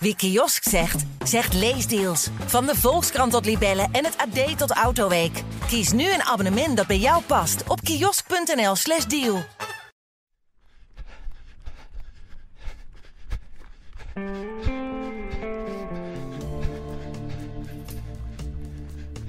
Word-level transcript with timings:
Wie 0.00 0.16
kiosk 0.16 0.68
zegt, 0.68 1.04
zegt 1.24 1.54
leesdeals. 1.54 2.28
Van 2.46 2.66
de 2.66 2.74
Volkskrant 2.74 3.32
tot 3.32 3.44
Libellen 3.44 3.88
en 3.92 4.04
het 4.04 4.16
AD 4.16 4.58
tot 4.58 4.70
Autoweek. 4.70 5.42
Kies 5.66 5.92
nu 5.92 6.12
een 6.12 6.22
abonnement 6.22 6.76
dat 6.76 6.86
bij 6.86 6.98
jou 6.98 7.22
past 7.22 7.62
op 7.68 7.80
kiosk.nl/slash 7.80 9.04
deal. 9.04 9.42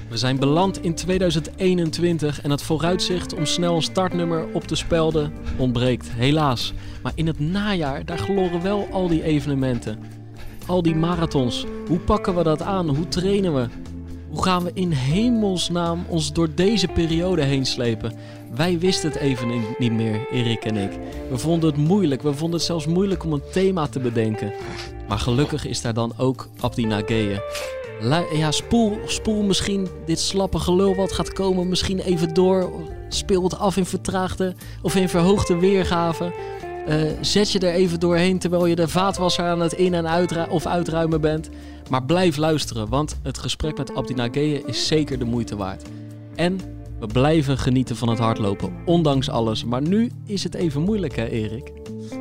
We 0.09 0.17
zijn 0.17 0.39
beland 0.39 0.83
in 0.83 0.95
2021 0.95 2.41
en 2.41 2.51
het 2.51 2.61
vooruitzicht 2.61 3.33
om 3.33 3.45
snel 3.45 3.75
een 3.75 3.81
startnummer 3.81 4.47
op 4.53 4.63
te 4.63 4.75
spelden 4.75 5.33
ontbreekt, 5.57 6.09
helaas. 6.11 6.73
Maar 7.03 7.11
in 7.15 7.27
het 7.27 7.39
najaar, 7.39 8.05
daar 8.05 8.17
gloren 8.17 8.61
wel 8.61 8.87
al 8.91 9.07
die 9.07 9.23
evenementen. 9.23 10.18
Al 10.69 10.81
die 10.81 10.95
marathons. 10.95 11.65
Hoe 11.87 11.99
pakken 11.99 12.35
we 12.35 12.43
dat 12.43 12.61
aan? 12.61 12.89
Hoe 12.89 13.07
trainen 13.07 13.53
we? 13.53 13.67
Hoe 14.29 14.43
gaan 14.43 14.63
we 14.63 14.71
in 14.73 14.91
hemelsnaam 14.91 16.05
ons 16.07 16.33
door 16.33 16.49
deze 16.55 16.87
periode 16.87 17.43
heen 17.43 17.65
slepen? 17.65 18.13
Wij 18.55 18.79
wisten 18.79 19.11
het 19.11 19.19
even 19.19 19.47
niet 19.77 19.91
meer, 19.91 20.27
Erik 20.31 20.65
en 20.65 20.75
ik. 20.75 20.91
We 21.29 21.37
vonden 21.37 21.69
het 21.69 21.79
moeilijk. 21.79 22.21
We 22.21 22.33
vonden 22.33 22.57
het 22.57 22.67
zelfs 22.67 22.85
moeilijk 22.85 23.23
om 23.23 23.33
een 23.33 23.41
thema 23.51 23.87
te 23.87 23.99
bedenken. 23.99 24.53
Maar 25.07 25.19
gelukkig 25.19 25.65
is 25.65 25.81
daar 25.81 25.93
dan 25.93 26.13
ook 26.17 26.47
Abdi 26.59 26.85
Nageye. 26.85 27.41
Ja, 28.33 28.51
spoel, 28.51 28.97
spoel 29.05 29.43
misschien 29.43 29.87
dit 30.05 30.19
slappe 30.19 30.59
gelul 30.59 30.95
wat 30.95 31.11
gaat 31.11 31.33
komen 31.33 31.69
misschien 31.69 31.99
even 31.99 32.33
door. 32.33 32.71
Speel 33.07 33.43
het 33.43 33.57
af 33.57 33.77
in 33.77 33.85
vertraagde 33.85 34.55
of 34.81 34.95
in 34.95 35.09
verhoogde 35.09 35.57
weergave. 35.57 36.33
Eh, 36.89 37.01
zet 37.21 37.51
je 37.51 37.59
er 37.59 37.73
even 37.73 37.99
doorheen 37.99 38.39
terwijl 38.39 38.65
je 38.65 38.75
de 38.75 38.87
vaatwasser 38.87 39.45
aan 39.45 39.59
het 39.59 39.73
in- 39.73 39.93
en 39.93 40.07
uitru 40.07 40.45
of 40.49 40.65
uitruimen 40.65 41.21
bent. 41.21 41.49
Maar 41.89 42.03
blijf 42.03 42.37
luisteren, 42.37 42.89
want 42.89 43.19
het 43.23 43.37
gesprek 43.37 43.77
met 43.77 43.95
Abdi 43.95 44.13
Nageye 44.13 44.63
is 44.65 44.87
zeker 44.87 45.19
de 45.19 45.25
moeite 45.25 45.55
waard. 45.55 45.83
En 46.35 46.59
we 46.99 47.07
blijven 47.07 47.57
genieten 47.57 47.95
van 47.95 48.09
het 48.09 48.19
hardlopen, 48.19 48.73
ondanks 48.85 49.29
alles. 49.29 49.65
Maar 49.65 49.81
nu 49.81 50.11
is 50.25 50.43
het 50.43 50.53
even 50.55 50.81
moeilijk, 50.81 51.15
hè, 51.15 51.25
Erik? 51.27 51.71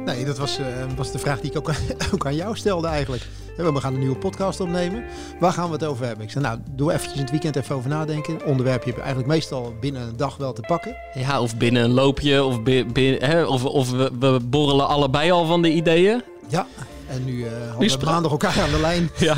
Nee, 0.05 0.25
dat 0.25 0.39
was, 0.39 0.58
eh, 0.58 0.64
was 0.97 1.12
de 1.12 1.19
vraag 1.19 1.41
die 1.41 1.50
ik 1.50 1.56
ook, 1.56 1.70
ook 2.14 2.27
aan 2.27 2.34
jou 2.34 2.56
stelde 2.56 2.86
eigenlijk. 2.86 3.22
We 3.56 3.81
gaan 3.81 3.92
een 3.94 3.98
nieuwe 3.98 4.17
podcast 4.17 4.61
opnemen. 4.61 5.05
Waar 5.41 5.53
gaan 5.53 5.67
we 5.67 5.72
het 5.72 5.84
over 5.84 6.06
hebben? 6.06 6.25
Ik 6.25 6.31
zei, 6.31 6.44
nou, 6.44 6.58
doe 6.70 6.89
eventjes 6.92 7.14
in 7.14 7.20
het 7.20 7.31
weekend 7.31 7.56
even 7.56 7.75
over 7.77 7.91
nadenken. 7.91 8.44
Onderwerp 8.47 8.84
je 8.84 8.94
eigenlijk 8.94 9.28
meestal 9.28 9.75
binnen 9.81 10.03
een 10.03 10.16
dag 10.16 10.36
wel 10.36 10.53
te 10.53 10.61
pakken. 10.66 10.97
Ja, 11.14 11.41
of 11.41 11.56
binnen 11.56 11.83
een 11.84 11.91
loopje, 11.92 12.44
of, 12.44 12.62
bi- 12.62 12.86
bi- 12.92 13.16
hè, 13.19 13.44
of, 13.44 13.64
of 13.64 13.91
we, 13.91 14.11
we 14.20 14.39
borrelen 14.44 14.89
allebei 14.89 15.31
al 15.31 15.47
van 15.47 15.62
de 15.62 15.72
ideeën. 15.72 16.22
Ja, 16.48 16.66
en 17.09 17.25
nu 17.25 17.44
eh 17.44 17.50
hadden 17.70 17.89
Nu 17.89 17.94
we 17.98 18.05
maandag 18.05 18.31
elkaar 18.31 18.61
aan 18.61 18.70
de 18.70 18.81
lijn. 18.81 19.11
Ja. 19.19 19.36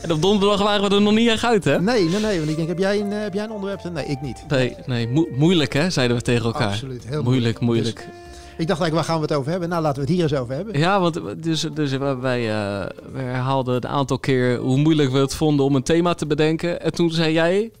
En 0.00 0.12
op 0.12 0.22
donderdag 0.22 0.62
waren 0.62 0.88
we 0.88 0.94
er 0.94 1.02
nog 1.02 1.12
niet 1.14 1.28
echt 1.28 1.44
uit, 1.44 1.64
hè? 1.64 1.80
Nee, 1.80 2.08
nee, 2.08 2.20
nee. 2.20 2.38
Want 2.38 2.50
ik 2.50 2.56
denk, 2.56 2.68
heb 2.68 2.78
jij 2.78 3.00
een, 3.00 3.12
eh, 3.12 3.20
heb 3.20 3.34
jij 3.34 3.44
een 3.44 3.50
onderwerp? 3.50 3.92
Nee, 3.92 4.04
ik 4.06 4.20
niet. 4.20 4.44
Nee, 4.48 4.76
nee 4.86 5.08
moe- 5.08 5.28
moeilijk, 5.36 5.72
hè, 5.72 5.90
zeiden 5.90 6.16
we 6.16 6.22
tegen 6.22 6.44
elkaar. 6.44 6.68
Absoluut, 6.68 7.04
heel 7.08 7.22
moeilijk, 7.22 7.60
moeilijk. 7.60 7.96
Dus 7.96 8.31
ik 8.56 8.66
dacht 8.66 8.80
eigenlijk, 8.80 8.94
waar 8.94 9.04
gaan 9.04 9.16
we 9.16 9.22
het 9.22 9.32
over 9.32 9.50
hebben? 9.50 9.68
Nou, 9.68 9.82
laten 9.82 10.02
we 10.02 10.08
het 10.08 10.16
hier 10.16 10.22
eens 10.22 10.40
over 10.40 10.54
hebben. 10.54 10.78
Ja, 10.78 11.00
want 11.00 11.42
dus, 11.42 11.60
dus 11.74 11.96
wij, 11.96 12.40
eh, 12.40 12.88
we 13.12 13.18
herhaalden 13.18 13.74
een 13.74 13.88
aantal 13.88 14.18
keer 14.18 14.58
hoe 14.58 14.76
moeilijk 14.76 15.10
we 15.10 15.18
het 15.18 15.34
vonden 15.34 15.66
om 15.66 15.74
een 15.74 15.82
thema 15.82 16.14
te 16.14 16.26
bedenken. 16.26 16.80
En 16.80 16.92
toen 16.92 17.10
zei 17.10 17.32
jij, 17.32 17.72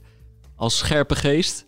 als 0.56 0.78
scherpe 0.78 1.14
geest, 1.14 1.64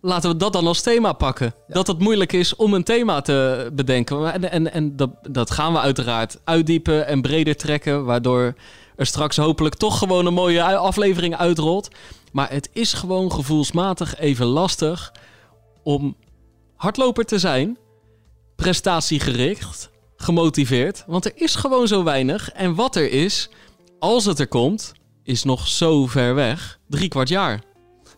laten 0.00 0.30
we 0.30 0.36
dat 0.36 0.52
dan 0.52 0.66
als 0.66 0.80
thema 0.80 1.12
pakken. 1.12 1.54
Dat 1.68 1.86
het 1.86 1.98
moeilijk 1.98 2.32
is 2.32 2.56
om 2.56 2.74
een 2.74 2.84
thema 2.84 3.20
te 3.20 3.70
bedenken. 3.72 4.32
En, 4.32 4.50
en, 4.50 4.72
en 4.72 4.96
dat, 4.96 5.10
dat 5.30 5.50
gaan 5.50 5.72
we 5.72 5.78
uiteraard 5.78 6.40
uitdiepen 6.44 7.06
en 7.06 7.22
breder 7.22 7.56
trekken, 7.56 8.04
waardoor 8.04 8.54
er 8.96 9.06
straks 9.06 9.36
hopelijk 9.36 9.74
toch 9.74 9.98
gewoon 9.98 10.26
een 10.26 10.34
mooie 10.34 10.62
aflevering 10.62 11.36
uitrolt. 11.36 11.88
Maar 12.32 12.50
het 12.50 12.68
is 12.72 12.92
gewoon 12.92 13.32
gevoelsmatig 13.32 14.18
even 14.18 14.46
lastig 14.46 15.12
om 15.82 16.16
hardloper 16.76 17.24
te 17.24 17.38
zijn, 17.38 17.78
prestatiegericht, 18.56 19.90
gemotiveerd. 20.16 21.04
Want 21.06 21.24
er 21.24 21.32
is 21.34 21.54
gewoon 21.54 21.88
zo 21.88 22.04
weinig. 22.04 22.50
En 22.50 22.74
wat 22.74 22.96
er 22.96 23.10
is, 23.10 23.50
als 23.98 24.24
het 24.24 24.38
er 24.38 24.48
komt, 24.48 24.92
is 25.22 25.44
nog 25.44 25.68
zo 25.68 26.06
ver 26.06 26.34
weg. 26.34 26.78
Drie 26.88 27.08
kwart 27.08 27.28
jaar. 27.28 27.62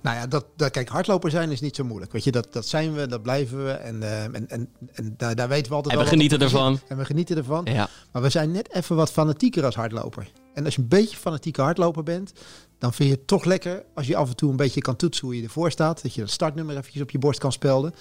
Nou 0.02 0.16
ja, 0.18 0.26
dat, 0.26 0.46
dat, 0.56 0.70
kijk, 0.70 0.88
hardloper 0.88 1.30
zijn 1.30 1.50
is 1.50 1.60
niet 1.60 1.76
zo 1.76 1.84
moeilijk. 1.84 2.12
Weet 2.12 2.24
je, 2.24 2.30
dat, 2.30 2.52
dat 2.52 2.66
zijn 2.66 2.94
we, 2.94 3.06
dat 3.06 3.22
blijven 3.22 3.64
we. 3.64 3.70
En, 3.70 4.02
eh, 4.02 4.24
en, 4.24 4.48
en, 4.48 4.68
en 4.92 5.14
daar, 5.16 5.34
daar 5.34 5.48
weten 5.48 5.68
we 5.68 5.74
altijd 5.74 5.94
En 5.94 6.00
we 6.00 6.06
genieten 6.06 6.40
ervan. 6.40 6.80
En 6.88 6.96
we 6.96 7.04
genieten 7.04 7.36
ervan. 7.36 7.64
Ja. 7.64 7.88
Maar 8.12 8.22
we 8.22 8.28
zijn 8.28 8.50
net 8.50 8.72
even 8.72 8.96
wat 8.96 9.12
fanatieker 9.12 9.64
als 9.64 9.74
hardloper. 9.74 10.30
En 10.54 10.64
als 10.64 10.74
je 10.74 10.80
een 10.80 10.88
beetje 10.88 11.16
fanatieke 11.16 11.62
hardloper 11.62 12.02
bent, 12.02 12.32
dan 12.78 12.92
vind 12.92 13.08
je 13.08 13.14
het 13.14 13.26
toch 13.26 13.44
lekker 13.44 13.84
als 13.94 14.06
je 14.06 14.16
af 14.16 14.28
en 14.28 14.36
toe 14.36 14.50
een 14.50 14.56
beetje 14.56 14.80
kan 14.80 14.96
toetsen 14.96 15.26
hoe 15.26 15.36
je 15.36 15.42
ervoor 15.42 15.70
staat. 15.70 16.02
Dat 16.02 16.14
je 16.14 16.20
dat 16.20 16.30
startnummer 16.30 16.76
eventjes 16.76 17.02
op 17.02 17.10
je 17.10 17.18
borst 17.18 17.40
kan 17.40 17.52
spelden. 17.52 17.94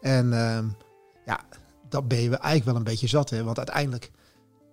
En 0.00 0.32
ehm, 0.32 0.66
ja, 1.26 1.40
dat 1.88 2.08
ben 2.08 2.18
je 2.18 2.28
eigenlijk 2.28 2.64
wel 2.64 2.76
een 2.76 2.84
beetje 2.84 3.06
zat. 3.06 3.30
Hè? 3.30 3.44
Want 3.44 3.56
uiteindelijk, 3.56 4.10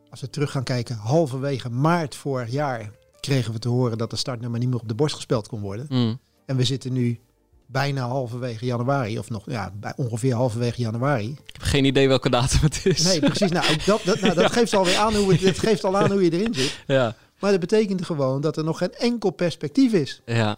als 0.09 0.21
we 0.21 0.29
terug 0.29 0.51
gaan 0.51 0.63
kijken, 0.63 0.95
halverwege 0.95 1.69
maart 1.69 2.15
vorig 2.15 2.51
jaar 2.51 2.91
kregen 3.19 3.53
we 3.53 3.59
te 3.59 3.69
horen 3.69 3.97
dat 3.97 4.09
de 4.09 4.15
startnummer 4.15 4.59
niet 4.59 4.69
meer 4.69 4.79
op 4.79 4.87
de 4.87 4.95
borst 4.95 5.15
gespeld 5.15 5.47
kon 5.47 5.61
worden. 5.61 5.85
Mm. 5.89 6.19
En 6.45 6.55
we 6.55 6.63
zitten 6.63 6.93
nu 6.93 7.19
bijna 7.65 8.07
halverwege 8.07 8.65
januari, 8.65 9.19
of 9.19 9.29
nog 9.29 9.43
ja, 9.45 9.71
bij 9.79 9.93
ongeveer 9.95 10.33
halverwege 10.33 10.81
januari. 10.81 11.29
Ik 11.29 11.53
heb 11.53 11.61
geen 11.61 11.85
idee 11.85 12.07
welke 12.07 12.29
datum 12.29 12.59
het 12.61 12.85
is. 12.85 13.03
Nee, 13.03 13.19
precies. 13.19 13.51
Nou, 13.51 13.65
dat, 13.85 14.01
dat, 14.03 14.19
nou, 14.19 14.33
dat 14.33 14.51
geeft 14.57 14.73
alweer 14.73 14.97
aan 14.97 15.15
hoe 15.15 15.31
het, 15.31 15.41
het 15.41 15.59
geeft 15.59 15.83
al 15.83 15.97
aan 15.97 16.11
hoe 16.11 16.23
je 16.23 16.31
erin 16.31 16.53
zit. 16.53 16.83
Ja, 16.87 17.15
Maar 17.39 17.51
dat 17.51 17.59
betekent 17.59 18.05
gewoon 18.05 18.41
dat 18.41 18.57
er 18.57 18.63
nog 18.63 18.77
geen 18.77 18.93
enkel 18.93 19.29
perspectief 19.29 19.93
is. 19.93 20.21
ja. 20.25 20.57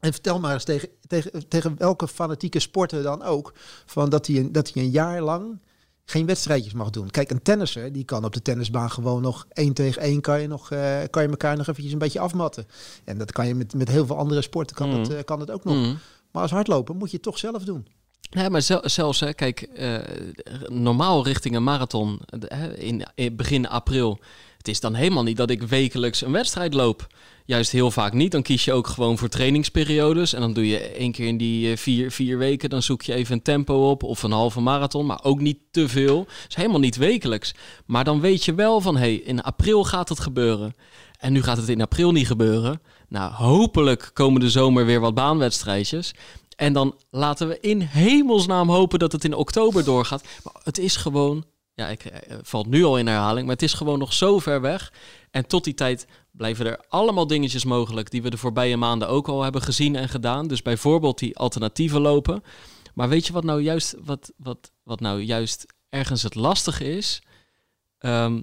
En 0.00 0.12
vertel 0.12 0.40
maar 0.40 0.52
eens 0.52 0.64
tegen, 0.64 0.88
tegen, 1.06 1.48
tegen 1.48 1.74
welke 1.78 2.08
fanatieke 2.08 2.58
sporter 2.58 3.02
dan 3.02 3.22
ook, 3.22 3.52
van 3.86 4.10
dat 4.10 4.26
hij 4.26 4.48
dat 4.52 4.70
hij 4.72 4.82
een 4.82 4.90
jaar 4.90 5.20
lang 5.20 5.58
geen 6.10 6.26
wedstrijdjes 6.26 6.72
mag 6.72 6.90
doen. 6.90 7.10
Kijk, 7.10 7.30
een 7.30 7.42
tennisser, 7.42 7.92
die 7.92 8.04
kan 8.04 8.24
op 8.24 8.32
de 8.32 8.42
tennisbaan 8.42 8.90
gewoon 8.90 9.22
nog 9.22 9.46
één 9.48 9.72
tegen 9.74 10.02
één, 10.02 10.20
kan 10.20 10.40
je, 10.40 10.46
nog, 10.46 10.70
eh, 10.70 10.98
kan 11.10 11.22
je 11.22 11.28
elkaar 11.28 11.56
nog 11.56 11.66
eventjes 11.68 11.92
een 11.92 11.98
beetje 11.98 12.20
afmatten. 12.20 12.66
En 13.04 13.18
dat 13.18 13.32
kan 13.32 13.46
je 13.46 13.54
met, 13.54 13.74
met 13.74 13.88
heel 13.88 14.06
veel 14.06 14.16
andere 14.16 14.42
sporten, 14.42 14.76
kan, 14.76 14.88
Mm. 14.90 14.98
het, 14.98 15.14
eh, 15.14 15.24
kan 15.24 15.40
het 15.40 15.50
ook 15.50 15.64
nog. 15.64 15.74
Mm. 15.74 15.98
Maar 16.32 16.42
als 16.42 16.50
hardloper 16.50 16.94
moet 16.94 17.08
je 17.10 17.14
het 17.16 17.24
toch 17.24 17.38
zelf 17.38 17.62
doen. 17.64 17.86
Nee, 18.30 18.50
maar 18.50 18.62
zel- 18.62 18.88
zelfs, 18.88 19.20
hè, 19.20 19.32
kijk, 19.34 19.60
eh, 19.60 19.98
normaal 20.66 21.24
richting 21.24 21.56
een 21.56 21.64
marathon 21.64 22.20
in, 22.74 23.06
in 23.14 23.36
begin 23.36 23.68
april. 23.68 24.18
Het 24.58 24.68
is 24.68 24.80
dan 24.80 24.94
helemaal 24.94 25.22
niet 25.22 25.36
dat 25.36 25.50
ik 25.50 25.62
wekelijks 25.62 26.22
een 26.22 26.32
wedstrijd 26.32 26.74
loop. 26.74 27.06
Juist 27.44 27.70
heel 27.70 27.90
vaak 27.90 28.12
niet. 28.12 28.32
Dan 28.32 28.42
kies 28.42 28.64
je 28.64 28.72
ook 28.72 28.86
gewoon 28.86 29.18
voor 29.18 29.28
trainingsperiodes. 29.28 30.32
En 30.32 30.40
dan 30.40 30.52
doe 30.52 30.68
je 30.68 30.78
één 30.78 31.12
keer 31.12 31.26
in 31.26 31.36
die 31.36 31.70
eh, 31.70 31.76
vier, 31.76 32.10
vier 32.10 32.38
weken. 32.38 32.70
Dan 32.70 32.82
zoek 32.82 33.02
je 33.02 33.14
even 33.14 33.34
een 33.34 33.42
tempo 33.42 33.90
op 33.90 34.02
of 34.02 34.22
een 34.22 34.32
halve 34.32 34.60
marathon. 34.60 35.06
Maar 35.06 35.20
ook 35.22 35.40
niet 35.40 35.58
te 35.70 35.88
veel. 35.88 36.26
Is 36.48 36.54
helemaal 36.54 36.80
niet 36.80 36.96
wekelijks. 36.96 37.54
Maar 37.86 38.04
dan 38.04 38.20
weet 38.20 38.44
je 38.44 38.54
wel 38.54 38.80
van, 38.80 38.94
hé, 38.94 39.00
hey, 39.00 39.14
in 39.14 39.42
april 39.42 39.84
gaat 39.84 40.08
het 40.08 40.20
gebeuren. 40.20 40.74
En 41.18 41.32
nu 41.32 41.42
gaat 41.42 41.56
het 41.56 41.68
in 41.68 41.80
april 41.80 42.12
niet 42.12 42.26
gebeuren. 42.26 42.80
Nou, 43.08 43.32
hopelijk 43.32 44.10
komen 44.12 44.40
de 44.40 44.50
zomer 44.50 44.86
weer 44.86 45.00
wat 45.00 45.14
baanwedstrijdjes. 45.14 46.14
En 46.56 46.72
dan 46.72 46.94
laten 47.10 47.48
we 47.48 47.60
in 47.60 47.80
hemelsnaam 47.80 48.70
hopen 48.70 48.98
dat 48.98 49.12
het 49.12 49.24
in 49.24 49.34
oktober 49.34 49.84
doorgaat. 49.84 50.24
Maar 50.44 50.60
het 50.62 50.78
is 50.78 50.96
gewoon, 50.96 51.44
ja, 51.78 51.88
ik 51.88 52.04
eh, 52.04 52.36
valt 52.42 52.66
nu 52.66 52.84
al 52.84 52.98
in 52.98 53.06
herhaling, 53.06 53.46
maar 53.46 53.54
het 53.54 53.64
is 53.64 53.72
gewoon 53.72 53.98
nog 53.98 54.12
zo 54.12 54.38
ver 54.38 54.60
weg. 54.60 54.92
En 55.30 55.46
tot 55.46 55.64
die 55.64 55.74
tijd 55.74 56.06
blijven 56.30 56.66
er 56.66 56.84
allemaal 56.88 57.26
dingetjes 57.26 57.64
mogelijk 57.64 58.10
die 58.10 58.22
we 58.22 58.30
de 58.30 58.36
voorbije 58.36 58.76
maanden 58.76 59.08
ook 59.08 59.28
al 59.28 59.42
hebben 59.42 59.62
gezien 59.62 59.96
en 59.96 60.08
gedaan. 60.08 60.48
Dus 60.48 60.62
bijvoorbeeld 60.62 61.18
die 61.18 61.36
alternatieven 61.36 62.00
lopen. 62.00 62.42
Maar 62.94 63.08
weet 63.08 63.26
je 63.26 63.32
wat 63.32 63.44
nou 63.44 63.62
juist, 63.62 63.96
wat, 64.04 64.32
wat, 64.36 64.72
wat 64.82 65.00
nou 65.00 65.20
juist 65.20 65.66
ergens 65.88 66.22
het 66.22 66.34
lastige 66.34 66.96
is? 66.96 67.22
Ehm, 67.98 68.40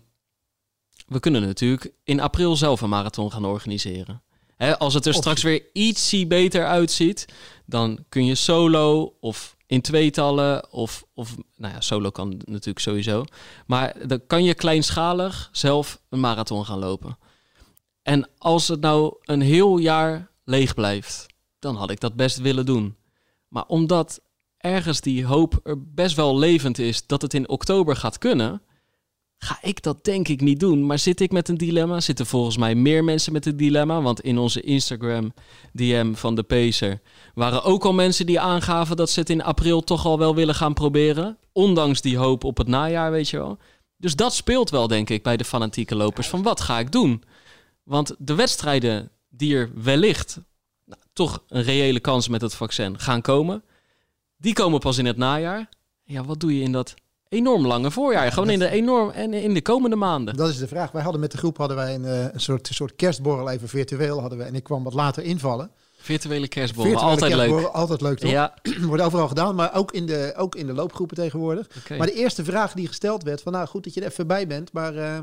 we 1.07 1.19
kunnen 1.19 1.41
natuurlijk 1.41 1.91
in 2.03 2.19
april 2.19 2.55
zelf 2.55 2.81
een 2.81 2.89
marathon 2.89 3.31
gaan 3.31 3.45
organiseren. 3.45 4.23
Hè, 4.55 4.77
als 4.77 4.93
het 4.93 5.05
er 5.05 5.13
straks 5.13 5.43
weer 5.43 5.63
ietsie 5.73 6.27
beter 6.27 6.65
uitziet, 6.65 7.25
dan 7.65 8.05
kun 8.09 8.25
je 8.25 8.35
solo 8.35 9.15
of 9.19 9.55
in 9.75 9.81
tweetallen 9.81 10.71
of, 10.71 11.05
of 11.13 11.35
nou 11.55 11.73
ja, 11.73 11.81
solo 11.81 12.09
kan 12.09 12.41
natuurlijk 12.45 12.79
sowieso. 12.79 13.25
Maar 13.67 14.07
dan 14.07 14.21
kan 14.27 14.43
je 14.43 14.53
kleinschalig 14.53 15.49
zelf 15.51 16.01
een 16.09 16.19
marathon 16.19 16.65
gaan 16.65 16.79
lopen. 16.79 17.17
En 18.01 18.29
als 18.37 18.67
het 18.67 18.81
nou 18.81 19.15
een 19.21 19.41
heel 19.41 19.77
jaar 19.77 20.31
leeg 20.43 20.73
blijft, 20.73 21.25
dan 21.59 21.75
had 21.75 21.89
ik 21.89 21.99
dat 21.99 22.15
best 22.15 22.37
willen 22.37 22.65
doen. 22.65 22.95
Maar 23.47 23.65
omdat 23.65 24.21
ergens 24.57 25.01
die 25.01 25.25
hoop 25.25 25.59
er 25.63 25.93
best 25.93 26.15
wel 26.15 26.37
levend 26.37 26.79
is 26.79 27.07
dat 27.07 27.21
het 27.21 27.33
in 27.33 27.49
oktober 27.49 27.95
gaat 27.95 28.17
kunnen, 28.17 28.61
ga 29.37 29.57
ik 29.61 29.83
dat 29.83 30.03
denk 30.03 30.27
ik 30.27 30.41
niet 30.41 30.59
doen. 30.59 30.85
Maar 30.85 30.99
zit 30.99 31.19
ik 31.19 31.31
met 31.31 31.49
een 31.49 31.57
dilemma? 31.57 31.99
Zitten 31.99 32.25
volgens 32.25 32.57
mij 32.57 32.75
meer 32.75 33.03
mensen 33.03 33.33
met 33.33 33.45
een 33.45 33.57
dilemma? 33.57 34.01
Want 34.01 34.21
in 34.21 34.37
onze 34.37 34.61
Instagram 34.61 35.33
DM 35.73 36.13
van 36.13 36.35
de 36.35 36.43
Pacer 36.43 37.01
waren 37.33 37.63
ook 37.63 37.85
al 37.85 37.93
mensen 37.93 38.25
die 38.25 38.39
aangaven 38.39 38.95
dat 38.95 39.09
ze 39.09 39.19
het 39.19 39.29
in 39.29 39.43
april 39.43 39.81
toch 39.81 40.05
al 40.05 40.17
wel 40.17 40.35
willen 40.35 40.55
gaan 40.55 40.73
proberen. 40.73 41.37
Ondanks 41.51 42.01
die 42.01 42.17
hoop 42.17 42.43
op 42.43 42.57
het 42.57 42.67
najaar, 42.67 43.11
weet 43.11 43.29
je 43.29 43.37
wel. 43.37 43.57
Dus 43.97 44.15
dat 44.15 44.33
speelt 44.33 44.69
wel, 44.69 44.87
denk 44.87 45.09
ik, 45.09 45.23
bij 45.23 45.37
de 45.37 45.45
fanatieke 45.45 45.95
lopers. 45.95 46.27
Van 46.27 46.43
wat 46.43 46.61
ga 46.61 46.79
ik 46.79 46.91
doen? 46.91 47.23
Want 47.83 48.15
de 48.17 48.35
wedstrijden 48.35 49.09
die 49.29 49.55
er 49.55 49.71
wellicht 49.75 50.39
nou, 50.85 51.01
toch 51.13 51.43
een 51.47 51.63
reële 51.63 51.99
kans 51.99 52.27
met 52.27 52.41
het 52.41 52.55
vaccin 52.55 52.99
gaan 52.99 53.21
komen, 53.21 53.63
die 54.37 54.53
komen 54.53 54.79
pas 54.79 54.97
in 54.97 55.05
het 55.05 55.17
najaar. 55.17 55.69
Ja, 56.03 56.23
wat 56.23 56.39
doe 56.39 56.57
je 56.57 56.63
in 56.63 56.71
dat 56.71 56.93
enorm 57.35 57.67
lange 57.67 57.91
voorjaar? 57.91 58.31
Gewoon 58.31 58.49
in 58.49 58.59
de, 58.59 58.69
enorm, 58.69 59.09
en 59.09 59.33
in 59.33 59.53
de 59.53 59.61
komende 59.61 59.95
maanden. 59.95 60.35
Dat 60.35 60.49
is 60.49 60.57
de 60.57 60.67
vraag. 60.67 60.91
Wij 60.91 61.01
hadden 61.01 61.21
met 61.21 61.31
de 61.31 61.37
groep 61.37 61.57
hadden 61.57 61.77
wij 61.77 61.95
een, 61.95 62.05
eh, 62.05 62.21
een 62.33 62.39
soort, 62.39 62.69
soort 62.71 62.95
kerstborrel 62.95 63.49
even 63.49 63.67
virtueel 63.67 64.21
hadden 64.21 64.37
we. 64.37 64.43
En 64.43 64.55
ik 64.55 64.63
kwam 64.63 64.83
wat 64.83 64.93
later 64.93 65.23
invallen. 65.23 65.71
Virtuele 65.97 66.47
kerstborrel, 66.47 66.99
altijd 66.99 67.33
leuk. 67.33 67.65
Altijd 67.65 68.01
leuk, 68.01 68.19
toch? 68.19 68.31
Ja. 68.31 68.53
Wordt 68.87 69.03
overal 69.03 69.27
gedaan, 69.27 69.55
maar 69.55 69.75
ook 69.75 69.91
in 69.91 70.05
de, 70.05 70.33
ook 70.37 70.55
in 70.55 70.67
de 70.67 70.73
loopgroepen 70.73 71.15
tegenwoordig. 71.15 71.67
Maar 71.97 72.07
de 72.07 72.13
eerste 72.13 72.43
vraag 72.43 72.73
die 72.73 72.87
gesteld 72.87 73.23
werd, 73.23 73.41
van 73.41 73.51
nou 73.51 73.67
goed 73.67 73.83
dat 73.83 73.93
je 73.93 74.01
er 74.01 74.07
even 74.07 74.27
bij 74.27 74.47
bent, 74.47 74.71
maar 74.73 74.95
eh, 74.95 75.19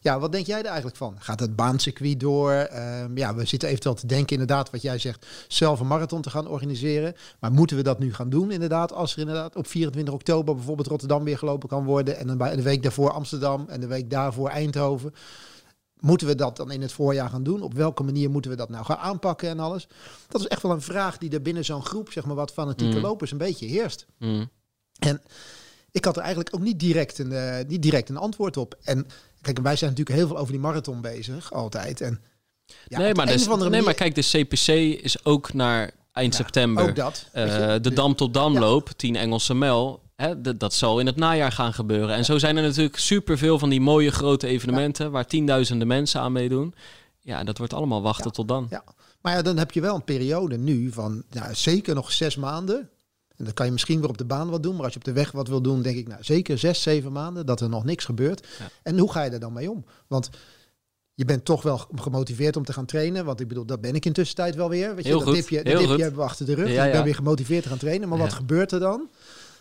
ja, 0.00 0.18
wat 0.18 0.32
denk 0.32 0.46
jij 0.46 0.58
er 0.58 0.64
eigenlijk 0.64 0.96
van? 0.96 1.16
Gaat 1.18 1.40
het 1.40 1.56
baancircuit 1.56 2.20
door? 2.20 2.52
Ehm, 2.52 3.16
ja, 3.16 3.34
we 3.34 3.44
zitten 3.44 3.68
eventueel 3.68 3.94
te 3.94 4.06
denken 4.06 4.32
inderdaad 4.32 4.70
wat 4.70 4.82
jij 4.82 4.98
zegt, 4.98 5.26
zelf 5.48 5.80
een 5.80 5.86
marathon 5.86 6.22
te 6.22 6.30
gaan 6.30 6.48
organiseren. 6.48 7.14
Maar 7.40 7.52
moeten 7.52 7.76
we 7.76 7.82
dat 7.82 7.98
nu 7.98 8.14
gaan 8.14 8.30
doen 8.30 8.50
inderdaad, 8.50 8.92
als 8.92 9.12
er 9.12 9.18
inderdaad 9.18 9.56
op 9.56 9.66
24 9.66 10.14
oktober 10.14 10.54
bijvoorbeeld 10.54 10.88
Rotterdam 10.88 11.24
weer 11.24 11.38
gelopen 11.38 11.68
kan 11.68 11.84
worden 11.84 12.16
en 12.16 12.26
dan 12.26 12.36
bij 12.38 12.56
de 12.56 12.62
week 12.62 12.82
daarvoor 12.82 13.10
Amsterdam 13.10 13.64
en 13.68 13.80
de 13.80 13.86
week 13.86 14.10
daarvoor 14.10 14.48
Eindhoven. 14.48 15.14
Moeten 16.00 16.26
we 16.26 16.34
dat 16.34 16.56
dan 16.56 16.70
in 16.70 16.82
het 16.82 16.92
voorjaar 16.92 17.28
gaan 17.30 17.42
doen? 17.42 17.62
Op 17.62 17.74
welke 17.74 18.02
manier 18.02 18.30
moeten 18.30 18.50
we 18.50 18.56
dat 18.56 18.68
nou 18.68 18.84
gaan 18.84 18.96
aanpakken 18.96 19.48
en 19.48 19.58
alles? 19.60 19.88
Dat 20.28 20.40
is 20.40 20.46
echt 20.46 20.62
wel 20.62 20.70
een 20.70 20.82
vraag 20.82 21.18
die 21.18 21.30
er 21.30 21.42
binnen 21.42 21.64
zo'n 21.64 21.84
groep, 21.84 22.12
zeg 22.12 22.24
maar, 22.24 22.36
wat 22.36 22.52
fanatieke 22.52 22.96
Mm. 22.96 23.02
lopers 23.02 23.30
een 23.30 23.38
beetje 23.38 23.66
heerst. 23.66 24.06
Mm. 24.18 24.50
En 24.98 25.22
ik 25.90 26.04
had 26.04 26.16
er 26.16 26.22
eigenlijk 26.22 26.54
ook 26.54 26.60
niet 26.60 26.80
direct 26.80 27.18
een, 27.18 27.32
eh, 27.32 27.64
niet 27.66 27.82
direct 27.82 28.08
een 28.08 28.16
antwoord 28.16 28.56
op. 28.56 28.78
En 28.82 29.06
kijk, 29.40 29.58
wij 29.58 29.76
zijn 29.76 29.90
natuurlijk 29.90 30.18
heel 30.18 30.26
veel 30.26 30.38
over 30.38 30.52
die 30.52 30.60
marathon 30.60 31.00
bezig, 31.00 31.52
altijd. 31.52 32.00
En, 32.00 32.20
ja, 32.88 32.98
nee, 32.98 33.14
maar 33.14 33.26
dus, 33.26 33.46
nee, 33.46 33.82
maar 33.82 33.94
kijk, 33.94 34.14
de 34.14 34.22
CPC 34.22 34.68
is 35.02 35.24
ook 35.24 35.52
naar 35.52 35.90
eind 36.12 36.36
Ja, 36.36 36.42
september. 36.42 36.88
Ook 36.88 36.96
dat. 36.96 37.28
Eh, 37.32 37.74
de 37.80 37.92
Dam 37.92 38.14
tot 38.14 38.34
Damloop, 38.34 38.90
10 38.96 39.16
Engelse 39.16 39.54
mijl. 39.54 40.02
Hè, 40.16 40.56
dat 40.56 40.74
zal 40.74 41.00
in 41.00 41.06
het 41.06 41.16
najaar 41.16 41.52
gaan 41.52 41.72
gebeuren. 41.72 42.16
En 42.16 42.24
zo 42.24 42.38
zijn 42.38 42.56
er 42.56 42.62
natuurlijk 42.62 42.98
superveel 42.98 43.58
van 43.58 43.68
die 43.68 43.80
mooie 43.80 44.10
grote 44.10 44.46
evenementen... 44.46 45.10
waar 45.10 45.26
tienduizenden 45.26 45.86
mensen 45.86 46.20
aan 46.20 46.32
meedoen. 46.32 46.74
Ja, 47.20 47.44
dat 47.44 47.58
wordt 47.58 47.72
allemaal 47.72 48.02
wachten 48.02 48.32
tot 48.32 48.48
dan. 48.48 48.66
Ja. 48.70 48.84
Maar 49.20 49.32
ja, 49.36 49.42
dan 49.42 49.58
heb 49.58 49.70
je 49.70 49.80
wel 49.80 49.94
een 49.94 50.04
periode 50.04 50.58
nu 50.58 50.92
van 50.92 51.22
ja, 51.30 51.54
zeker 51.54 51.94
nog 51.94 52.12
zes 52.12 52.36
maanden. 52.36 52.90
En 53.38 53.44
dan 53.44 53.54
kan 53.54 53.66
je 53.66 53.72
misschien 53.72 54.00
weer 54.00 54.08
op 54.08 54.18
de 54.18 54.24
baan 54.24 54.50
wat 54.50 54.62
doen. 54.62 54.74
Maar 54.74 54.84
als 54.84 54.92
je 54.92 54.98
op 54.98 55.04
de 55.04 55.12
weg 55.12 55.32
wat 55.32 55.48
wil 55.48 55.62
doen, 55.62 55.82
denk 55.82 55.96
ik, 55.96 56.08
nou 56.08 56.22
zeker 56.24 56.58
zes, 56.58 56.82
zeven 56.82 57.12
maanden 57.12 57.46
dat 57.46 57.60
er 57.60 57.68
nog 57.68 57.84
niks 57.84 58.04
gebeurt. 58.04 58.46
Ja. 58.58 58.68
En 58.82 58.98
hoe 58.98 59.12
ga 59.12 59.22
je 59.22 59.30
er 59.30 59.40
dan 59.40 59.52
mee 59.52 59.70
om? 59.70 59.84
Want 60.06 60.30
je 61.14 61.24
bent 61.24 61.44
toch 61.44 61.62
wel 61.62 61.80
gemotiveerd 61.94 62.56
om 62.56 62.64
te 62.64 62.72
gaan 62.72 62.86
trainen. 62.86 63.24
Want 63.24 63.40
ik 63.40 63.48
bedoel, 63.48 63.64
dat 63.64 63.80
ben 63.80 63.94
ik 63.94 64.04
in 64.04 64.12
tussentijd 64.12 64.54
wel 64.54 64.68
weer. 64.68 64.94
Weet 64.94 65.04
je, 65.04 65.10
Heel 65.10 65.18
dat 65.18 65.28
goed, 65.28 65.36
dipje, 65.36 65.56
dat 65.62 65.78
dipje 65.78 66.02
hebben 66.02 66.20
we 66.20 66.26
achter 66.26 66.46
de 66.46 66.54
rug. 66.54 66.70
Ja, 66.70 66.84
ik 66.84 66.92
ben 66.92 67.04
weer 67.04 67.14
gemotiveerd 67.14 67.62
te 67.62 67.68
gaan 67.68 67.78
trainen. 67.78 68.08
Maar 68.08 68.18
wat 68.18 68.32
gebeurt 68.32 68.72
er 68.72 68.80
dan? 68.80 69.10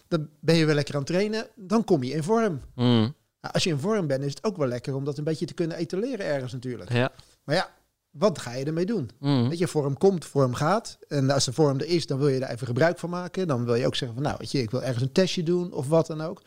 Dan 0.07 0.29
ben 0.39 0.55
je 0.55 0.65
weer 0.65 0.75
lekker 0.75 0.93
aan 0.93 0.99
het 0.99 1.09
trainen. 1.09 1.47
Dan 1.55 1.83
kom 1.83 2.03
je 2.03 2.13
in 2.13 2.23
vorm. 2.23 2.61
Mm, 2.75 3.13
Nou, 3.41 3.53
als 3.53 3.63
je 3.63 3.69
in 3.69 3.77
vorm 3.79 4.07
bent, 4.07 4.23
is 4.23 4.33
het 4.33 4.43
ook 4.43 4.57
wel 4.57 4.67
lekker 4.67 4.95
om 4.95 5.03
dat 5.05 5.17
een 5.17 5.23
beetje 5.23 5.45
te 5.45 5.53
kunnen 5.53 5.77
etaleren 5.77 6.25
ergens 6.25 6.53
natuurlijk. 6.53 6.91
ja. 6.93 7.11
Maar 7.43 7.55
ja, 7.55 7.69
wat 8.17 8.39
ga 8.39 8.53
je 8.53 8.65
ermee 8.65 8.85
doen? 8.85 9.09
Mm. 9.19 9.49
Weet 9.49 9.57
je, 9.57 9.67
vorm 9.67 9.97
komt, 9.97 10.25
vorm 10.25 10.53
gaat. 10.53 10.97
En 11.07 11.29
als 11.29 11.45
de 11.45 11.53
vorm 11.53 11.79
er 11.79 11.85
is, 11.87 12.07
dan 12.07 12.17
wil 12.17 12.27
je 12.27 12.39
er 12.39 12.49
even 12.49 12.67
gebruik 12.67 12.99
van 12.99 13.09
maken. 13.09 13.47
Dan 13.47 13.65
wil 13.65 13.75
je 13.75 13.85
ook 13.85 13.95
zeggen 13.95 14.17
van, 14.17 14.25
nou, 14.25 14.37
weet 14.39 14.51
je, 14.51 14.61
ik 14.61 14.71
wil 14.71 14.83
ergens 14.83 15.03
een 15.03 15.11
testje 15.11 15.43
doen 15.43 15.71
of 15.71 15.87
wat 15.87 16.07
dan 16.07 16.21
ook. 16.21 16.41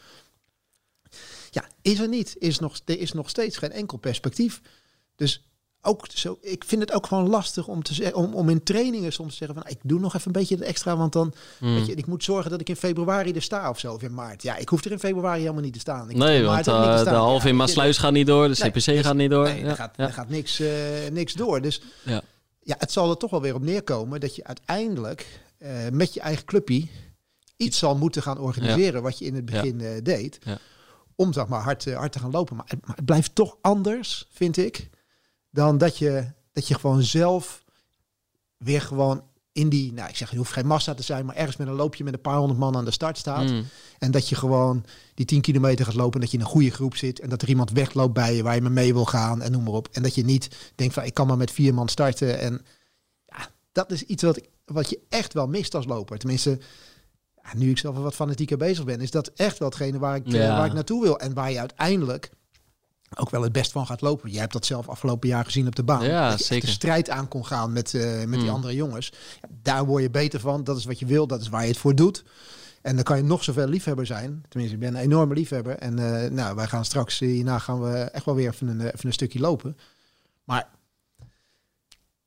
Ja, 1.50 1.69
is 1.82 1.99
er 1.99 2.08
niet. 2.08 2.37
Is 2.38 2.58
nog, 2.58 2.81
er 2.84 2.99
is 2.99 3.12
nog 3.12 3.28
steeds 3.28 3.56
geen 3.56 3.72
enkel 3.72 3.99
perspectief. 3.99 4.61
Dus 5.17 5.50
ook 5.82 6.06
zo, 6.15 6.38
ik 6.41 6.65
vind 6.67 6.81
het 6.82 6.93
ook 6.93 7.06
gewoon 7.06 7.29
lastig 7.29 7.67
om, 7.69 7.82
te 7.82 8.11
om, 8.15 8.35
om 8.35 8.49
in 8.49 8.62
trainingen 8.62 9.12
soms 9.12 9.31
te 9.31 9.37
zeggen 9.37 9.56
van, 9.62 9.71
ik 9.71 9.79
doe 9.82 10.00
nog 10.00 10.15
even 10.15 10.27
een 10.27 10.32
beetje 10.32 10.55
het 10.55 10.65
extra, 10.65 10.97
want 10.97 11.12
dan, 11.12 11.32
Mm. 11.61 11.75
weet 11.75 11.87
je, 11.87 11.94
ik 11.94 12.06
moet 12.06 12.25
zorgen 12.25 12.50
dat 12.50 12.61
ik 12.61 12.69
in 12.69 12.77
februari 12.77 13.32
er 13.32 13.43
sta 13.43 13.69
of 13.71 13.79
zo, 13.79 13.93
of 13.94 14.03
in 14.03 14.15
maart. 14.15 14.43
Ja, 14.43 14.56
ik 14.56 14.69
hoef 14.69 14.85
er 14.85 14.91
in 14.91 14.99
februari 14.99 15.41
helemaal 15.41 15.62
niet 15.62 15.73
te 15.73 15.79
staan. 15.79 16.11
Ik 16.11 16.17
Nee, 16.17 16.43
want 16.44 16.56
niet 16.56 16.65
te 16.65 16.71
eh, 16.71 16.93
de 16.94 16.99
staan. 16.99 17.15
halve 17.15 17.43
Ja, 17.43 17.43
in 17.44 17.50
je, 17.50 17.55
Maasluis 17.62 17.99
gaat 17.99 18.12
niet 18.12 18.27
door, 18.27 18.49
de 18.49 18.56
Nee, 18.61 18.71
CPC 18.71 18.85
dus- 18.85 19.00
gaat 19.00 19.15
niet 19.15 19.31
door. 19.31 19.44
Nee, 19.44 19.61
ja. 19.62 19.69
er 19.69 19.77
gaat, 19.77 19.94
ja. 19.97 20.05
er 20.06 20.12
gaat 20.12 20.29
niks, 20.29 20.61
eh, 20.61 20.71
niks 21.12 21.32
door. 21.32 21.61
Dus 21.61 21.81
Ja. 22.05 22.23
ja, 22.62 22.75
het 22.79 22.93
zal 22.93 23.11
er 23.11 23.17
toch 23.17 23.31
wel 23.31 23.41
weer 23.41 23.55
op 23.55 23.62
neerkomen 23.62 24.21
dat 24.21 24.35
je 24.37 24.44
uiteindelijk 24.44 25.41
eh, 25.59 25.71
met 25.93 26.15
je 26.15 26.21
eigen 26.21 26.44
clubje 26.44 26.87
iets 27.56 27.79
zal 27.79 27.97
moeten 27.97 28.23
gaan 28.23 28.38
organiseren 28.38 29.03
wat 29.03 29.19
je 29.19 29.25
in 29.25 29.35
het 29.35 29.44
begin 29.44 30.00
deed. 30.03 30.38
Ja. 30.44 30.59
Om 31.17 31.33
zeg 31.33 31.47
maar 31.47 31.62
hard, 31.62 31.93
hard 31.94 32.12
te 32.12 32.19
gaan 32.19 32.31
lopen. 32.31 32.56
Maar 32.56 32.67
het 32.94 33.05
blijft 33.05 33.35
toch 33.35 33.56
anders, 33.61 34.29
vind 34.33 34.56
ik, 34.56 34.88
dan 35.50 35.79
dat 35.79 35.99
je, 35.99 36.26
dat 36.52 36.69
je 36.69 36.75
gewoon 36.75 37.02
zelf 37.02 37.64
weer 38.56 38.81
gewoon 38.81 39.23
in 39.52 39.69
die, 39.69 39.93
nou 39.93 40.08
ik 40.08 40.17
zeg, 40.17 40.31
je 40.31 40.37
hoeft 40.37 40.52
geen 40.52 40.67
massa 40.67 40.94
te 40.94 41.02
zijn, 41.02 41.26
maar 41.26 41.37
ergens 41.37 41.56
met 41.56 41.67
een 41.69 41.75
loopje 41.75 42.05
met 42.05 42.12
een 42.14 42.20
paar 42.20 42.37
honderd 42.37 42.58
man 42.58 42.76
aan 42.76 42.85
de 42.85 42.91
start 42.91 43.19
staat. 43.19 43.50
Mm. 43.50 43.64
En 43.99 44.11
dat 44.11 44.29
je 44.29 44.35
gewoon 44.35 44.85
die 45.14 45.26
10 45.26 45.41
kilometer 45.41 45.85
gaat 45.85 45.94
lopen. 45.94 46.14
En 46.14 46.20
dat 46.20 46.31
je 46.31 46.37
in 46.37 46.43
een 46.43 46.50
goede 46.50 46.70
groep 46.70 46.97
zit. 46.97 47.20
En 47.20 47.29
dat 47.29 47.43
er 47.43 47.49
iemand 47.49 47.70
wegloopt 47.70 48.12
bij 48.12 48.37
je 48.37 48.43
waar 48.43 48.55
je 48.55 48.61
mee 48.61 48.93
wil 48.93 49.05
gaan. 49.05 49.43
En 49.43 49.52
noem 49.52 49.62
maar 49.62 49.73
op. 49.73 49.88
En 49.93 50.02
dat 50.02 50.14
je 50.14 50.25
niet 50.25 50.73
denkt 50.75 50.94
van 50.94 51.05
ik 51.05 51.14
kan 51.14 51.26
maar 51.26 51.37
met 51.37 51.50
vier 51.50 51.75
man 51.75 51.88
starten. 51.88 52.38
En 52.38 52.64
ja, 53.25 53.49
dat 53.73 53.91
is 53.91 54.02
iets 54.02 54.23
wat, 54.23 54.41
wat 54.64 54.91
je 54.91 55.00
echt 55.08 55.32
wel 55.32 55.47
mist 55.47 55.75
als 55.75 55.87
loper. 55.87 56.19
Tenminste, 56.19 56.58
ja, 57.43 57.50
nu 57.56 57.70
ik 57.70 57.79
zelf 57.79 57.94
wel 57.94 58.05
wat 58.05 58.14
fanatieker 58.14 58.56
bezig 58.56 58.85
ben. 58.85 59.00
Is 59.00 59.11
dat 59.11 59.29
echt 59.29 59.58
wel 59.58 59.69
hetgene 59.69 59.99
waar 59.99 60.17
ik, 60.17 60.23
Ja. 60.26 60.56
waar 60.56 60.67
ik 60.67 60.73
naartoe 60.73 61.02
wil. 61.02 61.19
En 61.19 61.35
waar 61.35 61.50
je 61.50 61.58
uiteindelijk 61.58 62.31
ook 63.17 63.31
wel 63.31 63.43
het 63.43 63.53
best 63.53 63.73
van 63.73 63.87
gaat 63.87 64.01
lopen. 64.01 64.31
Jij 64.31 64.41
hebt 64.41 64.53
dat 64.53 64.67
zelf 64.67 64.89
afgelopen 64.89 65.29
jaar 65.29 65.45
gezien 65.45 65.67
op 65.67 65.77
de 65.77 65.83
baan. 65.83 66.05
Ja, 66.05 66.31
dat 66.31 66.47
je 66.47 66.61
de 66.61 66.67
strijd 66.67 67.11
aan 67.11 67.29
kon 67.29 67.47
gaan 67.47 67.73
met, 67.73 67.95
eh, 67.95 68.19
met 68.19 68.39
die 68.39 68.49
Mm. 68.49 68.55
andere 68.55 68.75
jongens. 68.75 69.12
Ja, 69.41 69.49
daar 69.62 69.85
word 69.85 70.03
je 70.03 70.11
beter 70.11 70.41
van. 70.41 70.65
Dat 70.65 70.77
is 70.77 70.85
wat 70.85 70.99
je 70.99 71.07
wil. 71.07 71.27
Dat 71.27 71.41
is 71.41 71.49
waar 71.49 71.62
je 71.62 71.69
het 71.69 71.79
voor 71.79 71.95
doet. 71.95 72.25
En 72.83 72.95
dan 72.95 73.05
kan 73.05 73.17
je 73.17 73.23
nog 73.23 73.45
zoveel 73.45 73.67
liefhebber 73.67 74.07
zijn. 74.07 74.45
Tenminste, 74.49 74.77
ik 74.77 74.83
ben 74.83 74.95
een 74.95 75.01
enorme 75.01 75.35
liefhebber. 75.35 75.77
En 75.79 75.99
eh, 75.99 76.31
nou, 76.31 76.57
wij 76.57 76.67
gaan 76.67 76.85
straks 76.85 77.21
eh, 77.21 77.29
hierna 77.29 77.59
gaan 77.59 77.81
we 77.81 77.99
echt 77.99 78.25
wel 78.25 78.35
weer 78.35 78.49
even 78.49 78.69
een, 78.69 78.81
even 78.81 79.07
een 79.07 79.12
stukje 79.12 79.41
lopen. 79.41 79.77
Maar 80.45 80.69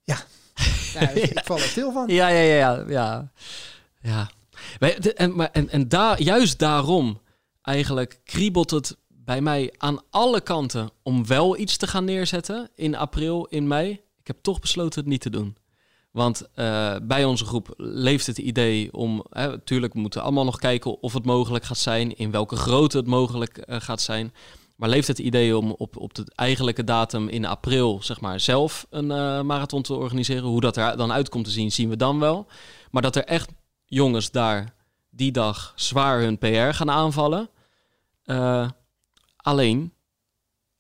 ja, 0.04 0.18
ja 0.94 1.10
ik 1.30 1.42
val 1.44 1.58
er 1.58 1.64
stil 1.64 1.92
van. 1.92 2.08
Ja, 2.08 2.28
ja, 2.28 2.54
ja, 2.54 2.84
ja. 2.88 3.32
ja. 4.02 4.30
En, 5.16 5.36
maar, 5.36 5.50
en, 5.52 5.70
en 5.70 5.88
daar, 5.88 6.22
juist 6.22 6.60
daarom 6.60 7.22
eigenlijk 7.62 8.20
kriebelt 8.24 8.72
het 8.72 8.98
bij 9.26 9.42
mij 9.42 9.74
aan 9.78 10.00
alle 10.10 10.42
kanten 10.42 10.90
om 11.04 11.28
wel 11.28 11.58
iets 11.58 11.78
te 11.78 11.88
gaan 11.88 12.06
neerzetten 12.06 12.70
in 12.76 12.96
april, 12.96 13.46
in 13.46 13.68
mei. 13.68 13.92
Ik 14.20 14.28
heb 14.28 14.38
toch 14.42 14.60
besloten 14.60 15.00
het 15.00 15.10
niet 15.10 15.22
te 15.22 15.30
doen. 15.30 15.58
Want 16.12 16.50
eh, 16.54 16.96
bij 17.04 17.26
onze 17.26 17.46
groep 17.46 17.74
leeft 17.78 18.28
het 18.28 18.38
idee 18.38 18.94
om, 18.94 19.26
hè, 19.30 19.48
natuurlijk 19.48 19.94
we 19.94 20.00
moeten 20.00 20.22
allemaal 20.22 20.44
nog 20.44 20.60
kijken 20.60 21.02
of 21.02 21.14
het 21.14 21.26
mogelijk 21.26 21.64
gaat 21.64 21.78
zijn, 21.78 22.18
in 22.18 22.32
welke 22.32 22.56
grootte 22.56 22.98
het 22.98 23.08
mogelijk 23.08 23.58
eh, 23.58 23.82
gaat 23.82 24.02
zijn. 24.02 24.34
Maar 24.76 24.90
leeft 24.90 25.08
het 25.08 25.20
idee 25.20 25.58
om 25.58 25.72
op, 25.72 25.98
op 25.98 26.14
de 26.14 26.26
eigenlijke 26.36 26.84
datum 26.84 27.28
in 27.28 27.46
april, 27.46 28.00
zeg 28.04 28.22
maar, 28.22 28.40
zelf 28.40 28.86
een 28.90 29.12
eh, 29.12 29.42
marathon 29.42 29.82
te 29.82 29.94
organiseren? 29.94 30.44
Hoe 30.44 30.62
dat 30.62 30.78
er 30.78 30.98
dan 30.98 31.12
uitkomt 31.12 31.46
te 31.46 31.52
zien, 31.52 31.72
zien 31.72 31.90
we 31.90 31.96
dan 31.96 32.20
wel. 32.20 32.48
Maar 32.92 33.02
dat 33.02 33.16
er 33.16 33.26
echt 33.26 33.50
jongens 33.86 34.32
daar 34.32 34.74
die 35.10 35.32
dag 35.32 35.74
zwaar 35.76 36.20
hun 36.20 36.38
PR 36.38 36.48
gaan 36.48 36.92
aanvallen. 36.92 37.50
Alleen, 39.44 39.94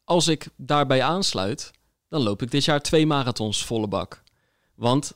als 0.03 0.27
ik 0.27 0.47
daarbij 0.55 1.03
aansluit, 1.03 1.71
dan 2.09 2.21
loop 2.21 2.41
ik 2.41 2.51
dit 2.51 2.65
jaar 2.65 2.81
twee 2.81 3.05
marathons 3.05 3.65
volle 3.65 3.87
bak. 3.87 4.23
Want 4.75 5.13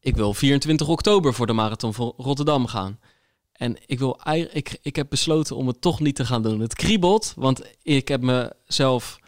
ik 0.00 0.16
wil 0.16 0.34
24 0.34 0.88
oktober 0.88 1.34
voor 1.34 1.46
de 1.46 1.52
marathon 1.52 1.94
van 1.94 2.14
Rotterdam 2.16 2.66
gaan. 2.66 3.00
En 3.52 3.76
ik, 3.86 3.98
wil, 3.98 4.20
ik, 4.52 4.78
ik 4.82 4.96
heb 4.96 5.08
besloten 5.08 5.56
om 5.56 5.66
het 5.66 5.80
toch 5.80 6.00
niet 6.00 6.16
te 6.16 6.26
gaan 6.26 6.42
doen. 6.42 6.60
Het 6.60 6.74
kriebelt, 6.74 7.32
want 7.36 7.62
ik 7.82 8.08
heb 8.08 8.20
mezelf 8.20 9.18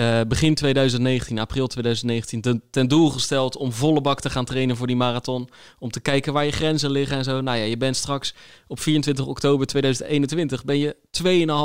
eh, 0.00 0.20
begin 0.28 0.54
2019, 0.54 1.38
april 1.38 1.66
2019, 1.66 2.40
ten, 2.40 2.62
ten 2.70 2.88
doel 2.88 3.10
gesteld 3.10 3.56
om 3.56 3.72
volle 3.72 4.00
bak 4.00 4.20
te 4.20 4.30
gaan 4.30 4.44
trainen 4.44 4.76
voor 4.76 4.86
die 4.86 4.96
marathon. 4.96 5.48
Om 5.78 5.90
te 5.90 6.00
kijken 6.00 6.32
waar 6.32 6.44
je 6.44 6.50
grenzen 6.50 6.90
liggen 6.90 7.16
en 7.16 7.24
zo. 7.24 7.40
Nou 7.40 7.58
ja, 7.58 7.64
je 7.64 7.76
bent 7.76 7.96
straks 7.96 8.34
op 8.66 8.80
24 8.80 9.26
oktober 9.26 9.66
2021 9.66 10.64
ben 10.64 10.78
je 10.78 10.96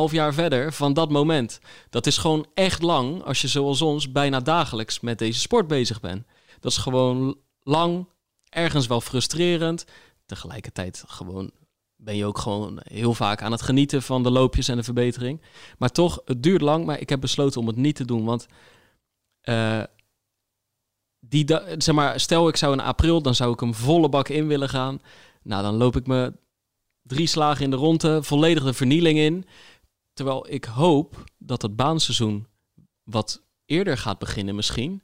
2,5 0.10 0.14
jaar 0.14 0.34
verder 0.34 0.74
van 0.74 0.94
dat 0.94 1.10
moment. 1.10 1.60
Dat 1.90 2.08
is 2.08 2.18
gewoon 2.18 2.46
echt 2.54 2.82
lang 2.82 3.24
als 3.24 3.42
je 3.42 3.48
zoals 3.48 3.82
ons 3.82 4.12
bijna 4.12 4.40
dagelijks 4.40 5.00
met 5.00 5.20
deze 5.20 5.40
sport 5.40 5.68
bezig 5.68 6.00
bent. 6.00 6.26
Dat 6.60 6.72
is 6.72 6.78
gewoon 6.78 7.38
lang, 7.64 8.08
ergens 8.50 8.88
wel 8.88 9.02
frustrerend. 9.02 9.86
Tegelijkertijd 10.26 11.04
gewoon 11.08 11.52
ben 11.96 12.16
je 12.16 12.26
ook 12.26 12.38
gewoon 12.38 12.80
heel 12.84 13.14
vaak 13.14 13.42
aan 13.42 13.52
het 13.52 13.62
genieten 13.62 14.02
van 14.02 14.24
de 14.24 14.30
loopjes 14.30 14.68
en 14.68 14.78
de 14.78 14.84
verbetering. 14.84 15.42
Maar 15.78 15.92
toch, 15.92 16.22
het 16.26 16.44
duurt 16.44 16.62
lang, 16.62 16.86
maar 16.86 17.00
ik 17.00 17.10
heb 17.10 17.22
besloten 17.22 17.62
om 17.62 17.68
het 17.68 17.76
niet 17.76 17.96
te 17.96 18.06
doen. 18.06 18.26
Want 18.26 18.48
eh, 19.42 19.84
die 21.20 21.46
zeg 21.78 21.96
maar, 21.96 22.20
stel 22.20 22.48
ik 22.48 22.56
zou 22.56 22.74
in 22.74 22.80
april, 22.80 23.22
dan 23.22 23.36
zou 23.36 23.54
ik 23.54 23.60
hem 23.60 23.74
volle 23.74 24.10
bak 24.10 24.30
in 24.30 24.48
willen 24.48 24.70
gaan. 24.70 25.02
Nou, 25.44 25.64
dan 25.64 25.76
loop 25.76 25.96
ik 25.96 26.08
me 26.08 26.34
drie 27.02 27.28
slagen 27.28 27.64
in 27.64 27.70
de 27.70 27.76
ronde, 27.76 28.24
volledig 28.24 28.64
de 28.64 28.74
vernieling 28.74 29.18
in. 29.18 29.46
terwijl 30.14 30.46
ik 30.50 30.66
hoop 30.66 31.24
dat 31.38 31.62
het 31.62 31.76
baanseizoen 31.76 32.48
wat 33.04 33.44
eerder 33.66 33.98
gaat 33.98 34.20
beginnen 34.20 34.56
misschien. 34.56 35.02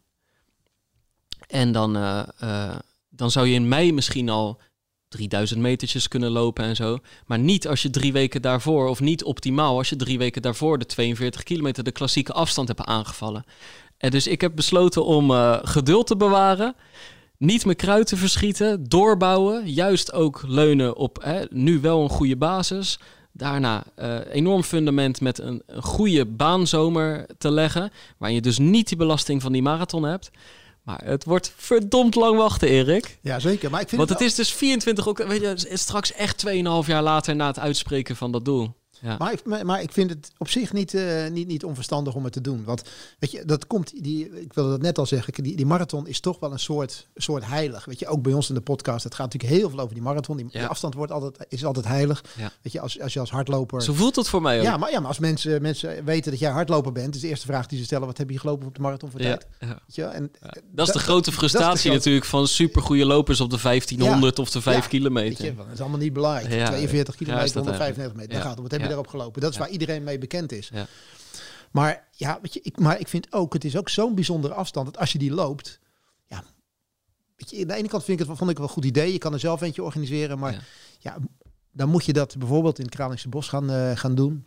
En 1.48 1.72
dan, 1.72 1.96
eh, 1.96 2.24
eh, 2.40 2.80
dan 3.10 3.32
zou 3.32 3.48
je 3.48 3.54
in 3.54 3.68
mei 3.68 3.94
misschien 3.94 4.30
al 4.30 4.62
3000 5.12 5.60
metertjes 5.60 6.08
kunnen 6.08 6.30
lopen 6.30 6.64
en 6.64 6.76
zo. 6.76 7.00
Maar 7.26 7.40
niet 7.40 7.68
als 7.68 7.82
je 7.82 7.90
drie 7.90 8.14
weken 8.14 8.42
daarvoor, 8.42 8.88
of 8.88 9.00
niet 9.00 9.24
optimaal 9.24 9.78
als 9.78 9.90
je 9.90 9.96
drie 9.96 10.18
weken 10.18 10.42
daarvoor 10.42 10.78
de 10.78 10.86
42 10.86 11.44
kilometer, 11.44 11.84
de 11.84 11.92
klassieke 11.92 12.34
afstand 12.34 12.68
hebt 12.68 12.84
aangevallen. 12.84 13.44
En 13.98 14.12
dus 14.12 14.28
ik 14.28 14.42
heb 14.42 14.56
besloten 14.56 15.06
om 15.06 15.32
eh, 15.32 15.60
geduld 15.62 16.08
te 16.08 16.18
bewaren. 16.18 16.76
Niet 17.38 17.66
mijn 17.66 17.78
kruid 17.78 18.08
te 18.08 18.18
verschieten, 18.18 18.90
doorbouwen. 18.90 19.72
Juist 19.74 20.14
ook 20.14 20.44
leunen 20.48 20.96
op 20.96 21.24
hè, 21.24 21.42
nu 21.50 21.80
wel 21.80 22.04
een 22.04 22.10
goede 22.10 22.38
basis. 22.38 23.00
Daarna 23.32 23.84
uh, 24.00 24.18
enorm 24.32 24.64
fundament 24.64 25.22
met 25.22 25.40
een, 25.40 25.64
een 25.66 25.84
goede 25.84 26.26
baanzomer 26.26 27.26
te 27.38 27.52
leggen. 27.52 27.92
Waar 28.18 28.32
je 28.32 28.42
dus 28.42 28.58
niet 28.58 28.88
die 28.88 28.98
belasting 28.98 29.42
van 29.42 29.52
die 29.52 29.62
marathon 29.62 30.04
hebt. 30.04 30.32
Maar 30.84 31.02
het 31.04 31.24
wordt 31.24 31.54
verdomd 31.56 32.16
lang 32.16 32.38
wachten, 32.38 32.68
Erik. 32.68 33.20
Ja, 33.22 33.40
zeker. 33.40 33.70
Maar 33.70 33.82
ik 33.82 33.88
vind 33.90 33.98
Want 34.02 34.20
het, 34.20 34.28
is 34.28 34.36
dus 34.36 34.54
24 34.54 35.08
ook, 35.08 35.18
weet 35.24 35.42
je, 35.42 35.78
straks 35.78 36.14
echt 36.14 36.46
2,5 36.48 36.54
jaar 36.86 37.04
later 37.04 37.36
na 37.36 37.48
het 37.48 37.60
uitspreken 37.60 38.16
van 38.16 38.32
dat 38.32 38.46
doel. 38.46 38.80
Ja. 39.02 39.16
Maar, 39.18 39.32
ik, 39.32 39.64
maar, 39.64 39.82
ik 39.82 39.92
vind 39.92 40.10
het 40.10 40.32
op 40.38 40.50
zich 40.50 40.74
niet, 40.74 40.94
uh, 40.94 41.28
niet, 41.28 41.48
niet 41.48 41.64
onverstandig 41.64 42.16
om 42.16 42.24
het 42.24 42.34
te 42.34 42.42
doen. 42.42 42.64
Want 42.64 42.84
weet 43.20 43.32
je, 43.32 43.46
dat 43.46 43.68
komt, 43.68 44.04
die, 44.04 44.42
ik 44.42 44.54
wilde 44.54 44.70
dat 44.70 44.82
net 44.82 44.98
al 44.98 45.06
zeggen, 45.06 45.44
die, 45.44 45.56
die 45.56 45.66
marathon 45.66 46.08
is 46.08 46.20
toch 46.20 46.40
wel 46.40 46.52
een 46.52 46.60
soort, 46.60 47.08
soort 47.16 47.46
heilig. 47.46 47.86
Weet 47.86 48.00
je, 48.00 48.08
ook 48.08 48.22
bij 48.22 48.34
ons 48.34 48.50
in 48.50 48.56
de 48.56 48.62
podcast, 48.62 49.04
het 49.04 49.16
gaat 49.16 49.34
natuurlijk 49.34 49.60
heel 49.60 49.70
veel 49.70 49.80
over 49.80 49.94
die 49.94 50.04
marathon. 50.04 50.38
Die, 50.38 50.46
ja. 50.50 50.60
die 50.60 50.68
afstand 50.68 50.94
wordt 50.94 51.12
altijd, 51.12 51.46
is 51.50 51.66
altijd 51.66 51.86
heilig. 51.86 52.24
Ja. 52.38 52.52
Weet 52.62 52.74
je, 52.74 52.80
als, 52.80 53.02
als 53.02 53.14
je 53.14 53.20
als 53.20 53.32
hardloper... 53.32 53.82
Zo 53.82 53.94
voelt 53.94 54.16
het 54.16 54.30
voor 54.30 54.42
mij 54.42 54.58
ook. 54.58 54.64
Ja, 54.64 54.78
maar, 54.78 54.92
ja, 54.92 55.00
maar 55.00 55.08
als 55.08 55.20
mensen, 55.20 55.62
mensen 55.62 56.06
weten 56.06 56.32
dat 56.32 56.40
jij 56.40 56.52
hardloper 56.52 56.92
bent, 56.92 57.16
is 57.16 57.22
de 57.22 57.28
eerste 57.28 57.46
vraag 57.46 57.68
die 57.68 57.78
ze 57.78 57.84
stellen, 57.84 58.08
wat 58.08 58.18
heb 58.18 58.30
je 58.30 58.40
gelopen 58.40 58.68
op 58.68 58.76
de 58.76 58.82
marathon 58.82 59.12
voor 59.12 59.20
tijd? 59.20 59.48
Weet 59.60 59.78
je, 59.88 60.04
en, 60.04 60.32
dat 60.72 60.88
is 60.88 60.94
de 60.94 61.00
grote 61.00 61.32
frustratie 61.32 61.74
de 61.74 61.80
grote... 61.80 61.98
natuurlijk 61.98 62.26
van 62.26 62.48
supergoeie 62.48 63.06
lopers 63.06 63.42
op 63.42 63.50
de 63.50 63.60
1500 63.62 64.40
of 64.40 64.50
de 64.50 64.62
5 64.62 64.88
kilometer. 64.88 65.46
Je, 65.46 65.56
dat 65.56 65.66
is 65.74 65.80
allemaal 65.80 66.00
niet 66.00 66.14
belangrijk. 66.14 66.66
42 66.66 67.16
kilometer, 67.16 67.54
195 67.54 68.16
meter, 68.16 68.34
daar 68.34 68.42
gaat 68.42 68.52
het. 68.52 68.62
Wat 68.62 68.72
heb 68.72 68.82
je 68.82 68.88
daarop 68.92 69.12
gelopen? 69.12 69.42
Dat 69.42 69.52
is 69.52 69.58
waar 69.58 69.70
iedereen 69.70 70.04
mee 70.04 70.18
bekend 70.18 70.52
is. 70.52 70.70
Ja. 70.74 70.88
Maar 71.72 72.08
ja, 72.12 72.40
weet 72.42 72.54
je, 72.54 72.60
ik, 72.64 72.80
maar 72.80 73.00
ik 73.00 73.08
vind 73.08 73.34
ook, 73.34 73.54
het 73.54 73.64
is 73.64 73.78
ook 73.78 73.90
zo'n 73.90 74.16
bijzondere 74.16 74.54
afstand 74.54 74.86
dat 74.86 74.98
als 74.98 75.12
je 75.12 75.18
die 75.18 75.32
loopt, 75.32 75.80
ja, 76.26 76.44
weet 77.36 77.50
je, 77.50 77.62
aan 77.62 77.68
de 77.68 77.74
ene 77.74 77.88
kant 77.88 78.04
vind 78.04 78.20
ik 78.20 78.28
het, 78.28 78.38
vond 78.38 78.50
ik 78.50 78.58
wel 78.58 78.68
een 78.68 78.74
goed 78.74 78.86
idee. 78.86 79.12
Je 79.12 79.18
kan 79.18 79.34
er 79.34 79.40
zelf 79.40 79.62
eentje 79.62 79.84
organiseren, 79.84 80.40
maar 80.40 80.52
ja, 80.52 80.62
ja 81.00 81.18
dan 81.72 81.90
moet 81.90 82.06
je 82.06 82.14
dat 82.14 82.38
bijvoorbeeld 82.38 82.80
in 82.80 82.86
het 82.86 82.96
Kralingse 82.96 83.30
Bos 83.30 83.48
gaan, 83.48 83.72
uh, 83.72 83.92
gaan 83.96 84.16
doen. 84.16 84.46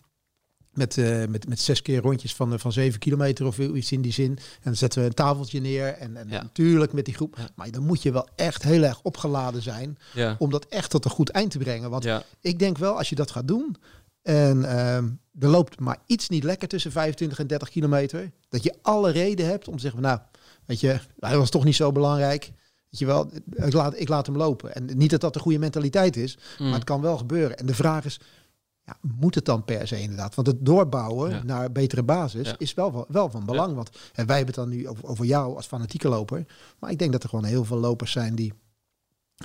Met, 0.71 0.97
uh, 0.97 1.25
met, 1.27 1.49
met 1.49 1.61
zes 1.61 1.83
keer 1.83 2.01
rondjes 2.01 2.35
van, 2.35 2.53
uh, 2.53 2.59
van 2.59 2.73
zeven 2.73 2.99
kilometer 2.99 3.47
of 3.47 3.59
iets 3.59 3.93
in 3.93 4.03
die 4.03 4.13
zin. 4.13 4.31
En 4.31 4.63
dan 4.63 4.77
zetten 4.77 5.01
we 5.01 5.07
een 5.07 5.15
tafeltje 5.15 5.61
neer. 5.61 5.87
En, 5.87 6.17
en 6.17 6.29
ja. 6.29 6.43
natuurlijk 6.43 6.93
met 6.93 7.05
die 7.05 7.15
groep. 7.15 7.37
Ja. 7.39 7.49
Maar 7.55 7.71
dan 7.71 7.87
moet 7.87 8.03
je 8.03 8.13
wel 8.13 8.29
echt 8.37 8.63
heel 8.63 8.83
erg 8.83 9.01
opgeladen 9.03 9.63
zijn. 9.63 9.99
Ja. 10.15 10.37
Om 10.39 10.51
dat 10.51 10.67
echt 10.67 10.91
tot 10.91 11.05
een 11.05 11.11
goed 11.11 11.31
eind 11.31 11.51
te 11.51 11.59
brengen. 11.59 11.91
Want 11.91 12.07
ik 12.41 12.59
denk 12.59 12.79
wel, 12.79 12.97
als 12.97 13.09
je 13.09 13.15
dat 13.15 13.31
gaat 13.31 13.49
doen. 13.49 13.77
En 14.25 14.59
uh, 14.59 14.97
er 15.39 15.49
loopt 15.49 15.81
maar 15.81 15.99
iets 16.07 16.29
niet 16.29 16.45
lekker 16.45 16.69
tussen 16.69 16.93
25 16.93 17.39
en 17.39 17.47
30 17.47 17.69
kilometer. 17.69 18.31
Dat 18.49 18.63
je 18.63 18.75
alle 18.83 19.11
reden 19.11 19.47
hebt 19.47 19.69
om 19.69 19.75
te 19.75 19.81
zeggen, 19.81 20.03
nou, 20.03 20.19
weet 20.67 20.81
je, 20.81 21.01
hij 21.19 21.39
was 21.39 21.51
toch 21.51 21.65
niet 21.65 21.75
zo 21.75 21.93
belangrijk. 21.93 22.53
Weet 22.91 22.99
je 22.99 23.07
wel, 23.07 23.31
ik 23.55 23.73
laat, 23.73 24.01
ik 24.01 24.09
laat 24.09 24.27
hem 24.27 24.37
lopen. 24.37 24.75
En 24.75 24.91
niet 24.97 25.11
dat 25.11 25.21
dat 25.21 25.35
de 25.35 25.41
goede 25.41 25.59
mentaliteit 25.59 26.17
is, 26.17 26.39
mm. 26.59 26.67
maar 26.67 26.75
het 26.75 26.85
kan 26.85 27.01
wel 27.01 27.17
gebeuren. 27.17 27.57
En 27.59 27.67
de 27.67 27.75
vraag 27.75 28.05
is, 28.05 28.21
ja, 28.85 28.97
moet 29.01 29.35
het 29.35 29.45
dan 29.45 29.65
per 29.65 29.89
se 29.89 30.01
inderdaad? 30.01 30.35
Want 30.35 30.47
het 30.47 30.67
doorbouwen 30.67 31.31
ja. 31.31 31.43
naar 31.43 31.73
betere 31.73 32.03
basis 32.03 32.49
ja. 32.49 32.55
is 32.59 32.75
wel, 32.75 33.07
wel 33.09 33.31
van 33.31 33.45
belang. 33.45 33.75
Want 33.75 33.91
en 34.13 34.27
wij 34.27 34.37
hebben 34.37 34.55
het 34.55 34.65
dan 34.65 34.69
nu 34.69 34.89
over, 34.89 35.07
over 35.07 35.25
jou 35.25 35.57
als 35.57 35.67
fanatieke 35.67 36.09
loper. 36.09 36.47
Maar 36.79 36.91
ik 36.91 36.99
denk 36.99 37.13
dat 37.13 37.23
er 37.23 37.29
gewoon 37.29 37.45
heel 37.45 37.65
veel 37.65 37.79
lopers 37.79 38.13
zijn 38.13 38.35
die 38.35 38.53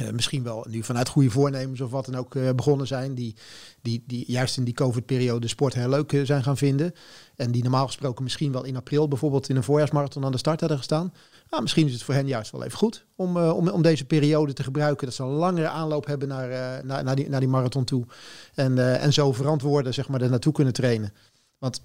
uh, 0.01 0.09
misschien 0.09 0.43
wel 0.43 0.65
nu 0.69 0.83
vanuit 0.83 1.09
goede 1.09 1.29
voornemens 1.29 1.81
of 1.81 1.91
wat 1.91 2.05
dan 2.05 2.15
ook 2.15 2.35
uh, 2.35 2.49
begonnen 2.51 2.87
zijn. 2.87 3.15
Die, 3.15 3.35
die, 3.81 4.03
die 4.07 4.23
juist 4.27 4.57
in 4.57 4.63
die 4.63 4.73
COVID-periode 4.73 5.47
sport 5.47 5.73
heel 5.73 5.89
leuk 5.89 6.11
uh, 6.11 6.25
zijn 6.25 6.43
gaan 6.43 6.57
vinden. 6.57 6.93
En 7.35 7.51
die 7.51 7.61
normaal 7.61 7.85
gesproken 7.85 8.23
misschien 8.23 8.51
wel 8.51 8.63
in 8.63 8.75
april 8.75 9.07
bijvoorbeeld 9.07 9.49
in 9.49 9.55
een 9.55 9.63
voorjaarsmarathon 9.63 10.25
aan 10.25 10.31
de 10.31 10.37
start 10.37 10.59
hadden 10.59 10.77
gestaan. 10.77 11.13
Nou, 11.49 11.61
misschien 11.61 11.87
is 11.87 11.93
het 11.93 12.03
voor 12.03 12.13
hen 12.13 12.27
juist 12.27 12.51
wel 12.51 12.63
even 12.63 12.77
goed 12.77 13.05
om, 13.15 13.37
om, 13.37 13.67
om 13.67 13.81
deze 13.81 14.05
periode 14.05 14.53
te 14.53 14.63
gebruiken. 14.63 15.05
Dat 15.05 15.15
ze 15.15 15.23
een 15.23 15.29
langere 15.29 15.69
aanloop 15.69 16.05
hebben 16.05 16.27
naar, 16.27 16.49
naar, 16.85 17.03
naar, 17.03 17.15
die, 17.15 17.29
naar 17.29 17.39
die 17.39 17.49
marathon 17.49 17.83
toe. 17.83 18.05
En, 18.53 18.99
en 18.99 19.13
zo 19.13 19.31
verantwoorden 19.31 19.93
zeg 19.93 20.07
maar, 20.07 20.21
er 20.21 20.29
naartoe 20.29 20.53
kunnen 20.53 20.73
trainen. 20.73 21.13
Want 21.57 21.81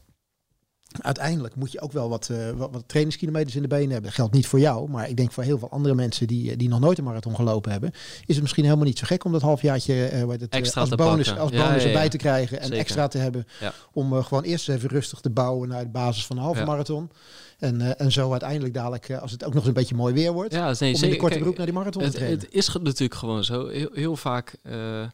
uiteindelijk 1.01 1.55
moet 1.55 1.73
je 1.73 1.81
ook 1.81 1.93
wel 1.93 2.09
wat, 2.09 2.29
uh, 2.33 2.51
wat, 2.51 2.71
wat, 2.73 2.83
trainingskilometers 2.87 3.57
in 3.57 3.63
de 3.63 3.69
benen 3.69 3.91
hebben. 3.91 4.05
Dat 4.05 4.15
geldt 4.15 4.33
niet 4.33 4.47
voor 4.47 4.61
jou, 4.61 4.91
maar 4.91 5.09
ik 5.09 5.17
denk 5.17 5.33
voor 5.33 5.43
heel 5.43 5.59
veel 5.59 5.71
andere 5.71 5.95
mensen 5.95 6.27
die, 6.27 6.57
die 6.57 6.69
nog 6.69 6.81
nooit 6.81 6.99
een 6.99 7.05
marathon 7.05 7.35
gelopen 7.35 7.73
hebben, 7.73 7.91
is 8.27 8.35
het 8.35 8.41
misschien 8.41 8.65
helemaal 8.65 8.87
niet 8.87 8.99
zo 8.99 9.07
gek 9.07 9.25
om 9.25 9.33
dat 9.33 9.43
halfjaartje 9.43 10.11
uh, 10.13 10.29
het, 10.29 10.49
extra 10.49 10.81
als 10.81 10.91
bonus, 10.91 11.37
als 11.39 11.51
bonus 11.51 11.65
ja, 11.65 11.75
ja, 11.75 11.81
ja. 11.81 11.87
erbij 11.87 12.09
te 12.09 12.17
krijgen 12.17 12.59
en 12.59 12.65
Zeker. 12.65 12.79
extra 12.79 13.09
te 13.09 13.19
hebben. 13.19 13.47
Om 13.93 14.13
uh, 14.13 14.25
gewoon 14.25 14.43
eerst 14.43 14.69
even 14.69 14.89
rustig 14.89 15.21
te 15.21 15.31
bouwen 15.31 15.69
naar 15.69 15.83
de 15.83 15.91
basis 15.91 16.27
van 16.27 16.37
een 16.37 16.43
halve 16.43 16.65
marathon. 16.65 17.11
En, 17.59 17.81
uh, 17.81 18.01
en 18.01 18.13
zo 18.13 18.31
uiteindelijk 18.31 18.75
dadelijk, 18.75 19.09
uh, 19.09 19.23
als 19.23 19.31
het 19.31 19.45
ook 19.45 19.53
nog 19.55 19.59
eens 19.59 19.69
een 19.69 19.75
beetje 19.75 19.95
mooi 19.95 20.15
weer 20.15 20.33
wordt, 20.33 20.53
ja, 20.55 20.75
nee, 20.79 20.95
om 20.95 21.03
in 21.03 21.11
de 21.11 21.17
korte 21.17 21.39
broek 21.39 21.57
naar 21.57 21.67
die 21.67 21.75
marathon 21.75 22.03
het, 22.03 22.11
te 22.11 22.17
trainen. 22.17 22.41
Het 22.41 22.55
is 22.55 22.73
natuurlijk 22.73 23.15
gewoon 23.15 23.45
zo. 23.45 23.69
Heel, 23.69 23.89
heel 23.93 24.17
vaak 24.17 24.57
uh, 24.63 25.05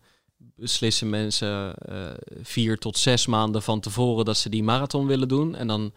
beslissen 0.57 1.11
mensen 1.11 1.75
vier 2.43 2.79
tot 2.79 2.99
zes 2.99 3.27
maanden 3.27 3.63
van 3.63 3.81
tevoren 3.81 4.25
dat 4.25 4.37
ze 4.37 4.49
die 4.49 4.63
marathon 4.63 5.07
willen 5.07 5.29
doen. 5.29 5.55
En 5.55 5.67
dan 5.67 5.93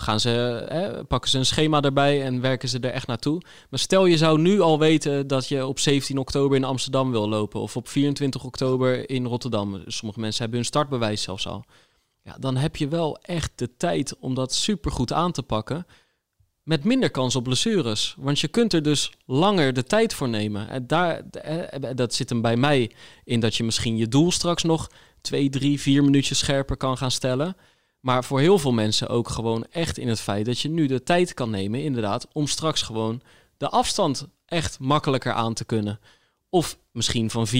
gaan 0.00 0.20
ze, 0.20 0.64
hè, 0.68 1.04
pakken 1.04 1.30
ze 1.30 1.38
een 1.38 1.46
schema 1.46 1.80
erbij 1.80 2.24
en 2.24 2.40
werken 2.40 2.68
ze 2.68 2.78
er 2.80 2.90
echt 2.90 3.06
naartoe. 3.06 3.42
Maar 3.70 3.78
stel 3.78 4.06
je 4.06 4.16
zou 4.16 4.40
nu 4.40 4.60
al 4.60 4.78
weten 4.78 5.26
dat 5.26 5.48
je 5.48 5.66
op 5.66 5.78
17 5.78 6.18
oktober 6.18 6.56
in 6.56 6.64
Amsterdam 6.64 7.10
wil 7.10 7.28
lopen 7.28 7.60
of 7.60 7.76
op 7.76 7.88
24 7.88 8.44
oktober 8.44 9.10
in 9.10 9.24
Rotterdam. 9.24 9.82
Sommige 9.86 10.20
mensen 10.20 10.40
hebben 10.40 10.58
hun 10.58 10.68
startbewijs 10.68 11.22
zelfs 11.22 11.46
al. 11.46 11.64
Ja, 12.22 12.36
dan 12.38 12.56
heb 12.56 12.76
je 12.76 12.88
wel 12.88 13.18
echt 13.18 13.52
de 13.54 13.76
tijd 13.76 14.16
om 14.18 14.34
dat 14.34 14.54
supergoed 14.54 15.12
aan 15.12 15.32
te 15.32 15.42
pakken. 15.42 15.86
Met 16.68 16.84
minder 16.84 17.10
kans 17.10 17.36
op 17.36 17.44
blessures. 17.44 18.14
Want 18.18 18.40
je 18.40 18.48
kunt 18.48 18.72
er 18.72 18.82
dus 18.82 19.12
langer 19.26 19.72
de 19.72 19.84
tijd 19.84 20.14
voor 20.14 20.28
nemen. 20.28 20.68
En 20.68 20.86
daar, 20.86 21.22
dat 21.94 22.14
zit 22.14 22.28
hem 22.28 22.40
bij 22.40 22.56
mij 22.56 22.90
in 23.24 23.40
dat 23.40 23.54
je 23.54 23.64
misschien 23.64 23.96
je 23.96 24.08
doel 24.08 24.30
straks 24.30 24.62
nog 24.62 24.90
twee, 25.20 25.48
drie, 25.50 25.80
vier 25.80 26.04
minuutjes 26.04 26.38
scherper 26.38 26.76
kan 26.76 26.96
gaan 26.96 27.10
stellen. 27.10 27.56
Maar 28.00 28.24
voor 28.24 28.40
heel 28.40 28.58
veel 28.58 28.72
mensen 28.72 29.08
ook 29.08 29.28
gewoon 29.28 29.66
echt 29.70 29.98
in 29.98 30.08
het 30.08 30.20
feit 30.20 30.46
dat 30.46 30.60
je 30.60 30.68
nu 30.68 30.86
de 30.86 31.02
tijd 31.02 31.34
kan 31.34 31.50
nemen, 31.50 31.82
inderdaad, 31.82 32.28
om 32.32 32.46
straks 32.46 32.82
gewoon 32.82 33.22
de 33.56 33.68
afstand 33.68 34.26
echt 34.46 34.78
makkelijker 34.78 35.32
aan 35.32 35.54
te 35.54 35.64
kunnen. 35.64 36.00
Of 36.48 36.78
misschien 36.92 37.30
van 37.30 37.46
4.15 37.48 37.52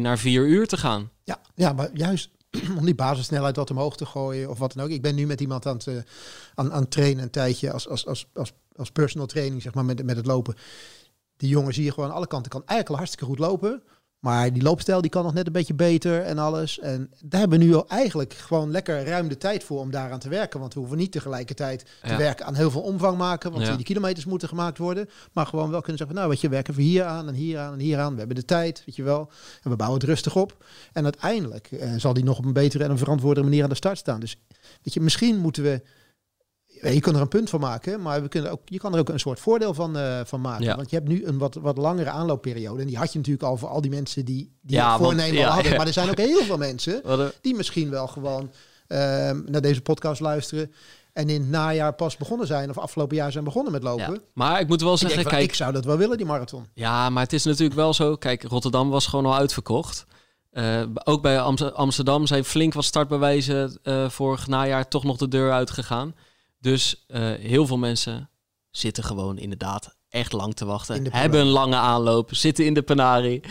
naar 0.00 0.18
4 0.18 0.46
uur 0.46 0.66
te 0.66 0.76
gaan. 0.76 1.10
Ja, 1.24 1.40
ja 1.54 1.72
maar 1.72 1.90
juist 1.94 2.30
om 2.78 2.84
die 2.84 2.94
basissnelheid 2.94 3.56
wat 3.56 3.70
omhoog 3.70 3.96
te 3.96 4.06
gooien 4.06 4.50
of 4.50 4.58
wat 4.58 4.72
dan 4.72 4.84
ook. 4.84 4.90
Ik 4.90 5.02
ben 5.02 5.14
nu 5.14 5.26
met 5.26 5.40
iemand 5.40 5.66
aan 5.66 5.76
het, 5.76 5.86
uh, 5.86 5.96
aan, 6.54 6.72
aan 6.72 6.88
trainen 6.88 7.22
een 7.22 7.30
tijdje 7.30 7.72
als, 7.72 7.88
als, 7.88 8.06
als, 8.06 8.26
als, 8.34 8.52
als 8.76 8.90
personal 8.90 9.26
training, 9.26 9.62
zeg 9.62 9.74
maar, 9.74 9.84
met, 9.84 10.04
met 10.04 10.16
het 10.16 10.26
lopen. 10.26 10.54
Die 11.36 11.48
jongen 11.48 11.74
zie 11.74 11.84
je 11.84 11.92
gewoon 11.92 12.08
aan 12.08 12.14
alle 12.14 12.26
kanten 12.26 12.50
kan 12.50 12.60
eigenlijk 12.60 12.90
al 12.90 12.96
hartstikke 12.96 13.24
goed 13.24 13.38
lopen. 13.38 13.82
Maar 14.22 14.52
die 14.52 14.62
loopstijl 14.62 15.00
die 15.00 15.10
kan 15.10 15.24
nog 15.24 15.34
net 15.34 15.46
een 15.46 15.52
beetje 15.52 15.74
beter 15.74 16.22
en 16.22 16.38
alles. 16.38 16.78
En 16.78 17.10
daar 17.24 17.40
hebben 17.40 17.58
we 17.58 17.64
nu 17.64 17.74
al 17.74 17.88
eigenlijk 17.88 18.32
gewoon 18.32 18.70
lekker 18.70 19.04
ruim 19.04 19.28
de 19.28 19.36
tijd 19.36 19.64
voor 19.64 19.80
om 19.80 19.90
daaraan 19.90 20.18
te 20.18 20.28
werken. 20.28 20.60
Want 20.60 20.74
we 20.74 20.80
hoeven 20.80 20.98
niet 20.98 21.12
tegelijkertijd 21.12 21.84
ja. 22.02 22.08
te 22.08 22.16
werken 22.16 22.46
aan 22.46 22.54
heel 22.54 22.70
veel 22.70 22.80
omvang 22.80 23.18
maken. 23.18 23.52
Want 23.52 23.66
ja. 23.66 23.76
die 23.76 23.84
kilometers 23.84 24.24
moeten 24.24 24.48
gemaakt 24.48 24.78
worden. 24.78 25.08
Maar 25.32 25.46
gewoon 25.46 25.70
wel 25.70 25.80
kunnen 25.80 25.98
zeggen, 25.98 26.16
nou 26.16 26.28
weet 26.28 26.40
je, 26.40 26.48
werken 26.48 26.74
we 26.74 26.82
hier 26.82 27.04
aan 27.04 27.28
en 27.28 27.34
hier 27.34 27.58
aan 27.58 27.72
en 27.72 27.78
hier 27.78 27.98
aan. 27.98 28.12
We 28.12 28.18
hebben 28.18 28.36
de 28.36 28.44
tijd, 28.44 28.82
weet 28.86 28.96
je 28.96 29.02
wel. 29.02 29.30
En 29.62 29.70
we 29.70 29.76
bouwen 29.76 30.00
het 30.00 30.08
rustig 30.08 30.36
op. 30.36 30.64
En 30.92 31.04
uiteindelijk 31.04 31.72
eh, 31.72 31.92
zal 31.96 32.12
die 32.12 32.24
nog 32.24 32.38
op 32.38 32.44
een 32.44 32.52
betere 32.52 32.84
en 32.84 32.90
een 32.90 32.98
verantwoorde 32.98 33.42
manier 33.42 33.62
aan 33.62 33.68
de 33.68 33.74
start 33.74 33.98
staan. 33.98 34.20
Dus 34.20 34.36
weet 34.82 34.94
je, 34.94 35.00
misschien 35.00 35.38
moeten 35.38 35.62
we 35.62 35.82
je 36.90 37.00
kan 37.00 37.14
er 37.14 37.20
een 37.20 37.28
punt 37.28 37.50
van 37.50 37.60
maken, 37.60 38.02
maar 38.02 38.22
we 38.22 38.28
kunnen 38.28 38.50
ook, 38.50 38.60
je 38.64 38.78
kan 38.78 38.92
er 38.92 38.98
ook 38.98 39.08
een 39.08 39.20
soort 39.20 39.40
voordeel 39.40 39.74
van, 39.74 39.96
uh, 39.96 40.20
van 40.24 40.40
maken. 40.40 40.64
Ja. 40.64 40.76
Want 40.76 40.90
je 40.90 40.96
hebt 40.96 41.08
nu 41.08 41.26
een 41.26 41.38
wat, 41.38 41.54
wat 41.54 41.76
langere 41.76 42.10
aanloopperiode. 42.10 42.80
En 42.80 42.86
die 42.86 42.96
had 42.96 43.12
je 43.12 43.18
natuurlijk 43.18 43.44
al 43.44 43.56
voor 43.56 43.68
al 43.68 43.80
die 43.80 43.90
mensen 43.90 44.24
die, 44.24 44.56
die 44.60 44.76
ja, 44.76 44.98
voornemen 44.98 45.24
want, 45.24 45.38
ja, 45.38 45.48
hadden. 45.48 45.76
Maar 45.76 45.86
er 45.86 45.92
zijn 45.92 46.10
ook 46.10 46.16
heel 46.16 46.44
veel 46.44 46.56
mensen 46.56 47.02
die 47.42 47.54
misschien 47.54 47.90
wel 47.90 48.06
gewoon 48.06 48.50
uh, 48.88 48.98
naar 49.46 49.60
deze 49.60 49.80
podcast 49.80 50.20
luisteren. 50.20 50.72
En 51.12 51.28
in 51.28 51.40
het 51.40 51.50
najaar 51.50 51.94
pas 51.94 52.16
begonnen 52.16 52.46
zijn, 52.46 52.70
of 52.70 52.78
afgelopen 52.78 53.16
jaar 53.16 53.32
zijn 53.32 53.44
begonnen 53.44 53.72
met 53.72 53.82
lopen. 53.82 54.12
Ja. 54.12 54.20
Maar 54.34 54.60
ik 54.60 54.68
moet 54.68 54.82
wel 54.82 54.96
zeggen, 54.96 55.20
ik 55.20 55.26
kijk, 55.26 55.42
ik 55.42 55.54
zou 55.54 55.72
dat 55.72 55.84
wel 55.84 55.96
willen, 55.96 56.16
die 56.16 56.26
marathon. 56.26 56.66
Ja, 56.74 57.10
maar 57.10 57.22
het 57.22 57.32
is 57.32 57.44
natuurlijk 57.44 57.74
wel 57.74 57.94
zo. 57.94 58.16
Kijk, 58.16 58.42
Rotterdam 58.42 58.90
was 58.90 59.06
gewoon 59.06 59.26
al 59.26 59.36
uitverkocht. 59.36 60.06
Uh, 60.52 60.82
ook 61.04 61.22
bij 61.22 61.40
Amsterdam 61.72 62.26
zijn 62.26 62.44
flink 62.44 62.72
wat 62.72 62.84
startbewijzen 62.84 63.78
uh, 63.82 64.08
vorig 64.08 64.46
najaar 64.46 64.88
toch 64.88 65.04
nog 65.04 65.16
de 65.16 65.28
deur 65.28 65.52
uitgegaan. 65.52 66.14
Dus 66.62 67.04
uh, 67.08 67.32
heel 67.40 67.66
veel 67.66 67.78
mensen 67.78 68.30
zitten 68.70 69.04
gewoon 69.04 69.38
inderdaad 69.38 69.96
echt 70.08 70.32
lang 70.32 70.54
te 70.54 70.64
wachten. 70.64 71.12
Hebben 71.12 71.40
een 71.40 71.46
lange 71.46 71.76
aanloop, 71.76 72.34
zitten 72.34 72.64
in 72.64 72.74
de 72.74 72.82
Panari. 72.82 73.40
eh, 73.40 73.50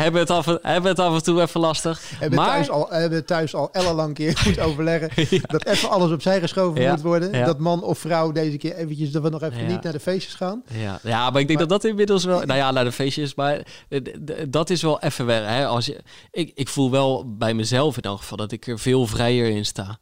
hebben, 0.00 0.20
het 0.20 0.30
af, 0.30 0.46
en- 0.46 0.58
hebben 0.62 0.90
het 0.90 1.00
af 1.00 1.14
en 1.14 1.22
toe 1.22 1.40
even 1.40 1.60
lastig. 1.60 2.10
Hebben 2.18 2.38
maar 2.38 2.48
thuis 2.48 2.70
al, 2.70 2.86
hebben 2.90 3.26
thuis 3.26 3.54
al 3.54 3.72
ellenlang 3.72 4.14
keer 4.14 4.40
moeten 4.44 4.64
overleggen. 4.68 5.40
Dat 5.46 5.64
even 5.64 5.90
alles 5.90 6.10
opzij 6.10 6.40
geschoven 6.40 6.82
Ja, 6.82 6.92
moet 6.92 7.02
worden. 7.02 7.32
ja. 7.32 7.44
Dat 7.46 7.58
man 7.58 7.82
of 7.82 7.98
vrouw 7.98 8.32
deze 8.32 8.56
keer 8.56 8.74
eventjes 8.74 9.10
dat 9.10 9.22
we 9.22 9.28
nog 9.28 9.42
even 9.42 9.66
niet 9.66 9.82
naar 9.82 9.92
de 9.92 10.00
feestjes 10.00 10.34
gaan. 10.34 10.62
Ja, 10.72 10.98
ja, 11.02 11.30
maar 11.30 11.40
ik 11.40 11.46
denk 11.46 11.58
dat 11.58 11.68
dat 11.68 11.84
inmiddels 11.84 12.24
wel... 12.24 12.40
Nou 12.40 12.58
ja, 12.58 12.70
naar 12.70 12.84
de 12.84 12.92
feestjes, 12.92 13.34
maar 13.34 13.66
eh, 13.88 14.00
dat 14.48 14.70
is 14.70 14.82
wel 14.82 15.00
even 15.00 15.26
weg. 15.26 15.46
Hè? 15.46 15.66
Als 15.66 15.86
je, 15.86 16.00
ik, 16.30 16.52
ik 16.54 16.68
voel 16.68 16.90
wel 16.90 17.36
bij 17.36 17.54
mezelf 17.54 17.96
in 17.96 18.02
elk 18.02 18.18
geval 18.18 18.36
dat 18.36 18.52
ik 18.52 18.66
er 18.66 18.78
veel 18.78 19.06
vrijer 19.06 19.48
in 19.48 19.64
sta. 19.64 19.98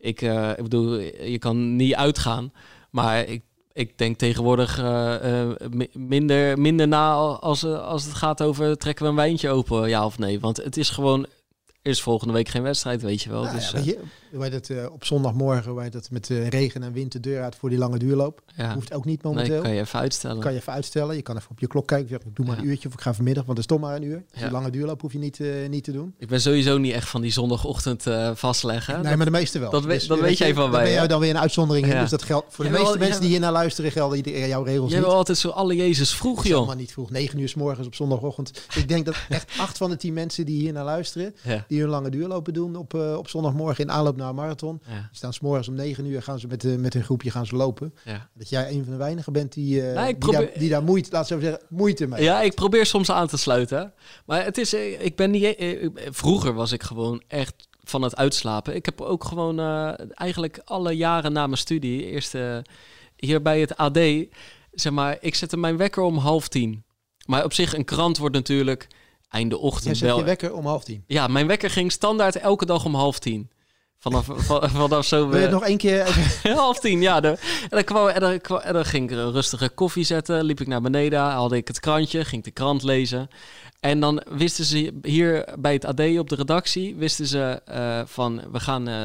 Ik, 0.00 0.22
eh, 0.22 0.50
ik 0.50 0.62
bedoel, 0.62 0.98
je 1.24 1.38
kan 1.38 1.76
niet 1.76 1.94
uitgaan, 1.94 2.52
maar 2.90 3.24
ik, 3.24 3.42
ik 3.72 3.98
denk 3.98 4.18
tegenwoordig 4.18 4.78
eh, 4.78 5.40
eh, 5.42 5.56
mi- 5.70 5.90
minder, 5.92 6.58
minder 6.58 6.88
na 6.88 7.12
als, 7.14 7.64
als 7.64 8.04
het 8.04 8.14
gaat 8.14 8.42
over 8.42 8.76
trekken 8.78 9.04
we 9.04 9.10
een 9.10 9.16
wijntje 9.16 9.50
open, 9.50 9.88
ja 9.88 10.04
of 10.04 10.18
nee. 10.18 10.40
Want 10.40 10.56
het 10.56 10.76
is 10.76 10.90
gewoon, 10.90 11.22
er 11.82 11.90
is 11.90 12.02
volgende 12.02 12.32
week 12.32 12.48
geen 12.48 12.62
wedstrijd, 12.62 13.02
weet 13.02 13.22
je 13.22 13.30
wel. 13.30 13.42
Nou 13.42 13.54
dus, 13.54 13.70
ja, 13.70 13.78
je, 13.78 13.98
heet 14.32 14.52
het, 14.52 14.70
eh, 14.70 14.86
op 14.92 15.04
zondagmorgen 15.04 15.74
waar 15.74 15.90
dat 15.90 16.10
met 16.10 16.26
regen 16.28 16.82
en 16.82 16.92
wind 16.92 17.12
de 17.12 17.20
deur 17.20 17.42
uit 17.42 17.56
voor 17.56 17.68
die 17.68 17.78
lange 17.78 17.98
duurloop. 17.98 18.42
ja. 18.56 18.74
Hoeft 18.74 18.94
ook 18.94 19.04
niet 19.04 19.22
nee, 19.22 19.32
momenteel. 19.32 19.62
kan 19.62 19.70
je 19.74 19.80
even 19.80 19.98
uitstellen. 19.98 20.40
kan 20.40 20.52
je 20.52 20.58
even 20.58 20.72
uitstellen. 20.72 21.16
Je 21.16 21.22
kan 21.22 21.36
even 21.36 21.50
op 21.50 21.58
je 21.60 21.66
klok 21.66 21.86
kijken. 21.86 22.14
Ik 22.26 22.36
doe 22.36 22.46
maar 22.46 22.56
Ja. 22.56 22.62
een 22.62 22.68
uurtje 22.68 22.88
of 22.88 22.94
ik 22.94 23.00
ga 23.00 23.14
vanmiddag, 23.14 23.44
want 23.44 23.58
het 23.58 23.70
is 23.70 23.76
toch 23.76 23.86
maar 23.86 23.96
een 23.96 24.02
uur. 24.02 24.22
Dus 24.30 24.38
Ja. 24.40 24.46
die 24.46 24.52
lange 24.52 24.70
duurloop 24.70 25.00
hoef 25.00 25.12
je 25.12 25.18
niet, 25.18 25.40
eh, 25.40 25.48
niet 25.68 25.84
te 25.84 25.92
doen. 25.92 26.14
Ik 26.18 26.28
ben 26.28 26.40
sowieso 26.40 26.78
niet 26.78 26.92
echt 26.92 27.08
van 27.08 27.20
die 27.20 27.30
zondagochtend 27.32 28.06
eh, 28.06 28.30
vastleggen. 28.34 29.02
nee, 29.02 29.16
maar 29.16 29.24
de 29.26 29.30
meeste 29.32 29.58
wel. 29.58 29.70
dat 29.70 29.84
weet- 29.84 30.08
dat 30.08 30.20
weet 30.20 30.38
je, 30.38 30.44
jij 30.44 30.54
van 30.54 30.70
mij, 30.70 30.82
ben 30.82 30.90
jij 30.92 31.00
hè? 31.00 31.06
dan 31.08 31.20
weer 31.20 31.30
een 31.30 31.38
uitzondering. 31.38 31.86
Dus 31.92 32.10
dat 32.10 32.22
geldt 32.22 32.46
voor 32.54 32.64
de 32.64 32.70
meeste 32.70 32.98
mensen 32.98 33.20
die 33.20 33.30
hier 33.30 33.40
naar 33.40 33.52
luisteren, 33.52 33.90
gelden 33.92 34.16
ieder- 34.16 34.46
jouw 34.48 34.62
regels 34.62 34.90
Jij 34.90 35.00
wil 35.00 35.12
altijd 35.12 35.38
zo 35.38 35.48
alle 35.48 35.74
Jezus 35.76 36.14
vroeg, 36.14 36.44
joh. 36.46 36.56
allemaal 36.56 36.76
niet 36.76 36.92
vroeg. 36.92 37.10
9 37.10 37.38
uur 37.38 37.48
s 37.48 37.54
morgens 37.54 37.86
op 37.86 37.94
zondagochtend. 37.94 38.60
Ik 38.74 38.88
denk 38.88 39.04
dat 39.06 39.14
echt 39.28 39.50
acht 39.58 39.76
van 39.76 39.90
de 39.90 39.96
tien 39.96 40.12
mensen 40.14 40.46
die 40.46 40.60
hier 40.60 40.72
naar 40.72 40.84
luisteren, 40.84 41.34
die 41.68 41.80
hun 41.80 41.88
lange 41.88 42.10
duurlopen 42.10 42.52
doen 42.52 42.76
op, 42.76 42.94
op 42.94 43.28
zondagmorgen 43.28 43.84
in 43.84 43.90
aanloop 43.90 44.16
naar 44.18 44.28
een 44.28 44.34
marathon. 44.34 44.80
Ja, 44.86 44.92
Die 44.94 45.02
staan 45.12 45.32
s 45.32 45.40
morgens 45.40 45.68
om 45.68 45.74
9 45.74 46.06
uur 46.06 46.22
gaan 46.22 46.38
ze 46.38 46.46
met, 46.46 46.64
eh, 46.64 46.74
met 46.76 46.94
een 46.94 47.02
groepje 47.04 47.30
gaan 47.30 47.46
ze 47.46 47.56
lopen. 47.56 47.94
ja. 48.04 48.28
Dat 48.34 48.48
jij 48.48 48.70
een 48.70 48.82
van 48.84 48.92
de 48.92 48.98
weinigen 48.98 49.32
bent 49.32 49.52
die, 49.52 49.82
daar, 49.94 50.14
probeer- 50.14 50.58
die 50.58 50.68
daar 50.68 50.82
moeite, 50.82 51.08
laat 51.12 51.26
zo 51.26 51.40
zeggen, 51.40 51.60
moeite 51.68 52.06
mee. 52.06 52.22
ja, 52.22 52.40
ik 52.40 52.54
probeer 52.54 52.86
soms 52.86 53.10
aan 53.10 53.26
te 53.28 53.36
sluiten. 53.38 53.92
Maar 54.26 54.44
het 54.44 54.58
is, 54.58 54.74
eh, 54.74 55.04
ik 55.04 55.16
ben 55.16 55.30
niet. 55.30 55.44
eh, 55.56 55.88
Vroeger 56.10 56.52
was 56.54 56.72
ik 56.72 56.82
gewoon 56.82 57.22
echt 57.28 57.68
van 57.82 58.02
het 58.02 58.16
uitslapen. 58.16 58.74
Ik 58.74 58.84
heb 58.84 59.00
ook 59.00 59.24
gewoon 59.24 59.60
eigenlijk 60.14 60.60
alle 60.64 60.92
jaren 60.92 61.32
na 61.32 61.46
mijn 61.46 61.58
studie, 61.58 62.04
eerst 62.04 62.34
hier 63.16 63.42
bij 63.42 63.60
het 63.60 63.76
AD, 63.76 63.98
zeg 64.72 64.92
maar, 64.92 65.16
ik 65.20 65.34
zette 65.34 65.56
mijn 65.56 65.76
wekker 65.76 66.02
om 66.02 66.16
half 66.16 66.48
tien. 66.48 66.84
Maar 67.26 67.44
op 67.44 67.52
zich, 67.52 67.74
een 67.74 67.84
krant 67.84 68.18
wordt 68.18 68.34
natuurlijk 68.34 68.86
einde 69.28 69.58
ochtend 69.58 69.96
zet 69.96 70.16
je 70.16 70.24
wekker 70.24 70.52
om 70.54 70.66
half 70.66 70.84
tien. 70.84 71.04
Ja, 71.06 71.26
mijn 71.26 71.46
wekker 71.46 71.70
ging 71.70 71.92
standaard 71.92 72.36
elke 72.36 72.66
dag 72.66 72.84
om 72.84 72.94
half 72.94 73.18
tien. 73.18 73.50
Vanaf, 74.00 74.26
van- 74.30 74.70
vanaf 74.70 75.04
zo. 75.04 75.28
Wil 75.28 75.30
je 75.30 75.36
eh, 75.36 75.42
het 75.42 75.60
nog 75.60 75.64
één 75.68 75.76
keer. 75.78 76.08
Half 76.56 76.80
tien, 76.80 77.00
ja. 77.00 77.20
De, 77.20 77.28
en, 77.28 77.68
dan 77.68 77.84
kwam, 77.84 78.08
en, 78.08 78.20
dan, 78.20 78.40
kwam- 78.40 78.58
en 78.60 78.72
dan 78.72 78.84
ging 78.84 79.10
ik 79.10 79.16
een 79.16 79.32
rustige 79.32 79.68
koffie 79.68 80.04
zetten. 80.04 80.44
Liep 80.44 80.60
ik 80.60 80.66
naar 80.66 80.80
beneden, 80.80 81.18
haalde 81.20 81.56
ik 81.56 81.68
het 81.68 81.80
krantje, 81.80 82.24
ging 82.24 82.36
ik 82.36 82.44
de 82.44 82.50
krant 82.60 82.82
lezen. 82.82 83.28
En 83.80 84.00
dan 84.00 84.22
wisten 84.30 84.64
ze 84.64 84.92
hier 85.02 85.48
bij 85.58 85.72
het 85.72 85.84
AD 85.84 86.00
op 86.18 86.28
de 86.28 86.34
redactie, 86.34 86.94
wisten 86.96 87.26
ze 87.26 87.60
eh, 87.64 88.00
van, 88.04 88.42
we 88.52 88.60
gaan... 88.60 88.88
eh, 88.88 89.02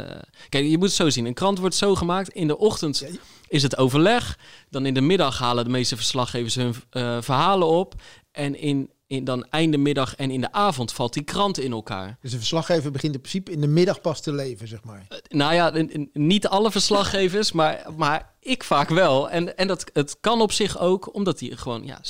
kijk, 0.50 0.66
je 0.66 0.78
moet 0.78 0.88
het 0.88 0.96
zo 0.96 1.10
zien. 1.10 1.26
Een 1.26 1.34
krant 1.34 1.60
wordt 1.60 1.76
zo 1.76 1.96
gemaakt. 1.96 2.30
In 2.30 2.48
de 2.48 2.58
ochtend 2.58 3.04
is 3.48 3.64
het 3.64 3.78
overleg. 3.78 4.38
Dan 4.70 4.86
in 4.86 4.94
de 4.94 5.02
middag 5.02 5.40
halen 5.40 5.64
de 5.64 5.70
meeste 5.70 5.96
verslaggevers 5.96 6.56
hun 6.56 6.76
verhalen 7.24 7.68
op. 7.68 7.94
En 8.32 8.60
in, 8.60 8.90
in 9.14 9.24
dan 9.24 9.46
einde 9.50 9.78
middag 9.78 10.16
en 10.16 10.32
in 10.32 10.42
de 10.42 10.52
avond 10.52 10.94
valt 10.94 11.14
die 11.14 11.24
krant 11.24 11.60
in 11.60 11.72
elkaar. 11.72 12.18
Dus 12.22 12.32
de 12.32 12.38
verslaggever 12.38 12.92
begint 12.92 13.14
in 13.14 13.20
principe 13.20 13.52
in 13.52 13.62
de 13.62 13.68
middag 13.68 14.02
pas 14.02 14.22
te 14.22 14.34
leven, 14.34 14.68
zeg 14.68 14.84
maar. 14.84 15.08
Nou 15.30 15.54
ja, 15.54 15.74
niet 16.14 16.48
alle 16.48 16.72
verslaggevers, 16.72 17.52
maar, 17.52 17.86
maar 17.98 18.34
ik 18.40 18.64
vaak 18.64 18.90
wel. 18.90 19.30
En, 19.30 19.58
en 19.58 19.68
dat, 19.68 19.90
het 19.94 20.18
kan 20.20 20.42
op 20.42 20.52
zich 20.52 20.80
ook, 20.80 21.16
omdat 21.16 21.40
die 21.40 21.58
gewoon, 21.58 21.86
ja, 21.86 22.02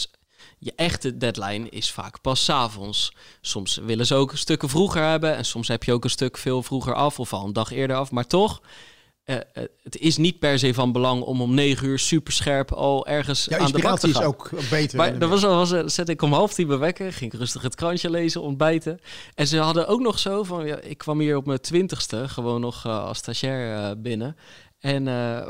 je 0.60 0.74
echte 0.76 1.18
deadline 1.18 1.70
is 1.70 1.92
vaak 1.92 2.22
pas 2.22 2.44
's 2.44 2.50
avonds. 2.50 3.14
Soms 3.42 3.76
willen 3.76 4.06
ze 4.06 4.16
ook 4.16 4.36
stukken 4.36 4.70
vroeger 4.70 5.04
hebben 5.04 5.36
en 5.36 5.46
soms 5.46 5.68
heb 5.68 5.84
je 5.84 5.94
ook 5.94 6.04
een 6.04 6.10
stuk 6.10 6.38
veel 6.38 6.64
vroeger 6.64 6.94
af 6.94 7.20
of 7.20 7.34
al 7.34 7.46
een 7.46 7.54
dag 7.54 7.72
eerder 7.72 7.96
af. 7.96 8.12
Maar 8.12 8.28
toch, 8.28 8.62
eh, 9.24 9.36
eh, 9.36 9.42
het 9.84 9.98
is 9.98 10.18
niet 10.18 10.40
per 10.40 10.60
se 10.60 10.74
van 10.74 10.92
belang 10.92 11.22
om 11.22 11.42
om 11.42 11.54
negen 11.54 11.88
uur 11.88 12.00
super 12.00 12.34
scherp 12.34 12.72
al 12.72 13.08
ergens 13.08 13.46
Ja, 13.46 13.58
aan 13.58 13.72
de 13.72 13.82
bak 13.82 14.00
te 14.00 14.08
is 14.08 14.14
gaan. 14.16 14.24
ook 14.24 14.50
ook 14.54 14.70
beter. 14.70 14.98
Maar 14.98 15.20
dat 15.20 15.30
was, 15.30 15.46
al- 15.46 15.56
was, 15.56 15.94
zette 15.94 16.12
ik 16.12 16.22
om 16.22 16.34
half 16.34 16.54
tien 16.54 16.68
mijn 16.68 16.80
wekker, 16.80 17.14
ging 17.14 17.34
ik 17.34 17.40
rustig 17.40 17.62
het 17.62 17.76
krantje 17.76 18.10
lezen, 18.10 18.42
ontbijten. 18.42 19.00
En 19.36 19.48
ze 19.48 19.58
hadden 19.58 19.88
ook 19.88 20.02
nog 20.02 20.20
zo 20.20 20.44
van, 20.44 20.66
ja, 20.66 20.80
ik 20.80 20.98
kwam 20.98 21.20
hier 21.20 21.36
op 21.38 21.46
mijn 21.46 21.62
twintigste 21.62 22.30
gewoon 22.30 22.62
nog 22.62 22.86
eh, 22.86 23.06
als 23.06 23.18
stagiair 23.18 24.02
binnen. 24.02 24.36
En 24.80 25.08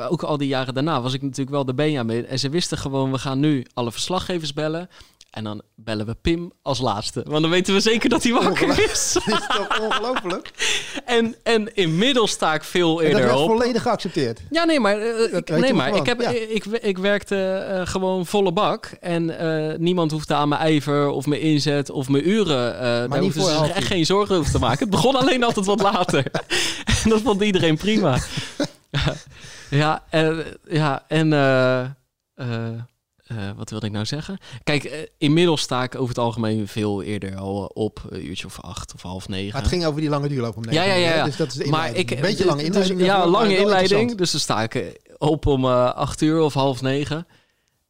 ook 0.10 0.24
al 0.24 0.38
die 0.38 0.48
jaren 0.48 0.74
daarna 0.74 1.02
was 1.02 1.14
ik 1.14 1.22
natuurlijk 1.22 1.50
wel 1.50 1.66
de 1.66 1.74
Benjamin. 1.74 2.26
En 2.26 2.40
ze 2.40 2.50
wisten 2.50 2.78
gewoon, 2.78 3.12
we 3.12 3.18
gaan 3.18 3.40
nu 3.40 3.66
alle 3.74 3.92
verslaggevers 3.92 4.54
bellen. 4.54 4.90
En 5.34 5.44
dan 5.44 5.62
bellen 5.76 6.06
we 6.06 6.16
Pim 6.22 6.52
als 6.62 6.80
laatste. 6.80 7.24
Want 7.28 7.42
dan 7.42 7.52
weten 7.52 7.74
we 7.74 7.80
zeker 7.80 8.10
dat 8.10 8.24
hij 8.24 8.32
wakker 8.32 8.92
is. 8.92 9.12
Dit 9.26 9.40
is 9.40 9.48
toch 9.56 9.80
ongelooflijk? 9.80 10.52
en, 11.06 11.36
en 11.44 11.76
inmiddels 11.76 12.32
sta 12.32 12.54
ik 12.54 12.64
veel 12.64 12.90
En 12.90 12.96
dat 12.96 13.06
eerder 13.06 13.26
werd 13.26 13.38
op. 13.38 13.50
volledig 13.50 13.82
geaccepteerd. 13.82 14.42
Ja, 14.50 14.64
nee, 14.64 14.80
maar, 14.80 14.98
eh, 14.98 15.32
Dat 15.32 15.50
ik, 15.50 15.50
nee, 15.50 15.74
maar 15.74 15.96
ik, 15.96 16.06
heb, 16.06 16.22
ja. 16.22 16.30
ik, 16.30 16.66
ik 16.66 16.98
werkte 16.98 17.36
eh, 17.36 17.88
gewoon 17.88 18.26
volle 18.26 18.52
bak. 18.52 18.92
En 19.00 19.38
eh, 19.40 19.78
niemand 19.78 20.12
hoefde 20.12 20.34
aan 20.34 20.50
mijn 20.50 20.62
ijver 20.62 21.08
of 21.08 21.26
mijn 21.26 21.42
inzet 21.42 21.90
of 21.90 22.10
mijn 22.10 22.30
uren. 22.30 22.80
daar 23.10 23.20
hoefden 23.20 23.44
ze 23.44 23.58
zich 23.58 23.70
echt 23.70 23.88
geen 23.88 24.06
zorgen 24.06 24.36
over 24.36 24.52
te 24.52 24.60
maken. 24.60 24.80
Het 24.80 24.90
begon 24.90 25.16
alleen 25.16 25.44
altijd 25.44 25.66
wat 25.66 25.82
later. 25.82 26.26
en 27.04 27.10
dat 27.10 27.22
vond 27.22 27.42
iedereen 27.42 27.78
prima. 27.78 28.18
ja, 29.70 30.04
en, 30.10 30.44
ja, 30.68 31.04
en 31.08 31.30
eh, 33.24 33.38
eh, 33.38 33.50
eh, 33.50 33.58
wat 33.58 33.70
wilde 33.70 33.86
ik 33.86 33.92
nou 33.92 34.06
zeggen? 34.06 34.38
Kijk, 34.64 34.84
eh, 34.84 35.00
inmiddels 35.18 35.62
sta 35.62 35.84
ik 35.84 35.96
over 35.96 36.08
het 36.08 36.18
algemeen 36.18 36.68
veel 36.68 37.02
eerder 37.04 37.36
al 37.36 37.66
op. 37.66 38.02
Een 38.10 38.26
uurtje 38.26 38.46
of 38.46 38.60
acht 38.62 38.94
of 38.94 39.02
half 39.02 39.28
negen. 39.28 39.52
Maar 39.54 39.62
het 39.62 39.72
ging 39.72 39.86
over 39.86 40.02
die 40.02 40.10
lange 40.10 40.28
duurloop 40.28 40.58
om 40.58 40.64
Ja, 40.64 40.70
negen 40.70 40.88
ja, 40.88 40.94
ja, 41.10 41.16
ja. 41.16 41.24
Dus 41.26 41.38
dat 41.38 41.48
is 41.48 41.54
de 41.54 41.70
Maar 41.70 41.96
ik, 41.96 42.12
Een 42.12 42.22
beetje 42.22 42.46
lange 42.46 42.58
dus- 42.58 42.68
inleiding. 42.68 43.00
ja, 43.00 43.06
daarvoor, 43.06 43.32
maar 43.32 43.42
lange 43.42 43.58
inleiding. 43.58 44.16
Dus 44.16 44.32
dan 44.32 44.40
sta 44.40 44.62
ik 44.64 44.76
eh, 44.76 44.86
op 45.18 45.46
om 45.46 45.66
eh, 45.66 45.94
acht 45.94 46.22
uur 46.22 46.42
of 46.42 46.54
half 46.54 46.82
negen. 46.82 47.28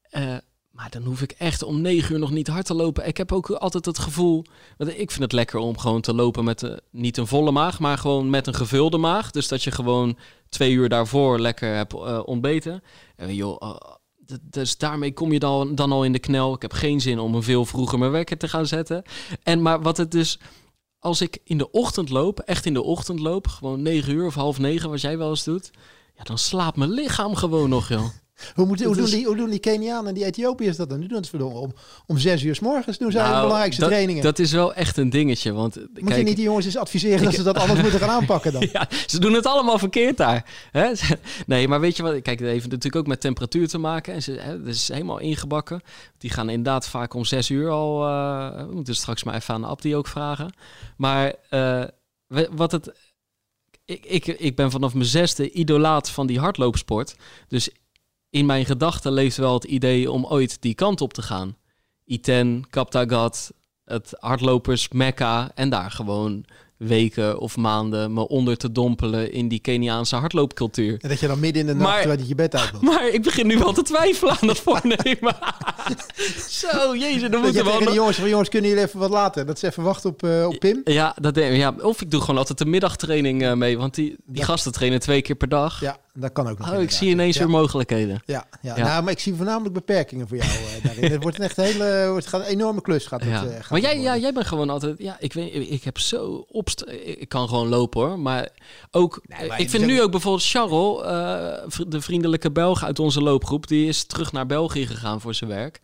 Eh, 0.09 0.35
maar 0.71 0.89
dan 0.89 1.03
hoef 1.03 1.21
ik 1.21 1.31
echt 1.31 1.63
om 1.63 1.81
negen 1.81 2.13
uur 2.13 2.19
nog 2.19 2.31
niet 2.31 2.47
hard 2.47 2.65
te 2.65 2.73
lopen. 2.73 3.07
Ik 3.07 3.17
heb 3.17 3.31
ook 3.31 3.49
altijd 3.49 3.85
het 3.85 3.99
gevoel... 3.99 4.45
Want 4.77 4.89
ik 4.99 5.11
vind 5.11 5.23
het 5.23 5.31
lekker 5.31 5.59
om 5.59 5.77
gewoon 5.77 6.01
te 6.01 6.13
lopen 6.13 6.43
met 6.43 6.63
eh, 6.63 6.71
niet 6.91 7.17
een 7.17 7.27
volle 7.27 7.51
maag... 7.51 7.79
maar 7.79 7.97
gewoon 7.97 8.29
met 8.29 8.47
een 8.47 8.55
gevulde 8.55 8.97
maag. 8.97 9.31
Dus 9.31 9.47
dat 9.47 9.63
je 9.63 9.71
gewoon 9.71 10.17
twee 10.49 10.71
uur 10.71 10.89
daarvoor 10.89 11.39
lekker 11.39 11.75
hebt 11.75 11.93
eh, 11.93 12.19
ontbeten. 12.25 12.83
En 13.15 13.35
joh... 13.35 13.75
dus 14.41 14.77
daarmee 14.77 15.13
kom 15.13 15.31
je 15.31 15.39
dan, 15.39 15.75
dan 15.75 15.91
al 15.91 16.03
in 16.03 16.11
de 16.11 16.19
knel. 16.19 16.53
Ik 16.53 16.61
heb 16.61 16.73
geen 16.73 17.01
zin 17.01 17.19
om 17.19 17.35
een 17.35 17.43
veel 17.43 17.65
vroeger 17.65 17.99
mijn 17.99 18.11
wekker 18.11 18.37
te 18.37 18.47
gaan 18.47 18.65
zetten. 18.65 19.03
En 19.43 19.61
maar 19.61 19.81
wat 19.81 19.97
het 19.97 20.11
dus 20.11 20.39
als 20.99 21.21
ik 21.21 21.39
in 21.43 21.57
de 21.57 21.71
ochtend 21.71 22.09
loop, 22.09 22.39
echt 22.39 22.65
in 22.65 22.73
de 22.73 22.83
ochtend 22.83 23.19
loop, 23.19 23.47
gewoon 23.47 23.81
9 23.81 24.13
uur 24.13 24.25
of 24.25 24.35
half 24.35 24.59
negen, 24.59 24.89
wat 24.89 25.01
jij 25.01 25.17
wel 25.17 25.29
eens 25.29 25.43
doet, 25.43 25.71
ja, 26.15 26.23
dan 26.23 26.37
slaapt 26.37 26.77
mijn 26.77 26.91
lichaam 26.91 27.35
gewoon 27.35 27.69
nog, 27.69 27.89
joh. 27.89 28.05
Hoe, 28.53 28.65
moet, 28.65 28.83
hoe, 28.83 28.95
Dat 28.95 29.05
doen 29.05 29.15
die, 29.15 29.25
hoe 29.25 29.35
doen 29.35 29.49
die 29.49 29.59
Kenianen 29.59 30.07
en 30.07 30.13
die 30.13 30.25
Ethiopiërs 30.25 30.77
dat 30.77 30.89
dan? 30.89 30.99
Die 30.99 31.07
doen 31.07 31.17
het 31.17 31.29
verdomme 31.29 31.59
om, 31.59 31.73
om 32.05 32.17
zes 32.17 32.43
uur 32.43 32.55
s 32.55 32.59
morgens 32.59 32.97
doen 32.97 33.11
zij 33.11 33.23
de 33.23 33.27
Nou, 33.29 33.41
belangrijkste 33.41 33.81
dat, 33.81 33.89
trainingen. 33.89 34.23
Dat 34.23 34.39
is 34.39 34.51
wel 34.51 34.73
echt 34.73 34.97
een 34.97 35.09
dingetje, 35.09 35.53
want 35.53 35.75
moet 35.75 36.03
kijk, 36.03 36.17
je 36.17 36.23
niet 36.23 36.35
die 36.35 36.45
jongens 36.45 36.65
eens 36.65 36.77
adviseren 36.77 37.23
dat 37.23 37.33
ze 37.33 37.43
dat 37.43 37.57
anders 37.57 37.81
moeten 37.81 37.99
gaan 37.99 38.09
aanpakken 38.09 38.51
dan? 38.51 38.67
Ja, 38.73 38.87
ze 39.07 39.19
doen 39.19 39.33
het 39.33 39.45
allemaal 39.45 39.79
verkeerd 39.79 40.17
daar. 40.17 40.45
Hè? 40.71 40.91
Nee, 41.45 41.67
maar 41.67 41.79
weet 41.79 41.97
je 41.97 42.03
wat? 42.03 42.21
Kijk, 42.21 42.39
het 42.39 42.47
heeft 42.47 42.63
natuurlijk 42.63 42.95
ook 42.95 43.07
met 43.07 43.21
temperatuur 43.21 43.67
te 43.67 43.77
maken. 43.77 44.13
En 44.13 44.23
ze, 44.23 44.31
hè, 44.31 44.51
het 44.51 44.67
is 44.67 44.87
helemaal 44.87 45.19
ingebakken. 45.19 45.81
Die 46.17 46.29
gaan 46.29 46.49
inderdaad 46.49 46.87
vaak 46.87 47.13
om 47.13 47.25
zes 47.25 47.49
uur 47.49 47.69
al. 47.69 48.07
eh, 48.07 48.65
we 48.65 48.73
moeten 48.73 48.95
straks 48.95 49.23
maar 49.23 49.35
even 49.35 49.53
aan 49.53 49.65
Abdi 49.65 49.95
ook 49.95 50.07
vragen. 50.07 50.53
Maar 50.97 51.33
eh, 51.49 51.83
wat 52.51 52.71
het. 52.71 52.91
Ik, 53.85 54.05
ik, 54.05 54.27
ik 54.27 54.55
ben 54.55 54.71
vanaf 54.71 54.93
mijn 54.93 55.05
zesde 55.05 55.51
idolaat 55.51 56.09
van 56.09 56.27
die 56.27 56.39
hardloopsport. 56.39 57.15
Dus 57.47 57.69
in 58.33 58.45
mijn 58.45 58.65
gedachten 58.65 59.11
leeft 59.11 59.37
wel 59.37 59.53
het 59.53 59.63
idee 59.63 60.11
om 60.11 60.25
ooit 60.25 60.57
die 60.61 60.73
kant 60.75 61.01
op 61.01 61.13
te 61.13 61.21
gaan. 61.21 61.57
Iten, 62.05 62.63
Kaptagat, 62.69 63.51
het 63.85 64.13
hardlopers 64.19 64.87
Mekka 64.89 65.51
en 65.55 65.69
daar 65.69 65.91
gewoon 65.91 66.45
weken 66.77 67.39
of 67.39 67.57
maanden 67.57 68.13
me 68.13 68.27
onder 68.27 68.57
te 68.57 68.71
dompelen 68.71 69.31
in 69.31 69.47
die 69.47 69.59
Keniaanse 69.59 70.15
hardloopcultuur. 70.15 70.97
En 71.01 71.09
dat 71.09 71.19
je 71.19 71.27
dan 71.27 71.39
midden 71.39 71.61
in 71.61 71.67
de 71.67 71.73
nacht 71.73 71.85
Maar- 71.89 71.99
terwijl 71.99 72.19
je 72.21 72.27
je 72.27 72.35
bed 72.35 72.55
uit 72.55 72.71
wilt. 72.71 72.83
Maar 72.93 73.07
ik 73.09 73.23
begin 73.23 73.47
nu 73.47 73.57
wel 73.57 73.73
te 73.73 73.81
twijfelen 73.81 74.37
aan 74.41 74.47
dat 74.47 74.59
voornemen. 74.59 75.35
Zo, 76.49 76.95
jezus, 76.95 77.29
dan 77.29 77.41
moeten 77.41 77.65
we 77.65 77.91
jongens 77.93 78.17
van 78.17 78.29
jongens, 78.29 78.49
kunnen 78.49 78.69
jullie 78.69 78.85
even 78.85 78.99
wat 78.99 79.09
later? 79.09 79.45
Dat 79.45 79.59
ze 79.59 79.67
even 79.67 79.83
wachten 79.83 80.09
op, 80.09 80.23
eh, 80.23 80.45
op 80.47 80.59
Pim. 80.59 80.81
Ja, 80.83 81.15
dat. 81.21 81.35
Ja, 81.35 81.73
of 81.81 82.01
ik 82.01 82.11
doe 82.11 82.19
gewoon 82.21 82.37
altijd 82.37 82.57
de 82.57 82.65
middagtraining 82.65 83.43
eh, 83.43 83.53
mee, 83.53 83.77
want 83.77 83.95
die, 83.95 84.15
die 84.25 84.37
Ja. 84.39 84.45
gasten 84.45 84.71
trainen 84.71 84.99
twee 84.99 85.21
keer 85.21 85.35
per 85.35 85.49
dag. 85.49 85.79
Ja. 85.79 85.97
Dat 86.13 86.31
kan 86.31 86.47
ook 86.47 86.57
nog. 86.57 86.73
Oh, 86.73 86.81
ik 86.81 86.91
zie 86.91 87.09
ineens 87.09 87.37
weer 87.37 87.49
mogelijkheden. 87.49 88.21
Ja, 88.25 88.45
ja. 88.61 88.77
Nou, 88.77 89.03
maar 89.03 89.11
ik 89.11 89.19
zie 89.19 89.33
voornamelijk 89.33 89.73
beperkingen 89.73 90.27
voor 90.27 90.37
jou 90.37 90.49
eh, 90.49 90.83
daarin. 90.83 91.11
Het 91.11 91.21
wordt 91.21 91.37
een 91.37 91.43
echt 91.43 91.55
hele, 91.55 92.07
wordt, 92.09 92.27
gaat 92.27 92.41
een 92.41 92.47
enorme 92.47 92.81
klus. 92.81 93.05
Gaat 93.05 93.23
het, 93.23 93.29
eh, 93.29 93.39
gaat 93.39 93.69
maar 93.69 93.79
het 93.79 93.81
jij, 93.81 93.99
ja, 93.99 94.17
jij 94.17 94.33
bent 94.33 94.47
gewoon 94.47 94.69
altijd. 94.69 94.97
Ja, 94.97 95.17
ik 95.19 95.33
weet, 95.33 95.71
ik 95.71 95.83
heb 95.83 95.99
zo 95.99 96.45
opst. 96.49 96.85
Ik 97.03 97.29
kan 97.29 97.47
gewoon 97.47 97.67
lopen 97.67 98.01
hoor. 98.01 98.19
Maar 98.19 98.49
ook. 98.91 99.21
Nee, 99.23 99.47
maar 99.47 99.59
ik 99.59 99.69
vind 99.69 99.85
nu 99.85 100.01
ook 100.01 100.11
bijvoorbeeld 100.11 100.45
Charles, 100.45 101.01
eh, 101.01 101.87
de 101.87 102.01
vriendelijke 102.01 102.51
Belg 102.51 102.83
uit 102.83 102.99
onze 102.99 103.21
loopgroep, 103.21 103.67
die 103.67 103.87
is 103.87 104.03
terug 104.03 104.31
naar 104.31 104.45
België 104.45 104.87
gegaan 104.87 105.21
voor 105.21 105.33
zijn 105.33 105.49
werk. 105.49 105.79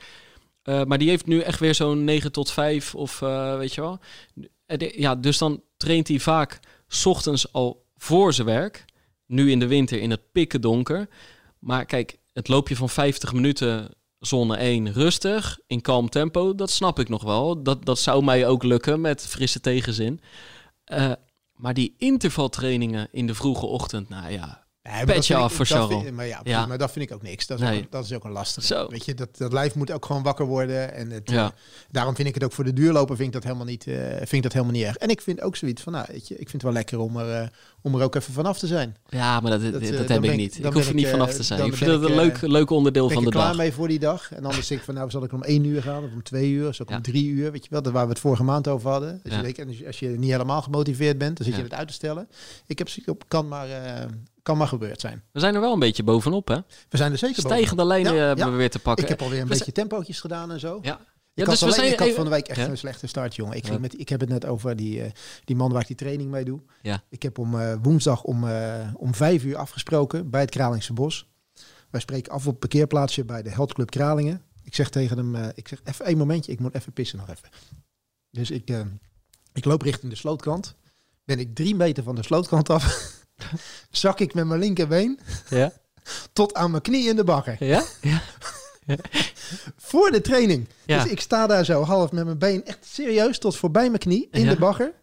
Maar 0.63 0.97
die 0.97 1.09
heeft 1.09 1.25
nu 1.25 1.39
echt 1.39 1.59
weer 1.59 1.75
zo'n 1.75 2.03
9 2.03 2.31
tot 2.31 2.51
5 2.51 2.95
of 2.95 3.19
weet 3.57 3.73
je 3.73 3.81
wel. 3.81 3.99
Ja, 4.77 5.15
dus 5.15 5.37
dan 5.37 5.61
traint 5.77 6.07
hij 6.07 6.19
vaak 6.19 6.59
's 6.87 7.05
ochtends 7.05 7.53
al 7.53 7.85
voor 7.97 8.33
zijn 8.33 8.47
werk. 8.47 8.85
Nu 9.29 9.51
in 9.51 9.59
de 9.59 9.67
winter 9.67 10.01
in 10.01 10.09
het 10.09 10.31
pikken 10.31 10.61
donker. 10.61 11.09
Maar 11.59 11.85
kijk, 11.85 12.17
het 12.33 12.47
loopje 12.47 12.75
van 12.75 12.89
50 12.89 13.33
minuten 13.33 13.89
zone 14.19 14.57
1 14.57 14.93
rustig, 14.93 15.59
in 15.67 15.81
kalm 15.81 16.09
tempo, 16.09 16.55
dat 16.55 16.69
snap 16.69 16.99
ik 16.99 17.09
nog 17.09 17.23
wel. 17.23 17.63
Dat, 17.63 17.85
dat 17.85 17.99
zou 17.99 18.23
mij 18.23 18.47
ook 18.47 18.63
lukken 18.63 19.01
met 19.01 19.27
frisse 19.27 19.59
tegenzin. 19.59 20.21
Eh, 20.83 21.11
maar 21.53 21.73
die 21.73 21.95
intervaltrainingen 21.97 23.07
in 23.11 23.27
de 23.27 23.35
vroege 23.35 23.65
ochtend, 23.65 24.09
nou 24.09 24.31
ja, 24.31 24.67
Nee, 24.91 25.05
Petje 25.05 25.33
dat 25.33 25.43
af 25.43 25.49
ik- 25.49 25.55
voor 25.67 25.77
dat 25.77 25.89
vind- 25.89 26.11
Maar 26.15 26.27
ja, 26.27 26.65
maar 26.65 26.77
dat 26.77 26.91
vind 26.91 27.05
ik 27.09 27.15
ook 27.15 27.21
niks. 27.21 27.47
Dat 27.47 27.59
is, 27.59 27.65
Nee. 27.65 27.79
ook, 27.83 27.91
dat 27.91 28.05
is 28.05 28.13
ook 28.13 28.23
een 28.23 28.31
lastige. 28.31 28.67
Zo. 28.67 28.87
Weet 28.87 29.05
je, 29.05 29.13
dat, 29.13 29.37
dat 29.37 29.53
lijf 29.53 29.75
moet 29.75 29.91
ook 29.91 30.05
gewoon 30.05 30.23
wakker 30.23 30.45
worden. 30.45 30.93
En 30.93 31.09
het, 31.11 31.29
Ja. 31.29 31.45
eh, 31.45 31.49
daarom 31.91 32.15
vind 32.15 32.27
ik 32.27 32.33
het 32.33 32.43
ook 32.43 32.51
voor 32.51 32.63
de 32.63 32.73
duurlopen 32.73 33.15
vind 33.15 33.27
ik 33.27 33.33
dat 33.33 33.43
helemaal 33.43 33.65
niet, 33.65 33.87
eh, 33.87 33.95
vind 34.17 34.31
ik 34.33 34.43
dat 34.43 34.53
helemaal 34.53 34.73
niet 34.73 34.83
erg. 34.83 34.95
En 34.95 35.09
ik 35.09 35.21
vind 35.21 35.41
ook 35.41 35.55
zoiets 35.55 35.81
van, 35.81 35.93
nou, 35.93 36.05
weet 36.11 36.27
je, 36.27 36.33
ik 36.33 36.39
vind 36.49 36.51
het 36.51 36.61
wel 36.61 36.71
lekker 36.71 36.99
om 36.99 37.17
er, 37.17 37.41
eh, 37.41 37.47
om 37.81 37.95
er 37.95 38.03
ook 38.03 38.15
even 38.15 38.33
vanaf 38.33 38.59
te 38.59 38.67
zijn. 38.67 38.95
ja 39.09 39.39
maar 39.39 39.51
dat, 39.51 39.61
dat, 39.61 39.71
Dat, 39.71 39.81
dat 39.81 39.91
heb 39.91 40.09
ik 40.09 40.21
ben 40.21 40.31
ik- 40.31 40.37
niet. 40.37 40.57
Ik 40.57 40.63
hoef 40.63 40.73
ben 40.73 40.87
er 40.87 40.93
niet 40.93 41.05
ik, 41.05 41.11
vanaf 41.11 41.33
te 41.33 41.43
zijn. 41.43 41.59
Ik 41.63 41.69
ben 41.69 41.77
vind 41.77 41.91
het 41.91 42.01
een 42.03 42.09
ik, 42.09 42.15
leuk, 42.15 42.41
leuk 42.41 42.69
onderdeel 42.69 43.05
Ben 43.07 43.13
van 43.15 43.23
ik 43.23 43.29
de 43.31 43.35
er 43.35 43.41
klaar 43.41 43.53
dag. 43.55 43.61
mee 43.65 43.73
voor 43.73 43.87
die 43.87 43.99
dag. 43.99 44.31
En 44.31 44.45
anders 44.45 44.67
denk 44.67 44.79
ik 44.79 44.85
van, 44.85 44.95
nou, 44.95 45.09
zal 45.09 45.23
ik 45.23 45.33
om 45.33 45.43
één 45.43 45.63
uur 45.65 45.81
gaan 45.81 46.03
of 46.03 46.11
om 46.13 46.23
twee 46.23 46.49
uur, 46.51 46.67
ik 46.79 46.89
Ja. 46.89 46.95
om 46.95 47.01
drie 47.01 47.27
uur, 47.27 47.51
weet 47.51 47.63
je 47.63 47.69
wel, 47.69 47.81
dat 47.81 47.93
waar 47.93 48.03
we 48.05 48.09
het 48.11 48.19
vorige 48.19 48.43
maand 48.43 48.67
over 48.67 48.89
hadden. 48.89 49.19
Dus 49.23 49.35
je 49.35 49.41
weet, 49.41 49.85
als 49.87 49.99
je- 49.99 50.07
niet 50.09 50.31
helemaal 50.31 50.61
gemotiveerd 50.61 51.17
bent, 51.17 51.37
dan 51.37 51.45
zit 51.45 51.55
je 51.55 51.61
het 51.61 51.73
uit 51.73 51.87
te 51.87 51.93
stellen. 51.93 52.27
Ik 52.67 52.77
heb 52.77 52.87
kan 53.27 53.47
maar, 53.47 53.67
kan 54.49 54.57
maar 54.57 54.67
gebeurd 54.67 55.01
zijn. 55.01 55.23
We 55.31 55.39
zijn 55.39 55.55
er 55.55 55.61
wel 55.61 55.73
een 55.73 55.79
beetje 55.79 56.03
bovenop, 56.03 56.47
hè? 56.47 56.55
We 56.89 56.97
zijn 56.97 57.11
er 57.11 57.17
zeker 57.17 57.35
bovenop. 57.35 57.57
Stijgende 57.57 57.85
lijnen 57.85 58.15
hebben 58.15 58.45
ja. 58.45 58.51
we 58.51 58.57
weer 58.57 58.69
te 58.69 58.79
pakken. 58.79 59.03
Ik 59.03 59.09
heb 59.09 59.21
alweer 59.21 59.41
een 59.41 59.47
We 59.47 59.57
beetje 59.57 59.71
tempootjes 59.71 60.19
gedaan 60.19 60.51
en 60.51 60.59
zo. 60.59 60.79
Ja. 60.81 60.99
Ik, 60.99 60.99
Ja, 61.33 61.43
had 61.45 61.59
dus 61.59 61.59
we 61.59 61.65
alleen, 61.65 61.79
zijn 61.79 61.91
ik 61.93 61.99
had 61.99 62.09
van 62.15 62.23
de 62.23 62.29
week 62.29 62.47
echt 62.47 62.59
Ja. 62.59 62.67
een 62.67 62.77
slechte 62.77 63.07
start, 63.07 63.35
jongen. 63.35 63.57
Ik, 63.57 63.63
Ja. 63.63 63.69
ging 63.69 63.81
met, 63.81 63.99
ik 63.99 64.09
heb 64.09 64.19
het 64.19 64.29
net 64.29 64.45
over 64.45 64.75
die, 64.75 65.01
eh, 65.01 65.11
die 65.45 65.55
man 65.55 65.71
waar 65.71 65.81
ik 65.81 65.87
die 65.87 65.95
training 65.95 66.29
mee 66.29 66.45
doe. 66.45 66.61
Ja. 66.81 67.03
Ik 67.09 67.21
heb 67.23 67.37
om 67.37 67.59
eh, 67.59 67.75
woensdag 67.81 68.23
om, 68.23 68.47
eh, 68.47 68.93
om 68.95 69.15
vijf 69.15 69.43
uur 69.43 69.57
afgesproken 69.57 70.29
bij 70.29 70.41
het 70.41 70.49
Kralingse 70.49 70.93
Bos. 70.93 71.27
Wij 71.89 72.01
spreken 72.01 72.31
af 72.31 72.45
op 72.45 72.49
het 72.51 72.59
parkeerplaatsje 72.59 73.25
bij 73.25 73.41
de 73.41 73.49
Held 73.49 73.73
Club 73.73 73.89
Kralingen. 73.89 74.41
Ik 74.63 74.75
zeg 74.75 74.89
tegen 74.89 75.17
hem, 75.17 75.51
ik 75.55 75.67
zeg 75.67 75.81
even 75.83 76.05
één 76.05 76.17
momentje, 76.17 76.51
ik 76.51 76.59
moet 76.59 76.75
even 76.75 76.93
pissen 76.93 77.17
nog 77.17 77.29
even. 77.29 77.49
Dus 78.31 78.51
ik, 78.51 78.73
ik 79.53 79.65
loop 79.65 79.81
richting 79.81 80.11
de 80.11 80.17
slootkant. 80.17 80.75
Ben 81.25 81.39
ik 81.39 81.55
drie 81.55 81.75
meter 81.75 82.03
van 82.03 82.15
de 82.15 82.23
slootkant 82.23 82.69
af. 82.69 82.83
zak 83.91 84.19
ik 84.19 84.33
met 84.33 84.45
mijn 84.45 84.59
linkerbeen 84.59 85.19
Ja? 85.49 85.71
tot 86.33 86.53
aan 86.53 86.71
mijn 86.71 86.83
knie 86.83 87.09
in 87.09 87.15
de 87.15 87.23
bagger. 87.23 87.55
Ja? 87.65 87.83
Ja? 88.01 88.21
Voor 89.77 90.11
de 90.11 90.21
training. 90.21 90.67
Ja. 90.85 91.03
Dus 91.03 91.11
ik 91.11 91.19
sta 91.19 91.47
daar 91.47 91.65
zo 91.65 91.83
half 91.83 92.11
met 92.11 92.25
mijn 92.25 92.37
been 92.37 92.65
echt 92.65 92.85
serieus 92.85 93.39
tot 93.39 93.55
voorbij 93.55 93.87
mijn 93.87 93.99
knie 93.99 94.27
in 94.31 94.43
Ja. 94.43 94.53
de 94.53 94.59
bagger. 94.59 94.93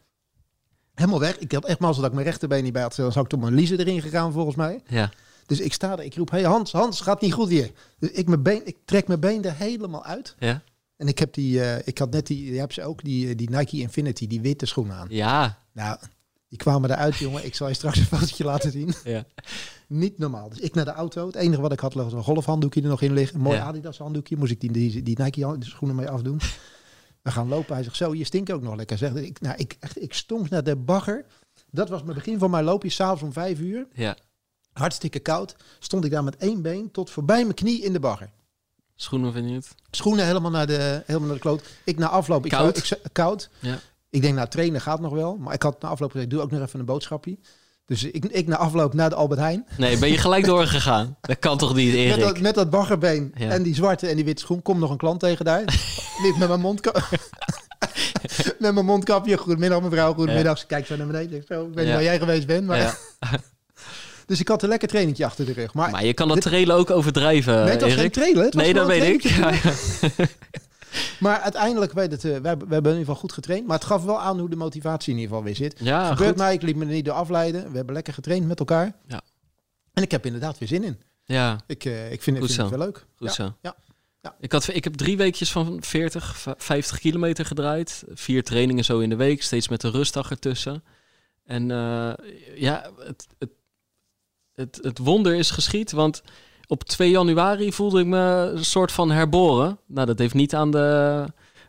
Helemaal 0.94 1.20
weg. 1.20 1.38
Ik 1.38 1.52
had 1.52 1.64
echt 1.64 1.78
mazzel 1.78 2.00
dat 2.00 2.10
ik 2.10 2.16
mijn 2.16 2.28
rechterbeen 2.28 2.62
niet 2.64 2.72
bij 2.72 2.82
had. 2.82 2.94
Dan 2.94 3.12
zou 3.12 3.24
ik 3.24 3.30
toch 3.30 3.40
mijn 3.40 3.54
liezen 3.54 3.78
erin 3.78 4.00
gegaan 4.02 4.32
volgens 4.32 4.56
mij. 4.56 4.80
Ja. 4.88 5.10
Dus 5.46 5.60
ik 5.60 5.72
sta 5.72 5.92
er. 5.92 6.04
Ik 6.04 6.14
roep, 6.14 6.30
hey 6.30 6.42
Hans, 6.42 6.72
Hans, 6.72 7.00
gaat 7.00 7.20
niet 7.20 7.32
goed 7.32 7.48
hier. 7.48 7.70
Dus 7.98 8.10
ik, 8.10 8.28
mijn 8.28 8.42
been, 8.42 8.66
ik 8.66 8.76
trek 8.84 9.06
mijn 9.06 9.20
been 9.20 9.44
er 9.44 9.54
helemaal 9.54 10.04
uit. 10.04 10.34
Ja? 10.38 10.62
En 10.96 11.08
ik 11.08 11.18
heb 11.18 11.34
die, 11.34 11.62
eh, 11.62 11.82
ik 11.84 11.98
had 11.98 12.10
net 12.10 12.26
die, 12.26 12.50
die 12.50 12.60
heb 12.60 12.72
ze 12.72 12.82
ook, 12.82 13.04
die, 13.04 13.28
eh, 13.28 13.36
die 13.36 13.50
Nike 13.50 13.76
Infinity, 13.76 14.26
die 14.26 14.40
witte 14.40 14.66
schoenen 14.66 14.96
aan. 14.96 15.06
Ja. 15.10 15.58
Nou, 15.72 15.98
die 16.48 16.58
kwamen 16.58 16.90
eruit, 16.90 17.16
jongen. 17.16 17.44
Ik 17.44 17.54
zal 17.54 17.68
je 17.68 17.74
straks 17.74 17.98
een 17.98 18.04
fotootje 18.04 18.44
laten 18.44 18.70
zien. 18.70 18.94
Ja. 19.04 19.24
Niet 19.88 20.18
normaal. 20.18 20.48
Dus 20.48 20.58
ik 20.58 20.74
naar 20.74 20.84
de 20.84 20.90
auto. 20.92 21.26
Het 21.26 21.34
enige 21.34 21.60
wat 21.60 21.72
ik 21.72 21.80
had 21.80 21.94
was 21.94 22.12
een 22.12 22.22
golfhanddoekje 22.22 22.82
er 22.82 22.88
nog 22.88 23.02
in 23.02 23.12
liggen. 23.12 23.36
Een 23.36 23.42
mooi 23.42 23.56
Ja. 23.56 23.64
Adidas 23.64 23.98
handdoekje. 23.98 24.36
Moest 24.36 24.52
ik 24.52 24.60
die, 24.60 24.70
die, 24.70 25.02
die 25.02 25.22
Nike 25.22 25.56
schoenen 25.58 25.96
mee 25.96 26.08
afdoen. 26.08 26.40
We 27.22 27.30
gaan 27.30 27.48
lopen. 27.48 27.74
Hij 27.74 27.82
zegt 27.84 27.96
zo, 27.96 28.14
je 28.14 28.24
stinkt 28.24 28.50
ook 28.52 28.62
nog 28.62 28.74
lekker. 28.76 28.98
Zeg, 28.98 29.12
ik, 29.14 29.40
nou, 29.40 29.56
ik, 29.56 29.76
echt, 29.80 30.02
ik 30.02 30.14
stonk 30.14 30.48
naar 30.48 30.64
de 30.64 30.76
bagger. 30.76 31.24
Dat 31.70 31.88
was 31.88 32.02
mijn 32.02 32.14
begin 32.16 32.38
van 32.38 32.50
mijn 32.50 32.64
loopje. 32.64 32.90
S'avonds 32.90 33.22
om 33.22 33.32
vijf 33.32 33.58
uur. 33.60 33.86
Ja. 33.92 34.16
Hartstikke 34.72 35.18
koud. 35.18 35.56
Stond 35.78 36.04
ik 36.04 36.10
daar 36.10 36.24
met 36.24 36.36
één 36.36 36.62
been 36.62 36.90
tot 36.90 37.10
voorbij 37.10 37.42
mijn 37.42 37.54
knie 37.54 37.82
in 37.82 37.92
de 37.92 38.00
bagger. 38.00 38.30
Schoenen 38.94 39.32
vind 39.32 39.48
je 39.48 39.54
het? 39.54 39.74
Schoenen 39.90 40.26
helemaal 40.26 40.50
naar 40.50 40.66
de, 40.66 41.02
helemaal 41.06 41.26
naar 41.28 41.36
de 41.36 41.42
kloot. 41.42 41.62
Ik 41.84 41.98
na 41.98 42.08
afloop. 42.08 42.44
Ik 42.44 42.50
Koud? 42.50 42.76
Ik, 42.76 42.84
zou- 42.84 43.00
koud. 43.12 43.48
Ja. 43.58 43.78
Ik 44.16 44.22
denk, 44.22 44.34
nou, 44.34 44.48
trainen 44.48 44.80
gaat 44.80 45.00
nog 45.00 45.12
wel. 45.12 45.36
Maar 45.36 45.54
ik 45.54 45.62
had 45.62 45.82
na 45.82 45.88
afloop 45.88 46.10
gezegd, 46.10 46.30
doe 46.30 46.40
ook 46.40 46.50
nog 46.50 46.60
even 46.62 46.80
een 46.80 46.86
boodschapje. 46.86 47.36
Dus 47.86 48.04
ik, 48.04 48.24
ik 48.24 48.46
na 48.46 48.56
afloop 48.56 48.94
naar 48.94 49.08
de 49.08 49.14
Albert 49.14 49.40
Heijn. 49.40 49.66
Nee, 49.78 49.98
ben 49.98 50.08
je 50.10 50.18
gelijk 50.18 50.44
doorgegaan? 50.44 51.16
Dat 51.20 51.38
kan 51.38 51.58
toch 51.58 51.74
niet, 51.74 51.86
Met 51.86 51.96
Erik? 51.96 52.20
dat, 52.20 52.40
met 52.40 52.54
dat 52.54 52.70
baggerbeen 52.70 53.32
Ja. 53.36 53.50
en 53.50 53.62
die 53.62 53.74
zwarte 53.74 54.06
en 54.06 54.16
die 54.16 54.24
witte 54.24 54.42
schoen. 54.42 54.62
Komt 54.62 54.80
nog 54.80 54.90
een 54.90 54.96
klant 54.96 55.20
tegen 55.20 55.44
daar. 55.44 55.62
Liep 56.22 56.36
met 56.38 56.48
mijn 56.48 56.60
mondkap. 56.60 56.94
met 58.58 58.72
mijn 58.74 58.84
mondkapje. 58.84 59.36
Goedemiddag 59.36 59.82
mevrouw, 59.82 60.14
goedemiddag. 60.14 60.58
Ze 60.58 60.66
kijkt 60.66 60.86
zo 60.86 60.96
naar 60.96 61.06
beneden. 61.06 61.38
Ik, 61.40 61.44
zo, 61.48 61.60
ik 61.60 61.66
weet 61.66 61.76
niet 61.76 61.86
Ja. 61.86 61.92
waar 61.92 62.02
jij 62.02 62.18
geweest 62.18 62.46
bent. 62.46 62.66
Maar, 62.66 62.78
Ja. 62.78 62.94
Dus 64.26 64.40
ik 64.40 64.48
had 64.48 64.62
een 64.62 64.68
lekker 64.68 64.88
trainingje 64.88 65.24
achter 65.24 65.46
de 65.46 65.52
rug. 65.52 65.74
Maar, 65.74 65.90
Maar 65.90 66.04
je 66.04 66.14
kan 66.14 66.28
dat 66.28 66.40
trailen 66.40 66.76
ook 66.76 66.90
overdrijven, 66.90 67.54
nee, 67.62 67.70
het 67.70 67.80
was 67.80 67.92
geen 67.94 68.10
trailer. 68.10 68.48
Nee, 68.56 68.74
dat 68.74 68.86
weet 68.86 69.24
ik. 69.24 69.32
Maar 71.20 71.40
uiteindelijk, 71.40 71.92
weet 71.92 72.10
het, 72.10 72.24
eh, 72.24 72.36
we, 72.36 72.48
hebben, 72.48 72.68
we 72.68 72.74
hebben 72.74 72.92
in 72.92 72.98
ieder 72.98 73.14
geval 73.14 73.14
goed 73.20 73.32
getraind. 73.32 73.66
Maar 73.66 73.76
het 73.76 73.86
gaf 73.86 74.04
wel 74.04 74.20
aan 74.20 74.38
hoe 74.38 74.48
de 74.48 74.56
motivatie 74.56 75.12
in 75.12 75.18
ieder 75.18 75.30
geval 75.30 75.44
weer 75.44 75.56
zit. 75.56 75.78
Ja, 75.78 76.08
Gebeurt 76.10 76.28
goed. 76.28 76.38
mij, 76.38 76.54
ik 76.54 76.62
liet 76.62 76.76
me 76.76 76.84
er 76.84 76.90
niet 76.92 77.04
door 77.04 77.14
afleiden. 77.14 77.70
We 77.70 77.76
hebben 77.76 77.94
lekker 77.94 78.12
getraind 78.14 78.46
met 78.46 78.58
elkaar. 78.58 78.92
Ja. 79.06 79.20
En 79.92 80.02
ik 80.02 80.10
heb 80.10 80.26
inderdaad 80.26 80.58
weer 80.58 80.68
zin 80.68 80.84
in. 80.84 81.00
Ja, 81.24 81.60
Ik, 81.66 81.84
eh, 81.84 82.12
ik 82.12 82.22
vind, 82.22 82.38
het 82.38 82.56
wel 82.56 82.78
leuk. 82.78 83.06
goed 83.16 83.28
ja. 83.28 83.32
zo. 83.34 83.54
ja, 83.62 83.76
ja. 84.22 84.36
Ik, 84.40 84.52
had, 84.52 84.68
ik 84.74 84.84
heb 84.84 84.94
drie 84.94 85.16
weekjes 85.16 85.52
van 85.52 85.76
40, 85.80 86.36
v- 86.38 86.48
50 86.56 86.98
kilometer 86.98 87.44
gedraaid. 87.44 88.04
Vier 88.14 88.44
trainingen 88.44 88.84
zo 88.84 88.98
in 88.98 89.08
de 89.08 89.16
week, 89.16 89.42
steeds 89.42 89.68
met 89.68 89.82
een 89.82 89.90
rustdag 89.90 90.30
ertussen. 90.30 90.84
En 91.44 91.70
eh, 91.70 92.12
ja, 92.54 92.90
het, 92.98 93.26
het, 93.38 93.50
het, 94.54 94.78
het 94.82 94.98
wonder 94.98 95.34
is 95.34 95.50
geschied, 95.50 95.92
want 95.92 96.22
op 96.66 96.84
2 96.84 97.10
januari 97.10 97.72
voelde 97.72 98.00
ik 98.00 98.06
me 98.06 98.52
een 98.54 98.64
soort 98.64 98.92
van 98.92 99.10
herboren. 99.10 99.78
Nou, 99.86 100.06
dat 100.06 100.18
heeft 100.18 100.34
niet 100.34 100.54
aan 100.54 100.70
de, 100.70 101.24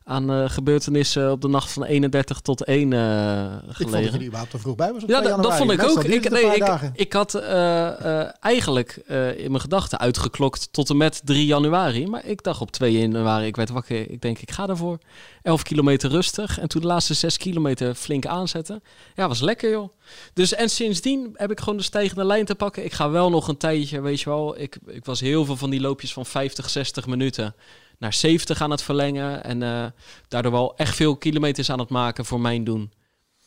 aan 0.08 0.28
de 0.28 0.46
gebeurtenissen 0.50 1.32
op 1.32 1.42
de 1.42 1.48
nacht 1.48 1.72
van 1.72 1.84
31 1.84 2.40
tot 2.40 2.64
1 2.64 2.94
eh 2.94 3.00
Ik 3.00 3.60
vond 3.60 3.68
dat 3.68 3.76
gelegen. 3.76 4.12
je 4.12 4.18
er 4.18 4.24
überhaupt 4.24 4.52
te 4.52 4.58
vroeg 4.58 4.76
bij 4.76 4.94
was 4.94 5.04
op 5.04 5.10
Ja, 5.10 5.22
2 5.22 5.36
dat, 5.36 5.56
vond 5.56 5.72
ik 5.72 5.84
ook. 5.84 6.04
Ik, 6.04 6.30
nee, 6.30 6.56
ik, 6.56 6.92
ik 6.94 7.14
had 7.14 7.34
eh, 7.34 8.22
eh, 8.22 8.30
eigenlijk 8.40 9.02
eh, 9.08 9.40
in 9.40 9.50
mijn 9.50 9.62
gedachten 9.62 10.00
uitgeklokt 10.00 10.68
tot 10.72 10.90
en 10.90 10.98
met 10.98 11.22
3 11.24 11.46
januari. 11.46 12.08
Maar 12.08 12.26
ik 12.26 12.44
dacht 12.44 12.62
op 12.62 12.72
2 12.72 12.92
januari, 12.92 13.46
ik 13.46 13.56
werd 13.56 13.70
wakker. 13.70 14.12
Ik 14.12 14.22
denk, 14.22 14.40
ik 14.40 14.52
ga 14.52 14.68
ervoor. 14.68 14.98
11 15.42 15.64
kilometer 15.64 16.10
rustig. 16.10 16.60
En 16.60 16.68
toen 16.68 16.82
de 16.82 16.88
laatste 16.88 17.14
6 17.14 17.38
kilometer 17.38 17.96
flink 17.96 18.26
aanzetten. 18.26 18.84
Ja, 19.16 19.28
was 19.28 19.42
lekker 19.42 19.70
joh. 19.70 19.90
Dus 20.34 20.54
en 20.54 20.70
sindsdien 20.70 21.32
heb 21.34 21.52
ik 21.52 21.60
gewoon 21.60 21.78
de 21.78 21.84
stijgende 21.84 22.26
lijn 22.26 22.46
te 22.46 22.56
pakken. 22.56 22.86
Ik 22.86 22.94
ga 22.94 23.10
wel 23.10 23.30
nog 23.30 23.48
een 23.48 23.58
tijdje, 23.58 24.02
weet 24.02 24.20
je 24.20 24.30
wel. 24.30 24.60
Ik, 24.60 24.78
ik 24.86 25.06
was 25.06 25.20
heel 25.20 25.46
veel 25.46 25.58
van 25.58 25.70
die 25.70 25.82
loopjes 25.82 26.14
van 26.14 26.26
50, 26.26 26.70
60 26.70 27.08
minuten 27.08 27.56
naar 27.98 28.14
70 28.14 28.62
aan 28.62 28.72
het 28.72 28.84
verlengen. 28.84 29.44
En 29.44 29.64
eh, 29.64 29.86
daardoor 30.28 30.52
wel 30.52 30.76
echt 30.76 30.96
veel 30.96 31.16
kilometers 31.16 31.72
aan 31.72 31.80
het 31.80 31.90
maken 31.90 32.26
voor 32.26 32.40
mijn 32.40 32.64
doen. 32.64 32.92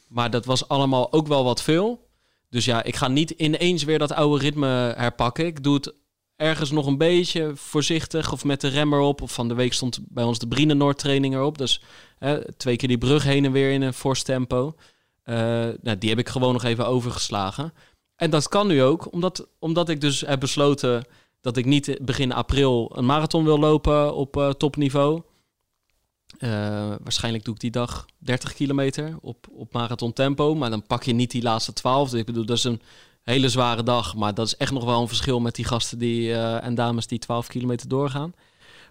Maar 0.09 0.31
dat 0.31 0.45
was 0.45 0.69
allemaal 0.69 1.13
ook 1.13 1.27
wel 1.27 1.45
wat 1.45 1.63
veel. 1.63 2.09
Dus 2.49 2.65
ja, 2.65 2.83
ik 2.83 2.97
ga 2.97 3.09
niet 3.09 3.31
ineens 3.31 3.85
weer 3.85 3.99
dat 3.99 4.13
oude 4.13 4.43
ritme 4.43 4.67
herpakken. 4.97 5.47
Ik 5.47 5.63
doe 5.63 5.75
het 5.75 5.95
ergens 6.37 6.71
nog 6.71 6.87
een 6.87 6.99
beetje 6.99 7.53
voorzichtig 7.55 8.33
of 8.33 8.45
met 8.45 8.61
de 8.61 8.69
remmer 8.69 9.01
op. 9.01 9.23
Of 9.23 9.33
van 9.33 9.49
de 9.49 9.55
week 9.55 9.73
stond 9.73 10.01
bij 10.09 10.25
ons 10.25 10.39
de 10.39 10.49
Brienenoord 10.49 10.99
training 10.99 11.35
erop. 11.35 11.59
Dus 11.59 11.81
twee 12.57 12.77
keer 12.77 12.89
die 12.89 12.99
brug 12.99 13.23
heen 13.23 13.45
en 13.45 13.53
weer 13.53 13.73
in 13.73 13.83
een 13.83 13.95
fors. 13.95 14.23
Eh, 15.31 15.69
nou, 15.83 15.99
die 15.99 16.09
heb 16.09 16.19
ik 16.19 16.29
gewoon 16.29 16.53
nog 16.53 16.65
even 16.65 16.87
overgeslagen. 16.87 17.73
En 18.17 18.31
dat 18.31 18.49
kan 18.49 18.67
nu 18.67 18.83
ook, 18.83 19.13
omdat, 19.13 19.49
omdat 19.59 19.89
ik 19.89 20.01
dus 20.01 20.21
heb 20.21 20.41
besloten 20.41 21.05
dat 21.40 21.57
ik 21.57 21.64
niet 21.64 21.98
begin 22.03 22.33
april 22.33 22.90
een 22.94 23.07
marathon 23.07 23.44
wil 23.44 23.59
lopen 23.59 24.14
op 24.14 24.37
eh, 24.37 24.48
topniveau. 24.50 25.22
Eh, 26.38 26.50
waarschijnlijk 27.03 27.44
doe 27.44 27.55
ik 27.55 27.61
die 27.61 27.70
dag 27.70 28.07
30 28.18 28.55
kilometer 28.55 29.16
op, 29.20 29.46
op 29.53 29.72
marathon 29.72 30.12
tempo. 30.12 30.55
Maar 30.55 30.70
dan 30.70 30.87
pak 30.87 31.03
je 31.03 31.12
niet 31.12 31.31
die 31.31 31.42
laatste 31.42 31.72
12. 31.72 32.11
Dus 32.11 32.20
ik 32.20 32.26
bedoel, 32.26 32.44
dat 32.44 32.57
is 32.57 32.64
een 32.64 32.81
hele 33.22 33.48
zware 33.48 33.83
dag. 33.83 34.16
Maar 34.16 34.35
dat 34.35 34.46
is 34.46 34.57
echt 34.57 34.72
nog 34.72 34.85
wel 34.85 35.00
een 35.00 35.09
verschil 35.09 35.40
met 35.40 35.55
die 35.55 35.64
gasten 35.64 35.98
die, 35.98 36.33
eh, 36.33 36.64
en 36.64 36.74
dames 36.74 37.07
die 37.07 37.18
12 37.18 37.46
kilometer 37.46 37.88
doorgaan. 37.88 38.35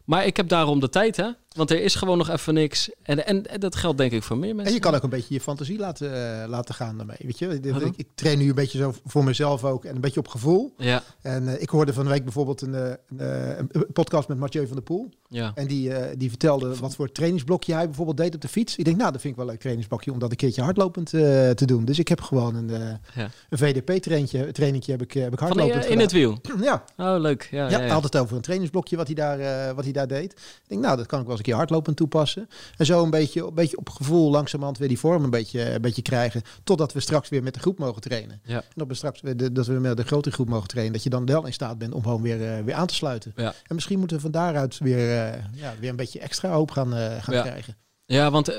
Maar 0.05 0.25
ik 0.25 0.37
heb 0.37 0.47
daarom 0.47 0.79
de 0.79 0.89
tijd, 0.89 1.17
hè? 1.17 1.29
Want 1.59 1.71
er 1.71 1.81
is 1.81 1.95
gewoon 1.95 2.17
nog 2.17 2.29
even 2.29 2.53
niks. 2.53 2.89
En, 3.03 3.25
en, 3.25 3.47
en 3.47 3.59
dat 3.59 3.75
geldt 3.75 3.97
denk 3.97 4.11
ik 4.11 4.23
voor 4.23 4.37
meer 4.37 4.49
mensen. 4.55 4.67
En 4.67 4.73
je 4.73 4.79
kan 4.79 4.95
ook 4.95 5.03
een 5.03 5.09
beetje 5.09 5.33
je 5.33 5.41
fantasie 5.41 5.77
laten, 5.79 6.41
eh, 6.41 6.49
laten 6.49 6.75
gaan 6.75 6.97
daarmee. 6.97 7.17
Weet 7.19 7.39
je, 7.39 7.47
ik, 7.47 7.65
ik, 7.65 7.93
ik 7.95 8.07
train 8.15 8.37
nu 8.37 8.49
een 8.49 8.55
beetje 8.55 8.77
zo 8.77 8.93
voor 9.05 9.23
mezelf 9.23 9.63
ook 9.63 9.85
en 9.85 9.95
een 9.95 10.01
beetje 10.01 10.19
op 10.19 10.27
gevoel. 10.27 10.73
Ja, 10.77 11.03
En 11.21 11.47
eh, 11.47 11.61
ik 11.61 11.69
hoorde 11.69 11.93
van 11.93 12.03
de 12.03 12.09
week 12.09 12.23
bijvoorbeeld 12.23 12.61
een, 12.61 12.73
eh, 12.75 13.57
een, 13.57 13.87
podcast 13.93 14.27
met 14.27 14.37
Mathieu 14.37 14.65
van 14.67 14.75
der 14.75 14.83
Poel. 14.83 15.09
ja. 15.27 15.51
En 15.55 15.67
die, 15.67 15.91
die 16.17 16.29
vertelde 16.29 16.75
wat 16.75 16.95
voor 16.95 17.11
trainingsblokje 17.11 17.73
hij 17.73 17.85
bijvoorbeeld 17.85 18.17
deed 18.17 18.35
op 18.35 18.41
de 18.41 18.47
fiets. 18.47 18.75
Ik 18.75 18.85
denk, 18.85 18.97
nou, 18.97 19.11
dat 19.11 19.21
vind 19.21 19.33
ik 19.33 19.39
wel 19.39 19.45
een 19.45 19.51
leuk 19.51 19.61
trainingsblokje 19.61 20.11
om 20.11 20.19
dat 20.19 20.31
een 20.31 20.37
keertje 20.37 20.61
hardlopend 20.61 21.09
te 21.09 21.65
doen. 21.65 21.85
Dus 21.85 21.99
ik 21.99 22.07
heb 22.07 22.21
gewoon 22.21 22.55
een, 22.55 22.69
Ja. 23.15 23.29
een 23.49 23.57
VDP-trainingje 23.57 24.51
trainingje 24.51 24.91
heb 24.91 25.01
ik, 25.01 25.11
heb 25.13 25.31
ik 25.33 25.37
Van, 25.39 25.47
hardlopend 25.47 25.85
in, 25.85 25.91
in 25.91 25.99
het 25.99 26.11
wiel. 26.11 26.37
Ja, 26.61 26.83
Oh, 26.97 27.15
leuk. 27.19 27.47
Ja, 27.51 27.63
ja, 27.63 27.69
ja, 27.69 27.77
hij 27.77 27.87
ja. 27.87 27.93
had 27.93 28.03
het 28.03 28.17
over 28.17 28.35
een 28.35 28.41
trainingsblokje 28.41 28.95
wat 28.97 29.05
hij 29.05 29.15
daar, 29.15 29.75
wat 29.75 29.83
hij 29.83 29.93
daar 29.93 30.07
deed. 30.07 30.31
Ik 30.31 30.63
denk, 30.67 30.81
nou, 30.81 30.97
dat 30.97 31.05
kan 31.05 31.19
ik 31.19 31.25
wel 31.25 31.35
eens 31.37 31.45
een 31.47 31.48
keer 31.49 31.57
hardlopend 31.57 31.97
toepassen. 31.97 32.49
En 32.77 32.85
zo 32.85 33.03
een 33.03 33.09
beetje, 33.09 33.45
een 33.45 33.53
beetje 33.53 33.77
op 33.77 33.89
gevoel 33.89 34.29
langzamerhand 34.31 34.77
weer 34.77 34.87
die 34.87 34.99
vorm 34.99 35.23
een 35.23 35.29
beetje, 35.29 35.73
een 35.73 35.81
beetje 35.81 36.01
krijgen. 36.01 36.41
Totdat 36.63 36.93
we 36.93 36.99
straks 36.99 37.29
weer 37.29 37.43
met 37.43 37.53
de 37.53 37.59
groep 37.59 37.77
mogen 37.79 38.01
trainen. 38.01 38.41
Ja. 38.43 38.55
En 38.55 38.63
dat 38.75 38.87
we 38.87 38.93
straks 38.93 39.21
weer 39.21 39.37
de, 39.37 39.51
dat 39.51 39.65
we 39.65 39.73
met 39.73 39.97
de 39.97 40.03
grote 40.03 40.31
groep 40.31 40.49
mogen 40.49 40.67
trainen. 40.67 40.93
Dat 40.93 41.03
je 41.03 41.09
dan 41.09 41.25
wel 41.25 41.45
in 41.45 41.53
staat 41.53 41.77
bent 41.77 41.93
om 41.93 42.03
gewoon 42.03 42.21
weer, 42.21 42.55
eh, 42.57 42.63
weer 42.63 42.75
aan 42.75 42.87
te 42.87 42.93
sluiten. 42.93 43.33
Ja. 43.35 43.53
En 43.67 43.75
misschien 43.75 43.99
moeten 43.99 44.17
we 44.17 44.23
van 44.23 44.31
daaruit 44.31 44.77
weer, 44.77 44.97
eh, 44.97 45.43
ja, 45.53 45.73
weer 45.79 45.89
een 45.89 45.95
beetje 45.95 46.19
extra 46.19 46.49
hoop 46.49 46.71
gaan, 46.71 46.93
eh, 46.93 47.23
gaan 47.23 47.35
Ja. 47.35 47.41
krijgen. 47.41 47.77
Ja, 48.05 48.31
want 48.31 48.51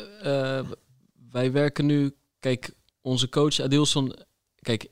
wij 1.30 1.52
werken 1.52 1.86
nu... 1.86 2.14
Kijk, 2.38 2.70
onze 3.00 3.28
coach 3.28 3.60
Adilson... 3.60 4.14
Kijk, 4.60 4.88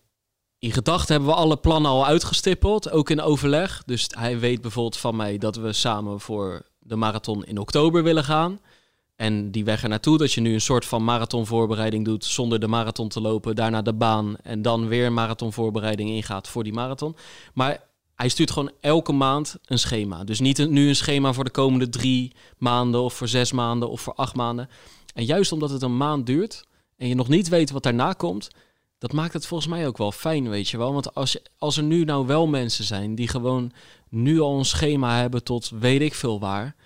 in 0.59 0.73
gedachten 0.73 1.15
hebben 1.15 1.31
we 1.35 1.41
alle 1.41 1.57
plannen 1.57 1.91
al 1.91 2.07
uitgestippeld. 2.07 2.91
Ook 2.91 3.11
in 3.11 3.21
overleg. 3.21 3.83
Dus 3.87 4.07
hij 4.09 4.39
weet 4.39 4.61
bijvoorbeeld 4.61 4.97
van 4.97 5.17
mij 5.17 5.39
dat 5.39 5.57
we 5.57 5.73
samen 5.73 6.21
voor 6.21 6.63
de 6.89 6.97
marathon 6.97 7.45
in 7.45 7.59
oktober 7.59 8.03
willen 8.03 8.25
gaan. 8.25 8.61
En 9.17 9.51
die 9.51 9.65
weg 9.65 9.83
er 9.83 9.89
naartoe, 9.89 10.19
dat 10.19 10.33
je 10.33 10.41
nu 10.41 10.53
een 10.53 10.61
soort 10.61 10.85
van 10.85 11.05
marathonvoorbereiding 11.05 12.05
doet 12.05 12.25
zonder 12.25 12.61
de 12.61 12.67
marathon 12.67 13.09
te 13.09 13.21
lopen, 13.21 13.57
daarna 13.57 13.83
de 13.83 13.93
baan 13.93 14.37
en 14.43 14.63
dan 14.63 14.89
weer 14.89 15.13
marathonvoorbereiding 15.13 16.11
ingaat 16.11 16.49
voor 16.49 16.65
die 16.65 16.73
marathon. 16.73 17.17
Maar 17.55 17.83
hij 18.15 18.29
stuurt 18.29 18.51
gewoon 18.51 18.71
elke 18.81 19.13
maand 19.13 19.57
een 19.65 19.79
schema. 19.79 20.25
Dus 20.25 20.41
niet 20.41 20.69
nu 20.71 20.89
een 20.89 20.97
schema 20.97 21.33
voor 21.33 21.45
de 21.45 21.51
komende 21.51 21.89
drie 21.89 22.33
maanden 22.57 23.03
of 23.03 23.15
voor 23.15 23.29
zes 23.29 23.53
maanden 23.53 23.91
of 23.91 24.01
voor 24.01 24.15
acht 24.15 24.35
maanden. 24.35 24.69
En 25.15 25.25
juist 25.25 25.53
omdat 25.53 25.71
het 25.71 25.83
een 25.83 25.97
maand 25.97 26.27
duurt 26.27 26.65
en 26.97 27.09
je 27.09 27.15
nog 27.15 27.29
niet 27.29 27.49
weet 27.49 27.71
wat 27.71 27.83
daarna 27.83 28.13
komt, 28.13 28.51
dat 28.99 29.13
maakt 29.13 29.33
het 29.33 29.47
volgens 29.47 29.71
mij 29.71 29.87
ook 29.87 29.99
wel 29.99 30.13
fijn, 30.13 30.49
weet 30.49 30.69
je 30.69 30.79
wel. 30.79 30.93
Want 30.93 31.15
als, 31.15 31.33
je, 31.33 31.43
als 31.59 31.77
er 31.77 31.83
nu 31.83 32.05
nou 32.05 32.27
wel 32.27 32.47
mensen 32.47 32.85
zijn 32.85 33.15
die 33.15 33.29
gewoon 33.29 33.73
nu 34.09 34.41
al 34.41 34.59
een 34.59 34.65
schema 34.65 35.21
hebben 35.21 35.45
tot 35.45 35.71
weet 35.79 36.01
ik 36.01 36.15
veel 36.15 36.41
waar, 36.41 36.77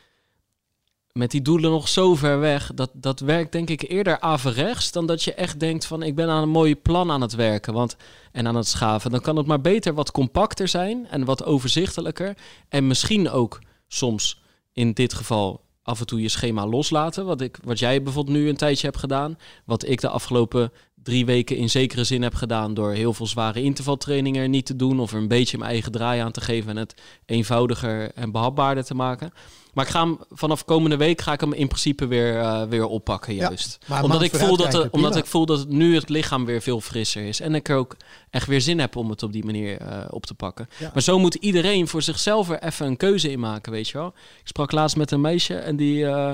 met 1.13 1.31
die 1.31 1.43
doelen 1.43 1.71
nog 1.71 1.89
zo 1.89 2.15
ver 2.15 2.41
weg, 2.41 2.71
dat, 2.75 2.91
dat 2.95 3.21
werkt 3.21 3.53
denk 3.53 3.71
ik 3.71 3.83
eerder 3.83 4.21
averechts 4.21 4.93
dan 4.93 5.07
dat 5.07 5.23
je 5.23 5.35
echt 5.35 5.61
denkt 5.61 5.85
van 5.85 6.03
ik 6.03 6.15
ben 6.15 6.29
aan 6.29 6.43
een 6.43 6.49
mooie 6.49 6.75
plan 6.75 7.11
aan 7.11 7.21
het 7.21 7.35
werken 7.35 7.73
want, 7.73 7.97
en 8.33 8.47
aan 8.47 8.57
het 8.57 8.67
schaven. 8.67 9.11
Dan 9.11 9.21
kan 9.21 9.37
het 9.37 9.47
maar 9.47 9.61
beter 9.61 9.95
wat 9.95 10.11
compacter 10.11 10.69
zijn 10.69 11.07
en 11.09 11.25
wat 11.25 11.45
overzichtelijker. 11.45 12.37
En 12.69 12.87
misschien 12.87 13.31
ook 13.31 13.61
soms 13.89 14.43
in 14.73 14.93
dit 14.93 15.15
geval 15.15 15.65
af 15.83 16.01
en 16.01 16.07
toe 16.07 16.23
je 16.23 16.29
schema 16.29 16.67
loslaten. 16.67 17.25
Wat, 17.25 17.41
ik, 17.41 17.59
wat 17.65 17.79
jij 17.79 18.03
bijvoorbeeld 18.03 18.37
nu 18.37 18.49
een 18.49 18.57
tijdje 18.57 18.87
hebt 18.87 18.99
gedaan. 18.99 19.39
Wat 19.65 19.89
ik 19.89 20.01
de 20.01 20.09
afgelopen 20.09 20.73
drie 21.03 21.27
weken 21.27 21.57
in 21.57 21.71
zekere 21.71 22.05
zin 22.05 22.23
heb 22.23 22.35
gedaan 22.35 22.75
door 22.75 22.93
heel 22.93 23.13
veel 23.13 23.27
zware 23.27 23.63
intervaltrainingen 23.63 24.43
er 24.43 24.49
niet 24.49 24.67
te 24.67 24.77
doen. 24.77 25.01
Of 25.01 25.13
er 25.13 25.19
een 25.19 25.29
beetje 25.29 25.59
mijn 25.59 25.71
eigen 25.71 25.93
draai 25.93 26.21
aan 26.21 26.33
te 26.33 26.41
geven 26.41 26.71
en 26.71 26.77
het 26.77 26.95
eenvoudiger 27.27 28.13
en 28.15 28.31
behapbaarder 28.31 28.85
te 28.85 28.95
maken. 28.95 29.33
Maar 29.75 29.85
ik 29.85 29.91
ga 29.91 30.01
hem 30.01 30.19
vanaf 30.31 30.65
komende 30.65 30.97
week 30.97 31.21
ga 31.21 31.33
ik 31.33 31.41
hem 31.41 31.53
in 31.53 31.67
principe 31.69 32.07
weer, 32.07 32.39
eh, 32.39 32.63
weer 32.63 32.87
oppakken, 32.87 33.35
juist. 33.35 33.79
omdat 34.03 34.23
ik, 34.23 34.31
voel 34.47 34.57
dat, 34.57 34.73
het- 34.83 34.93
omdat 34.93 35.17
ik 35.17 35.27
voel 35.27 35.47
dat 35.47 35.59
het 35.59 35.69
nu 35.69 35.95
het 35.95 36.09
lichaam 36.09 36.45
weer 36.45 36.61
veel 36.63 36.81
frisser 36.81 37.23
is. 37.25 37.41
En 37.41 37.55
ik 37.55 37.69
er 37.69 37.77
ook 37.77 37.97
echt 38.31 38.47
weer 38.47 38.61
zin 38.61 38.79
heb 38.81 38.97
om 38.97 39.11
het 39.11 39.23
op 39.23 39.33
die 39.33 39.45
manier 39.45 39.77
eh, 39.79 40.05
op 40.11 40.27
te 40.27 40.35
pakken. 40.35 40.69
Ja. 40.79 40.91
Maar 40.93 41.03
zo 41.03 41.19
moet 41.19 41.35
iedereen 41.35 41.89
voor 41.89 42.03
zichzelf 42.03 42.51
er 42.51 42.63
even 42.63 42.87
een 42.87 42.97
keuze 42.97 43.31
in 43.31 43.41
maken, 43.41 43.73
weet 43.73 43.89
je 43.89 43.99
wel. 43.99 44.07
Ik 44.41 44.49
sprak 44.49 44.73
laatst 44.73 44.97
met 44.97 45.11
een 45.11 45.21
meisje 45.21 45.55
en 45.55 45.77
die, 45.77 46.07
eh, 46.07 46.33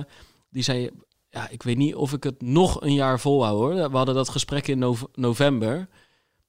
die 0.50 0.62
zei... 0.62 0.90
Ja, 1.30 1.48
ik 1.48 1.62
weet 1.62 1.76
niet 1.76 1.94
of 1.94 2.12
ik 2.12 2.22
het 2.22 2.42
nog 2.42 2.80
een 2.80 2.94
jaar 2.94 3.20
volhoud, 3.20 3.58
hoor. 3.58 3.90
We 3.90 3.96
hadden 3.96 4.14
dat 4.14 4.28
gesprek 4.28 4.68
in 4.68 4.78
nov- 4.78 5.02
november. 5.14 5.88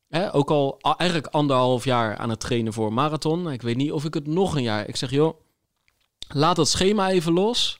Hè, 0.07 0.33
ook 0.33 0.51
al 0.51 0.79
eigenlijk 0.81 1.27
anderhalf 1.27 1.83
jaar 1.83 2.17
aan 2.17 2.29
het 2.29 2.39
trainen 2.39 2.73
voor 2.73 2.87
een 2.87 2.93
marathon. 2.93 3.51
Ik 3.51 3.61
weet 3.61 3.77
niet 3.77 3.91
of 3.91 4.05
ik 4.05 4.13
het 4.13 4.27
nog 4.27 4.55
een 4.55 4.63
jaar... 4.63 4.87
Ik 4.87 4.95
zeg, 4.95 5.09
joh, 5.11 5.39
laat 6.27 6.55
dat 6.55 6.69
schema 6.69 7.09
even 7.09 7.33
los. 7.33 7.79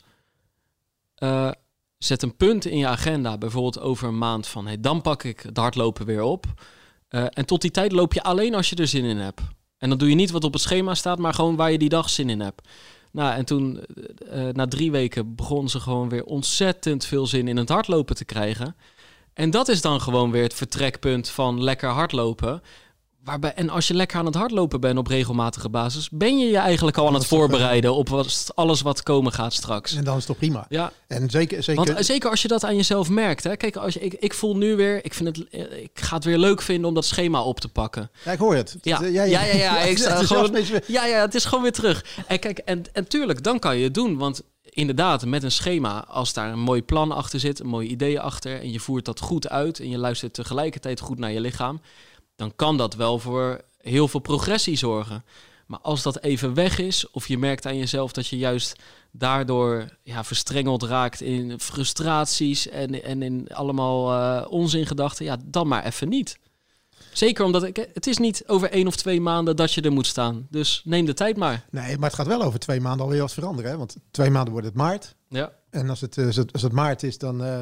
Eh, 1.15 1.51
zet 1.97 2.23
een 2.23 2.35
punt 2.35 2.65
in 2.65 2.77
je 2.77 2.87
agenda, 2.87 3.37
bijvoorbeeld 3.37 3.79
over 3.79 4.07
een 4.07 4.17
maand 4.17 4.47
van... 4.47 4.65
Hey, 4.65 4.79
dan 4.79 5.01
pak 5.01 5.23
ik 5.23 5.39
het 5.39 5.57
hardlopen 5.57 6.05
weer 6.05 6.21
op. 6.21 6.45
Eh, 7.07 7.25
en 7.29 7.45
tot 7.45 7.61
die 7.61 7.71
tijd 7.71 7.91
loop 7.91 8.13
je 8.13 8.23
alleen 8.23 8.55
als 8.55 8.69
je 8.69 8.75
er 8.75 8.87
zin 8.87 9.03
in 9.05 9.17
hebt. 9.17 9.41
En 9.77 9.89
dan 9.89 9.97
doe 9.97 10.09
je 10.09 10.15
niet 10.15 10.31
wat 10.31 10.43
op 10.43 10.53
het 10.53 10.61
schema 10.61 10.95
staat, 10.95 11.19
maar 11.19 11.33
gewoon 11.33 11.55
waar 11.55 11.71
je 11.71 11.77
die 11.77 11.89
dag 11.89 12.09
zin 12.09 12.29
in 12.29 12.39
hebt. 12.39 12.67
Nou, 13.11 13.33
en 13.33 13.45
toen, 13.45 13.79
eh, 13.79 14.47
eh, 14.47 14.55
na 14.55 14.67
drie 14.67 14.91
weken, 14.91 15.35
begon 15.35 15.69
ze 15.69 15.79
gewoon 15.79 16.09
weer 16.09 16.23
ontzettend 16.23 17.05
veel 17.05 17.27
zin 17.27 17.47
in 17.47 17.57
het 17.57 17.69
hardlopen 17.69 18.15
te 18.15 18.25
krijgen. 18.25 18.75
En 19.33 19.49
dat 19.51 19.67
is 19.67 19.81
dan 19.81 20.01
gewoon 20.01 20.31
weer 20.31 20.43
het 20.43 20.53
vertrekpunt 20.53 21.29
van 21.29 21.63
lekker 21.63 21.89
hardlopen. 21.89 22.61
Waarbij, 23.29 23.53
en 23.53 23.69
als 23.69 23.87
je 23.87 23.93
lekker 23.93 24.17
aan 24.19 24.25
het 24.25 24.35
hardlopen 24.35 24.79
bent 24.79 24.97
op 24.97 25.07
regelmatige 25.07 25.69
basis, 25.69 26.09
ben 26.11 26.39
je 26.39 26.45
je 26.49 26.57
eigenlijk 26.57 26.97
al 26.97 27.07
aan 27.07 27.13
het 27.13 27.23
eh, 27.23 27.29
voorbereiden 27.29 27.93
op 27.93 28.09
wat, 28.09 28.51
alles 28.55 28.81
wat 28.81 29.03
komen 29.03 29.31
gaat 29.31 29.53
straks. 29.53 29.95
En 29.95 30.03
dan 30.03 30.13
is 30.17 30.17
het 30.17 30.27
toch 30.27 30.37
prima. 30.37 30.65
Ja, 30.69 30.91
En 31.07 31.29
zeker, 31.29 31.63
zeker 31.63 31.85
want 31.85 31.97
eh, 31.97 32.03
zeker 32.03 32.29
als 32.29 32.41
je 32.41 32.47
dat 32.47 32.63
aan 32.63 32.75
jezelf 32.75 33.09
merkt. 33.09 33.43
Hè? 33.43 33.55
Kijk, 33.57 33.75
als 33.75 33.93
je, 33.93 33.99
ik, 33.99 34.13
ik 34.13 34.33
voel 34.33 34.55
nu 34.57 34.75
weer, 34.75 35.05
ik, 35.05 35.13
vind 35.13 35.37
het, 35.37 35.49
eh, 35.49 35.81
ik 35.83 35.89
ga 35.93 36.15
het 36.15 36.23
weer 36.23 36.37
leuk 36.37 36.61
vinden 36.61 36.85
om 36.87 36.93
dat 36.93 37.05
schema 37.05 37.43
op 37.43 37.59
te 37.59 37.67
pakken. 37.69 38.09
ja, 38.25 38.31
ik 38.31 38.39
hoor 38.39 38.55
het. 38.55 38.77
Ja, 38.81 39.01
Het, 39.01 39.13
ja, 39.13 39.23
ja, 39.23 39.41
ik 39.81 39.97
sta 39.97 40.15
gewoon- 40.23 40.55
Ja, 40.87 41.05
ja, 41.05 41.21
het 41.21 41.35
is 41.35 41.45
gewoon 41.45 41.63
weer 41.63 41.71
terug. 41.71 42.05
En 42.27 42.39
kijk, 42.39 42.57
en, 42.57 42.83
en 42.93 43.07
tuurlijk, 43.07 43.43
dan 43.43 43.59
kan 43.59 43.77
je 43.77 43.83
het 43.83 43.93
doen. 43.93 44.17
Want 44.17 44.41
inderdaad, 44.69 45.25
met 45.25 45.43
een 45.43 45.51
schema, 45.51 46.05
als 46.07 46.33
daar 46.33 46.51
een 46.51 46.59
mooi 46.59 46.83
plan 46.83 47.11
achter 47.11 47.39
zit, 47.39 47.59
een 47.59 47.67
mooi 47.67 47.87
idee 47.87 48.19
achter, 48.19 48.59
en 48.61 48.71
je 48.71 48.79
voert 48.79 49.05
dat 49.05 49.19
goed 49.19 49.49
uit 49.49 49.79
en 49.79 49.89
je 49.89 49.97
luistert 49.97 50.33
tegelijkertijd 50.33 50.99
goed 50.99 51.19
naar 51.19 51.31
je 51.31 51.41
lichaam, 51.41 51.81
dan 52.39 52.55
kan 52.55 52.77
dat 52.77 52.95
wel 52.95 53.19
voor 53.19 53.61
heel 53.77 54.07
veel 54.07 54.19
progressie 54.19 54.77
zorgen. 54.77 55.23
Maar 55.65 55.79
als 55.79 56.01
dat 56.01 56.19
even 56.19 56.53
weg 56.53 56.79
is, 56.79 57.09
of 57.11 57.27
je 57.27 57.37
merkt 57.37 57.65
aan 57.65 57.77
jezelf 57.77 58.11
dat 58.11 58.27
je 58.27 58.37
juist 58.37 58.75
daardoor 59.11 59.97
ja, 60.03 60.23
verstrengeld 60.23 60.83
raakt 60.83 61.21
in 61.21 61.59
frustraties 61.59 62.67
en, 62.67 63.03
en 63.03 63.21
in 63.21 63.47
allemaal 63.47 64.13
eh 64.13 64.51
onzingedachten, 64.51 65.25
ja, 65.25 65.37
dan 65.45 65.67
maar 65.67 65.85
even 65.85 66.09
niet. 66.09 66.39
Zeker 67.13 67.45
omdat 67.45 67.63
ik, 67.63 67.87
het 67.93 68.07
is 68.07 68.17
niet 68.17 68.43
over 68.47 68.71
één 68.71 68.87
of 68.87 68.95
twee 68.95 69.21
maanden 69.21 69.55
dat 69.55 69.73
je 69.73 69.81
er 69.81 69.91
moet 69.91 70.07
staan. 70.07 70.47
Dus 70.49 70.81
neem 70.85 71.05
de 71.05 71.13
tijd 71.13 71.37
maar. 71.37 71.65
Nee, 71.69 71.97
maar 71.97 72.09
het 72.09 72.17
gaat 72.17 72.27
wel 72.27 72.41
over 72.41 72.59
twee 72.59 72.81
maanden 72.81 73.05
alweer 73.05 73.21
wat 73.21 73.33
veranderen. 73.33 73.71
Hè? 73.71 73.77
Want 73.77 73.95
twee 74.11 74.29
maanden 74.29 74.51
wordt 74.51 74.67
het 74.67 74.75
maart. 74.75 75.15
Ja. 75.29 75.51
En 75.69 75.89
als 75.89 76.01
het, 76.01 76.17
eh, 76.17 76.25
als 76.25 76.35
het, 76.35 76.53
als 76.53 76.61
het 76.61 76.71
maart 76.71 77.03
is, 77.03 77.17
dan 77.17 77.43
eh, 77.43 77.61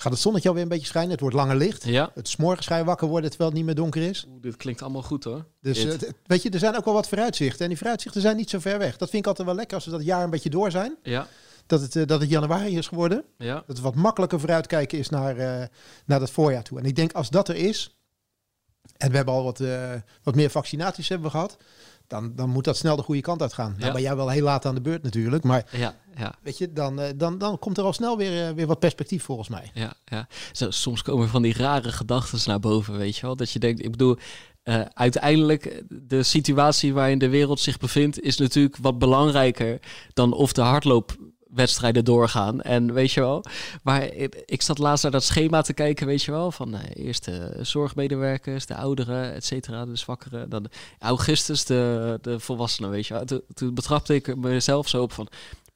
gaat 0.00 0.12
het 0.12 0.20
zonnetje 0.20 0.48
alweer 0.48 0.62
een 0.62 0.68
beetje 0.68 0.86
schijnen. 0.86 1.10
Het 1.10 1.20
wordt 1.20 1.36
langer 1.36 1.56
licht. 1.56 1.84
Ja. 1.84 2.10
Het 2.14 2.26
is 2.26 2.36
morgen 2.36 2.64
ga 2.64 2.76
je 2.76 2.84
wakker 2.84 3.08
worden 3.08 3.28
terwijl 3.30 3.50
het 3.50 3.58
niet 3.58 3.68
meer 3.68 3.76
donker 3.76 4.02
is. 4.02 4.26
Oeh, 4.28 4.42
dit 4.42 4.56
klinkt 4.56 4.82
allemaal 4.82 5.02
goed 5.02 5.24
hoor. 5.24 5.44
Dus 5.60 5.84
eh, 5.84 6.10
weet 6.26 6.42
je, 6.42 6.50
er 6.50 6.58
zijn 6.58 6.76
ook 6.76 6.84
wel 6.84 6.94
wat 6.94 7.08
vooruitzichten. 7.08 7.60
En 7.60 7.68
die 7.68 7.76
vooruitzichten 7.78 8.20
zijn 8.20 8.36
niet 8.36 8.50
zo 8.50 8.58
ver 8.58 8.78
weg. 8.78 8.96
Dat 8.96 9.10
vind 9.10 9.22
ik 9.22 9.28
altijd 9.28 9.46
wel 9.46 9.56
lekker 9.56 9.76
als 9.76 9.84
we 9.84 9.90
dat 9.90 10.04
jaar 10.04 10.24
een 10.24 10.30
beetje 10.30 10.50
door 10.50 10.70
zijn. 10.70 10.96
Ja. 11.02 11.26
Dat 11.66 11.80
het, 11.80 11.96
eh, 11.96 12.06
dat 12.06 12.20
het 12.20 12.30
januari 12.30 12.76
is 12.76 12.86
geworden. 12.86 13.24
Ja. 13.38 13.54
Dat 13.54 13.64
het 13.66 13.80
wat 13.80 13.94
makkelijker 13.94 14.40
vooruitkijken 14.40 14.98
is 14.98 15.08
naar, 15.08 15.36
eh, 15.36 15.66
naar 16.06 16.20
dat 16.20 16.30
voorjaar 16.30 16.62
toe. 16.62 16.78
En 16.78 16.84
ik 16.84 16.96
denk 16.96 17.12
als 17.12 17.30
dat 17.30 17.48
er 17.48 17.56
is, 17.56 17.98
en 18.96 19.10
we 19.10 19.16
hebben 19.16 19.34
al 19.34 19.44
wat, 19.44 19.60
eh, 19.60 19.92
wat 20.22 20.34
meer 20.34 20.50
vaccinaties 20.50 21.08
hebben 21.08 21.26
we 21.26 21.32
gehad, 21.32 21.56
dan, 22.08 22.32
dan 22.34 22.50
moet 22.50 22.64
dat 22.64 22.76
snel 22.76 22.96
de 22.96 23.02
goede 23.02 23.20
kant 23.20 23.42
uit 23.42 23.52
gaan. 23.52 23.72
Ja. 23.76 23.80
Nou 23.80 23.92
ben 23.92 24.02
jij 24.02 24.16
wel 24.16 24.28
heel 24.28 24.42
laat 24.42 24.66
aan 24.66 24.74
de 24.74 24.80
beurt 24.80 25.02
natuurlijk, 25.02 25.44
maar 25.44 25.66
Ja. 25.70 25.94
Ja. 26.16 26.34
weet 26.42 26.58
je, 26.58 26.72
dan, 26.72 27.00
eh, 27.00 27.08
dan, 27.16 27.38
dan 27.38 27.58
komt 27.58 27.78
er 27.78 27.84
al 27.84 27.92
snel 27.92 28.16
weer, 28.16 28.48
eh, 28.48 28.54
weer 28.54 28.66
wat 28.66 28.78
perspectief 28.78 29.24
volgens 29.24 29.48
mij. 29.48 29.70
Ja, 29.74 29.92
ja. 30.04 30.26
Zo, 30.52 30.70
soms 30.70 31.02
komen 31.02 31.28
van 31.28 31.42
die 31.42 31.56
rare 31.56 31.92
gedachten 31.92 32.38
naar 32.44 32.60
boven, 32.60 32.96
weet 32.98 33.16
je 33.16 33.26
wel. 33.26 33.36
Dat 33.36 33.50
je 33.50 33.58
denkt, 33.58 33.84
ik 33.84 33.90
bedoel, 33.90 34.16
eh, 34.62 34.80
uiteindelijk 34.94 35.82
de 35.88 36.22
situatie 36.22 36.94
waarin 36.94 37.18
de 37.18 37.28
wereld 37.28 37.60
zich 37.60 37.78
bevindt, 37.78 38.20
is 38.20 38.36
natuurlijk 38.36 38.76
wat 38.76 38.98
belangrijker 38.98 39.80
dan 40.12 40.32
of 40.32 40.52
de 40.52 40.62
hardloopwedstrijden 41.58 42.04
doorgaan. 42.04 42.60
En 42.60 42.92
weet 42.92 43.12
je 43.12 43.20
wel, 43.20 43.44
maar 43.82 44.12
ik, 44.46 44.62
zat 44.62 44.78
laatst 44.78 45.02
naar 45.02 45.12
dat 45.12 45.24
schema 45.24 45.62
te 45.62 45.72
kijken, 45.72 46.06
weet 46.06 46.22
je 46.22 46.30
wel, 46.30 46.50
van 46.50 46.74
eh, 46.74 47.06
eerst 47.06 47.24
de 47.24 47.58
zorgmedewerkers, 47.60 48.66
de 48.66 48.74
ouderen, 48.74 49.34
et 49.34 49.44
cetera, 49.44 49.84
de 49.84 49.96
zwakkeren, 49.96 50.50
dan 50.50 50.66
augustus 50.98 51.64
de, 51.64 52.18
de 52.22 52.40
volwassenen, 52.40 52.90
weet 52.90 53.06
je 53.06 53.14
wel. 53.14 53.24
Toen, 53.24 53.42
toen 53.54 53.74
ik 54.06 54.36
mezelf 54.36 54.88
zo 54.88 55.02
op 55.02 55.12
van, 55.12 55.28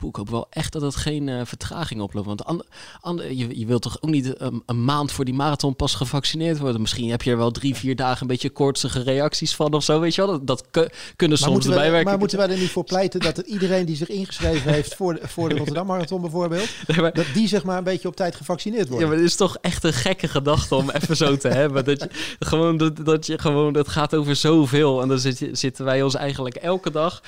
ik 0.08 0.18
ook 0.18 0.30
wel 0.30 0.46
echt 0.50 0.72
dat 0.72 0.82
het 0.82 0.96
geen 0.96 1.26
uh, 1.26 1.40
vertraging 1.44 2.00
oploopt. 2.00 2.26
Want 2.26 2.44
an, 2.44 2.64
an, 3.00 3.36
je, 3.36 3.58
je 3.58 3.66
wilt 3.66 3.82
toch 3.82 3.96
ook 4.00 4.10
niet 4.10 4.40
een, 4.40 4.62
een, 4.66 4.84
maand 4.84 5.12
voor 5.12 5.24
die 5.24 5.34
marathon 5.34 5.76
pas 5.76 5.94
gevaccineerd 5.94 6.58
worden? 6.58 6.80
Misschien 6.80 7.10
heb 7.10 7.22
je 7.22 7.30
er 7.30 7.36
wel 7.36 7.50
drie, 7.50 7.74
vier 7.74 7.96
dagen 7.96 8.20
een 8.22 8.26
beetje 8.26 8.50
koortsige 8.50 9.02
reacties 9.02 9.54
van 9.54 9.72
of 9.72 9.82
zo, 9.82 10.00
weet 10.00 10.14
je 10.14 10.26
wel? 10.26 10.44
Dat, 10.44 10.64
dat 10.70 10.90
kunnen 11.16 11.38
soms 11.38 11.66
erbij 11.66 11.90
werken. 11.90 12.10
Maar 12.10 12.18
moeten 12.18 12.38
wij 12.38 12.48
er 12.48 12.58
niet 12.58 12.70
voor 12.70 12.84
pleiten 12.84 13.20
dat 13.20 13.38
iedereen 13.38 13.86
die 13.86 13.96
zich 13.96 14.08
ingeschreven 14.08 14.72
heeft 14.72 14.94
voor 14.94 15.14
de, 15.14 15.28
voor 15.28 15.48
de 15.48 15.54
Rotterdam 15.54 15.86
Marathon 15.86 16.20
bijvoorbeeld, 16.20 16.68
dat 17.14 17.26
die 17.34 17.48
zeg 17.48 17.64
maar 17.64 17.78
een 17.78 17.84
beetje 17.84 18.08
op 18.08 18.16
tijd 18.16 18.36
gevaccineerd 18.36 18.88
wordt? 18.88 19.02
Ja, 19.02 19.08
maar 19.08 19.16
het 19.16 19.26
is 19.26 19.36
toch 19.36 19.56
echt 19.60 19.84
een 19.84 19.92
gekke 19.92 20.28
gedachte 20.28 20.74
om 20.74 20.90
even 20.90 21.16
zo 21.16 21.36
te 21.36 21.48
hebben. 21.62 21.84
Dat 21.84 22.00
je 22.00 22.08
gewoon, 22.38 22.76
dat, 22.76 22.96
dat 23.04 23.26
je 23.26 23.38
gewoon, 23.38 23.72
dat 23.72 23.88
gaat 23.88 24.14
over 24.14 24.36
zoveel. 24.36 25.02
En 25.02 25.08
dan 25.08 25.18
zitten 25.52 25.84
wij 25.84 26.02
ons 26.02 26.14
eigenlijk 26.14 26.56
elke 26.56 26.90
dag 26.90 27.22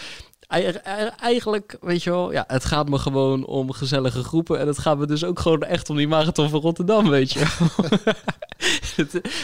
eigenlijk, 0.46 1.76
weet 1.80 2.02
je 2.02 2.11
wel, 2.11 2.33
ja, 2.33 2.44
het 2.46 2.64
gaat 2.64 2.88
me 2.88 2.98
gewoon 2.98 3.46
om 3.46 3.72
gezellige 3.72 4.22
groepen. 4.22 4.61
En 4.61 4.66
het 4.66 4.78
gaat 4.78 4.98
me 4.98 5.07
dus 5.07 5.24
ook 5.24 5.38
gewoon 5.38 5.62
echt 5.62 5.90
om 5.90 5.96
die 5.96 6.09
marathon 6.09 6.50
van 6.50 6.61
Rotterdam, 6.61 7.09
weet 7.09 7.33
je. 7.33 7.44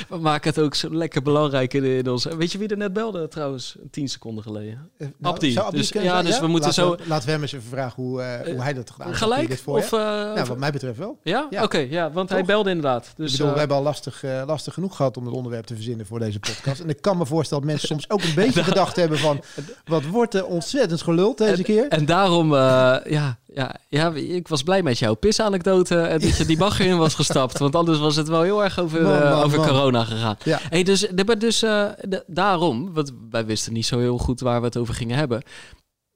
we 0.08 0.18
maken 0.18 0.50
het 0.50 0.58
ook 0.58 0.74
zo 0.74 0.94
lekker 0.94 1.22
belangrijk 1.22 1.74
in, 1.74 1.84
in 1.84 2.10
ons. 2.10 2.24
Weet 2.24 2.52
je 2.52 2.58
wie 2.58 2.68
er 2.68 2.76
net 2.76 2.92
belde 2.92 3.28
trouwens? 3.28 3.76
Tien 3.90 4.08
seconden 4.08 4.44
geleden. 4.44 4.90
Uh, 4.98 5.08
nou, 5.18 5.34
Abdi. 5.34 5.54
Dus, 5.70 5.88
ja, 5.88 6.22
dus 6.22 6.40
we 6.40 6.46
moeten 6.46 6.68
laten 6.68 6.84
zo... 6.84 6.96
We, 6.96 7.02
laten 7.06 7.26
we 7.26 7.32
hem 7.32 7.42
eens 7.42 7.52
even 7.52 7.68
vragen 7.68 8.02
hoe, 8.02 8.20
uh, 8.20 8.52
hoe 8.52 8.62
hij 8.62 8.72
dat 8.72 8.90
gedaan 8.90 9.06
heeft. 9.06 9.18
Gelijk? 9.18 9.48
Dit 9.48 9.60
voor 9.60 9.76
of, 9.76 9.90
nou, 9.90 10.44
wat 10.44 10.58
mij 10.58 10.72
betreft 10.72 10.98
wel. 10.98 11.18
Ja? 11.22 11.46
ja. 11.50 11.62
Oké, 11.62 11.78
ja, 11.78 12.10
want 12.10 12.28
Toch? 12.28 12.36
hij 12.36 12.46
belde 12.46 12.68
inderdaad. 12.70 13.12
Dus, 13.16 13.32
bedoel, 13.32 13.52
we 13.52 13.58
hebben 13.58 13.76
al 13.76 13.82
lastig, 13.82 14.22
lastig 14.46 14.74
genoeg 14.74 14.96
gehad 14.96 15.16
om 15.16 15.24
het 15.26 15.34
onderwerp 15.34 15.64
te 15.66 15.74
verzinnen 15.74 16.06
voor 16.06 16.18
deze 16.18 16.40
podcast. 16.40 16.80
En 16.80 16.88
ik 16.88 17.00
kan 17.02 17.18
me 17.18 17.26
voorstellen 17.26 17.62
dat 17.62 17.72
mensen 17.72 17.88
soms 17.88 18.10
ook 18.10 18.22
een 18.22 18.34
beetje 18.44 18.64
gedacht 18.64 18.96
hebben 18.96 19.18
van... 19.18 19.42
wat 19.84 20.04
wordt 20.04 20.34
er 20.34 20.46
ontzettend 20.46 21.02
geluld 21.02 21.38
deze 21.38 21.56
en, 21.56 21.62
keer. 21.62 21.88
En 21.88 22.06
daarom, 22.06 22.54
ja, 22.54 23.38
ja, 23.54 23.74
ja, 23.88 24.12
ik 24.14 24.48
was 24.48 24.62
blij 24.62 24.82
met 24.82 24.98
jouw 24.98 25.14
pisanekdote 25.14 26.00
en 26.00 26.20
dat 26.20 26.36
je 26.36 26.44
die 26.44 26.56
bagger 26.56 26.86
in 26.86 26.98
was 26.98 27.14
gestapt. 27.14 27.58
Want 27.58 27.74
anders 27.74 27.98
was 27.98 28.16
het 28.16 28.28
wel 28.28 28.42
heel 28.42 28.64
erg 28.64 28.80
over, 28.80 29.02
man, 29.02 29.12
man, 29.12 29.22
uh, 29.22 29.44
over 29.44 29.58
man. 29.58 29.66
corona 29.66 30.04
gegaan. 30.04 30.36
Ja. 30.44 30.58
Hey, 30.62 30.82
dus 30.82 31.06
dus 31.38 31.62
uh, 31.62 31.86
de, 32.00 32.24
daarom, 32.26 32.92
want 32.92 33.12
wij 33.30 33.46
wisten 33.46 33.72
niet 33.72 33.86
zo 33.86 33.98
heel 33.98 34.18
goed 34.18 34.40
waar 34.40 34.60
we 34.60 34.66
het 34.66 34.76
over 34.76 34.94
gingen 34.94 35.16
hebben. 35.16 35.42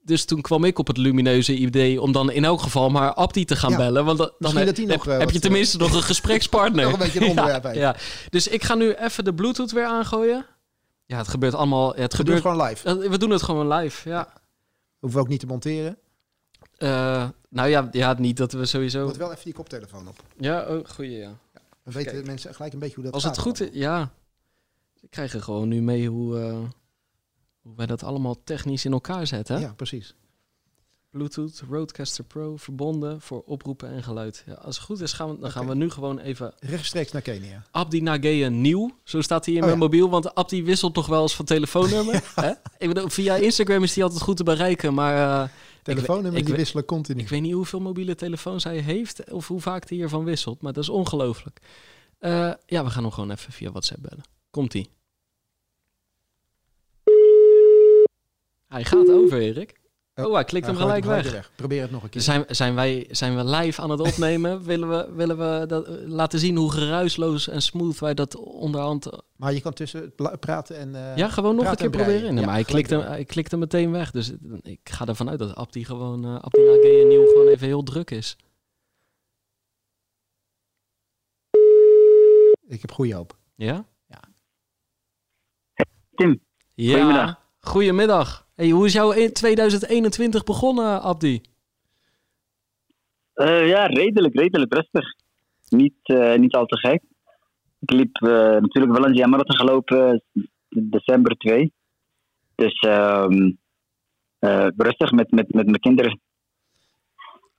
Dus 0.01 0.25
toen 0.25 0.41
kwam 0.41 0.63
ik 0.63 0.79
op 0.79 0.87
het 0.87 0.97
lumineuze 0.97 1.55
idee 1.55 2.01
om 2.01 2.11
dan 2.11 2.31
in 2.31 2.45
elk 2.45 2.61
geval 2.61 2.89
maar 2.89 3.13
Abdi 3.13 3.45
te 3.45 3.55
gaan 3.55 3.71
ja. 3.71 3.77
bellen. 3.77 4.05
Want 4.05 4.17
dan 4.17 4.57
heb, 4.57 4.77
nog, 4.77 5.05
heb, 5.05 5.19
heb 5.19 5.31
je 5.31 5.39
tenminste 5.39 5.77
nog 5.77 5.93
een 5.93 6.03
gesprekspartner. 6.13 6.83
nog 6.83 6.93
een 6.93 6.99
beetje 6.99 7.21
een 7.21 7.29
onderwerp 7.37 7.63
ja, 7.63 7.71
ja, 7.71 7.95
Dus 8.29 8.47
ik 8.47 8.63
ga 8.63 8.75
nu 8.75 8.93
even 8.93 9.23
de 9.23 9.33
Bluetooth 9.33 9.71
weer 9.71 9.85
aangooien. 9.85 10.45
Ja, 11.05 11.17
het 11.17 11.27
gebeurt 11.27 11.53
allemaal. 11.53 11.93
Het 11.95 12.11
we 12.11 12.17
gebeurt 12.17 12.41
gewoon 12.41 12.61
live. 12.61 13.09
We 13.09 13.17
doen 13.17 13.29
het 13.29 13.43
gewoon 13.43 13.73
live, 13.73 14.09
ja. 14.09 14.33
Hoeven 14.99 15.19
we 15.19 15.25
ook 15.25 15.31
niet 15.31 15.39
te 15.39 15.45
monteren? 15.45 15.97
Uh, 16.77 17.29
nou 17.49 17.69
ja, 17.69 17.89
ja, 17.91 18.13
niet 18.13 18.37
dat 18.37 18.51
we 18.51 18.65
sowieso... 18.65 19.05
Moet 19.05 19.17
wel 19.17 19.31
even 19.31 19.43
die 19.43 19.53
koptelefoon 19.53 20.07
op. 20.07 20.23
Ja, 20.37 20.65
oh, 20.67 20.85
goeie, 20.87 21.17
ja. 21.17 21.37
ja 21.53 21.61
dan 21.83 21.93
weten 21.93 22.11
Kijk. 22.11 22.25
mensen 22.25 22.55
gelijk 22.55 22.73
een 22.73 22.79
beetje 22.79 22.95
hoe 22.95 23.03
dat 23.03 23.13
Als 23.13 23.23
gaat. 23.23 23.35
het 23.35 23.45
goed 23.45 23.61
is, 23.61 23.69
ja. 23.71 24.11
Ik 25.01 25.09
krijg 25.09 25.33
er 25.33 25.41
gewoon 25.41 25.67
nu 25.67 25.81
mee 25.81 26.09
hoe, 26.09 26.39
uh, 26.39 26.57
hoe 27.61 27.75
wij 27.75 27.85
dat 27.85 28.03
allemaal 28.03 28.43
technisch 28.43 28.85
in 28.85 28.91
elkaar 28.91 29.27
zetten. 29.27 29.59
Ja, 29.59 29.73
precies. 29.73 30.15
Bluetooth, 31.09 31.63
Roadcaster 31.69 32.23
Pro, 32.23 32.57
verbonden 32.57 33.21
voor 33.21 33.43
oproepen 33.45 33.89
en 33.89 34.03
geluid. 34.03 34.43
Ja, 34.45 34.53
als 34.53 34.75
het 34.75 34.85
goed 34.85 35.01
is, 35.01 35.13
gaan 35.13 35.27
we, 35.27 35.33
dan 35.33 35.39
okay. 35.41 35.51
gaan 35.51 35.67
we 35.67 35.75
nu 35.75 35.89
gewoon 35.89 36.19
even... 36.19 36.53
Rechtstreeks 36.59 37.11
naar 37.11 37.21
Kenia. 37.21 37.63
Abdi 37.71 38.01
Nagea 38.01 38.49
nieuw, 38.49 38.91
zo 39.03 39.21
staat 39.21 39.45
hij 39.45 39.53
in 39.53 39.59
oh, 39.59 39.65
mijn 39.65 39.79
ja. 39.79 39.83
mobiel. 39.83 40.09
Want 40.09 40.35
Abdi 40.35 40.63
wisselt 40.63 40.93
toch 40.93 41.07
wel 41.07 41.21
eens 41.21 41.35
van 41.35 41.45
telefoonnummer. 41.45 42.31
Hè? 42.35 42.51
Ik 42.77 42.87
bedoel, 42.87 43.09
via 43.09 43.35
Instagram 43.35 43.83
is 43.83 43.95
hij 43.95 44.03
altijd 44.03 44.21
goed 44.21 44.37
te 44.37 44.43
bereiken, 44.43 44.93
maar... 44.93 45.15
Uh, 45.15 45.49
telefoonnummer 45.85 46.45
die 46.45 46.55
wisselen 46.55 46.85
continu. 46.85 47.21
Ik 47.21 47.29
weet 47.29 47.41
niet 47.41 47.53
hoeveel 47.53 47.79
mobiele 47.79 48.15
telefoons 48.15 48.63
hij 48.63 48.77
heeft 48.77 49.31
of 49.31 49.47
hoe 49.47 49.61
vaak 49.61 49.89
hij 49.89 49.97
hiervan 49.97 50.23
wisselt, 50.23 50.61
maar 50.61 50.73
dat 50.73 50.83
is 50.83 50.89
ongelooflijk. 50.89 51.59
Uh, 52.19 52.53
ja, 52.65 52.83
we 52.83 52.89
gaan 52.89 53.03
hem 53.03 53.11
gewoon 53.11 53.31
even 53.31 53.53
via 53.53 53.69
WhatsApp 53.69 54.01
bellen. 54.01 54.23
Komt-ie. 54.49 54.89
Hij 58.67 58.83
gaat 58.83 59.09
over, 59.09 59.39
Erik. 59.39 59.79
Oh, 60.15 60.33
hij 60.33 60.43
klikt 60.43 60.65
hem 60.65 60.75
gelijk 60.75 61.05
weg. 61.05 61.31
weg. 61.31 61.51
Probeer 61.55 61.81
het 61.81 61.91
nog 61.91 62.03
een 62.03 62.09
keer. 62.09 62.21
Zijn, 62.21 62.43
zijn, 62.47 62.75
wij, 62.75 63.07
zijn 63.09 63.35
we 63.35 63.45
live 63.45 63.81
aan 63.81 63.89
het 63.89 63.99
opnemen? 63.99 64.63
willen 64.63 64.89
we, 64.89 65.13
willen 65.13 65.37
we 65.37 65.65
dat, 65.67 65.87
laten 66.05 66.39
zien 66.39 66.55
hoe 66.55 66.71
geruisloos 66.71 67.47
en 67.47 67.61
smooth 67.61 67.99
wij 67.99 68.13
dat 68.13 68.35
onderhand... 68.35 69.09
Maar 69.35 69.53
je 69.53 69.61
kan 69.61 69.73
tussen 69.73 70.13
praten 70.39 70.77
en... 70.77 70.89
Uh, 70.89 71.17
ja, 71.17 71.29
gewoon 71.29 71.55
nog 71.55 71.65
een 71.65 71.75
keer 71.75 71.89
proberen. 71.89 72.33
Nee, 72.33 72.39
ja, 72.39 72.45
maar 72.45 72.55
hij 72.55 72.63
klikt, 72.63 72.89
hem, 72.89 72.99
hij 72.99 73.25
klikt 73.25 73.51
hem 73.51 73.59
meteen 73.59 73.91
weg. 73.91 74.11
Dus 74.11 74.31
ik 74.61 74.79
ga 74.83 75.05
ervan 75.05 75.29
uit 75.29 75.39
dat 75.39 75.55
Abdi 75.55 75.85
gewoon... 75.85 76.25
Uh, 76.25 76.35
Abdi 76.35 77.05
Nieuw 77.07 77.25
gewoon 77.27 77.47
even 77.47 77.67
heel 77.67 77.83
druk 77.83 78.11
is. 78.11 78.37
Ik 82.67 82.81
heb 82.81 82.91
goede 82.91 83.13
hoop. 83.13 83.37
Ja? 83.55 83.85
Ja. 84.07 84.19
Tim, 86.15 86.41
ja. 86.73 86.91
goedemiddag. 86.91 87.44
Goedemiddag. 87.65 88.47
Hey, 88.55 88.69
hoe 88.69 88.85
is 88.85 88.93
jouw 88.93 89.11
2021 89.31 90.43
begonnen, 90.43 91.01
Abdi? 91.01 91.41
Uh, 93.35 93.67
ja, 93.67 93.85
redelijk, 93.85 94.35
redelijk 94.35 94.73
rustig. 94.73 95.15
Niet, 95.69 95.97
uh, 96.03 96.35
niet 96.35 96.55
al 96.55 96.65
te 96.65 96.77
gek. 96.77 97.03
Ik 97.79 97.91
liep 97.91 98.21
uh, 98.21 98.29
natuurlijk 98.31 98.97
wel 98.97 99.05
een 99.05 99.29
marathon 99.29 99.55
gelopen, 99.55 100.23
december 100.69 101.37
2. 101.37 101.73
Dus 102.55 102.83
um, 102.87 103.57
rustig 104.77 105.11
met, 105.11 105.31
met, 105.31 105.53
met 105.53 105.65
mijn 105.65 105.79
kinderen. 105.79 106.19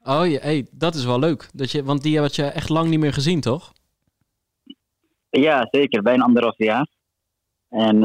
Oh 0.02 0.26
ja, 0.26 0.38
hey, 0.40 0.66
dat 0.70 0.94
is 0.94 1.04
wel 1.04 1.18
leuk. 1.18 1.48
Dat 1.52 1.70
je, 1.70 1.84
want 1.84 2.02
die 2.02 2.18
had 2.18 2.34
je 2.34 2.44
echt 2.44 2.68
lang 2.68 2.88
niet 2.88 3.00
meer 3.00 3.12
gezien, 3.12 3.40
toch? 3.40 3.72
Ja, 5.30 5.68
zeker. 5.70 6.02
Bijna 6.02 6.24
anderhalf 6.24 6.58
jaar. 6.58 6.95
En 7.76 8.00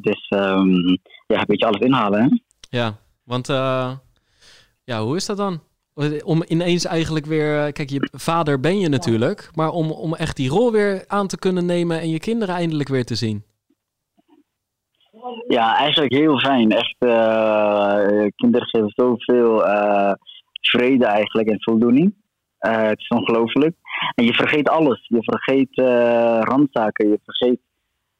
dus 0.00 0.30
um, 0.30 0.98
ja, 1.26 1.38
een 1.38 1.44
beetje 1.46 1.66
alles 1.66 1.80
inhalen. 1.80 2.22
Hè? 2.22 2.28
Ja, 2.78 2.94
want 3.24 3.48
uh, 3.48 3.90
ja, 4.84 5.02
hoe 5.02 5.16
is 5.16 5.26
dat 5.26 5.36
dan? 5.36 5.60
Om 6.24 6.42
ineens 6.46 6.84
eigenlijk 6.84 7.26
weer, 7.26 7.72
kijk, 7.72 7.90
je 7.90 8.08
vader 8.12 8.60
ben 8.60 8.78
je 8.78 8.88
natuurlijk, 8.88 9.50
maar 9.54 9.70
om, 9.70 9.90
om 9.90 10.14
echt 10.14 10.36
die 10.36 10.50
rol 10.50 10.72
weer 10.72 11.04
aan 11.06 11.26
te 11.26 11.38
kunnen 11.38 11.66
nemen 11.66 12.00
en 12.00 12.08
je 12.10 12.18
kinderen 12.18 12.54
eindelijk 12.54 12.88
weer 12.88 13.04
te 13.04 13.14
zien. 13.14 13.44
Ja, 15.48 15.76
eigenlijk 15.76 16.12
heel 16.12 16.38
fijn. 16.38 16.70
Echt, 16.70 16.96
uh, 16.98 18.26
kinderen 18.36 18.68
geven 18.68 18.92
zoveel 18.94 19.66
uh, 19.66 20.12
vrede 20.60 21.06
eigenlijk 21.06 21.48
en 21.48 21.62
voldoening. 21.62 22.14
Uh, 22.60 22.82
het 22.82 22.98
is 22.98 23.08
ongelooflijk. 23.08 23.76
En 24.14 24.24
je 24.24 24.34
vergeet 24.34 24.68
alles. 24.68 25.06
Je 25.08 25.22
vergeet 25.22 25.68
randzaken. 26.48 27.08
Je 27.08 27.20
vergeet 27.24 27.60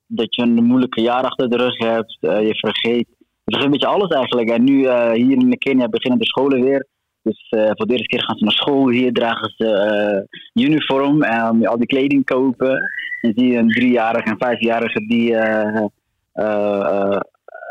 dat 0.08 0.34
je 0.34 0.42
een 0.42 0.64
moeilijke 0.64 1.00
jaar 1.00 1.22
achter 1.22 1.50
de 1.50 1.56
rug 1.56 1.78
hebt. 1.78 2.18
Uh, 2.20 2.46
je 2.46 2.54
vergeet, 2.54 3.06
je 3.18 3.44
vergeet 3.44 3.64
een 3.64 3.70
beetje 3.70 3.86
alles 3.86 4.10
eigenlijk. 4.10 4.48
En 4.48 4.64
nu 4.64 4.78
uh, 4.80 5.10
hier 5.10 5.36
in 5.38 5.58
Kenia 5.58 5.88
beginnen 5.88 6.20
de 6.20 6.26
scholen 6.26 6.62
weer. 6.62 6.86
Dus 7.22 7.46
uh, 7.50 7.70
voor 7.74 7.86
de 7.86 7.92
eerste 7.92 8.06
keer 8.06 8.22
gaan 8.22 8.36
ze 8.36 8.44
naar 8.44 8.52
school. 8.52 8.88
Hier 8.88 9.12
dragen 9.12 9.52
ze 9.56 10.28
uniform 10.54 11.22
en 11.22 11.66
al 11.66 11.76
die 11.78 11.86
kleding 11.86 12.24
kopen. 12.24 12.90
En 13.20 13.32
zie 13.36 13.46
je 13.46 13.58
een 13.58 13.68
driejarige 13.68 14.30
en 14.30 14.38
vijfjarige 14.38 15.06
die 15.06 15.34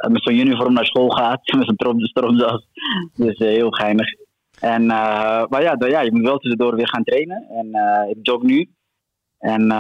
met 0.10 0.24
zo'n 0.24 0.40
uniform 0.40 0.74
naar 0.74 0.86
school 0.86 1.10
gaat. 1.10 1.40
Met 1.58 1.74
zo'n 1.78 2.00
stropdas. 2.00 2.68
Dus 3.16 3.38
heel 3.38 3.70
geinig. 3.70 4.08
En, 4.60 4.86
maar 4.86 5.62
ja, 5.62 5.76
ja, 5.80 6.02
je 6.02 6.12
moet 6.12 6.22
wel 6.22 6.38
tussendoor 6.38 6.76
weer 6.76 6.90
gaan 6.90 7.04
trainen. 7.04 7.46
En 7.50 7.68
ik 8.10 8.18
jog 8.22 8.42
nu. 8.42 8.70
En 9.40 9.72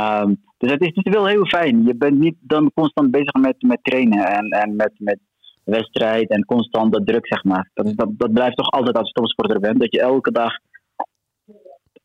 dus 0.58 0.72
het 0.72 0.82
is, 0.82 0.91
het 0.93 1.06
is 1.06 1.13
wel 1.13 1.28
heel 1.28 1.46
fijn. 1.46 1.84
Je 1.84 1.96
bent 1.96 2.20
niet 2.20 2.36
dan 2.39 2.72
constant 2.74 3.12
bezig 3.12 3.34
met, 3.34 3.62
met 3.62 3.80
trainen 3.82 4.26
en, 4.26 4.50
en 4.50 4.76
met, 4.76 4.91
met 4.98 5.20
wedstrijd 5.63 6.30
en 6.30 6.46
constant 6.46 6.93
de 6.93 7.04
druk, 7.04 7.28
zeg 7.28 7.43
maar. 7.43 7.70
Dat, 7.74 7.93
dat, 7.96 8.10
dat 8.12 8.34
blijft 8.34 8.58
toch 8.58 8.72
altijd 8.72 8.98
als 8.98 9.08
je 9.08 9.13
topsporter 9.13 9.60
bent. 9.60 9.80
Dat 9.80 9.91
je 9.93 10.02
elke 10.02 10.32
dag 10.32 10.54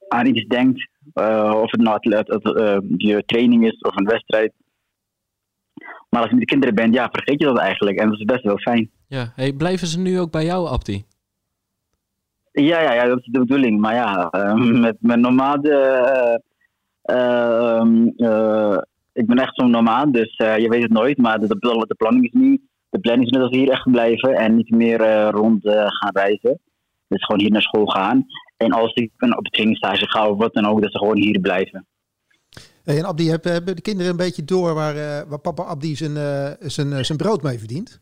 aan 0.09 0.27
iets 0.27 0.47
denkt. 0.47 0.89
Uh, 1.15 1.61
of 1.63 1.71
het 1.71 1.81
nou 1.81 1.97
het, 2.01 2.29
het, 2.29 2.45
uh, 2.45 2.77
je 2.97 3.23
training 3.27 3.67
is 3.67 3.81
of 3.81 3.97
een 3.97 4.07
wedstrijd. 4.07 4.53
Maar 6.09 6.21
als 6.21 6.31
je 6.31 6.37
met 6.37 6.47
de 6.49 6.51
kinderen 6.51 6.75
bent, 6.75 6.95
ja, 6.95 7.09
vergeet 7.13 7.41
je 7.41 7.47
dat 7.47 7.59
eigenlijk. 7.59 7.99
En 7.99 8.09
dat 8.09 8.19
is 8.19 8.25
best 8.25 8.43
wel 8.43 8.59
fijn. 8.59 8.91
Ja, 9.07 9.33
hey, 9.37 9.53
blijven 9.53 9.87
ze 9.87 10.01
nu 10.01 10.21
ook 10.21 10.31
bij 10.31 10.45
jou, 10.45 10.69
Abdi? 10.69 11.05
Ja, 12.53 12.81
ja, 12.81 12.93
ja, 12.93 13.05
dat 13.05 13.19
is 13.19 13.29
de 13.33 13.39
bedoeling. 13.39 13.81
Maar 13.81 13.95
ja, 13.95 14.33
uh, 14.33 14.55
met 14.89 14.97
mijn 15.01 15.21
nomade 15.21 15.75
eh, 15.75 16.35
ik 19.13 19.27
ben 19.27 19.39
echt 19.39 19.55
zo'n 19.55 19.71
nomad, 19.71 20.13
dus 20.13 20.37
eh, 20.37 20.59
je 20.59 20.69
weet 20.69 20.83
het 20.83 20.93
nooit. 20.93 21.19
Maar 21.19 21.41
de, 21.41 21.47
de, 21.47 21.85
de 21.89 21.95
planning 21.95 22.25
is 22.25 22.33
nu, 22.33 22.61
de 22.91 22.99
planning 22.99 23.27
is 23.27 23.37
nu 23.37 23.43
dat 23.43 23.51
we 23.51 23.57
hier 23.57 23.71
echt 23.71 23.91
blijven 23.91 24.35
en 24.35 24.57
niet 24.57 24.71
meer 24.71 25.01
eh, 25.01 25.29
rond 25.31 25.61
gaan 25.69 26.11
reizen. 26.13 26.59
Dus 27.09 27.25
gewoon 27.25 27.41
hier 27.41 27.51
naar 27.51 27.63
school 27.63 27.87
gaan. 27.87 28.27
En 28.57 28.73
als 28.73 28.95
ik 28.95 29.11
op 29.37 29.47
trainingstage 29.47 30.09
ga 30.09 30.29
of 30.29 30.39
wat 30.39 30.55
dan 30.55 30.67
ook, 30.67 30.83
dat 30.83 30.93
ze 30.93 30.99
gewoon 30.99 31.19
hier 31.19 31.41
blijven. 31.41 31.87
Hey, 32.85 32.99
en 32.99 33.05
Abdi, 33.05 33.31
hebben 33.31 33.77
de 33.77 33.83
kinderen 33.83 34.11
een 34.11 34.17
beetje 34.17 34.45
door 34.45 34.75
waar, 34.75 34.95
waar 35.29 35.39
papa 35.39 35.63
Abdi 35.63 35.97
zijn, 35.97 36.17
zijn, 36.61 37.05
zijn 37.05 37.19
brood 37.19 37.43
mee 37.43 37.59
verdient? 37.59 38.01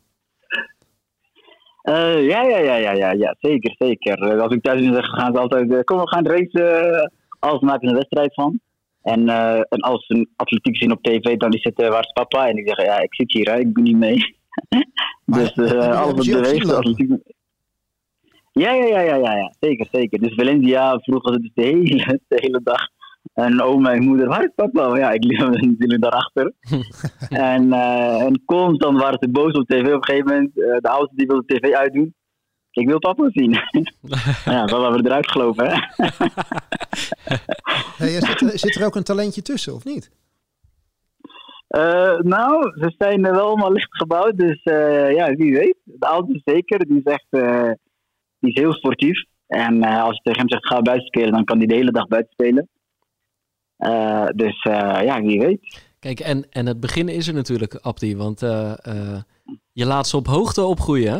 Uh, 1.85 2.27
ja, 2.27 2.43
ja, 2.43 2.59
ja, 2.59 2.75
ja, 2.75 2.93
ja, 2.93 3.11
ja, 3.13 3.37
zeker, 3.41 3.75
zeker. 3.79 4.41
Als 4.41 4.55
ik 4.55 4.63
thuis 4.63 4.91
ben, 4.91 5.05
gaan 5.05 5.35
ze 5.35 5.41
altijd, 5.41 5.85
kom 5.85 5.99
we 5.99 6.09
gaan 6.09 6.27
racen, 6.27 7.13
alles 7.39 7.61
maken 7.61 7.89
een 7.89 7.95
wedstrijd 7.95 8.35
van. 8.35 8.61
En, 9.03 9.21
uh, 9.21 9.57
en 9.57 9.81
als 9.81 10.07
ze 10.07 10.15
een 10.15 10.29
atletiek 10.37 10.77
zien 10.77 10.93
op 10.93 11.03
tv, 11.03 11.37
dan 11.37 11.53
is 11.53 11.65
het 11.65 11.81
uh, 11.81 11.89
waar 11.89 12.01
is 12.01 12.13
papa? 12.13 12.49
En 12.49 12.57
ik 12.57 12.69
zeg, 12.69 12.87
ja, 12.87 12.99
ik 12.99 13.15
zit 13.15 13.33
hier, 13.33 13.51
hè, 13.53 13.59
ik 13.59 13.73
ben 13.73 13.83
niet 13.83 13.97
mee. 13.97 14.37
dus 15.37 15.57
uh, 15.57 16.01
alles 16.01 16.35
atletiek. 16.35 17.11
Ja, 18.53 18.73
ja, 18.73 18.85
ja, 18.85 19.01
ja, 19.01 19.15
ja, 19.15 19.37
ja, 19.37 19.55
zeker, 19.61 19.87
zeker. 19.93 20.21
Dus 20.21 20.35
Valencia 20.35 20.99
vroegen 20.99 21.33
ze 21.33 21.41
dus 21.41 21.51
de 21.55 21.63
hele, 21.63 22.21
de 22.29 22.39
hele 22.41 22.61
dag. 22.63 22.89
En 23.35 23.63
oma 23.63 23.93
en 23.93 24.05
moeder, 24.05 24.29
waar 24.29 24.43
is 24.43 24.53
papa? 24.55 24.97
Ja, 24.97 25.11
ik 25.11 25.25
liep 25.25 25.39
natuurlijk 25.61 26.03
daarachter. 26.03 26.53
en, 27.29 27.65
uh, 27.67 28.23
en 28.23 28.43
constant 28.45 29.01
waren 29.01 29.19
ze 29.21 29.29
boos 29.31 29.53
op 29.53 29.67
tv. 29.67 29.87
Op 29.87 29.93
een 29.93 30.05
gegeven 30.05 30.33
moment, 30.33 30.57
uh, 30.57 30.77
de 30.79 30.89
oudste 30.89 31.17
die 31.17 31.27
wilde 31.27 31.47
tv 31.47 31.73
uitdoen. 31.73 32.15
Ik 32.71 32.89
wil 32.89 32.99
papa 32.99 33.29
zien. 33.33 33.51
ja, 34.45 34.67
dan 34.67 34.81
waren 34.81 35.03
we 35.03 35.09
eruit 35.09 35.31
gelopen, 35.31 35.71
hè. 35.71 35.79
hey, 37.99 38.21
zit, 38.21 38.41
er, 38.41 38.59
zit 38.59 38.77
er 38.77 38.87
ook 38.87 38.97
een 38.97 39.03
talentje 39.03 39.43
tussen, 39.43 39.75
of 39.75 39.85
niet? 39.85 40.11
Uh, 41.69 42.19
nou, 42.19 42.73
ze 42.81 42.95
zijn 42.99 43.23
wel 43.23 43.47
allemaal 43.47 43.73
licht 43.73 43.97
gebouwd, 43.97 44.39
dus 44.39 44.61
ja, 45.15 45.35
wie 45.35 45.53
weet. 45.53 45.77
De 45.85 46.07
oudste 46.07 46.41
zeker, 46.45 46.87
die 46.87 47.03
is 47.05 47.13
echt 47.13 47.27
die 48.41 48.53
is 48.53 48.61
heel 48.61 48.73
sportief. 48.73 49.25
En 49.47 49.83
als 49.83 50.17
je 50.17 50.23
tegen 50.23 50.39
hem 50.39 50.51
zegt, 50.51 50.67
ga 50.67 50.83
buiten 50.83 51.07
spelen, 51.07 51.33
dan 51.33 51.45
kan 51.45 51.59
hij 51.59 51.67
de 51.67 51.75
hele 51.75 51.91
dag 51.91 52.09
buiten 52.09 52.33
spelen. 52.33 52.69
Uh, 53.79 54.27
dus 54.27 54.65
uh, 54.65 55.01
ja, 55.05 55.21
wie 55.23 55.39
weet. 55.39 55.81
Kijk, 55.99 56.21
en, 56.21 56.51
en 56.51 56.67
het 56.67 56.81
begin 56.81 57.09
is 57.09 57.29
er 57.29 57.35
natuurlijk, 57.35 57.75
Abdi. 57.75 58.17
Want 58.17 58.43
uh, 58.43 58.73
je 59.73 59.87
laat 59.87 60.07
ze 60.07 60.17
op 60.17 60.27
hoogte 60.27 60.63
opgroeien, 60.63 61.13
hè? 61.13 61.19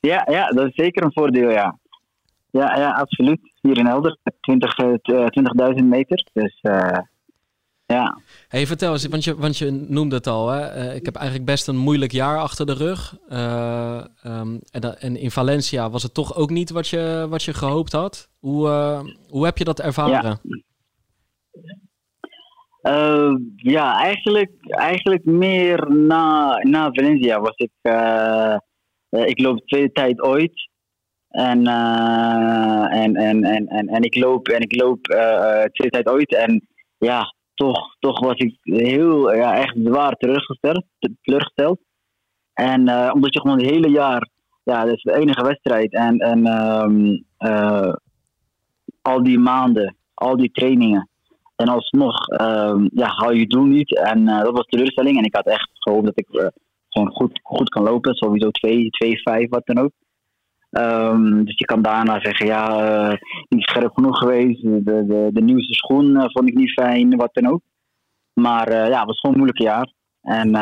Ja, 0.00 0.26
ja, 0.30 0.46
dat 0.48 0.66
is 0.66 0.74
zeker 0.74 1.02
een 1.02 1.12
voordeel, 1.12 1.50
ja. 1.50 1.78
Ja, 2.52 2.76
ja 2.78 2.90
absoluut. 2.90 3.40
Hier 3.60 3.78
in 3.78 3.86
Helder, 3.86 4.16
20.000 4.22 5.00
20 5.02 5.74
meter. 5.82 6.26
Dus 6.32 6.60
ja. 7.86 8.18
Hey, 8.48 8.66
vertel 8.66 8.92
eens, 8.92 9.06
want 9.06 9.24
je, 9.24 9.36
want 9.36 9.58
je 9.58 9.70
noemde 9.70 10.16
het 10.16 10.26
al. 10.26 10.48
Hè? 10.48 10.94
ik 10.94 11.04
heb 11.04 11.14
eigenlijk 11.14 11.46
best 11.46 11.68
een 11.68 11.76
moeilijk 11.76 12.12
jaar 12.12 12.38
achter 12.38 12.66
de 12.66 12.74
rug. 12.74 13.16
Um, 13.32 14.60
en, 14.70 15.00
en, 15.00 15.16
in 15.16 15.30
Valencia 15.30 15.90
was 15.90 16.02
het 16.02 16.14
toch 16.14 16.36
ook 16.36 16.50
niet 16.50 16.70
wat 16.70 16.88
je, 16.88 17.26
wat 17.28 17.42
je 17.42 17.54
gehoopt 17.54 17.92
had. 17.92 18.28
Hoe, 18.38 18.68
hoe 19.28 19.44
heb 19.44 19.58
je 19.58 19.64
dat 19.64 19.80
ervaren? 19.80 20.40
Ja. 20.42 20.60
Ja, 23.56 24.00
eigenlijk, 24.00 24.50
eigenlijk 24.66 25.24
meer 25.24 25.92
na, 25.92 26.58
na 26.62 26.90
Valencia 26.92 27.40
was 27.40 27.56
ik. 27.56 27.70
Ik 29.10 29.38
loop 29.38 29.66
tweede 29.66 29.92
tijd 29.92 30.22
ooit. 30.22 30.70
En, 31.32 31.68
uh, 31.68 32.94
en, 33.02 33.16
en, 33.16 33.44
en, 33.44 33.88
en, 33.88 34.02
ik 34.02 34.16
loop, 34.16 34.48
en 34.48 34.60
ik 34.60 34.80
loop 34.80 35.02
tweede 35.72 35.90
tijd 35.90 36.08
ooit. 36.08 36.34
En 36.34 36.66
ja, 36.98 37.34
toch, 37.54 37.96
toch 37.98 38.20
was 38.20 38.36
ik 38.36 38.56
heel, 38.62 39.34
ja, 39.34 39.56
echt 39.56 39.76
zwaar 39.84 40.16
teruggesteld. 40.16 41.78
En 42.52 43.12
omdat 43.12 43.34
je 43.34 43.40
gewoon 43.40 43.58
het 43.58 43.70
hele 43.70 43.90
jaar. 43.90 44.28
Ja, 44.64 44.84
dat 44.84 44.94
is 44.94 45.02
de 45.02 45.16
enige 45.16 45.44
wedstrijd. 45.44 45.92
En, 45.92 46.18
en 46.18 46.46
um, 46.46 47.24
al 49.02 49.22
die 49.22 49.38
maanden, 49.38 49.96
al 50.14 50.36
die 50.36 50.50
trainingen. 50.50 51.08
En 51.56 51.68
alsnog 51.68 52.28
um, 52.28 52.90
ja, 52.94 53.08
hou 53.08 53.34
je 53.34 53.46
doel 53.46 53.64
niet. 53.64 53.96
En 53.96 54.20
uh, 54.20 54.40
dat 54.40 54.56
was 54.56 54.66
teleurstelling. 54.66 55.18
En 55.18 55.24
ik 55.24 55.34
had 55.34 55.46
echt 55.46 55.70
gehoopt 55.72 56.04
dat 56.04 56.18
ik 56.18 56.28
uh, 56.30 56.46
gewoon 56.88 57.10
goed, 57.12 57.40
goed 57.42 57.68
kan 57.68 57.82
lopen. 57.82 58.14
Sowieso 58.14 58.50
2, 58.50 58.90
2, 58.90 59.20
5, 59.22 59.48
wat 59.48 59.66
dan 59.66 59.78
ook. 59.78 59.92
Um, 60.78 61.44
dus 61.44 61.58
je 61.58 61.64
kan 61.64 61.82
daarna 61.82 62.20
zeggen, 62.20 62.46
ja, 62.46 62.84
uh, 63.10 63.16
niet 63.48 63.62
scherp 63.62 63.94
genoeg 63.94 64.18
geweest. 64.18 64.62
De, 64.62 64.82
de, 64.84 65.30
de 65.32 65.42
nieuwste 65.42 65.74
schoen 65.74 66.30
vond 66.30 66.48
ik 66.48 66.54
niet 66.54 66.72
fijn, 66.72 67.16
wat 67.16 67.34
dan 67.34 67.52
ook. 67.52 67.60
Maar 68.40 68.72
ja, 68.72 68.98
het 68.98 69.06
was 69.06 69.20
gewoon 69.20 69.36
een 69.36 69.42
moeilijk 69.42 69.62
jaar. 69.62 69.92
En, 70.20 70.54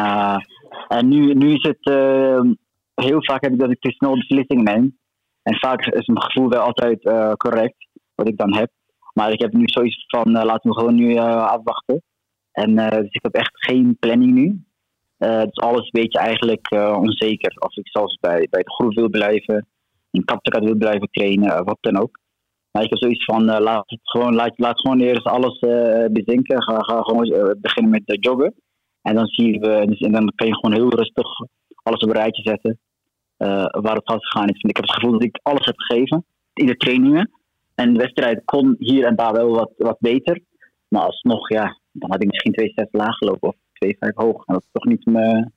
en 0.88 1.08
nu, 1.08 1.34
nu 1.34 1.52
is 1.52 1.62
het, 1.62 1.80
ehm, 1.80 2.52
heel 2.94 3.24
vaak 3.24 3.42
heb 3.42 3.52
ik 3.52 3.58
dat 3.58 3.70
ik 3.70 3.80
te 3.80 3.90
snel 3.90 4.14
beslissingen 4.14 4.64
neem. 4.64 4.98
En 5.42 5.58
vaak 5.58 5.86
is 5.86 6.06
mijn 6.06 6.22
gevoel 6.22 6.48
wel 6.48 6.60
altijd 6.60 7.02
correct, 7.36 7.88
wat 8.14 8.28
ik 8.28 8.36
dan 8.36 8.54
heb. 8.54 8.70
Maar 9.12 9.32
ik 9.32 9.40
heb 9.40 9.52
nu 9.52 9.62
zoiets 9.64 10.04
van, 10.06 10.32
laten 10.32 10.70
we 10.70 10.78
gewoon 10.78 10.94
nu 10.94 11.16
afwachten. 11.16 12.02
En 12.52 12.76
dus 12.76 13.10
ik 13.10 13.22
heb 13.22 13.34
echt 13.34 13.64
geen 13.64 13.96
planning 14.00 14.32
nu. 14.32 14.64
dus 15.18 15.58
alles 15.58 15.90
weet 15.90 16.12
je 16.12 16.18
eigenlijk 16.18 16.70
onzeker. 16.96 17.52
Of 17.58 17.76
ik 17.76 17.88
zelfs 17.88 18.16
bij, 18.20 18.46
bij 18.50 18.62
de 18.62 18.72
groep 18.72 18.94
wil 18.94 19.08
blijven, 19.08 19.66
in 20.10 20.24
Kaptekat 20.24 20.64
wil 20.64 20.76
blijven 20.76 21.08
trainen, 21.10 21.64
wat 21.64 21.78
dan 21.80 21.96
ook. 21.96 22.18
Maar 22.70 22.82
ik 22.82 22.90
heb 22.90 22.98
zoiets 22.98 23.24
van, 23.24 23.44
laat, 23.44 23.82
het 23.86 24.00
gewoon, 24.02 24.34
laat, 24.34 24.58
laat 24.58 24.80
gewoon 24.80 25.00
eerst 25.00 25.26
alles 25.26 25.58
bezinken. 26.12 26.62
Ga, 26.62 26.78
ga 26.78 27.02
gewoon 27.02 27.56
beginnen 27.60 27.90
met 27.90 28.02
joggen. 28.20 28.54
En 29.02 29.14
dan, 29.14 29.26
zie 29.26 29.52
je, 29.52 29.86
dus, 29.86 29.98
en 29.98 30.12
dan 30.12 30.32
kan 30.34 30.46
je 30.46 30.54
gewoon 30.54 30.76
heel 30.76 30.94
rustig 30.94 31.26
alles 31.82 32.00
op 32.00 32.08
een 32.08 32.14
rijtje 32.14 32.42
zetten. 32.42 32.78
waar 33.82 33.94
het 33.94 34.10
fout 34.10 34.26
gegaan 34.26 34.48
is. 34.48 34.62
ik 34.62 34.76
heb 34.76 34.84
het 34.84 34.94
gevoel 34.94 35.12
dat 35.12 35.24
ik 35.24 35.40
alles 35.42 35.66
heb 35.66 35.78
gegeven 35.78 36.24
in 36.52 36.66
de 36.66 36.76
trainingen. 36.76 37.30
En 37.74 37.92
de 37.92 37.98
wedstrijd 37.98 38.44
kon 38.44 38.74
hier 38.78 39.04
en 39.04 39.16
daar 39.16 39.32
wel 39.32 39.50
wat, 39.50 39.72
wat 39.76 39.96
beter. 39.98 40.40
Maar 40.88 41.02
alsnog, 41.02 41.48
ja, 41.48 41.78
dan 41.92 42.10
had 42.10 42.22
ik 42.22 42.28
misschien 42.28 42.84
2,6 42.84 42.90
laag 42.90 43.16
gelopen 43.16 43.48
of 43.48 43.54
2,5 43.84 44.14
hoog. 44.14 44.46
En 44.46 44.54
dat 44.54 44.62
is 44.62 44.68
toch 44.72 44.84
niet 44.84 45.06
me, 45.06 45.50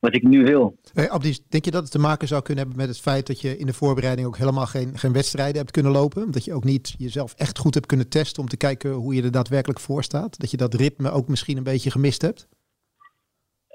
wat 0.00 0.14
ik 0.14 0.22
nu 0.22 0.44
wil. 0.44 0.78
Hey, 0.92 1.10
Abdi, 1.10 1.38
denk 1.48 1.64
je 1.64 1.70
dat 1.70 1.82
het 1.82 1.90
te 1.90 1.98
maken 1.98 2.28
zou 2.28 2.42
kunnen 2.42 2.64
hebben 2.64 2.82
met 2.82 2.94
het 2.94 3.02
feit 3.04 3.26
dat 3.26 3.40
je 3.40 3.58
in 3.58 3.66
de 3.66 3.72
voorbereiding 3.72 4.26
ook 4.26 4.36
helemaal 4.36 4.66
geen, 4.66 4.98
geen 4.98 5.12
wedstrijden 5.12 5.56
hebt 5.56 5.70
kunnen 5.70 5.92
lopen? 5.92 6.24
Omdat 6.24 6.44
je 6.44 6.54
ook 6.54 6.64
niet 6.64 6.94
jezelf 6.98 7.34
echt 7.34 7.58
goed 7.58 7.74
hebt 7.74 7.86
kunnen 7.86 8.08
testen 8.08 8.42
om 8.42 8.48
te 8.48 8.56
kijken 8.56 8.90
hoe 8.90 9.14
je 9.14 9.22
er 9.22 9.30
daadwerkelijk 9.30 9.80
voor 9.80 10.02
staat? 10.02 10.40
Dat 10.40 10.50
je 10.50 10.56
dat 10.56 10.74
ritme 10.74 11.10
ook 11.10 11.28
misschien 11.28 11.56
een 11.56 11.62
beetje 11.62 11.90
gemist 11.90 12.22
hebt? 12.22 12.48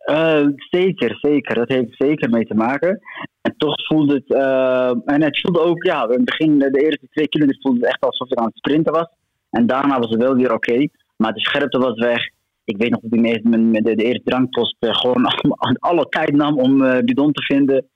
Uh, 0.05 0.47
zeker, 0.69 1.17
zeker. 1.21 1.55
Dat 1.55 1.67
heeft 1.67 1.95
zeker 1.97 2.29
mee 2.29 2.45
te 2.45 2.53
maken. 2.53 2.99
En 3.41 3.53
toch 3.57 3.85
voelde 3.87 4.13
het, 4.13 4.29
uh, 4.29 5.13
en 5.13 5.21
het 5.23 5.39
voelde 5.41 5.59
ook, 5.59 5.83
ja, 5.83 6.03
in 6.03 6.09
het 6.09 6.25
begin, 6.25 6.59
de 6.59 6.83
eerste 6.83 7.07
twee 7.09 7.27
kilometer 7.27 7.61
voelde 7.61 7.79
het 7.79 7.87
echt 7.87 8.01
alsof 8.01 8.31
ik 8.31 8.37
aan 8.37 8.45
het 8.45 8.57
sprinten 8.57 8.93
was. 8.93 9.07
En 9.49 9.67
daarna 9.67 9.99
was 9.99 10.09
het 10.09 10.21
wel 10.21 10.35
weer 10.35 10.53
oké, 10.53 10.71
okay, 10.71 10.89
maar 11.15 11.33
de 11.33 11.39
scherpte 11.39 11.77
was 11.79 11.99
weg. 11.99 12.29
Ik 12.63 12.77
weet 12.77 12.89
nog 12.89 12.99
dat 13.01 13.13
ik 13.13 13.43
met 13.43 13.83
de, 13.85 13.95
de 13.95 14.03
eerste 14.03 14.23
drankpost 14.23 14.75
uh, 14.79 14.95
gewoon 14.95 15.25
alle 15.79 16.09
tijd 16.09 16.31
nam 16.31 16.59
om 16.59 16.81
uh, 16.81 16.97
bidon 16.97 17.31
te 17.31 17.43
vinden. 17.43 17.87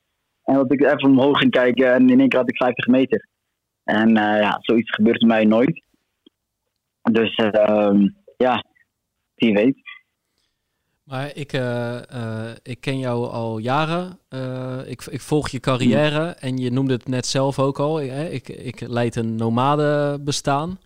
En 0.44 0.56
dat 0.56 0.72
ik 0.72 0.82
even 0.82 1.10
omhoog 1.10 1.38
ging 1.38 1.52
kijken 1.52 1.94
en 1.94 2.10
in 2.10 2.20
één 2.20 2.30
keer 2.30 2.40
had 2.40 2.50
ik 2.50 2.58
50 2.58 2.88
meter. 2.88 3.28
En 3.84 4.10
ja, 4.16 4.58
zoiets 4.60 4.92
gebeurt 4.92 5.22
mij 5.22 5.46
nooit. 5.46 5.84
Dus 7.02 7.36
ehm, 7.36 8.08
ja, 8.38 8.64
wie 9.36 9.54
weet. 9.54 9.88
Maar 11.08 11.36
ik, 11.36 11.54
uh, 11.54 12.00
uh, 12.14 12.50
ik 12.64 12.82
ken 12.82 13.00
jou 13.00 13.28
al 13.28 13.58
jaren. 13.58 14.20
Uh, 14.30 14.80
ik, 14.86 15.06
ik, 15.06 15.22
volg 15.22 15.50
je 15.50 15.60
carrière 15.60 16.36
en 16.40 16.58
je 16.58 16.72
noemde 16.72 16.94
het 16.94 17.08
net 17.08 17.26
zelf 17.26 17.60
ook 17.60 17.80
al. 17.80 18.02
Ik, 18.02 18.50
ik 18.50 18.80
leid 18.80 19.16
een 19.16 19.36
nomade 19.36 20.20
bestaan. 20.22 20.80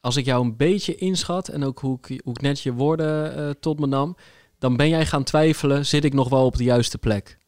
Als 0.00 0.16
ik 0.16 0.24
jou 0.24 0.44
een 0.44 0.56
beetje 0.56 0.94
inschat 0.94 1.48
en 1.48 1.64
ook 1.64 1.78
hoe 1.78 1.98
ik, 2.02 2.20
hoe 2.24 2.34
ik 2.34 2.42
net 2.42 2.60
je 2.60 2.72
woorden 2.72 3.60
tot 3.60 3.80
me 3.80 3.86
nam, 3.86 4.16
dan 4.58 4.76
ben 4.76 4.88
jij 4.88 5.06
gaan 5.06 5.24
twijfelen, 5.24 5.86
zit 5.86 6.04
ik 6.04 6.12
nog 6.12 6.28
wel 6.28 6.44
op 6.44 6.56
de 6.56 6.64
juiste 6.64 6.98
plek? 6.98 7.38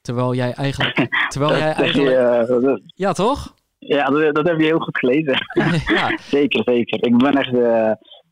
Terwijl 0.00 0.34
jij 0.34 0.52
eigenlijk... 0.52 1.08
Terwijl 1.32 1.56
jij 1.56 1.72
eigenlijk 1.72 2.80
ja, 2.94 3.12
toch? 3.12 3.54
Ja, 3.78 4.04
dat, 4.04 4.34
dat, 4.34 4.48
heb 4.48 4.58
je 4.58 4.64
heel 4.64 4.78
goed 4.78 4.98
gelezen. 4.98 5.36
ja. 5.96 6.18
zeker, 6.18 6.62
zeker. 6.64 7.06
Ik 7.06 7.16
ben 7.16 7.32
echt 7.32 7.50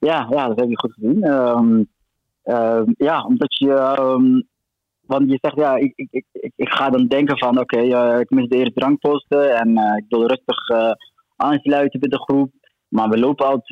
ja, 0.06 0.26
ja, 0.30 0.48
dat 0.48 0.60
heb 0.60 0.68
je 0.68 0.78
goed 0.78 0.92
gezien. 0.92 1.24
Um, 1.24 1.88
uh, 2.44 2.82
ja, 2.96 3.24
omdat 3.24 3.58
je. 3.58 3.96
Um, 3.98 4.48
want 5.00 5.30
je 5.30 5.38
zegt, 5.40 5.56
ja, 5.56 5.76
ik, 5.76 5.92
ik, 5.94 6.08
ik, 6.10 6.52
ik 6.56 6.68
ga 6.68 6.90
dan 6.90 7.06
denken 7.06 7.38
van, 7.38 7.58
oké, 7.58 7.76
okay, 7.76 8.14
uh, 8.14 8.20
ik 8.20 8.30
mis 8.30 8.48
de 8.48 8.56
eerste 8.56 8.80
drankposten 8.80 9.56
en 9.56 9.68
ik 9.96 10.04
wil 10.08 10.26
rustig 10.26 10.68
aansluiten 11.36 12.00
bij 12.00 12.08
de 12.08 12.22
groep. 12.22 12.50
Maar 12.92 13.08
we 13.08 13.18
lopen 13.18 13.46
al 13.46 13.56
2,56. 13.56 13.62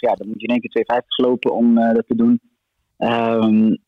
Ja, 0.00 0.14
dan 0.14 0.28
moet 0.28 0.40
je 0.40 0.46
in 0.46 0.54
één 0.54 0.60
keer 0.60 1.00
2,50 1.00 1.06
lopen 1.06 1.54
om 1.54 1.74
dat 1.74 2.06
te 2.06 2.14
doen. 2.16 2.40
Um, 2.98 3.78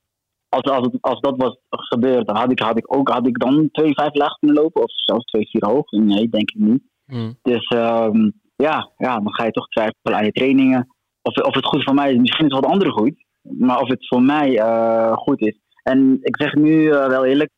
als, 0.49 0.63
als, 0.63 0.89
als 1.01 1.21
dat 1.21 1.37
was 1.37 1.59
gebeurd, 1.69 2.27
dan 2.27 2.37
had 2.37 2.51
ik, 2.51 2.59
had 2.59 2.79
ik 2.79 2.97
ook 2.97 3.09
had 3.09 3.27
ik 3.27 3.39
dan 3.39 3.69
2,5 3.83 3.93
laag 4.13 4.39
kunnen 4.39 4.63
lopen 4.63 4.83
of 4.83 4.91
zelfs 4.91 5.37
2,4 5.37 5.43
hoog. 5.59 5.91
Nee, 5.91 6.29
denk 6.29 6.51
ik 6.51 6.61
niet. 6.61 6.83
Mm. 7.07 7.39
Dus 7.43 7.71
um, 7.71 8.33
ja, 8.57 8.91
ja, 8.97 9.15
dan 9.15 9.35
ga 9.35 9.45
je 9.45 9.51
toch 9.51 9.69
twijfelen 9.69 10.19
aan 10.19 10.25
je 10.25 10.33
trainingen. 10.33 10.89
Of, 11.23 11.37
of 11.37 11.55
het 11.55 11.67
goed 11.67 11.85
voor 11.85 11.95
mij 11.95 12.13
is. 12.13 12.19
Misschien 12.19 12.47
is 12.47 12.53
het 12.53 12.65
wat 12.65 12.73
andere 12.73 12.91
goed. 12.91 13.25
Maar 13.43 13.81
of 13.81 13.89
het 13.89 14.09
voor 14.09 14.23
mij 14.23 14.51
uh, 14.51 15.13
goed 15.13 15.41
is. 15.41 15.59
En 15.83 16.19
ik 16.21 16.37
zeg 16.37 16.55
nu 16.55 16.71
uh, 16.71 17.07
wel 17.07 17.25
eerlijk. 17.25 17.51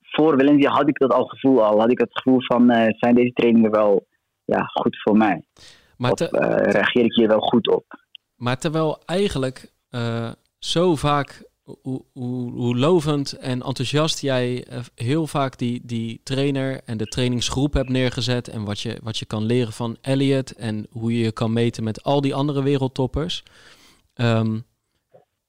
Voor 0.00 0.38
Valencia 0.38 0.70
had 0.70 0.88
ik 0.88 0.98
dat 0.98 1.12
al 1.12 1.24
gevoel 1.24 1.64
al. 1.64 1.80
Had 1.80 1.90
ik 1.90 1.98
het 1.98 2.10
gevoel 2.12 2.40
van, 2.42 2.70
uh, 2.70 2.86
zijn 2.88 3.14
deze 3.14 3.32
trainingen 3.32 3.70
wel 3.70 4.06
ja, 4.46 4.60
goed 4.62 5.02
voor 5.02 5.16
mij? 5.16 5.44
Maar 5.96 6.12
te... 6.12 6.30
of 6.30 6.72
reageer 6.72 7.04
ik 7.04 7.14
hier 7.14 7.28
wel 7.28 7.40
goed 7.40 7.68
op? 7.68 7.84
Maar 8.36 8.58
terwijl 8.58 9.02
eigenlijk 9.04 9.72
zo 10.58 10.96
vaak 10.96 11.44
hoe, 11.82 12.04
hoe, 12.12 12.52
hoe 12.52 12.76
lovend 12.76 13.32
en 13.32 13.62
enthousiast 13.62 14.20
jij 14.20 14.64
eh, 14.64 14.80
heel 14.94 15.26
vaak 15.26 15.58
die, 15.58 15.80
die 15.84 16.20
trainer 16.22 16.80
en 16.84 16.96
de 16.96 17.06
trainingsgroep 17.06 17.72
hebt 17.72 17.88
neergezet. 17.88 18.48
En 18.48 18.64
wat 18.64 18.80
je, 18.80 18.98
wat 19.02 19.18
je 19.18 19.24
kan 19.24 19.44
leren 19.44 19.72
van 19.72 19.96
Elliot 20.00 20.50
en 20.50 20.86
hoe 20.90 21.12
je 21.12 21.24
je 21.24 21.32
kan 21.32 21.52
meten 21.52 21.84
met 21.84 22.02
al 22.02 22.20
die 22.20 22.34
andere 22.34 22.62
wereldtoppers. 22.62 23.42
Ehm, 24.14 24.58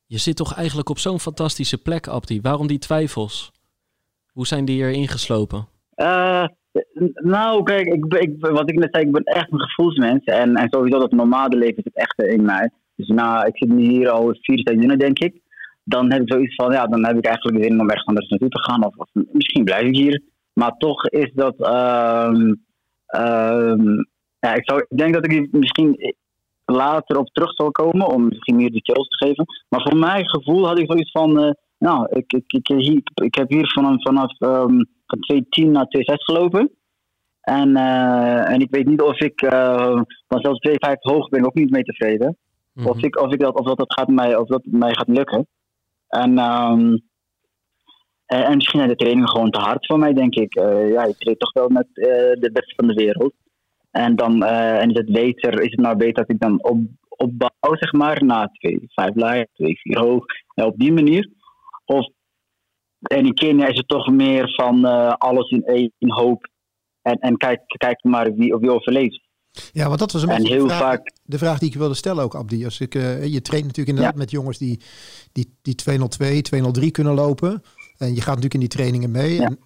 je 0.06 0.18
zit 0.18 0.36
toch 0.36 0.54
eigenlijk 0.54 0.89
op 0.89 1.00
zo'n 1.00 1.20
fantastische 1.20 1.78
plek, 1.78 2.08
Abdi. 2.08 2.41
Waarom 2.41 2.68
die 2.68 2.80
twijfels? 2.80 3.52
Hoe 4.32 4.48
zijn 4.48 4.66
die 4.66 4.84
er 4.84 4.91
ingeslopen? 4.91 5.68
Nou, 7.13 7.63
kijk, 7.63 7.88
ik, 7.88 8.13
ik, 8.13 8.36
wat 8.39 8.69
ik 8.69 8.80
net 8.80 8.89
zei, 8.91 9.05
ik 9.05 9.11
ben 9.11 9.23
echt 9.23 9.51
een 9.51 9.61
gevoelsmens. 9.61 10.23
En, 10.23 10.55
en 10.55 10.67
sowieso 10.69 10.99
dat 10.99 11.11
normale 11.11 11.57
leven 11.57 11.84
zit 11.84 11.95
echt 11.95 12.21
in 12.21 12.45
mij. 12.45 12.69
Dus 12.95 13.07
nou, 13.07 13.45
ik 13.47 13.57
zit 13.57 13.69
nu 13.69 13.84
hier 13.84 14.09
al 14.09 14.36
vier 14.41 14.59
seizoenen, 14.59 14.99
denk 14.99 15.19
ik. 15.19 15.41
Dan 15.84 16.11
heb 16.11 16.21
ik 16.21 16.32
zoiets 16.32 16.55
van, 16.55 16.71
ja, 16.71 16.88
dan 16.88 17.05
heb 17.05 17.17
ik 17.17 17.25
eigenlijk 17.25 17.63
zin 17.63 17.80
om 17.80 17.89
ergens 17.89 18.07
anders 18.07 18.30
naartoe 18.30 18.49
te 18.49 18.63
gaan. 18.63 18.86
Of, 18.86 18.95
misschien 19.13 19.63
blijf 19.63 19.88
ik 19.88 19.95
hier. 19.95 20.21
Maar 20.53 20.78
toch 20.78 21.07
is 21.07 21.32
dat... 21.34 21.55
Um, 23.19 24.05
ik, 24.39 24.63
zou, 24.63 24.86
ik 24.88 24.97
denk 24.97 25.13
dat 25.13 25.32
ik 25.32 25.51
misschien 25.51 26.15
later 26.65 27.17
op 27.17 27.28
terug 27.28 27.53
zal 27.53 27.71
komen 27.71 28.07
om 28.07 28.28
misschien 28.28 28.55
meer 28.55 28.71
details 28.71 29.07
te 29.07 29.25
geven. 29.25 29.45
Maar 29.69 29.82
voor 29.82 29.97
mijn 29.97 30.30
gevoel 30.30 30.67
had 30.67 30.80
ik 30.80 30.91
zoiets 30.91 31.11
van, 31.11 31.43
uh, 31.43 31.51
nou, 31.78 32.07
ik, 32.09 32.34
ik, 32.34 32.69
ik, 32.69 33.09
ik, 33.13 33.36
heb 33.36 33.49
hier 33.49 33.71
vanaf, 33.73 34.01
vanaf 34.01 34.39
um, 34.39 34.88
van 35.08 35.20
210 35.20 35.72
naar 35.72 35.86
26 35.89 36.26
gelopen. 36.26 36.72
En, 37.41 37.70
uh, 37.70 38.49
en 38.49 38.60
ik 38.60 38.70
weet 38.70 38.88
niet 38.88 39.01
of 39.01 39.20
ik 39.20 39.41
uh, 39.41 40.01
van 40.28 40.41
zelfs 40.41 40.60
250 40.60 41.12
hoog 41.12 41.30
ben, 41.30 41.45
ook 41.45 41.53
niet 41.53 41.70
mee 41.70 41.84
tevreden. 41.84 42.28
Mm 42.28 42.84
-hmm. 42.84 42.91
Of, 42.91 43.03
ik, 43.03 43.22
of, 43.22 43.34
ik 43.34 43.39
dat, 43.39 43.60
of 43.60 43.66
dat, 43.66 43.78
dat 43.78 43.93
gaat 43.93 44.08
mij, 44.08 44.36
of 44.36 44.47
dat 44.47 44.62
mij 44.66 44.93
gaat 44.93 45.08
lukken. 45.08 45.47
En, 46.08 46.39
um, 46.39 47.01
en, 48.26 48.45
en 48.45 48.55
misschien 48.55 48.80
zijn 48.80 48.91
de 48.91 48.95
trainingen 48.95 49.30
gewoon 49.30 49.51
te 49.51 49.60
hard 49.60 49.86
voor 49.86 49.99
mij, 49.99 50.14
denk 50.14 50.36
ik. 50.36 50.60
Uh, 50.60 50.91
ja, 50.91 51.03
ik 51.03 51.18
treed 51.18 51.39
toch 51.39 51.53
wel 51.53 51.70
met 51.70 51.88
de 51.93 52.49
beste 52.53 52.74
van 52.76 52.88
de 52.88 52.93
wereld. 52.93 53.34
En 53.91 54.16
dan 54.16 54.43
en 54.43 54.89
is 54.89 54.97
het 54.97 55.12
beter, 55.12 55.62
is 55.62 55.72
het 55.72 55.80
nou 55.80 55.95
beter 55.95 56.14
dat 56.14 56.30
ik 56.30 56.39
dan 56.39 56.64
op, 56.64 56.80
opbouw, 57.10 57.76
zeg 57.76 57.91
maar, 57.91 58.24
na 58.24 58.49
2, 58.53 58.80
5 58.86 59.16
laag, 59.16 59.43
2, 59.53 59.80
4 59.80 59.99
hoog. 59.99 60.26
Op 60.55 60.78
die 60.78 60.93
manier. 60.93 61.30
Of 61.86 62.10
en 63.02 63.26
in 63.26 63.34
Kenia 63.34 63.68
is 63.68 63.78
het 63.78 63.88
toch 63.88 64.12
meer 64.12 64.54
van 64.56 64.86
uh, 64.86 65.14
alles 65.14 65.50
in 65.50 65.64
één 65.64 65.91
hoop. 65.98 66.50
En, 67.02 67.20
en 67.20 67.38
kijk, 67.38 67.62
kijk 67.78 68.04
maar 68.04 68.34
wie, 68.34 68.56
wie 68.56 68.72
overleeft. 68.72 69.26
Ja, 69.72 69.88
want 69.88 70.00
dat 70.00 70.12
was 70.12 70.24
een 70.24 70.30
en 70.30 70.38
beetje 70.38 70.54
heel 70.54 70.68
de, 70.68 70.74
vraag, 70.74 70.82
vaak, 70.82 71.12
de 71.24 71.38
vraag 71.38 71.60
die 71.60 71.70
ik 71.70 71.76
wilde 71.76 71.93
stellen 71.93 72.24
ook, 72.24 72.36
Abdi. 72.36 72.66
Als 72.66 72.80
ik, 72.80 72.95
uh, 72.95 73.26
je 73.26 73.41
traint 73.41 73.66
natuurlijk 73.66 73.98
inderdaad 73.98 74.14
ja. 74.14 74.20
met 74.20 74.32
jongens 74.32 74.58
die, 74.58 74.82
die, 75.32 75.58
die 75.62 75.76
202, 75.76 76.41
203 76.41 76.91
kunnen 76.91 77.14
lopen. 77.14 77.64
En 77.98 78.08
je 78.08 78.22
gaat 78.22 78.28
natuurlijk 78.28 78.54
in 78.54 78.60
die 78.60 78.70
trainingen 78.70 79.12
mee. 79.12 79.34
Ja. 79.34 79.45
En 79.45 79.60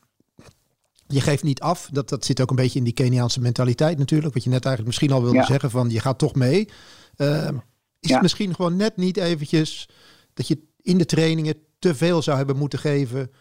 je 1.08 1.22
geeft 1.22 1.44
niet 1.44 1.60
af. 1.60 1.90
Dat, 1.92 2.10
dat 2.10 2.26
zit 2.26 2.42
ook 2.42 2.50
een 2.50 2.56
beetje 2.56 2.80
in 2.80 2.86
die 2.86 2.94
Keniaanse 2.94 3.42
mentaliteit 3.42 3.98
natuurlijk. 3.98 4.34
Wat 4.34 4.44
je 4.44 4.50
net 4.50 4.66
eigenlijk 4.66 4.88
misschien 4.88 5.12
al 5.18 5.24
wilde 5.24 5.38
Ja. 5.38 5.46
zeggen 5.46 5.70
van 5.70 5.90
je 5.90 6.00
gaat 6.00 6.20
toch 6.20 6.36
mee. 6.36 6.70
Uh, 7.18 7.50
is 8.00 8.12
het 8.12 8.22
misschien 8.22 8.56
gewoon 8.56 8.76
net 8.76 8.98
niet 8.98 9.18
eventjes 9.18 9.90
dat 10.34 10.48
je 10.48 10.60
in 10.82 10.98
de 10.98 11.06
trainingen 11.06 11.56
te 11.82 11.96
veel 11.96 12.22
zou 12.22 12.38
hebben 12.38 12.58
moeten 12.58 12.80
geven 12.80 13.32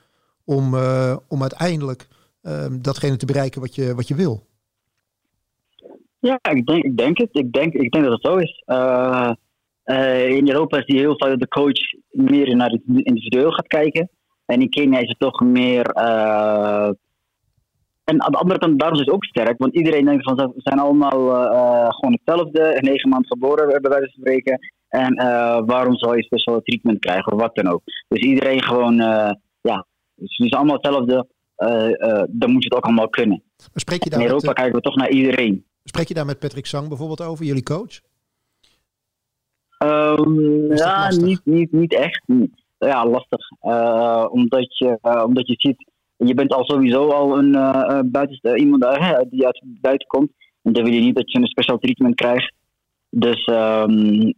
om, 0.45 0.75
uh, 0.75 1.17
om 1.29 1.41
uiteindelijk 1.41 2.09
uh, 2.43 2.67
datgene 2.81 3.17
te 3.17 3.27
bereiken 3.27 3.61
wat 3.61 3.75
je, 3.75 3.95
wat 3.95 4.09
je 4.09 4.15
wil? 4.15 4.47
Ja, 6.19 6.39
ik 6.51 6.67
denk, 6.67 6.85
ik 6.85 6.97
denk 6.97 7.19
het. 7.19 7.29
Ik 7.33 7.53
denk, 7.53 7.73
ik 7.73 7.93
denk 7.93 8.05
dat 8.05 8.13
het 8.13 8.25
zo 8.25 8.37
is. 8.37 8.63
Uh, 8.67 9.31
uh, 9.85 10.29
in 10.29 10.49
Europa 10.49 10.79
is 10.79 10.87
die 10.87 10.99
heel 10.99 11.19
dat 11.19 11.41
de 11.41 11.49
coach 11.49 11.81
meer 12.11 12.57
naar 12.57 12.71
het 12.71 12.83
individueel 12.87 13.51
gaat 13.51 13.67
kijken. 13.67 14.11
En 14.47 14.61
in 14.61 14.71
Kenia 14.71 14.99
is 14.99 15.09
het 15.09 15.19
toch 15.19 15.41
meer. 15.41 15.85
En 18.05 18.23
aan 18.23 18.33
de 18.33 18.39
andere 18.39 18.59
kant, 18.59 18.79
daarom 18.79 18.99
is 18.99 19.05
het 19.05 19.15
ook 19.15 19.25
sterk. 19.25 19.59
Want 19.59 19.75
iedereen 19.75 20.05
denkt 20.05 20.25
van 20.25 20.37
ze 20.37 20.53
zijn 20.57 20.79
allemaal 20.79 21.19
gewoon 21.93 22.19
hetzelfde. 22.23 22.79
Negen 22.81 23.09
maanden 23.09 23.31
geboren, 23.31 23.83
bij 23.83 23.91
wijze 23.91 24.11
van 24.13 24.21
spreken. 24.21 24.59
En 24.91 25.15
waarom 25.67 25.97
zou 25.97 26.17
je 26.17 26.23
speciale 26.23 26.63
treatment 26.63 26.99
krijgen 26.99 27.33
of 27.33 27.41
wat 27.41 27.55
dan 27.55 27.73
ook. 27.73 27.83
Dus 28.09 28.19
iedereen 28.19 28.63
gewoon, 28.63 28.97
ja, 29.61 29.87
ze 30.17 30.27
zijn 30.27 30.51
allemaal 30.51 30.75
hetzelfde. 30.75 31.27
dan 32.31 32.53
moet 32.53 32.63
je 32.63 32.69
het 32.69 32.75
ook 32.75 32.85
allemaal 32.85 33.09
kunnen. 33.09 33.43
Spreek 33.75 34.05
je 34.05 34.11
daar 34.11 34.21
in 34.21 34.27
Europa 34.27 34.47
met, 34.47 34.57
kijken 34.57 34.75
we 34.75 34.81
toch 34.81 34.97
naar 34.97 35.11
iedereen. 35.11 35.65
Spreek 35.85 36.09
je 36.09 36.15
daar 36.15 36.27
met 36.27 36.39
Patrick 36.39 36.67
Sang 36.67 36.89
bijvoorbeeld 36.89 37.23
over, 37.23 37.45
jullie 37.45 37.63
coach? 37.63 38.01
Um, 39.85 40.75
ja, 40.75 41.05
lastig? 41.05 41.25
niet, 41.25 41.41
niet, 41.45 41.73
niet 41.73 41.95
echt. 41.95 42.23
Ja, 42.79 43.07
lastig. 43.07 43.51
Uh, 43.63 44.27
omdat, 44.31 44.79
je, 44.79 44.99
uh, 45.03 45.23
omdat 45.27 45.47
je 45.47 45.55
ziet, 45.59 45.91
je 46.17 46.35
bent 46.35 46.53
al 46.53 46.65
sowieso 46.65 47.09
al 47.09 47.39
een 47.39 47.55
uh, 47.55 48.01
buiten, 48.05 48.59
iemand 48.59 48.83
die 49.31 49.47
uit 49.47 49.63
buiten 49.65 50.09
komt. 50.09 50.31
En 50.63 50.73
dan 50.73 50.85
wil 50.85 50.93
je 50.93 51.01
niet 51.01 51.15
dat 51.15 51.33
je 51.33 51.39
een 51.39 51.47
speciaal 51.47 51.79
treatment 51.79 52.15
krijgt. 52.15 52.53
Dus 53.09 53.47
um, 53.47 54.35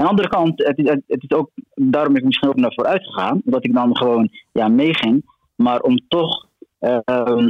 aan 0.00 0.06
de 0.06 0.12
andere 0.12 0.28
kant, 0.28 0.58
het 0.66 0.78
is, 0.78 0.88
het 0.88 1.22
is 1.22 1.30
ook, 1.30 1.50
daarom 1.74 2.12
ben 2.12 2.22
ik 2.22 2.26
misschien 2.26 2.48
ook 2.48 2.56
naar 2.56 2.74
vooruit 2.74 3.04
gegaan. 3.04 3.40
Omdat 3.44 3.64
ik 3.64 3.74
dan 3.74 3.96
gewoon 3.96 4.30
ja, 4.52 4.68
meeging. 4.68 5.24
Maar 5.54 5.80
om 5.80 5.96
toch, 6.08 6.46
um, 6.78 7.44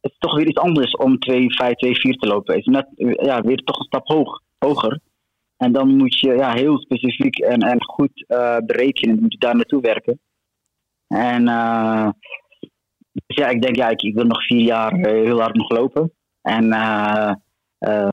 het 0.00 0.12
is 0.12 0.18
toch 0.18 0.36
weer 0.36 0.46
iets 0.46 0.60
anders 0.60 0.96
om 0.96 1.18
2, 1.18 1.54
5, 1.54 1.74
2, 1.74 1.94
4 1.94 2.16
te 2.16 2.26
lopen. 2.26 2.54
Het 2.54 2.66
is 2.66 2.72
net 2.72 2.86
ja, 3.24 3.40
weer 3.40 3.56
toch 3.56 3.78
een 3.78 3.84
stap 3.84 4.06
hoog, 4.06 4.42
hoger. 4.58 5.00
En 5.56 5.72
dan 5.72 5.96
moet 5.96 6.20
je 6.20 6.34
ja, 6.34 6.52
heel 6.52 6.78
specifiek 6.78 7.38
en, 7.38 7.60
en 7.60 7.84
goed 7.84 8.24
uh, 8.28 8.56
berekenen. 8.56 9.20
Moet 9.20 9.32
je 9.32 9.38
daar 9.38 9.56
naartoe 9.56 9.80
werken. 9.80 10.20
En 11.06 11.48
uh, 11.48 12.08
dus 13.12 13.36
ja, 13.36 13.48
ik 13.48 13.62
denk, 13.62 13.76
ja, 13.76 13.88
ik, 13.88 14.02
ik 14.02 14.14
wil 14.14 14.24
nog 14.24 14.44
vier 14.44 14.64
jaar 14.64 14.94
uh, 14.94 15.04
heel 15.04 15.40
hard 15.40 15.54
nog 15.54 15.70
lopen. 15.70 16.12
En 16.42 16.72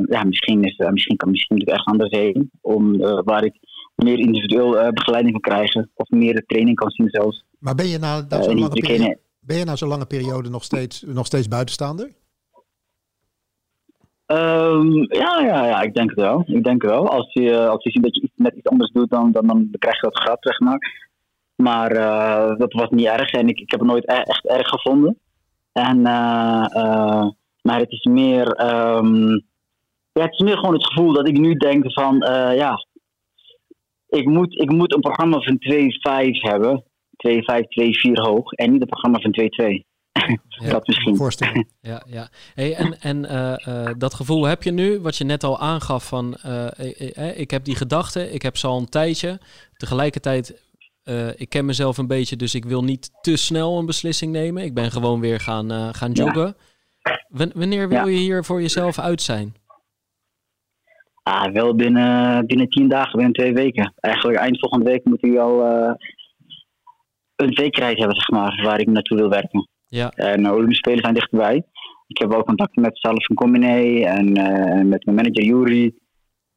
ja, 0.09 0.24
misschien, 0.24 0.63
is, 0.63 0.78
misschien 0.78 1.18
kan 1.18 1.30
misschien 1.30 1.59
het 1.59 1.70
echt 1.70 1.86
anders 1.86 2.11
heen. 2.11 2.51
Om, 2.61 2.97
waar 3.24 3.45
ik 3.45 3.59
meer 3.95 4.20
individueel 4.20 4.91
begeleiding 4.91 5.41
kan 5.41 5.53
krijgen. 5.53 5.91
Of 5.93 6.09
meer 6.09 6.43
training 6.45 6.76
kan 6.78 6.89
zien 6.89 7.09
zelfs. 7.09 7.43
Maar 7.59 7.76
ben 7.76 7.88
je 7.88 7.97
na, 7.97 8.26
na 8.30 8.41
zo'n 8.41 8.59
lange, 8.59 8.70
periode, 8.70 9.20
ben 9.39 9.57
je 9.57 9.66
na 9.66 9.76
zo'n 9.76 9.89
lange 9.89 10.05
periode 10.05 10.49
nog 10.49 10.63
steeds, 10.63 11.01
nog 11.01 11.26
steeds 11.26 11.47
buitenstaander? 11.47 12.11
Um, 14.28 15.13
ja, 15.13 15.41
ja, 15.41 15.66
ja, 15.66 15.82
ik 15.82 15.93
denk 15.93 16.09
het 16.09 16.20
wel. 16.20 16.43
Ik 16.45 16.63
denk 16.63 16.82
het 16.82 16.91
wel. 16.91 17.09
Als 17.09 17.34
je, 17.34 17.68
als 17.68 17.84
je 17.84 17.91
ziet 17.91 18.03
dat 18.03 18.16
je 18.16 18.22
iets, 18.22 18.34
net 18.36 18.55
iets 18.55 18.70
anders 18.70 18.91
doet, 18.91 19.09
dan, 19.09 19.32
dan, 19.32 19.47
dan 19.47 19.70
krijg 19.80 19.95
je 19.95 20.01
dat 20.01 20.20
grat, 20.20 20.38
zeg 20.39 20.59
maar. 20.59 21.03
Maar 21.55 21.95
uh, 21.95 22.57
dat 22.57 22.74
was 22.74 22.89
niet 22.89 23.05
erg 23.05 23.32
en 23.32 23.47
ik, 23.47 23.59
ik 23.59 23.72
heb 23.72 23.80
het 23.80 23.89
nooit 23.89 24.09
e 24.09 24.13
echt 24.13 24.47
erg 24.47 24.68
gevonden. 24.68 25.20
En, 25.72 25.97
uh, 25.97 26.66
uh, 26.76 27.30
maar 27.61 27.80
het 27.80 27.91
is 27.91 28.03
meer, 28.03 28.76
um, 28.95 29.45
ja, 30.20 30.24
het 30.24 30.34
is 30.34 30.39
meer 30.39 30.57
gewoon 30.57 30.74
het 30.74 30.86
gevoel 30.86 31.13
dat 31.13 31.28
ik 31.28 31.38
nu 31.38 31.53
denk 31.53 31.93
van, 31.93 32.18
ja, 32.55 32.86
ik 34.07 34.26
moet, 34.26 34.61
ik 34.61 34.72
moet 34.72 34.93
een 34.93 35.01
programma 35.01 35.39
van 35.39 35.57
2-5 35.59 36.30
hebben. 36.32 36.84
2-5, 37.16 37.30
2-4 37.30 38.11
hoog 38.11 38.51
en 38.51 38.72
niet 38.72 38.82
een 38.82 38.88
programma 38.88 39.20
van 39.20 39.36
2-2. 39.41 39.93
Ja, 40.47 40.70
dat 40.70 40.88
misschien. 40.88 41.16
Voorstellen. 41.16 41.68
Ja, 41.82 42.03
ja. 42.07 42.30
Hey, 42.53 42.76
en 42.76 43.01
en 43.01 43.24
uh, 43.24 43.55
uh, 43.68 43.89
dat 43.97 44.13
gevoel 44.13 44.45
heb 44.45 44.63
je 44.63 44.72
nu, 44.72 44.99
wat 44.99 45.18
je 45.18 45.24
net 45.24 45.43
al 45.43 45.59
aangaf 45.59 46.07
van, 46.07 46.38
uh, 46.45 46.68
ik 47.39 47.51
heb 47.51 47.63
die 47.63 47.76
gedachten, 47.76 48.34
ik 48.34 48.41
heb 48.41 48.57
ze 48.57 48.68
al 48.68 48.78
een 48.78 48.89
tijdje. 48.89 49.39
Tegelijkertijd, 49.78 50.63
ik 51.36 51.49
ken 51.49 51.66
mezelf 51.66 51.97
een 51.97 52.07
beetje, 52.07 52.36
dus 52.36 52.55
ik 52.55 52.66
wil 52.66 52.84
niet 52.84 53.09
te 53.22 53.36
snel 53.36 53.78
een 53.78 53.86
beslissing 53.86 54.32
nemen. 54.32 54.63
Ik 54.63 54.74
ben 54.74 54.91
gewoon 54.91 55.20
weer 55.20 55.39
gaan, 55.39 55.93
gaan 55.95 56.11
joggen. 56.11 56.55
Ja. 57.01 57.51
Wanneer 57.53 57.89
wil 57.89 57.97
ja. 57.97 58.05
je 58.05 58.18
hier 58.18 58.43
voor 58.43 58.61
jezelf 58.61 58.99
uit 58.99 59.22
zijn? 59.22 59.55
Ah, 61.26 61.51
wel 61.53 61.76
binnen, 61.76 62.45
binnen 62.45 62.69
tien 62.69 62.88
dagen, 62.88 63.11
binnen 63.11 63.34
twee 63.34 63.53
weken. 63.53 63.93
Eigenlijk 63.95 64.38
eind 64.38 64.59
volgende 64.59 64.91
week 64.91 65.05
moet 65.05 65.23
u 65.23 65.38
al 65.38 65.63
een 67.36 67.53
zekerheid 67.53 67.97
hebben, 67.97 68.15
zeg 68.15 68.30
maar, 68.30 68.61
waar 68.63 68.80
ik 68.80 68.88
naartoe 68.88 69.17
wil 69.17 69.30
werken. 69.30 69.69
Ja. 69.88 70.09
En 70.09 70.43
de 70.43 70.51
Olympische 70.51 70.84
Spelen 70.84 71.03
zijn 71.03 71.13
dichtbij. 71.13 71.63
Ik 72.07 72.17
heb 72.17 72.30
wel 72.30 72.43
contact 72.43 72.76
met 72.76 72.99
zelf 72.99 73.26
van 73.26 73.36
Combiné 73.36 73.99
en 73.99 74.38
uh, 74.38 74.84
met 74.84 75.05
mijn 75.05 75.15
manager 75.15 75.43
Yuri. 75.43 75.93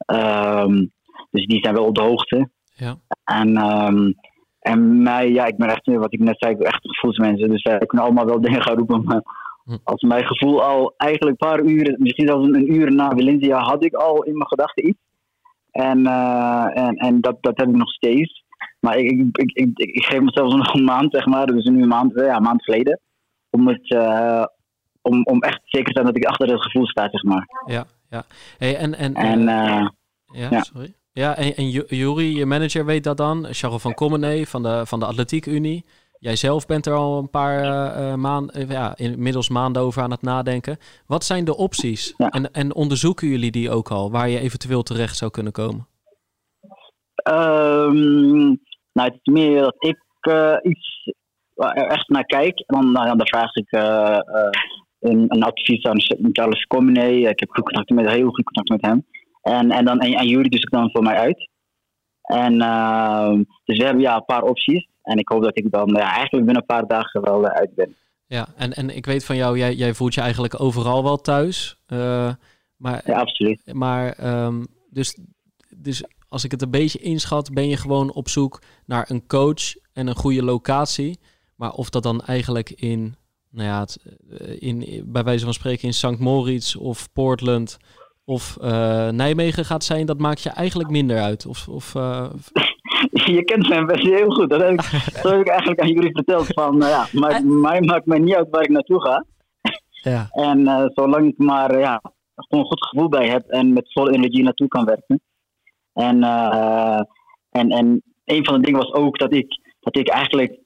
Um, 0.06 0.92
dus 1.30 1.46
die 1.46 1.58
zijn 1.60 1.74
wel 1.74 1.84
op 1.84 1.94
de 1.94 2.02
hoogte. 2.02 2.50
Ja. 2.74 2.96
En, 3.24 3.56
um, 3.56 4.14
en 4.58 5.02
mij, 5.02 5.30
ja, 5.30 5.46
ik 5.46 5.56
ben 5.56 5.68
echt, 5.68 5.86
wat 5.86 6.12
ik 6.12 6.20
net 6.20 6.38
zei, 6.38 6.52
ik 6.52 6.58
ben 6.58 6.66
echt 6.66 6.80
gevoelsmensen. 6.82 7.48
Dus 7.48 7.64
uh, 7.64 7.74
ik 7.74 7.88
kan 7.88 7.98
allemaal 7.98 8.26
wel 8.26 8.40
dingen 8.46 8.62
gaan 8.62 8.76
roepen. 8.76 9.04
Maar. 9.04 9.22
Als 9.84 10.02
mijn 10.02 10.26
gevoel 10.26 10.62
al 10.62 10.94
eigenlijk 10.96 11.40
een 11.40 11.48
paar 11.48 11.60
uur, 11.60 11.94
misschien 11.98 12.26
zelfs 12.26 12.46
een 12.46 12.74
uur 12.74 12.92
na 12.92 13.08
Valencia, 13.08 13.58
had 13.58 13.84
ik 13.84 13.94
al 13.94 14.22
in 14.22 14.32
mijn 14.32 14.48
gedachten 14.48 14.88
iets. 14.88 14.98
En, 15.70 15.98
uh, 15.98 16.78
en, 16.78 16.96
en 16.96 17.20
dat, 17.20 17.36
dat 17.40 17.56
heb 17.56 17.68
ik 17.68 17.76
nog 17.76 17.90
steeds. 17.90 18.44
Maar 18.80 18.96
ik, 18.96 19.10
ik, 19.10 19.36
ik, 19.36 19.50
ik, 19.52 19.78
ik 19.78 20.04
geef 20.04 20.20
mezelf 20.20 20.54
nog 20.56 20.74
een 20.74 20.84
maand, 20.84 21.12
zeg 21.12 21.26
maar. 21.26 21.46
Dus 21.46 21.64
nu 21.64 21.82
een 21.82 21.88
maand, 21.88 22.12
ja, 22.14 22.36
een 22.36 22.42
maand 22.42 22.64
geleden 22.64 23.00
om, 23.50 23.68
het, 23.68 23.90
uh, 23.90 24.44
om, 25.02 25.22
om 25.24 25.42
echt 25.42 25.60
zeker 25.64 25.86
te 25.86 25.92
zijn 25.92 26.06
dat 26.06 26.16
ik 26.16 26.24
achter 26.24 26.48
het 26.48 26.62
gevoel 26.62 26.86
sta, 26.86 27.08
zeg 27.10 27.22
maar. 27.22 27.46
Ja, 27.66 27.84
ja. 28.10 28.24
Hey, 28.58 28.76
en, 28.76 28.94
en, 28.94 29.14
en 29.14 29.40
uh, 29.40 29.88
ja, 30.26 30.48
ja, 30.50 30.62
sorry. 30.62 30.94
Ja, 31.12 31.36
en, 31.36 31.56
en 31.56 31.70
Jury, 31.70 32.36
je 32.36 32.46
manager, 32.46 32.84
weet 32.84 33.04
dat 33.04 33.16
dan. 33.16 33.46
Charles 33.50 33.82
van 33.82 33.94
Commenee 33.94 34.48
van 34.48 34.62
de, 34.62 34.86
van 34.86 34.98
de 34.98 35.06
Atletiek 35.06 35.46
Unie. 35.46 35.84
Jij 36.20 36.36
zelf 36.36 36.66
bent 36.66 36.86
er 36.86 36.94
al 36.94 37.18
een 37.18 37.30
paar 37.30 37.64
uh, 37.64 38.14
maanden, 38.14 38.68
ja, 38.68 38.96
inmiddels 38.96 39.48
maanden 39.48 39.82
over 39.82 40.02
aan 40.02 40.10
het 40.10 40.22
nadenken. 40.22 40.78
Wat 41.06 41.24
zijn 41.24 41.44
de 41.44 41.56
opties? 41.56 42.14
En, 42.16 42.52
en 42.52 42.74
onderzoeken 42.74 43.28
jullie 43.28 43.50
die 43.50 43.70
ook 43.70 43.88
al, 43.90 44.10
waar 44.10 44.28
je 44.28 44.38
eventueel 44.38 44.82
terecht 44.82 45.16
zou 45.16 45.30
kunnen 45.30 45.52
komen? 45.52 45.86
Um, 47.28 48.60
nou, 48.92 49.08
het 49.08 49.18
is 49.22 49.32
meer 49.32 49.60
dat 49.60 49.74
ik 49.78 49.98
uh, 50.28 50.56
iets 50.62 51.12
echt 51.72 52.08
naar 52.08 52.24
kijk. 52.24 52.58
En 52.58 52.80
dan, 52.80 52.92
nou, 52.92 53.16
dan 53.16 53.26
vraag 53.26 53.54
ik 53.54 53.72
uh, 53.72 54.18
een, 55.00 55.24
een, 55.28 55.42
advies 55.42 55.84
aan 55.84 56.00
Charles 56.32 56.64
Comenee. 56.64 57.28
Ik 57.28 57.40
heb 57.40 57.50
goed 57.50 57.64
contact 57.64 57.90
met, 57.90 58.10
heel 58.10 58.30
goed 58.30 58.44
contact 58.44 58.68
met 58.68 58.90
hem. 58.90 59.06
En, 59.42 59.70
en, 59.70 59.84
dan, 59.84 59.98
en, 59.98 60.12
en 60.12 60.26
jullie 60.26 60.50
dus 60.50 60.60
ik 60.60 60.70
dan 60.70 60.90
voor 60.90 61.02
mij 61.02 61.16
uit. 61.16 61.48
En, 62.22 62.54
uh, 62.54 63.32
dus 63.64 63.78
we 63.78 63.84
hebben 63.84 64.02
ja, 64.02 64.16
een 64.16 64.24
paar 64.24 64.42
opties. 64.42 64.88
En 65.08 65.18
ik 65.18 65.28
hoop 65.28 65.42
dat 65.42 65.56
ik 65.58 65.70
dan 65.70 65.88
ja, 65.88 66.12
eigenlijk 66.12 66.44
binnen 66.44 66.56
een 66.56 66.66
paar 66.66 66.86
dagen 66.86 67.20
wel 67.20 67.44
uh, 67.44 67.50
uit 67.50 67.74
ben. 67.74 67.94
Ja, 68.26 68.46
en, 68.56 68.72
en 68.72 68.96
ik 68.96 69.06
weet 69.06 69.24
van 69.24 69.36
jou, 69.36 69.58
jij, 69.58 69.74
jij 69.74 69.94
voelt 69.94 70.14
je 70.14 70.20
eigenlijk 70.20 70.60
overal 70.60 71.02
wel 71.02 71.16
thuis. 71.16 71.78
Uh, 71.88 72.32
maar, 72.76 73.02
ja, 73.04 73.18
absoluut. 73.18 73.60
Maar 73.72 74.34
um, 74.44 74.66
dus, 74.90 75.18
dus 75.76 76.04
als 76.28 76.44
ik 76.44 76.50
het 76.50 76.62
een 76.62 76.70
beetje 76.70 76.98
inschat, 76.98 77.52
ben 77.52 77.68
je 77.68 77.76
gewoon 77.76 78.12
op 78.12 78.28
zoek 78.28 78.62
naar 78.86 79.10
een 79.10 79.26
coach 79.26 79.74
en 79.92 80.06
een 80.06 80.16
goede 80.16 80.42
locatie. 80.42 81.18
Maar 81.54 81.72
of 81.72 81.90
dat 81.90 82.02
dan 82.02 82.20
eigenlijk 82.20 82.70
in, 82.70 83.16
nou 83.50 83.68
ja, 83.68 83.80
het, 83.80 83.98
in, 84.58 85.02
bij 85.06 85.24
wijze 85.24 85.44
van 85.44 85.54
spreken 85.54 85.84
in 85.84 85.94
St. 85.94 86.18
Moritz 86.18 86.74
of 86.74 87.12
Portland 87.12 87.76
of 88.24 88.56
uh, 88.60 89.08
Nijmegen 89.08 89.64
gaat 89.64 89.84
zijn, 89.84 90.06
dat 90.06 90.18
maakt 90.18 90.42
je 90.42 90.50
eigenlijk 90.50 90.90
minder 90.90 91.18
uit. 91.18 91.46
Of, 91.46 91.68
of, 91.68 91.94
uh... 91.94 92.30
Je 93.34 93.42
kent 93.44 93.68
mijn 93.68 93.86
best 93.86 94.02
heel 94.02 94.30
goed. 94.30 94.50
Dat 94.50 94.60
heb 94.60 94.70
ik, 94.70 94.90
dat 95.22 95.32
heb 95.32 95.40
ik 95.40 95.48
eigenlijk 95.48 95.80
aan 95.80 95.92
jullie 95.92 96.12
verteld. 96.12 96.46
Van, 96.46 96.82
uh, 96.82 96.88
ja, 96.88 97.06
maar, 97.12 97.44
mij 97.44 97.80
maakt 97.80 98.06
mij 98.06 98.18
niet 98.18 98.34
uit 98.34 98.50
waar 98.50 98.62
ik 98.62 98.68
naartoe 98.68 99.00
ga. 99.00 99.24
Ja. 100.02 100.28
En 100.48 100.90
zolang 100.94 101.28
ik 101.28 101.38
maar 101.38 101.78
ja, 101.78 102.00
gewoon 102.34 102.64
een 102.64 102.70
goed 102.70 102.84
gevoel 102.84 103.08
bij 103.08 103.28
heb 103.28 103.48
en 103.48 103.72
met 103.72 103.92
volle 103.92 104.12
energie 104.12 104.42
naartoe 104.42 104.68
kan 104.68 104.84
werken. 104.84 105.20
En, 105.92 106.22
en, 107.50 107.70
en 107.70 108.02
een 108.24 108.44
van 108.44 108.54
de 108.54 108.66
dingen 108.66 108.80
was 108.80 108.92
ook 108.92 109.18
dat 109.18 109.32
ik, 109.32 109.60
dat 109.80 109.96
ik 109.96 110.08
eigenlijk 110.08 110.58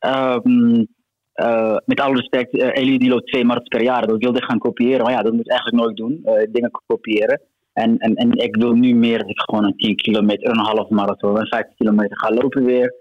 um, 0.00 0.86
uh, 1.34 1.76
met 1.84 2.00
alle 2.00 2.14
respect, 2.14 2.54
uh, 2.54 3.08
loopt 3.08 3.26
twee 3.26 3.44
marathons 3.44 3.68
per 3.68 3.82
jaar. 3.82 4.06
Dat 4.06 4.22
wilde 4.22 4.42
gaan 4.42 4.58
kopiëren. 4.58 5.02
Maar 5.02 5.12
ja, 5.12 5.22
dat 5.22 5.32
moet 5.32 5.44
ik 5.44 5.50
eigenlijk 5.50 5.82
nooit 5.82 5.96
doen. 5.96 6.20
Dingen 6.52 6.70
kopiëren. 6.86 7.40
En, 7.80 7.98
en, 7.98 8.14
en 8.14 8.32
ik 8.32 8.56
wil 8.56 8.72
nu 8.72 8.94
meer 8.94 9.18
dat 9.18 9.28
ik 9.28 9.40
gewoon 9.40 9.64
een 9.64 9.76
10 9.76 9.96
kilometer, 9.96 10.50
een 10.50 10.64
half 10.64 10.88
marathon, 10.88 11.38
een 11.38 11.46
15 11.46 11.76
kilometer 11.76 12.18
ga 12.18 12.30
lopen 12.30 12.64
weer. 12.64 12.94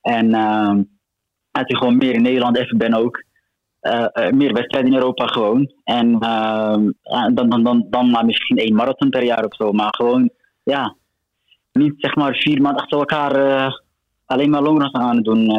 En 0.00 0.26
uh, 0.26 0.74
dat 1.50 1.70
ik 1.70 1.76
gewoon 1.76 1.96
meer 1.96 2.14
in 2.14 2.22
Nederland 2.22 2.56
even 2.56 2.78
ben 2.78 2.94
ook. 2.94 3.24
Uh, 3.82 4.30
meer 4.30 4.52
wedstrijden 4.52 4.90
in 4.92 4.98
Europa 4.98 5.26
gewoon. 5.26 5.72
En 5.84 6.08
uh, 6.10 6.76
dan, 7.34 7.48
dan, 7.48 7.62
dan, 7.62 7.86
dan 7.90 8.10
maar 8.10 8.24
misschien 8.24 8.56
één 8.56 8.74
marathon 8.74 9.10
per 9.10 9.24
jaar 9.24 9.44
of 9.44 9.54
zo. 9.54 9.72
Maar 9.72 9.94
gewoon, 9.94 10.30
ja, 10.62 10.96
niet 11.72 11.94
zeg 11.96 12.14
maar 12.14 12.34
vier 12.34 12.62
maanden 12.62 12.82
achter 12.82 12.98
elkaar 12.98 13.82
alleen 14.24 14.50
maar 14.50 14.62
longruns 14.62 14.92
aan 14.92 15.22
doen 15.22 15.50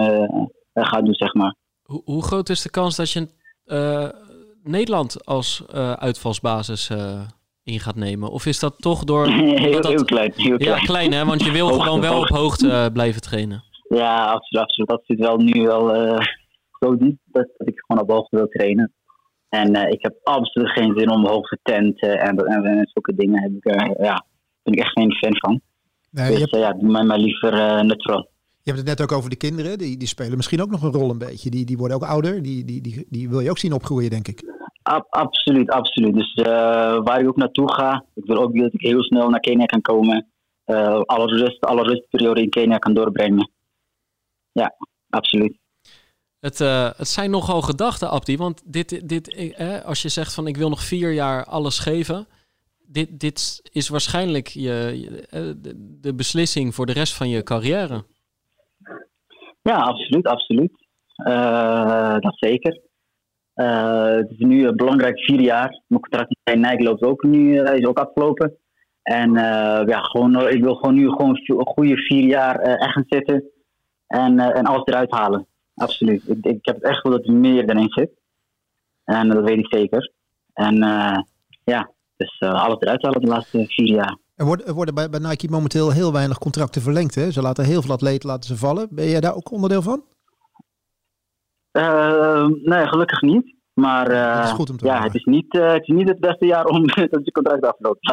gaat 0.73 1.05
doen, 1.05 1.13
zeg 1.13 1.33
maar. 1.33 1.55
Hoe, 1.83 2.01
hoe, 2.05 2.23
groot 2.23 2.49
is 2.49 2.61
de 2.61 2.69
kans 2.69 2.95
dat 2.95 3.11
je 3.11 3.27
Nederland 4.63 5.25
als 5.25 5.67
uitvalsbasis 5.97 6.91
in 7.65 7.79
gaat 7.79 7.95
nemen? 7.95 8.29
Of 8.29 8.45
is 8.45 8.59
dat 8.59 8.75
toch 8.77 9.03
door... 9.03 9.27
heel, 9.29 9.81
dat, 9.81 9.87
heel 9.87 10.05
klein. 10.05 10.31
Heel 10.35 10.57
klein. 10.57 10.79
Ja, 10.79 10.85
klein 10.85 11.11
hè, 11.11 11.25
want 11.25 11.43
je 11.43 11.51
wil 11.51 11.67
gewoon 11.79 12.01
wel 12.01 12.19
op 12.19 12.27
hoogte 12.27 12.89
blijven 12.93 13.21
trainen. 13.21 13.63
Ja, 13.89 14.25
absoluut. 14.25 14.63
absoluut. 14.63 14.89
Dat 14.89 15.01
zit 15.05 15.19
wel 15.19 15.37
nu 15.37 15.61
wel 15.61 15.87
zo 16.79 16.97
diep 16.97 17.17
dat, 17.25 17.47
dat, 17.57 17.67
ik 17.67 17.83
gewoon 17.85 18.03
op 18.03 18.09
hoogte 18.09 18.35
wil 18.35 18.47
trainen. 18.47 18.93
En 19.49 19.91
ik 19.91 20.01
heb 20.01 20.15
absoluut 20.23 20.69
geen 20.69 20.93
zin 20.97 21.09
om 21.09 21.27
hoogte 21.27 21.59
tenten 21.63 22.19
en, 22.19 22.37
en, 22.37 22.63
en 22.63 22.89
zulke 22.93 23.15
dingen. 23.15 23.41
Heb 23.41 23.51
ik, 23.51 23.81
ja, 24.03 24.25
ben 24.63 24.73
ik 24.73 24.79
echt 24.79 24.91
geen 24.91 25.13
fan 25.13 25.37
van. 25.37 25.61
Nee, 26.11 26.31
dus 26.31 26.39
hebt... 26.39 26.55
ja, 26.55 26.73
doe 26.73 26.91
mij 26.91 27.03
maar 27.03 27.19
liever 27.19 27.85
neutraal. 27.85 28.29
Je 28.65 28.71
hebt 28.71 28.87
het 28.87 28.97
net 28.97 29.01
ook 29.01 29.17
over 29.17 29.29
de 29.29 29.35
kinderen. 29.35 29.77
Die, 29.77 29.97
die 29.97 30.07
spelen 30.07 30.35
misschien 30.35 30.61
ook 30.61 30.69
nog 30.69 30.83
een 30.83 30.91
rol 30.91 31.09
een 31.09 31.17
beetje. 31.17 31.49
Die, 31.49 31.65
die 31.65 31.77
worden 31.77 31.97
ook 31.97 32.03
ouder. 32.03 32.41
Die, 32.41 32.65
die, 32.65 32.81
die, 32.81 33.05
die 33.09 33.29
wil 33.29 33.39
je 33.39 33.49
ook 33.49 33.57
zien 33.57 33.73
opgroeien, 33.73 34.09
denk 34.09 34.27
ik. 34.27 34.54
Ab, 34.85 35.05
absoluut, 35.09 35.69
absoluut. 35.69 36.13
Dus 36.13 36.35
uh, 36.35 36.45
waar 37.03 37.19
ik 37.19 37.27
ook 37.27 37.35
naartoe 37.35 37.73
ga, 37.73 38.05
ik 38.13 38.25
wil 38.25 38.37
ook 38.37 38.57
dat 38.57 38.73
ik 38.73 38.81
heel 38.81 39.03
snel 39.03 39.29
naar 39.29 39.39
Kenia 39.39 39.65
kan 39.65 39.81
komen. 39.81 40.27
Uh, 40.65 41.01
alle, 41.01 41.25
rust, 41.25 41.65
alle 41.65 41.83
rustperiode 41.83 42.41
in 42.41 42.49
Kenia 42.49 42.77
kan 42.77 42.93
doorbrengen. 42.93 43.51
Ja, 44.51 44.75
absoluut. 45.09 45.57
Het, 46.39 46.59
uh, 46.59 46.89
het 46.97 47.07
zijn 47.07 47.31
nogal 47.31 47.61
gedachten, 47.61 48.09
Abdi. 48.09 48.37
Want 48.37 48.61
dit, 48.65 49.09
dit, 49.09 49.33
eh, 49.33 49.85
als 49.85 50.01
je 50.01 50.09
zegt 50.09 50.33
van 50.33 50.47
ik 50.47 50.57
wil 50.57 50.69
nog 50.69 50.81
vier 50.81 51.11
jaar 51.13 51.45
alles 51.45 51.79
geven. 51.79 52.27
Dit, 52.87 53.19
dit 53.19 53.69
is 53.71 53.89
waarschijnlijk 53.89 54.47
je, 54.47 55.27
de, 56.01 56.13
beslissing 56.15 56.75
voor 56.75 56.85
de 56.85 56.93
rest 56.93 57.13
van 57.13 57.29
je 57.29 57.43
carrière. 57.43 58.03
Ja, 59.61 59.75
absoluut, 59.75 60.27
absoluut. 60.27 60.71
Dat 62.21 62.35
zeker. 62.35 62.84
Uh, 63.55 64.15
het 64.15 64.29
is 64.29 64.37
nu 64.37 64.71
belangrijk 64.71 65.19
vier 65.19 65.41
jaar. 65.41 65.81
Mijn 65.87 66.01
contract 66.01 66.35
bij 66.43 66.55
Nike 66.55 66.83
loopt 66.83 67.03
ook 67.03 67.23
nu, 67.23 67.61
uh, 67.61 67.75
is 67.75 67.85
ook 67.85 67.97
afgelopen. 67.97 68.57
En 69.01 69.33
ja, 69.85 69.99
gewoon, 70.01 70.47
ik 70.49 70.63
wil 70.63 70.75
gewoon 70.75 70.95
nu 70.95 71.09
gewoon 71.09 71.39
een 71.43 71.65
goede 71.65 71.97
vier 71.97 72.23
jaar 72.23 72.59
echt 72.59 73.03
zitten 73.07 73.43
en, 74.07 74.39
en 74.39 74.65
alles 74.65 74.85
eruit 74.85 75.11
halen. 75.11 75.47
Absoluut. 75.75 76.29
Ik, 76.29 76.45
ik 76.45 76.65
heb 76.65 76.75
het 76.75 76.83
echt 76.83 77.03
wel 77.03 77.11
dat 77.11 77.25
er 77.25 77.33
meer 77.33 77.67
dan 77.67 77.77
in 77.77 77.89
zit. 77.89 78.11
En 79.03 79.29
dat 79.29 79.43
weet 79.43 79.57
ik 79.57 79.73
zeker. 79.73 80.11
En 80.53 80.75
ja, 81.63 81.91
dus 82.17 82.39
alles 82.39 82.79
eruit 82.79 83.01
halen 83.01 83.21
de 83.21 83.27
laatste 83.27 83.65
vier 83.67 83.87
jaar. 83.87 84.17
Er 84.35 84.45
worden, 84.45 84.65
er 84.65 84.73
worden 84.73 84.93
bij, 84.93 85.09
bij, 85.09 85.19
Nike 85.19 85.49
momenteel 85.49 85.91
heel 85.91 86.11
weinig 86.11 86.37
contracten 86.37 86.81
verlengd. 86.81 87.15
Hè? 87.15 87.31
Ze 87.31 87.41
laten 87.41 87.65
heel 87.65 87.81
veel 87.81 87.93
atleten 87.93 88.29
laten 88.29 88.49
ze 88.49 88.57
vallen. 88.57 88.87
Ben 88.91 89.09
jij 89.09 89.19
daar 89.19 89.35
ook 89.35 89.51
onderdeel 89.51 89.81
van? 89.81 90.03
Uh, 91.77 92.47
nee, 92.63 92.87
gelukkig 92.87 93.21
niet. 93.21 93.53
Maar 93.73 94.11
uh, 94.11 94.41
is 94.43 94.51
goed 94.51 94.69
om 94.69 94.77
te 94.77 94.85
ja, 94.85 95.03
het 95.03 95.15
is, 95.15 95.23
niet, 95.23 95.53
uh, 95.53 95.71
het 95.71 95.81
is 95.81 95.95
niet 95.95 96.07
het 96.07 96.19
beste 96.19 96.45
jaar 96.45 96.65
om 96.65 96.85
dat 97.11 97.21
je 97.23 97.31
contract 97.31 97.65
afloopt. 97.65 98.07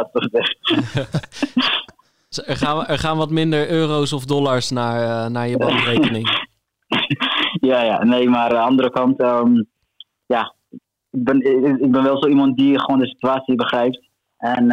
er, 2.46 2.56
gaan, 2.56 2.86
er 2.86 2.98
gaan 2.98 3.16
wat 3.16 3.30
minder 3.30 3.70
euro's 3.70 4.12
of 4.12 4.24
dollars 4.24 4.70
naar, 4.70 5.30
naar 5.30 5.48
je 5.48 5.56
bankrekening. 5.56 6.28
ja, 7.70 7.82
ja, 7.82 8.04
nee, 8.04 8.28
maar 8.28 8.42
aan 8.42 8.48
de 8.48 8.58
andere 8.58 8.90
kant, 8.90 9.22
um, 9.22 9.66
ja, 10.26 10.54
ik 11.10 11.24
ben, 11.24 11.40
ik 11.82 11.90
ben 11.90 12.02
wel 12.02 12.22
zo 12.22 12.28
iemand 12.28 12.56
die 12.56 12.80
gewoon 12.80 13.00
de 13.00 13.08
situatie 13.08 13.54
begrijpt. 13.54 14.10
En 14.36 14.70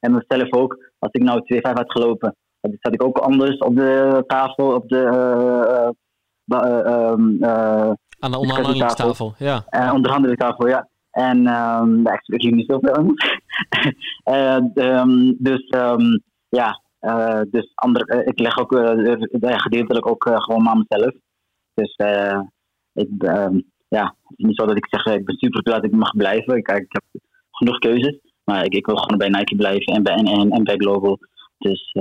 en 0.00 0.12
mezelf 0.12 0.52
ook, 0.52 0.92
als 0.98 1.12
ik 1.12 1.22
nou 1.22 1.42
2,5 1.54 1.60
had 1.60 1.92
gelopen, 1.92 2.36
dan 2.60 2.76
zat 2.80 2.94
ik 2.94 3.02
ook 3.02 3.18
anders 3.18 3.58
op 3.58 3.76
de 3.76 4.24
tafel, 4.26 4.74
op 4.74 4.88
de... 4.88 5.94
Uh, 6.48 7.14
uh, 7.40 7.92
Aan 8.18 8.30
de 8.30 8.38
onderhandelingstafel, 8.38 9.34
ja. 9.38 9.64
Uh, 9.70 9.92
onderhandelingstafel, 9.94 10.68
ja. 10.74 10.88
En 11.10 11.38
um, 11.38 12.02
daar 12.02 12.18
spreek 12.22 12.42
ik 12.42 12.54
niet 12.54 12.70
zoveel 12.70 12.94
aan. 12.94 13.14
um, 14.74 15.36
dus 15.38 15.72
um, 15.76 16.22
ja, 16.48 16.82
uh, 17.00 17.40
dus 17.50 17.72
ander, 17.74 18.26
ik 18.26 18.38
leg 18.38 18.58
ook 18.58 18.72
uh, 18.72 19.58
gedeeltelijk 19.58 20.06
ook 20.06 20.28
gewoon 20.28 20.68
aan 20.68 20.84
mezelf. 20.88 21.14
Dus 21.74 21.96
ik, 22.92 23.08
ja, 23.88 24.14
het 24.22 24.38
is 24.38 24.44
niet 24.44 24.56
zo 24.56 24.66
dat 24.66 24.76
ik 24.76 24.86
zeg, 24.90 25.04
ik 25.14 25.24
ben 25.24 25.38
super 25.38 25.62
blij 25.62 25.76
dat 25.76 25.84
ik 25.84 25.96
mag 25.96 26.16
blijven. 26.16 26.56
Ik, 26.56 26.68
ik 26.68 26.92
heb 26.92 27.04
genoeg 27.50 27.78
keuzes. 27.78 28.18
Maar 28.44 28.64
ik, 28.64 28.74
ik 28.74 28.86
wil 28.86 28.96
gewoon 28.96 29.18
bij 29.18 29.28
Nike 29.28 29.56
blijven 29.56 29.94
en 29.94 30.02
bij, 30.02 30.14
en, 30.14 30.50
en 30.50 30.64
bij 30.64 30.76
Global. 30.76 31.18
Dus 31.58 31.92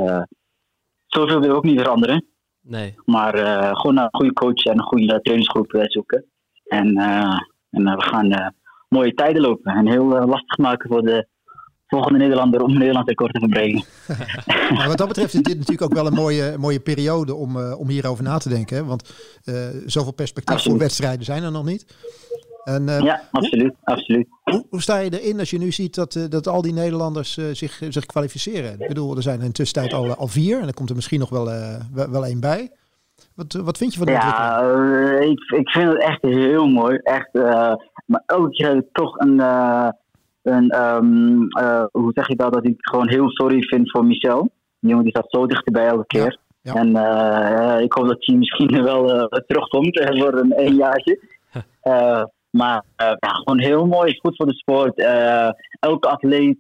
zoveel 1.06 1.40
wil 1.40 1.50
ik 1.50 1.56
ook 1.56 1.64
niet 1.64 1.80
veranderen. 1.80 2.26
Nee. 2.68 2.96
Maar 3.06 3.36
uh, 3.40 3.76
gewoon 3.76 3.98
een 3.98 4.08
goede 4.12 4.34
coach 4.34 4.64
en 4.64 4.78
een 4.78 4.84
goede 4.84 5.20
trainingsgroep 5.22 5.84
zoeken. 5.84 6.26
En, 6.66 6.98
uh, 6.98 7.40
en 7.70 7.84
we 7.84 8.02
gaan 8.04 8.54
mooie 8.90 9.14
tijden 9.14 9.42
lopen. 9.42 9.74
En 9.74 9.88
heel 9.88 10.06
lastig 10.06 10.58
maken 10.58 10.90
voor 10.90 11.02
de 11.02 11.28
volgende 11.88 12.18
Nederlander 12.18 12.62
om 12.62 12.78
Nederland 12.78 13.08
record 13.08 13.34
te 13.34 13.40
verbrengen. 13.40 13.84
nou, 14.70 14.88
wat 14.90 14.98
dat 14.98 15.08
betreft 15.08 15.34
is 15.34 15.42
dit 15.42 15.58
natuurlijk 15.58 15.82
ook 15.82 15.94
wel 15.94 16.08
een 16.08 16.14
mooie, 16.14 16.56
mooie 16.58 16.80
periode 16.80 17.36
om, 17.36 17.58
om 17.58 17.90
hierover 17.90 18.24
na 18.24 18.38
te 18.38 18.50
denken. 18.50 18.86
Want 18.86 19.14
zoveel 19.86 20.14
perspectief 20.14 20.64
voor 20.64 20.78
wedstrijden 20.78 21.26
zijn 21.26 21.44
er 21.44 21.52
nog 21.52 21.66
niet. 21.66 21.86
En, 22.68 22.82
uh, 22.88 23.00
ja, 23.00 23.22
absoluut. 23.32 23.74
Hoe, 23.84 23.96
absoluut. 23.96 24.28
Hoe, 24.44 24.66
hoe, 24.70 24.82
sta 24.82 24.98
je 24.98 25.22
erin 25.22 25.40
als 25.40 25.50
je 25.50 25.58
nu 25.58 25.72
ziet 25.72 25.96
dat, 25.96 26.16
uh, 26.16 26.24
dat 26.30 26.48
al 26.48 26.62
die 26.62 26.74
Nederlanders 26.74 27.38
uh, 27.38 27.46
zich, 27.52 27.82
zich 27.90 28.06
kwalificeren? 28.06 28.80
Ik 28.80 28.88
bedoel, 28.88 29.16
er 29.16 29.22
zijn 29.22 29.42
in 29.42 29.52
tussentijd 29.52 29.94
al, 29.94 30.16
al 30.16 30.28
vier 30.28 30.60
en 30.60 30.68
er 30.68 30.74
komt 30.74 30.90
er 30.90 30.96
misschien 30.96 31.20
nog 31.20 31.30
wel, 31.30 31.46
wel 31.94 32.26
één 32.26 32.40
bij. 32.40 32.72
Wat, 33.36 33.54
wat 33.54 33.78
vind 33.78 33.92
je 33.92 33.98
van 33.98 34.08
de 34.08 34.14
ja, 34.14 34.62
ik, 35.20 35.40
ik 35.58 35.70
vind 35.70 35.92
het 35.92 36.02
echt 36.02 36.22
heel 36.22 36.68
mooi. 36.68 37.00
Echt, 37.04 37.34
maar 38.06 38.24
ook 38.28 38.56
toch 38.92 39.20
een, 39.20 39.40
een 40.42 40.82
um, 40.82 41.48
hoe 41.92 42.12
zeg 42.14 42.28
je 42.28 42.36
dat, 42.36 42.54
dat 42.54 42.66
ik 42.66 42.76
gewoon 42.78 43.10
heel 43.10 43.30
sorry 43.30 43.62
vind 43.62 43.92
voor 43.92 44.06
Michel. 44.06 44.50
Die 44.80 44.90
jongen 44.90 45.04
die 45.04 45.14
staat 45.14 45.32
zo 45.32 45.46
dichterbij 45.46 45.88
elke 45.88 46.06
keer. 46.08 46.40
ja. 46.62 46.74
En 46.74 46.96
eh, 46.96 47.82
ik 47.82 47.94
hoop 47.94 48.08
dat 48.08 48.26
hij 48.26 48.36
misschien 48.36 48.84
wel 48.92 49.14
eh, 49.14 49.40
terugkomt 49.48 50.00
eh, 50.00 50.22
voor 50.22 50.34
een 50.34 50.54
één 50.54 50.76
jaartje. 50.76 51.20
Maar 52.52 52.84
eh, 52.96 53.14
gewoon 53.20 53.60
heel 53.60 53.86
mooi. 53.86 54.20
Goed 54.20 54.36
voor 54.36 54.46
de 54.46 54.56
sport. 54.56 54.98
Eh, 54.98 55.50
elke 55.80 56.08
atleet. 56.08 56.58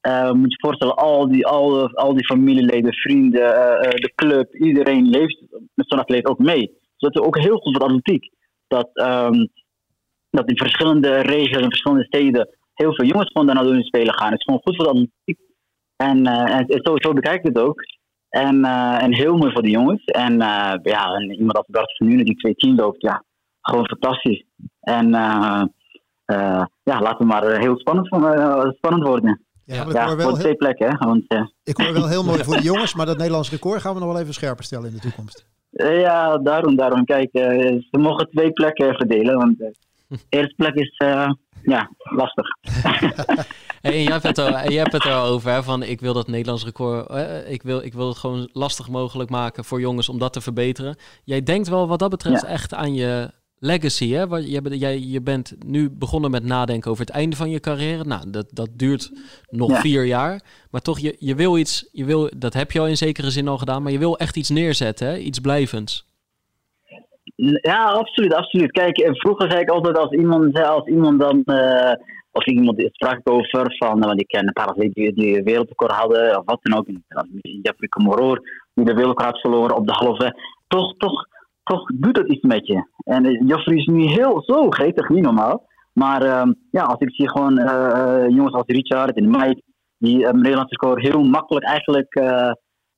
eh, 0.00 0.32
moet 0.32 0.52
je 0.52 0.58
voorstellen, 0.60 0.96
al 0.96 1.28
die, 1.28 1.46
al, 1.46 1.88
al 1.94 2.14
die 2.14 2.26
familieleden, 2.26 2.92
vrienden, 2.92 3.40
de 3.80 4.12
club, 4.14 4.54
iedereen 4.54 5.08
leeft 5.08 5.44
met 5.74 5.88
zo'n 5.88 5.98
atleet 5.98 6.26
ook 6.26 6.38
mee. 6.38 6.66
Dus 6.66 6.96
dat 6.96 7.14
is 7.14 7.20
ook 7.20 7.38
heel 7.38 7.58
goed 7.58 7.76
voor 7.76 7.88
de 7.88 7.94
atletiek. 7.94 8.30
Dat, 8.66 8.90
ehm, 8.92 9.46
dat 10.30 10.48
in 10.48 10.56
verschillende 10.56 11.20
regio's, 11.20 11.62
in 11.62 11.70
verschillende 11.70 12.04
steden, 12.04 12.48
heel 12.74 12.94
veel 12.94 13.06
jongens 13.06 13.30
gewoon 13.32 13.46
naar 13.46 13.60
Olympische 13.64 13.86
Spelen 13.86 14.14
gaan. 14.14 14.30
Het 14.30 14.38
is 14.38 14.44
gewoon 14.44 14.60
goed 14.64 14.76
voor 14.76 14.84
de 14.84 14.90
atletiek. 14.90 15.40
En, 15.96 16.26
en 16.26 16.80
zo 16.94 17.12
bekijk 17.12 17.38
ik 17.38 17.54
het 17.54 17.58
ook. 17.58 17.82
En, 18.28 18.64
en 19.00 19.14
heel 19.14 19.36
mooi 19.36 19.52
voor 19.52 19.62
de 19.62 19.70
jongens. 19.70 20.04
En 20.04 20.38
ja, 20.82 21.14
en 21.14 21.30
iemand 21.30 21.56
als 21.56 21.66
Bart 21.66 21.96
van 21.96 22.06
Nuenen 22.06 22.24
die 22.24 22.36
twee 22.36 22.54
team 22.54 22.76
loopt, 22.76 23.02
ja, 23.02 23.24
gewoon 23.68 23.86
fantastisch. 23.86 24.44
En 24.80 25.14
eh, 25.14 25.62
eh, 26.24 26.64
ja, 26.82 27.00
laten 27.00 27.18
we 27.18 27.24
maar 27.24 27.42
eh, 27.42 27.58
heel 27.60 27.78
spannend, 27.78 28.08
van, 28.08 28.32
eh, 28.32 28.68
spannend 28.70 29.06
worden. 29.06 29.42
Ja, 29.64 29.76
maar 29.76 29.86
ik, 29.86 29.92
Ja, 29.92 30.06
hoor 30.06 30.16
wel, 30.16 30.32
twee 30.34 30.54
plekken. 30.54 30.88
Hè? 30.88 31.06
Want 31.06 31.24
ik 31.64 31.76
hoor 31.76 31.92
wel 31.92 32.08
heel 32.08 32.24
mooi 32.24 32.44
voor 32.44 32.56
de 32.56 32.62
jongens, 32.62 32.94
maar 32.94 33.06
dat 33.06 33.16
Nederlands 33.16 33.50
record 33.50 33.80
gaan 33.80 33.94
we 33.94 34.00
nog 34.00 34.12
wel 34.12 34.20
even 34.20 34.34
scherper 34.34 34.64
stellen 34.64 34.88
in 34.88 34.94
de 34.94 35.00
toekomst. 35.00 35.46
ja, 35.70 36.38
daarom, 36.38 36.76
daarom. 36.76 37.04
Kijk, 37.04 37.28
eh, 37.32 37.58
ze 37.90 37.98
mogen 37.98 38.28
twee 38.30 38.52
plekken 38.52 38.94
verdelen. 38.94 39.36
Want 39.36 39.58
de 39.58 39.74
eerste 40.28 40.54
plek 40.56 40.74
is 40.74 40.96
eh, 40.96 41.30
ja, 41.62 41.90
lastig. 42.02 42.46
Hey, 43.82 43.92
en 43.92 44.02
jij 44.02 44.12
hebt 44.12 44.22
het, 44.22 44.38
er, 44.38 44.70
je 44.70 44.78
hebt 44.78 44.92
het 44.92 45.04
erover, 45.04 45.50
hè, 45.52 45.62
van 45.62 45.82
ik 45.82 46.00
wil 46.00 46.12
dat 46.12 46.26
Nederlands 46.26 46.64
record, 46.64 47.08
eh, 47.08 47.50
ik, 47.50 47.62
wil, 47.62 47.82
ik 47.84 47.92
wil 47.94 48.08
het 48.08 48.18
gewoon 48.18 48.48
lastig 48.52 48.88
mogelijk 48.88 49.30
maken 49.30 49.64
voor 49.64 49.80
jongens 49.80 50.08
om 50.08 50.18
dat 50.18 50.32
te 50.32 50.40
verbeteren. 50.40 50.96
Jij 51.24 51.42
denkt 51.42 51.68
wel 51.68 51.88
wat 51.88 51.98
dat 51.98 52.10
betreft 52.10 52.42
Ja. 52.42 52.48
echt 52.48 52.74
aan 52.74 52.94
je 52.94 53.30
legacy, 53.60 54.10
hè? 54.10 54.26
Want 54.28 54.50
je, 54.50 54.62
bent- 54.62 54.80
jij, 54.80 54.98
je 55.00 55.20
bent 55.22 55.56
nu 55.66 55.90
begonnen 55.90 56.30
met 56.30 56.44
nadenken 56.44 56.90
over 56.90 57.04
het 57.06 57.14
einde 57.14 57.36
van 57.36 57.50
je 57.50 57.60
carrière. 57.60 58.04
Nou, 58.04 58.30
dat, 58.30 58.46
dat 58.52 58.68
duurt 58.72 59.12
nog 59.50 59.70
Ja. 59.70 59.80
vier 59.80 60.04
jaar. 60.04 60.40
Maar 60.70 60.80
toch, 60.80 60.98
je, 60.98 61.16
je 61.18 61.34
wil 61.34 61.58
iets, 61.58 61.88
je 61.92 62.04
wil, 62.04 62.30
dat 62.36 62.54
heb 62.54 62.70
je 62.70 62.80
al 62.80 62.86
in 62.86 62.96
zekere 62.96 63.30
zin 63.30 63.48
al 63.48 63.58
gedaan, 63.58 63.82
maar 63.82 63.92
je 63.92 63.98
wil 63.98 64.18
echt 64.18 64.36
iets 64.36 64.50
neerzetten, 64.50 65.06
hè? 65.06 65.16
iets 65.16 65.38
blijvends. 65.38 66.06
Ja, 67.62 67.84
absoluut, 67.84 68.34
absoluut. 68.34 68.70
Kijk, 68.70 68.98
eh, 68.98 69.10
vroeger 69.14 69.50
zei 69.50 69.62
ik 69.62 69.68
altijd 69.70 69.98
als 69.98 70.10
iemand, 70.10 70.56
zei- 70.56 70.66
als 70.68 70.86
iemand 70.86 71.20
dan, 71.20 71.42
eh 71.44 71.92
of 72.32 72.46
iemand 72.46 72.88
sprak 72.92 73.20
over 73.24 73.74
van, 73.78 74.00
eh, 74.02 74.06
want 74.08 74.20
ik 74.20 74.26
ken 74.26 74.46
een 74.46 74.52
paar 74.52 74.74
die, 74.74 75.12
die 75.14 75.42
wereldrecord 75.42 75.92
hadden, 75.92 76.38
of 76.38 76.44
wat 76.44 76.58
dan 76.62 76.78
ook, 76.78 76.86
Jeffrey 77.62 77.88
Comoroor, 77.88 78.38
die 78.74 78.84
de 78.84 78.94
wereldrecord 78.94 79.30
had 79.32 79.40
verloren 79.40 79.76
op 79.76 79.86
de 79.86 79.92
halve, 79.92 80.34
toch, 80.68 80.96
toch, 80.96 81.26
toch 81.68 81.84
doet 81.94 82.14
dat 82.14 82.28
iets 82.28 82.44
met 82.44 82.66
je. 82.66 82.88
En 83.04 83.24
eh, 83.24 83.40
Jeffrey 83.46 83.76
is 83.76 83.86
nu 83.86 84.02
heel 84.02 84.42
zo 84.42 84.70
gretig, 84.70 85.08
niet 85.08 85.22
normaal. 85.22 85.66
Maar 85.92 86.22
ehm, 86.22 86.52
ja, 86.70 86.82
als 86.82 87.00
ik 87.00 87.14
zie 87.14 87.30
gewoon 87.30 87.58
eh, 87.58 88.24
eh, 88.24 88.28
jongens 88.28 88.54
als 88.54 88.66
Richard 88.66 89.16
en 89.16 89.30
Mike, 89.30 89.62
die 89.98 90.26
een 90.26 90.40
Nederlandse 90.40 90.76
record 90.80 91.02
heel 91.02 91.22
makkelijk 91.22 91.66
eigenlijk 91.66 92.20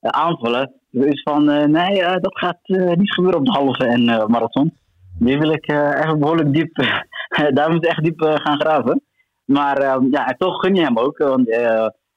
aanvullen, 0.01 0.73
is 0.91 1.23
van, 1.23 1.45
nee, 1.71 2.03
dat 2.21 2.39
gaat 2.39 2.59
niet 2.97 3.15
gebeuren 3.15 3.41
op 3.41 3.47
de 3.47 3.53
halve 3.53 3.85
en 3.85 4.05
marathon. 4.05 4.73
Die 5.19 5.39
wil 5.39 5.51
ik 5.51 5.67
echt 5.67 6.19
behoorlijk 6.19 6.53
diep, 6.53 6.77
daar 7.57 7.71
moet 7.71 7.85
ik 7.85 7.91
echt 7.91 8.05
diep 8.05 8.21
gaan 8.21 8.61
graven. 8.61 9.03
Maar 9.45 9.77
ehm, 9.77 10.07
ja, 10.11 10.35
toch 10.39 10.61
gun 10.61 10.75
je 10.75 10.83
hem 10.83 10.99
ook. 10.99 11.19
Want 11.19 11.49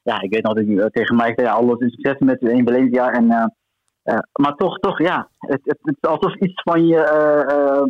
ja, 0.02 0.22
ik 0.22 0.34
weet 0.34 0.44
nog 0.44 0.54
dat 0.54 0.94
tegen 0.94 1.16
mij 1.16 1.34
zei, 1.36 1.48
alles 1.48 1.80
is 1.80 1.94
succes 1.94 2.20
met 2.20 2.42
in 2.42 2.66
Valencia. 2.66 3.12
En, 3.12 3.54
maar 4.32 4.56
toch, 4.56 4.80
toch, 4.80 5.00
ja, 5.00 5.30
het, 5.38 5.62
het, 5.64 5.78
het 5.82 5.98
is 6.02 6.10
alsof 6.10 6.36
iets 6.36 6.62
van 6.62 6.88
je 6.88 6.98
eh, 6.98 7.56
eh, 7.56 7.88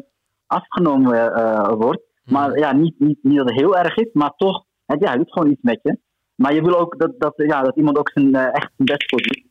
afgenomen 0.47 1.35
eh, 1.35 1.71
wordt. 1.77 2.01
Maar 2.23 2.57
ja, 2.57 2.73
niet, 2.73 2.95
niet, 2.99 3.17
niet 3.21 3.37
dat 3.37 3.49
het 3.49 3.59
heel 3.59 3.77
erg 3.77 3.95
is, 3.95 4.09
maar 4.13 4.33
toch, 4.37 4.63
het, 4.85 4.99
ja, 4.99 5.09
het 5.09 5.17
doet 5.17 5.31
gewoon 5.31 5.51
iets 5.51 5.61
met 5.61 5.79
je. 5.83 5.97
Maar 6.35 6.53
je 6.53 6.61
wil 6.61 6.79
ook 6.79 6.99
dat, 6.99 7.13
dat, 7.17 7.33
ja, 7.35 7.61
dat 7.61 7.75
iemand 7.75 7.97
ook 7.97 8.09
zijn, 8.13 8.35
echt 8.35 8.71
zijn 8.75 8.87
best 8.87 9.09
voor 9.09 9.21
doet. 9.21 9.43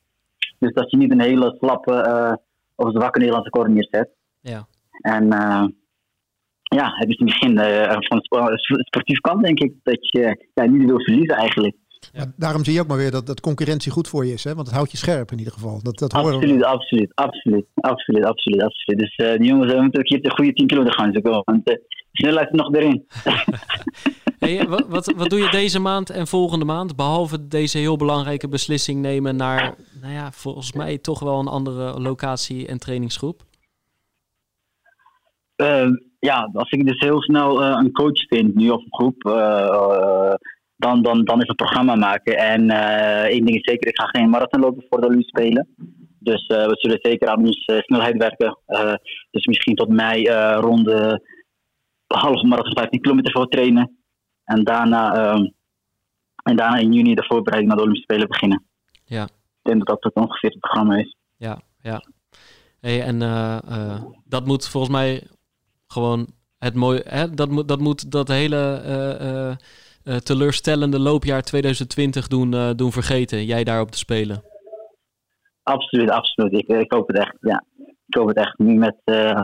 Dus 0.59 0.73
dat 0.73 0.91
je 0.91 0.97
niet 0.97 1.13
een 1.13 1.21
hele 1.21 1.57
slappe 1.59 2.39
of 2.77 2.91
zwakke 2.91 3.19
Nederlandse 3.19 3.51
koor 3.51 3.71
neerzet. 3.71 4.11
Ja. 4.41 4.67
En 5.01 5.29
ja, 6.75 6.93
het 6.95 7.09
is 7.09 7.19
misschien 7.19 7.59
eh, 7.59 7.97
van 7.99 8.19
de 8.19 8.25
spo- 8.25 8.57
sportief 8.77 9.21
kant 9.21 9.45
denk 9.45 9.59
ik 9.59 9.75
dat 9.83 10.11
je 10.11 10.47
ja, 10.55 10.65
niet 10.65 10.85
wil 10.85 11.01
verliezen 11.01 11.37
eigenlijk. 11.37 11.77
Maar 12.15 12.33
daarom 12.37 12.65
zie 12.65 12.75
je 12.75 12.81
ook 12.81 12.87
maar 12.87 12.97
weer 12.97 13.11
dat, 13.11 13.27
dat 13.27 13.41
concurrentie 13.41 13.93
goed 13.93 14.09
voor 14.09 14.27
je 14.27 14.33
is. 14.33 14.45
Hè? 14.45 14.55
Want 14.55 14.67
het 14.67 14.77
houdt 14.77 14.91
je 14.91 14.97
scherp 14.97 15.31
in 15.31 15.39
ieder 15.39 15.53
geval. 15.53 15.83
Dat, 15.83 15.99
dat 15.99 16.13
horen 16.13 16.31
we. 16.31 16.37
Absoluut, 16.37 16.65
absoluut, 16.65 17.13
absoluut, 17.15 17.67
absoluut, 17.75 18.25
absoluut, 18.25 18.63
absoluut. 18.63 19.01
Dus 19.01 19.17
eh 19.17 19.39
die 19.39 19.49
jongens 19.49 19.73
eh, 19.73 19.81
moeten 19.81 20.01
ook 20.01 20.09
hier 20.09 20.23
de 20.23 20.31
goede 20.31 20.53
10 20.53 20.67
kilometer 20.67 20.99
gaan 20.99 21.13
zoeken. 21.13 21.43
Want 21.45 21.69
eh, 21.69 21.75
de 21.75 21.81
snelheid 22.13 22.49
is 22.53 22.59
nog 22.59 22.75
erin. 22.75 23.07
Hey, 24.39 24.69
wat, 24.69 24.87
wat, 24.89 25.13
wat 25.17 25.31
doe 25.31 25.39
je 25.39 25.51
deze 25.51 25.79
maand 25.79 26.11
en 26.11 26.27
volgende 26.27 26.65
maand? 26.65 26.97
Behalve 26.97 27.49
deze 27.49 27.79
heel 27.79 27.97
belangrijke 27.97 28.49
beslissing 28.49 29.01
nemen 29.01 29.37
naar, 29.37 29.75
nou 30.01 30.13
ja, 30.13 30.33
volgens 30.33 30.73
mij 30.73 30.99
toch 30.99 31.21
wel 31.21 31.39
een 31.39 31.47
andere 31.47 32.01
locatie 32.01 32.67
en 32.67 32.79
trainingsgroep. 32.79 33.43
Eh, 35.57 35.89
ja, 36.19 36.51
als 36.53 36.71
ik 36.71 36.87
dus 36.87 37.01
heel 37.01 37.23
snel 37.23 37.63
eh, 37.63 37.77
een 37.79 37.93
coach 37.93 38.27
vind, 38.29 38.55
nu 38.55 38.71
of 38.71 38.83
een 38.85 38.95
groep, 38.95 39.25
eh, 39.25 39.69
eh, 39.69 40.35
dan, 40.83 41.03
dan, 41.03 41.25
dan 41.25 41.41
is 41.41 41.49
het 41.49 41.57
programma 41.57 41.95
maken. 41.95 42.37
En 42.37 42.71
eh 42.71 43.25
één 43.25 43.45
ding 43.45 43.57
is 43.57 43.71
zeker, 43.71 43.89
ik 43.89 44.01
ga 44.01 44.07
geen 44.07 44.31
marathon 44.31 44.61
lopen 44.61 44.85
voor 44.89 45.01
de 45.01 45.07
Olympische 45.07 45.39
Spelen. 45.39 45.69
Dus 46.19 46.47
eh, 46.47 46.67
we 46.67 46.77
zullen 46.77 46.99
zeker 47.03 47.29
aan 47.29 47.47
onze 47.47 47.83
snelheid 47.87 48.17
werken. 48.17 48.59
Eh, 48.67 48.95
dus 49.31 49.47
misschien 49.47 49.75
tot 49.75 49.89
mei 49.89 50.25
eh 50.25 50.59
rond 50.61 50.85
de 50.85 51.21
halve 52.07 52.47
marathon 52.47 52.77
15 52.77 53.01
kilometer 53.01 53.33
voor 53.33 53.49
trainen. 53.49 53.97
En 54.45 54.65
daarna, 54.65 55.15
eh, 55.15 55.41
en 56.43 56.57
daarna 56.57 56.77
in 56.77 56.93
juni 56.93 57.15
de 57.15 57.25
voorbereiding 57.25 57.69
naar 57.69 57.77
de 57.77 57.83
Olympische 57.83 58.13
Spelen 58.13 58.29
beginnen. 58.29 58.65
Ja. 59.05 59.25
Ik 59.25 59.71
denk 59.71 59.87
dat 59.87 60.03
dat 60.03 60.15
ongeveer 60.15 60.51
het 60.51 60.61
programma 60.61 60.97
is. 60.97 61.17
Ja, 61.37 61.61
ja. 61.83 62.03
Hey, 62.81 63.03
en 63.03 63.23
eh, 63.23 63.59
eh, 63.69 64.03
dat 64.25 64.47
moet 64.47 64.69
volgens 64.69 64.93
mij 64.93 65.27
gewoon 65.87 66.27
het 66.59 66.75
mooie. 66.75 67.05
Hè, 67.09 67.31
dat, 67.31 67.51
moet, 67.51 67.69
dat 67.69 67.81
moet 67.81 68.11
dat 68.11 68.29
hele 68.29 68.83
eh, 68.85 69.57
eh, 70.05 70.17
teleurstellende 70.17 70.99
loopjaar 70.99 71.43
2020 71.43 72.29
doen, 72.29 72.55
eh, 72.55 72.71
doen 72.77 72.93
vergeten. 72.93 73.45
Jij 73.45 73.65
daar 73.65 73.81
op 73.81 73.91
te 73.91 73.99
spelen. 73.99 74.43
Absoluut, 75.63 76.11
absoluut. 76.11 76.53
Ik, 76.53 76.67
ik 76.67 76.93
hoop 76.93 77.09
het 77.09 77.19
echt. 77.19 77.37
Ja, 77.41 77.65
ik 78.07 78.15
hoop 78.15 78.29
het 78.29 78.37
echt. 78.37 78.59
Nu 78.59 78.75
met 78.75 78.97
eh, 79.05 79.43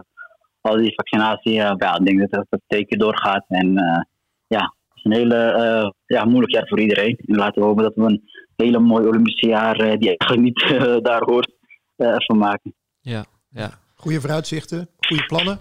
al 0.60 0.76
die 0.76 0.94
vaccinatie, 0.94 1.52
eh, 1.52 1.74
ja, 1.76 1.98
ik 1.98 2.04
denk 2.04 2.30
dat 2.30 2.46
het, 2.48 2.60
zeker 2.66 2.98
doorgaat. 2.98 3.44
En 3.48 3.76
eh, 3.76 4.00
ja, 4.46 4.74
het 4.88 4.96
is 4.96 5.04
een 5.04 5.12
hele 5.12 5.36
eh, 5.36 5.90
ja, 6.06 6.24
moeilijk 6.24 6.52
jaar 6.52 6.68
voor 6.68 6.80
iedereen. 6.80 7.18
En 7.26 7.36
laten 7.36 7.62
we 7.62 7.68
hopen 7.68 7.82
dat 7.82 7.94
we 7.94 8.02
een 8.02 8.22
hele 8.56 8.78
mooi 8.78 9.06
Olympische 9.06 9.46
jaar, 9.46 9.80
eh, 9.80 9.98
die 9.98 10.16
eigenlijk 10.16 10.40
niet 10.40 10.80
daar 11.08 11.22
hoort, 11.22 11.52
eh 11.96 12.14
van 12.16 12.38
maken. 12.38 12.74
Ja, 13.00 13.24
ja. 13.48 13.70
Goede 13.94 14.20
vooruitzichten, 14.20 14.88
goede 15.06 15.24
plannen, 15.24 15.58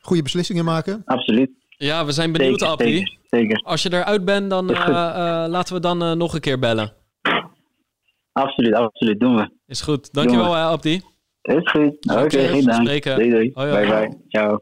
goede 0.00 0.22
beslissingen 0.22 0.64
maken. 0.64 1.02
Absoluut. 1.04 1.50
Ja, 1.82 2.04
we 2.04 2.12
zijn 2.12 2.32
benieuwd, 2.32 2.60
Zeker, 2.60 2.72
Appie. 2.72 2.96
zeker, 2.96 3.18
zeker. 3.30 3.62
Als 3.62 3.82
je 3.82 3.92
eruit 3.92 4.24
bent, 4.24 4.50
dan 4.50 4.70
eh, 4.70 4.86
eh, 4.86 5.50
laten 5.50 5.74
we 5.74 5.80
dan 5.80 6.02
eh, 6.02 6.12
nog 6.12 6.34
een 6.34 6.40
keer 6.40 6.58
bellen. 6.58 6.92
Absoluut, 8.32 8.74
absoluut. 8.74 9.20
Doen 9.20 9.36
we. 9.36 9.50
Is 9.66 9.80
goed. 9.80 10.12
Dankjewel, 10.12 10.54
uh, 10.54 10.66
Abdi. 10.66 11.00
Is 11.42 11.70
goed. 11.70 12.10
Oké, 12.22 12.48
geen 12.48 12.64
dank. 12.64 12.82
Spreken. 12.82 13.16
Doei, 13.16 13.30
doei. 13.30 13.50
Hoi, 13.54 13.70
hoi. 13.70 13.86
Bye, 13.86 14.08
bye. 14.08 14.18
Ciao. 14.28 14.60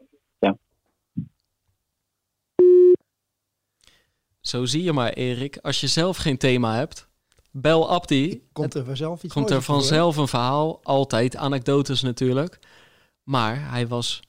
Zo 4.41 4.65
zie 4.65 4.83
je 4.83 4.93
maar, 4.93 5.13
Erik. 5.13 5.57
Als 5.61 5.81
je 5.81 5.87
zelf 5.87 6.17
geen 6.17 6.37
thema 6.37 6.75
hebt, 6.75 7.09
bel 7.51 7.89
Abdi. 7.89 8.43
Komt 8.53 8.73
er 8.73 8.85
vanzelf 8.85 9.23
iets 9.23 9.33
komt 9.33 9.49
er 9.49 9.61
vanzelf 9.61 10.17
een 10.17 10.27
verhaal. 10.27 10.79
Altijd 10.83 11.35
anekdotes 11.35 12.01
natuurlijk. 12.01 12.59
Maar 13.23 13.71
hij 13.71 13.87
was 13.87 14.21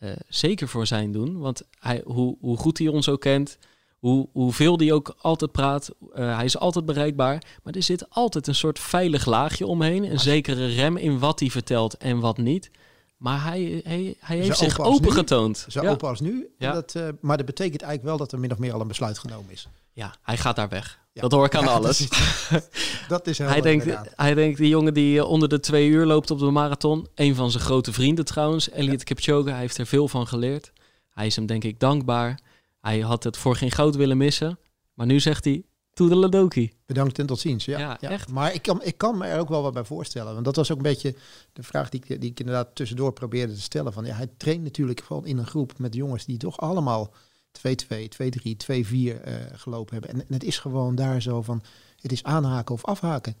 eh, 0.00 0.10
zeker 0.28 0.68
voor 0.68 0.86
zijn 0.86 1.12
doen. 1.12 1.38
Want 1.38 1.62
hij, 1.78 2.02
hoe, 2.04 2.36
hoe 2.40 2.56
goed 2.56 2.78
hij 2.78 2.88
ons 2.88 3.08
ook 3.08 3.20
kent, 3.20 3.58
hoe, 3.98 4.28
hoeveel 4.32 4.78
hij 4.78 4.92
ook 4.92 5.14
altijd 5.18 5.52
praat, 5.52 5.90
eh, 6.14 6.36
hij 6.36 6.44
is 6.44 6.58
altijd 6.58 6.84
bereikbaar. 6.84 7.42
Maar 7.62 7.74
er 7.74 7.82
zit 7.82 8.10
altijd 8.10 8.46
een 8.46 8.54
soort 8.54 8.78
veilig 8.78 9.26
laagje 9.26 9.66
omheen. 9.66 10.10
Een 10.10 10.20
zekere 10.20 10.66
rem 10.66 10.96
in 10.96 11.18
wat 11.18 11.40
hij 11.40 11.50
vertelt 11.50 11.96
en 11.96 12.20
wat 12.20 12.36
niet. 12.38 12.70
Maar 13.16 13.42
hij, 13.44 13.80
hij, 13.84 14.14
hij 14.20 14.36
heeft 14.36 14.56
Zo 14.56 14.64
zich 14.64 14.80
open 14.80 15.12
getoond. 15.12 15.66
Zo 15.68 15.82
Ja. 15.82 15.90
open 15.90 16.08
als 16.08 16.20
nu. 16.20 16.48
Ja. 16.58 16.72
Dat, 16.72 16.94
eh, 16.94 17.08
maar 17.20 17.36
dat 17.36 17.46
betekent 17.46 17.82
eigenlijk 17.82 18.10
wel 18.10 18.16
dat 18.26 18.32
er 18.32 18.38
min 18.38 18.52
of 18.52 18.58
meer 18.58 18.72
al 18.72 18.80
een 18.80 18.88
besluit 18.88 19.18
genomen 19.18 19.50
is. 19.52 19.68
Ja, 19.92 20.14
hij 20.22 20.36
gaat 20.36 20.56
daar 20.56 20.68
weg. 20.68 20.98
Ja. 21.12 21.20
Dat 21.20 21.32
hoor 21.32 21.44
ik 21.44 21.54
aan 21.54 21.64
Ja, 21.64 21.70
alles. 21.70 21.98
Dat 22.08 22.62
is, 22.62 23.08
dat 23.08 23.26
is 23.26 23.38
Hij 23.38 23.60
denkt, 23.60 23.84
inderdaad. 23.84 24.12
hij 24.16 24.34
denkt, 24.34 24.58
die 24.58 24.68
jongen 24.68 24.94
die 24.94 25.18
eh, 25.18 25.30
onder 25.30 25.48
de 25.48 25.60
twee 25.60 25.88
uur 25.88 26.06
loopt 26.06 26.30
op 26.30 26.38
de 26.38 26.50
marathon. 26.50 27.08
Een 27.14 27.34
van 27.34 27.50
zijn 27.50 27.62
grote 27.62 27.92
vrienden 27.92 28.24
trouwens, 28.24 28.70
Elliot 28.70 29.04
Kipchoge. 29.04 29.50
Hij 29.50 29.58
heeft 29.58 29.78
er 29.78 29.86
veel 29.86 30.08
van 30.08 30.26
geleerd. 30.26 30.72
Hij 31.10 31.26
is 31.26 31.36
hem 31.36 31.46
denk 31.46 31.64
ik 31.64 31.80
dankbaar. 31.80 32.40
Hij 32.80 33.00
had 33.00 33.24
het 33.24 33.36
voor 33.36 33.56
geen 33.56 33.70
goud 33.70 33.96
willen 33.96 34.16
missen. 34.16 34.58
Maar 34.94 35.06
nu 35.06 35.20
zegt 35.20 35.44
hij, 35.44 35.64
toedeledokie. 35.92 36.72
Bedankt 36.86 37.18
en 37.18 37.26
tot 37.26 37.38
ziens. 37.38 37.64
Ja, 37.64 37.78
Ja, 37.78 38.00
echt. 38.00 38.28
Maar 38.30 38.54
ik 38.54 38.62
kan, 38.62 38.82
ik 38.82 38.98
kan 38.98 39.18
me 39.18 39.26
er 39.26 39.38
ook 39.40 39.48
wel 39.48 39.62
wat 39.62 39.72
bij 39.72 39.84
voorstellen. 39.84 40.32
Want 40.32 40.44
dat 40.44 40.56
was 40.56 40.70
ook 40.70 40.76
een 40.76 40.82
beetje 40.82 41.14
de 41.52 41.62
vraag 41.62 41.88
die 41.88 42.00
ik, 42.06 42.20
die 42.20 42.30
ik 42.30 42.40
inderdaad 42.40 42.74
tussendoor 42.74 43.12
probeerde 43.12 43.54
te 43.54 43.60
stellen. 43.60 43.92
Van, 43.92 44.04
ja, 44.04 44.14
hij 44.14 44.28
traint 44.36 44.62
natuurlijk 44.62 45.00
gewoon 45.00 45.26
in 45.26 45.38
een 45.38 45.46
groep 45.46 45.78
met 45.78 45.94
jongens 45.94 46.24
die 46.24 46.36
toch 46.36 46.58
allemaal 46.58 47.12
2-2, 47.52 48.08
2-3, 48.08 48.56
2-4 48.56 49.22
eh, 49.22 49.34
gelopen 49.52 49.92
hebben. 49.92 50.10
En, 50.10 50.26
en 50.28 50.34
het 50.34 50.44
is 50.44 50.58
gewoon 50.58 50.94
daar 50.94 51.22
zo 51.22 51.42
van, 51.42 51.62
het 52.00 52.12
is 52.12 52.22
aanhaken 52.22 52.74
of 52.74 52.84
afhaken. 52.84 53.36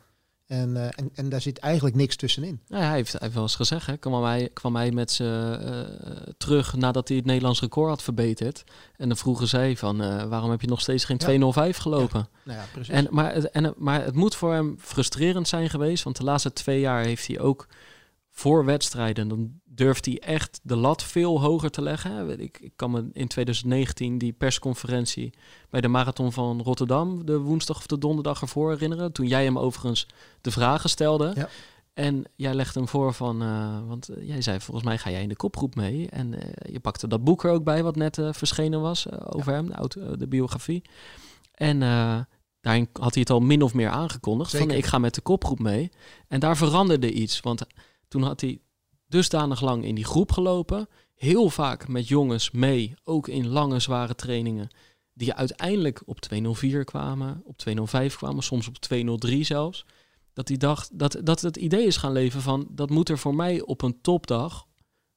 En, 0.50 0.76
eh, 0.76 0.84
en, 0.84 1.10
en 1.14 1.28
daar 1.28 1.40
zit 1.40 1.58
eigenlijk 1.58 1.96
niks 1.96 2.16
tussenin. 2.16 2.60
Nou, 2.66 2.82
ja, 2.82 2.88
hij, 2.88 2.96
heeft, 2.96 3.12
hij 3.12 3.20
heeft 3.22 3.34
wel 3.34 3.42
eens 3.42 3.54
gezegd, 3.54 3.86
hè, 3.86 3.96
kwam, 3.96 4.24
hij, 4.24 4.50
kwam 4.52 4.76
hij 4.76 4.90
met 4.90 5.10
ze 5.10 5.58
eh, 5.60 6.32
terug 6.36 6.76
nadat 6.76 7.08
hij 7.08 7.16
het 7.16 7.26
Nederlands 7.26 7.60
record 7.60 7.88
had 7.88 8.02
verbeterd. 8.02 8.64
En 8.96 9.08
dan 9.08 9.16
vroegen 9.16 9.48
zij 9.48 9.76
van, 9.76 10.02
eh, 10.02 10.24
waarom 10.24 10.50
heb 10.50 10.60
je 10.60 10.66
nog 10.66 10.80
steeds 10.80 11.04
geen 11.04 11.16
Ja. 11.16 11.24
205 11.24 11.76
gelopen? 11.76 12.28
Nou 12.44 12.58
ja, 12.58 12.64
precies. 12.72 12.94
En, 12.94 13.06
maar, 13.10 13.34
het, 13.34 13.50
en, 13.50 13.74
maar 13.76 14.04
het 14.04 14.14
moet 14.14 14.34
voor 14.34 14.52
hem 14.52 14.76
frustrerend 14.78 15.48
zijn 15.48 15.70
geweest, 15.70 16.04
want 16.04 16.16
de 16.16 16.24
laatste 16.24 16.52
twee 16.52 16.80
jaar 16.80 17.04
heeft 17.04 17.26
hij 17.26 17.40
ook 17.40 17.66
voor 18.30 18.64
wedstrijden, 18.64 19.28
dan 19.28 19.60
durft 19.80 20.04
hij 20.04 20.18
echt 20.18 20.60
de 20.62 20.76
lat 20.76 21.02
veel 21.02 21.40
hoger 21.40 21.70
te 21.70 21.82
leggen. 21.82 22.40
Ik, 22.40 22.58
ik 22.60 22.72
kan 22.76 22.90
me 22.90 23.08
in 23.12 23.28
2019 23.28 24.18
die 24.18 24.32
persconferentie 24.32 25.32
bij 25.70 25.80
de 25.80 25.88
Marathon 25.88 26.32
van 26.32 26.62
Rotterdam, 26.62 27.26
de 27.26 27.38
woensdag 27.38 27.76
of 27.76 27.86
de 27.86 27.98
donderdag 27.98 28.40
ervoor 28.40 28.70
herinneren, 28.70 29.12
toen 29.12 29.26
jij 29.26 29.44
hem 29.44 29.58
overigens 29.58 30.06
de 30.40 30.50
vragen 30.50 30.90
stelde. 30.90 31.32
Ja. 31.34 31.48
En 31.94 32.24
jij 32.36 32.54
legde 32.54 32.78
hem 32.78 32.88
voor 32.88 33.14
van, 33.14 33.42
eh, 33.42 33.78
want 33.86 34.08
eh, 34.08 34.26
jij 34.26 34.42
zei 34.42 34.60
volgens 34.60 34.86
mij 34.86 34.98
ga 34.98 35.10
jij 35.10 35.22
in 35.22 35.28
de 35.28 35.36
kopgroep 35.36 35.74
mee. 35.74 36.08
En 36.08 36.42
eh, 36.42 36.72
je 36.72 36.80
pakte 36.80 37.08
dat 37.08 37.24
boek 37.24 37.44
er 37.44 37.50
ook 37.50 37.64
bij 37.64 37.82
wat 37.82 37.96
net 37.96 38.18
verschenen 38.30 38.80
was 38.80 39.10
over 39.10 39.52
hem, 39.52 39.66
de, 39.66 39.74
auto, 39.74 40.16
de 40.16 40.28
biografie. 40.28 40.82
En 41.54 41.78
daarin 42.60 42.88
had 42.92 43.14
hij 43.14 43.22
het 43.22 43.30
al 43.30 43.40
min 43.40 43.62
of 43.62 43.74
meer 43.74 43.88
aangekondigd 43.88 44.56
van 44.56 44.70
ik 44.70 44.86
ga 44.86 44.98
met 44.98 45.14
de 45.14 45.20
kopgroep 45.20 45.58
mee. 45.58 45.90
En 46.28 46.40
daar 46.40 46.56
veranderde 46.56 47.12
iets, 47.12 47.40
want 47.40 47.62
toen 48.08 48.22
had 48.22 48.40
hij 48.40 48.60
dusdanig 49.10 49.60
lang 49.60 49.84
in 49.84 49.94
die 49.94 50.04
groep 50.04 50.32
gelopen, 50.32 50.88
heel 51.14 51.50
vaak 51.50 51.88
met 51.88 52.08
jongens 52.08 52.50
mee, 52.50 52.94
ook 53.04 53.28
in 53.28 53.48
lange 53.48 53.80
zware 53.80 54.14
trainingen, 54.14 54.68
die 55.12 55.34
uiteindelijk 55.34 56.02
op 56.06 56.20
204 56.20 56.84
kwamen, 56.84 57.42
op 57.44 57.58
205 57.58 58.16
kwamen, 58.16 58.42
soms 58.42 58.68
op 58.68 58.76
203 58.76 59.44
zelfs. 59.44 59.86
Dat 60.32 60.48
hij 60.48 60.56
dacht 60.56 60.98
dat, 60.98 61.20
dat 61.22 61.40
het 61.40 61.56
idee 61.56 61.86
is 61.86 61.96
gaan 61.96 62.12
leven 62.12 62.40
van 62.40 62.68
dat 62.70 62.90
moet 62.90 63.08
er 63.08 63.18
voor 63.18 63.34
mij 63.34 63.60
op 63.60 63.82
een 63.82 64.00
topdag 64.00 64.66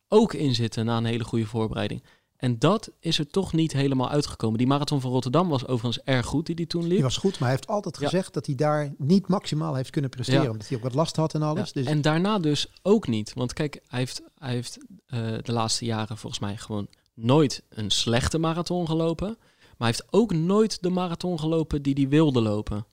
ook 0.07 0.33
in 0.33 0.55
zitten 0.55 0.85
na 0.85 0.97
een 0.97 1.05
hele 1.05 1.23
goede 1.23 1.45
voorbereiding. 1.45 2.03
En 2.43 2.59
dat 2.59 2.91
is 2.99 3.19
er 3.19 3.27
toch 3.27 3.53
niet 3.53 3.73
helemaal 3.73 4.09
uitgekomen. 4.09 4.57
Die 4.57 4.67
marathon 4.67 5.01
van 5.01 5.11
Rotterdam 5.11 5.49
was 5.49 5.67
overigens 5.67 6.03
erg 6.03 6.25
goed 6.25 6.45
die 6.45 6.55
die 6.55 6.67
toen 6.67 6.81
liep. 6.81 6.91
Die 6.91 7.01
was 7.01 7.17
goed, 7.17 7.31
maar 7.31 7.49
hij 7.49 7.49
heeft 7.49 7.67
altijd 7.67 7.99
Ja. 7.99 8.09
gezegd 8.09 8.33
dat 8.33 8.45
hij 8.45 8.55
daar 8.55 8.93
niet 8.97 9.27
maximaal 9.27 9.75
heeft 9.75 9.89
kunnen 9.89 10.09
presteren. 10.09 10.43
Ja. 10.43 10.49
Omdat 10.49 10.67
hij 10.67 10.77
ook 10.77 10.83
wat 10.83 10.93
last 10.93 11.15
had 11.15 11.33
en 11.33 11.41
alles. 11.41 11.67
Ja, 11.67 11.81
Dus 11.81 11.85
En 11.91 12.01
daarna 12.01 12.39
dus 12.39 12.71
ook 12.81 13.07
niet. 13.07 13.33
Want 13.33 13.53
kijk, 13.53 13.81
hij 13.87 13.99
heeft, 13.99 14.21
hij 14.37 14.53
heeft 14.53 14.77
eh, 15.05 15.19
de 15.41 15.51
laatste 15.51 15.85
jaren 15.85 16.17
volgens 16.17 16.41
mij 16.41 16.57
gewoon 16.57 16.87
nooit 17.13 17.63
een 17.69 17.89
slechte 17.91 18.37
marathon 18.37 18.87
gelopen. 18.87 19.27
Maar 19.37 19.75
hij 19.77 19.87
heeft 19.87 20.05
ook 20.09 20.33
nooit 20.33 20.81
de 20.81 20.89
marathon 20.89 21.39
gelopen 21.39 21.81
die 21.81 21.93
hij 21.93 22.07
wilde 22.07 22.41
lopen. 22.41 22.85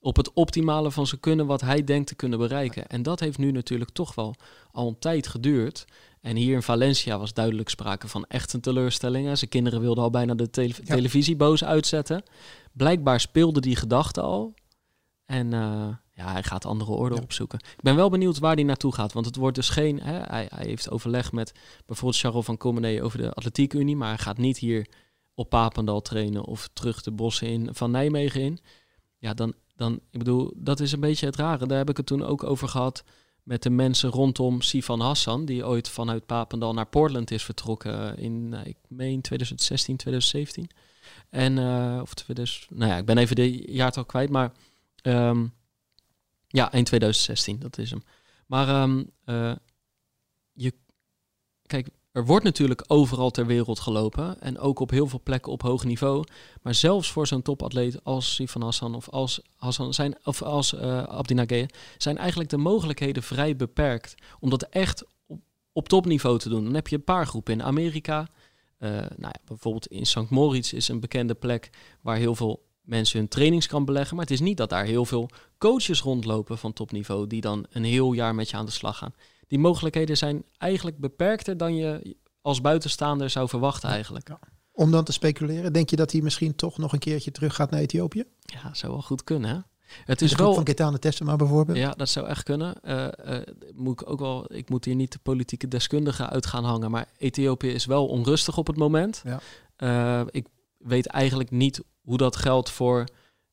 Op 0.00 0.16
het 0.16 0.32
optimale 0.32 0.90
van 0.90 1.06
zijn 1.06 1.20
kunnen 1.20 1.46
wat 1.46 1.60
hij 1.60 1.84
denkt 1.84 2.06
te 2.08 2.14
kunnen 2.14 2.38
bereiken. 2.38 2.86
En 2.86 3.02
dat 3.02 3.20
heeft 3.20 3.38
nu 3.38 3.50
natuurlijk 3.50 3.90
toch 3.90 4.14
wel 4.14 4.34
al 4.72 4.88
een 4.88 4.98
tijd 4.98 5.26
geduurd. 5.26 5.84
En 6.22 6.36
hier 6.36 6.54
in 6.54 6.62
Valencia 6.62 7.18
was 7.18 7.32
duidelijk 7.32 7.68
sprake 7.68 8.08
van 8.08 8.24
echt 8.28 8.52
een 8.52 8.60
teleurstelling. 8.60 9.38
Zijn 9.38 9.50
kinderen 9.50 9.80
wilden 9.80 10.04
al 10.04 10.10
bijna 10.10 10.34
de 10.34 10.50
tele- 10.50 10.74
Ja. 10.84 10.94
televisieboos 10.94 11.64
uitzetten. 11.64 12.22
Blijkbaar 12.72 13.20
speelde 13.20 13.60
die 13.60 13.76
gedachte 13.76 14.20
al. 14.20 14.54
En 15.26 15.52
eh, 15.52 15.88
ja, 16.14 16.32
hij 16.32 16.42
gaat 16.42 16.64
andere 16.64 16.90
orde 16.92 17.14
Ja. 17.14 17.22
opzoeken. 17.22 17.58
Ik 17.58 17.82
ben 17.82 17.96
wel 17.96 18.10
benieuwd 18.10 18.38
waar 18.38 18.54
hij 18.54 18.62
naartoe 18.64 18.94
gaat. 18.94 19.12
Want 19.12 19.26
het 19.26 19.36
wordt 19.36 19.56
dus 19.56 19.68
geen... 19.68 20.00
Hè, 20.00 20.18
hij, 20.20 20.46
hij 20.54 20.66
heeft 20.66 20.90
overleg 20.90 21.32
met 21.32 21.52
bijvoorbeeld 21.86 22.20
Charles 22.20 22.44
van 22.44 22.56
Commenee 22.56 23.02
over 23.02 23.18
de 23.18 23.32
Atletiek 23.32 23.72
Unie. 23.74 23.96
Maar 23.96 24.08
hij 24.08 24.18
gaat 24.18 24.38
niet 24.38 24.58
hier 24.58 24.86
op 25.34 25.48
Papendal 25.48 26.00
trainen 26.00 26.44
of 26.44 26.68
terug 26.72 27.02
de 27.02 27.10
bossen 27.10 27.48
in 27.48 27.68
van 27.72 27.90
Nijmegen 27.90 28.40
in. 28.40 28.58
Ja, 29.18 29.34
dan, 29.34 29.54
dan, 29.76 29.94
ik 30.10 30.18
bedoel, 30.18 30.52
dat 30.56 30.80
is 30.80 30.92
een 30.92 31.00
beetje 31.00 31.26
het 31.26 31.36
rare. 31.36 31.66
Daar 31.66 31.78
heb 31.78 31.90
ik 31.90 31.96
het 31.96 32.06
toen 32.06 32.24
ook 32.24 32.44
over 32.44 32.68
gehad 32.68 33.04
met 33.42 33.62
de 33.62 33.70
mensen 33.70 34.10
rondom 34.10 34.60
Sifan 34.60 35.00
Hassan, 35.00 35.44
die 35.44 35.66
ooit 35.66 35.88
vanuit 35.88 36.26
Papendal 36.26 36.72
naar 36.74 36.86
Portland 36.86 37.30
is 37.30 37.44
vertrokken 37.44 38.18
in, 38.18 38.54
eh, 38.54 38.66
ik 38.66 38.76
meen 38.88 39.20
2016, 39.20 39.96
2017. 39.96 40.70
En, 41.30 41.58
eh, 41.58 41.98
of 42.02 42.14
2000, 42.14 42.70
nou 42.70 42.90
ja, 42.90 42.96
ik 42.96 43.04
ben 43.04 43.18
even 43.18 43.36
de 43.36 43.72
jaartal 43.72 44.04
kwijt, 44.04 44.30
maar 44.30 44.52
ehm, 45.02 45.46
ja, 46.48 46.72
in 46.72 46.84
2016, 46.84 47.58
dat 47.58 47.78
is 47.78 47.90
hem. 47.90 48.02
Maar 48.46 48.68
ehm, 48.68 49.04
eh, 49.24 49.54
je, 50.52 50.74
kijk, 51.66 51.88
er 52.12 52.26
wordt 52.26 52.44
natuurlijk 52.44 52.84
overal 52.86 53.30
ter 53.30 53.46
wereld 53.46 53.80
gelopen 53.80 54.40
en 54.40 54.58
ook 54.58 54.80
op 54.80 54.90
heel 54.90 55.06
veel 55.06 55.20
plekken 55.22 55.52
op 55.52 55.62
hoog 55.62 55.84
niveau. 55.84 56.24
Maar 56.62 56.74
zelfs 56.74 57.10
voor 57.10 57.26
zo'n 57.26 57.42
topatleet 57.42 58.04
als 58.04 58.34
Sifan 58.34 58.62
Hassan 58.62 58.94
of 58.94 59.08
als, 59.08 59.40
Hassan 59.56 59.94
zijn, 59.94 60.16
of 60.24 60.42
als 60.42 60.72
Nageye 61.26 61.68
zijn 61.98 62.18
eigenlijk 62.18 62.50
de 62.50 62.56
mogelijkheden 62.56 63.22
vrij 63.22 63.56
beperkt 63.56 64.14
om 64.40 64.50
dat 64.50 64.62
echt 64.62 65.04
op, 65.26 65.40
op 65.72 65.88
topniveau 65.88 66.38
te 66.38 66.48
doen. 66.48 66.64
Dan 66.64 66.74
heb 66.74 66.88
je 66.88 66.96
een 66.96 67.04
paar 67.04 67.26
groepen 67.26 67.52
in 67.52 67.62
Amerika. 67.62 68.28
eh, 68.78 68.90
nou 68.90 69.10
ja, 69.16 69.40
bijvoorbeeld 69.44 69.86
in 69.86 70.06
St. 70.06 70.30
Moritz 70.30 70.72
is 70.72 70.88
een 70.88 71.00
bekende 71.00 71.34
plek 71.34 71.70
waar 72.00 72.16
heel 72.16 72.34
veel 72.34 72.64
mensen 72.80 73.18
hun 73.18 73.28
trainings 73.28 73.66
kan 73.66 73.84
beleggen. 73.84 74.16
Maar 74.16 74.24
het 74.24 74.34
is 74.34 74.40
niet 74.40 74.56
dat 74.56 74.70
daar 74.70 74.84
heel 74.84 75.04
veel 75.04 75.28
coaches 75.58 76.00
rondlopen 76.00 76.58
van 76.58 76.72
topniveau 76.72 77.26
die 77.26 77.40
dan 77.40 77.66
een 77.70 77.84
heel 77.84 78.12
jaar 78.12 78.34
met 78.34 78.50
je 78.50 78.56
aan 78.56 78.66
de 78.66 78.72
slag 78.72 78.98
gaan. 78.98 79.14
Die 79.52 79.60
mogelijkheden 79.60 80.16
zijn 80.16 80.44
eigenlijk 80.58 80.98
beperkter 80.98 81.56
dan 81.56 81.76
je 81.76 82.16
als 82.40 82.60
buitenstaander 82.60 83.30
zou 83.30 83.48
verwachten 83.48 83.88
eigenlijk. 83.88 84.28
om 84.72 84.90
dan 84.90 85.04
te 85.04 85.12
speculeren, 85.12 85.72
denk 85.72 85.90
je 85.90 85.96
dat 85.96 86.12
hij 86.12 86.20
misschien 86.20 86.54
toch 86.54 86.78
nog 86.78 86.92
een 86.92 86.98
keertje 86.98 87.30
terug 87.30 87.54
gaat 87.54 87.70
naar 87.70 87.80
Ethiopië? 87.80 88.24
Ja, 88.40 88.74
zou 88.74 88.92
wel 88.92 89.02
goed 89.02 89.24
kunnen 89.24 89.50
hè. 89.50 89.58
Het 90.04 90.22
is 90.22 90.34
wel 90.34 90.46
wel 90.46 90.54
van 90.54 90.64
Ketane 90.64 90.98
Tessema 90.98 91.36
bijvoorbeeld. 91.36 91.78
Ja, 91.78 91.90
dat 91.90 92.08
zou 92.08 92.26
echt 92.26 92.42
kunnen. 92.42 92.82
Eh, 92.82 93.36
eh, 93.36 93.46
moet 93.74 94.00
ik 94.00 94.10
ook 94.10 94.20
wel, 94.20 94.54
ik 94.54 94.68
moet 94.68 94.84
hier 94.84 94.94
niet 94.94 95.12
de 95.12 95.18
politieke 95.22 95.68
deskundige 95.68 96.28
uit 96.28 96.46
gaan 96.46 96.64
hangen, 96.64 96.90
maar 96.90 97.08
Ethiopië 97.18 97.68
is 97.68 97.84
wel 97.84 98.06
onrustig 98.06 98.56
op 98.56 98.66
het 98.66 98.76
moment. 98.76 99.22
Ja. 99.24 99.40
Eh, 99.76 100.26
ik 100.30 100.46
weet 100.78 101.06
eigenlijk 101.06 101.50
niet 101.50 101.82
hoe 102.02 102.16
dat 102.16 102.36
geldt 102.36 102.70
voor 102.70 103.04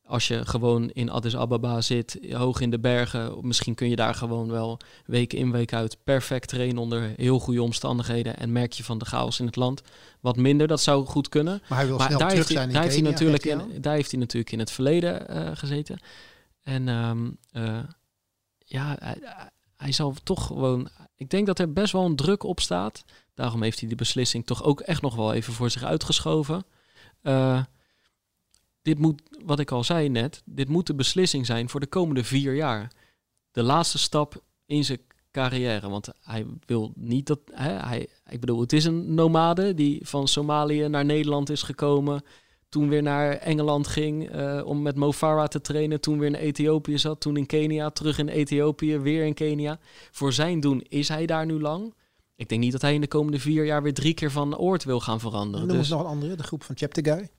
als 0.09 0.27
je 0.27 0.45
gewoon 0.45 0.89
in 0.89 1.09
Addis 1.09 1.35
Ababa 1.35 1.81
zit, 1.81 2.19
hoog 2.31 2.59
in 2.59 2.69
de 2.69 2.79
bergen. 2.79 3.37
Misschien 3.41 3.75
kun 3.75 3.89
je 3.89 3.95
daar 3.95 4.15
gewoon 4.15 4.51
wel 4.51 4.77
week 5.05 5.33
in 5.33 5.51
week 5.51 5.73
uit 5.73 5.97
perfect 6.03 6.47
trainen 6.47 6.77
onder 6.81 7.13
heel 7.17 7.39
goede 7.39 7.61
omstandigheden 7.63 8.37
en 8.37 8.51
merk 8.51 8.73
je 8.73 8.83
van 8.83 8.97
de 8.97 9.05
chaos 9.05 9.39
in 9.39 9.45
het 9.45 9.55
land 9.55 9.81
wat 10.19 10.35
minder. 10.37 10.67
Dat 10.67 10.81
zou 10.81 11.05
goed 11.05 11.29
kunnen. 11.29 11.61
Maar 11.69 11.77
hij 11.77 11.87
wil 11.87 11.97
Maar 11.97 12.05
snel 12.07 12.19
daar 12.19 12.29
terug 12.29 12.47
heeft, 12.47 12.57
zijn 12.59 12.67
in 12.67 12.73
daar, 12.73 12.83
heeft 12.83 12.95
hij 12.95 13.03
natuurlijk 13.11 13.45
in, 13.45 13.81
daar 13.81 13.93
heeft 13.93 14.11
hij 14.11 14.19
natuurlijk 14.19 14.51
in 14.51 14.59
het 14.59 14.71
verleden 14.71 15.27
eh, 15.27 15.49
gezeten. 15.53 15.99
En 16.63 16.87
ehm, 16.87 17.29
eh, 17.51 17.79
ja, 18.57 18.95
hij, 18.99 19.15
hij- 19.21 19.49
hij 19.77 19.91
zal 19.91 20.13
toch 20.23 20.45
gewoon... 20.45 20.89
Ik 21.15 21.29
denk 21.29 21.45
dat 21.47 21.59
er 21.59 21.73
best 21.73 21.91
wel 21.91 22.05
een 22.05 22.15
druk 22.15 22.43
op 22.43 22.59
staat. 22.59 23.03
Daarom 23.33 23.61
heeft 23.63 23.79
hij 23.79 23.87
die 23.87 23.97
beslissing 23.97 24.45
toch 24.45 24.63
ook 24.63 24.79
echt 24.79 25.01
nog 25.01 25.15
wel 25.15 25.33
even 25.33 25.53
voor 25.53 25.69
zich 25.69 25.83
uitgeschoven. 25.83 26.65
Eh, 27.21 27.61
dit 28.89 28.99
moet, 28.99 29.21
wat 29.45 29.59
ik 29.59 29.71
al 29.71 29.83
zei 29.83 30.09
net, 30.09 30.41
dit 30.45 30.69
moet 30.69 30.87
de 30.87 30.95
beslissing 30.95 31.45
zijn 31.45 31.69
voor 31.69 31.79
de 31.79 31.87
komende 31.87 32.23
vier 32.23 32.55
jaar. 32.55 32.91
De 33.51 33.63
laatste 33.63 33.97
stap 33.97 34.43
in 34.65 34.85
zijn 34.85 34.99
carrière. 35.31 35.89
Want 35.89 36.09
hij 36.21 36.45
wil 36.65 36.91
niet 36.95 37.27
dat. 37.27 37.39
Hè, 37.51 37.71
hij, 37.71 38.07
ik 38.29 38.39
bedoel, 38.39 38.59
het 38.59 38.73
is 38.73 38.85
een 38.85 39.13
nomade 39.13 39.73
die 39.73 40.07
van 40.07 40.27
Somalië 40.27 40.87
naar 40.87 41.05
Nederland 41.05 41.49
is 41.49 41.61
gekomen. 41.63 42.23
Toen 42.69 42.89
weer 42.89 43.01
naar 43.01 43.31
Engeland 43.31 43.87
ging 43.87 44.29
eh, 44.29 44.61
om 44.65 44.81
met 44.81 44.95
Mo 44.95 45.11
Farah 45.11 45.47
te 45.47 45.61
trainen. 45.61 46.01
Toen 46.01 46.19
weer 46.19 46.27
in 46.27 46.35
Ethiopië 46.35 46.97
zat. 46.97 47.21
Toen 47.21 47.37
in 47.37 47.45
Kenia. 47.45 47.89
Terug 47.89 48.17
in 48.17 48.27
Ethiopië. 48.27 48.97
Weer 48.97 49.25
in 49.25 49.33
Kenia. 49.33 49.79
Voor 50.11 50.33
zijn 50.33 50.59
doen 50.59 50.81
is 50.87 51.07
hij 51.07 51.25
daar 51.25 51.45
nu 51.45 51.59
lang. 51.59 51.93
Ik 52.35 52.49
denk 52.49 52.61
niet 52.61 52.71
dat 52.71 52.81
hij 52.81 52.93
in 52.93 53.01
de 53.01 53.07
komende 53.07 53.39
vier 53.39 53.65
jaar 53.65 53.83
weer 53.83 53.93
drie 53.93 54.13
keer 54.13 54.31
van 54.31 54.57
oord 54.57 54.83
wil 54.83 54.99
gaan 54.99 55.13
En 55.13 55.19
veranderen. 55.19 55.67
dan 55.67 55.77
Dus, 55.77 55.85
is 55.85 55.91
nog 55.91 56.01
een 56.01 56.07
andere, 56.07 56.35
de 56.35 56.43
groep 56.43 56.63
van 56.63 56.77
Cheptegei. 56.77 57.29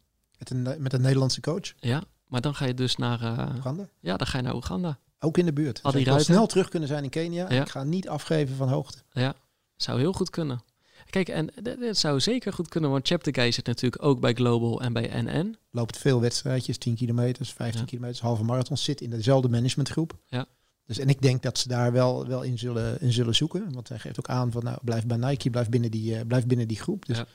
Met 0.41 0.51
een, 0.51 0.83
met 0.83 0.93
een 0.93 1.01
Nederlandse 1.01 1.41
coach, 1.41 1.73
ja, 1.79 2.03
maar 2.27 2.41
dan 2.41 2.55
ga 2.55 2.65
je 2.65 2.75
dus 2.75 2.97
naar, 2.97 3.21
eh, 3.23 3.55
Oeganda. 3.57 3.89
ja, 4.01 4.17
dan 4.17 4.27
ga 4.27 4.37
je 4.37 4.43
naar 4.45 4.55
Oeganda. 4.55 4.99
Ook 5.19 5.39
in 5.39 5.45
de 5.47 5.53
buurt. 5.53 5.81
Wil 5.83 5.93
Ruiter. 5.93 6.21
snel 6.21 6.47
terug 6.47 6.69
kunnen 6.69 6.89
zijn 6.89 7.05
in 7.05 7.11
Kenia. 7.11 7.53
Ja. 7.53 7.61
Ik 7.61 7.69
ga 7.69 7.83
niet 7.85 8.09
afgeven 8.09 8.57
van 8.57 8.69
hoogte. 8.69 8.99
Ja, 9.13 9.35
zou 9.77 9.99
heel 9.99 10.13
goed 10.13 10.31
kunnen. 10.31 10.63
Kijk, 11.11 11.29
en 11.29 11.49
dit 11.63 11.97
zou 11.99 12.21
zeker 12.21 12.53
goed 12.53 12.69
kunnen, 12.69 12.91
want 12.91 13.07
Cheptegei 13.07 13.53
zit 13.53 13.67
natuurlijk 13.67 14.03
ook 14.03 14.21
bij 14.21 14.35
Global 14.35 14.81
en 14.81 14.93
bij 14.93 15.23
NN. 15.23 15.57
Loopt 15.71 15.99
veel 15.99 16.21
wedstrijdjes, 16.21 16.79
10 16.79 16.95
kilometers, 16.95 17.53
15 17.53 17.81
Ja. 17.81 17.87
kilometers, 17.87 18.21
halve 18.21 18.45
marathon. 18.45 18.77
Zit 18.77 19.01
in 19.01 19.11
dezelfde 19.11 19.49
managementgroep. 19.49 20.19
Ja. 20.27 20.47
Dus, 20.87 20.99
en 20.99 21.09
ik 21.09 21.23
denk 21.23 21.43
dat 21.43 21.59
ze 21.59 21.69
daar 21.69 21.93
wel, 21.93 22.27
wel 22.27 22.43
in, 22.43 22.59
zullen, 22.59 23.01
in 23.01 23.13
zullen 23.13 23.35
zoeken. 23.35 23.73
Want 23.73 23.89
hij 23.89 23.99
geeft 23.99 24.19
ook 24.19 24.29
aan 24.29 24.51
van 24.53 24.65
nou, 24.65 24.79
blijf 24.83 25.07
bij 25.07 25.17
Nike, 25.17 25.51
blijf 25.51 25.69
binnen 25.69 25.91
die, 25.91 26.17
eh, 26.17 26.27
blijf 26.27 26.47
binnen 26.47 26.69
die 26.69 26.81
groep. 26.81 27.07
Dus 27.07 27.17
Ja. 27.17 27.27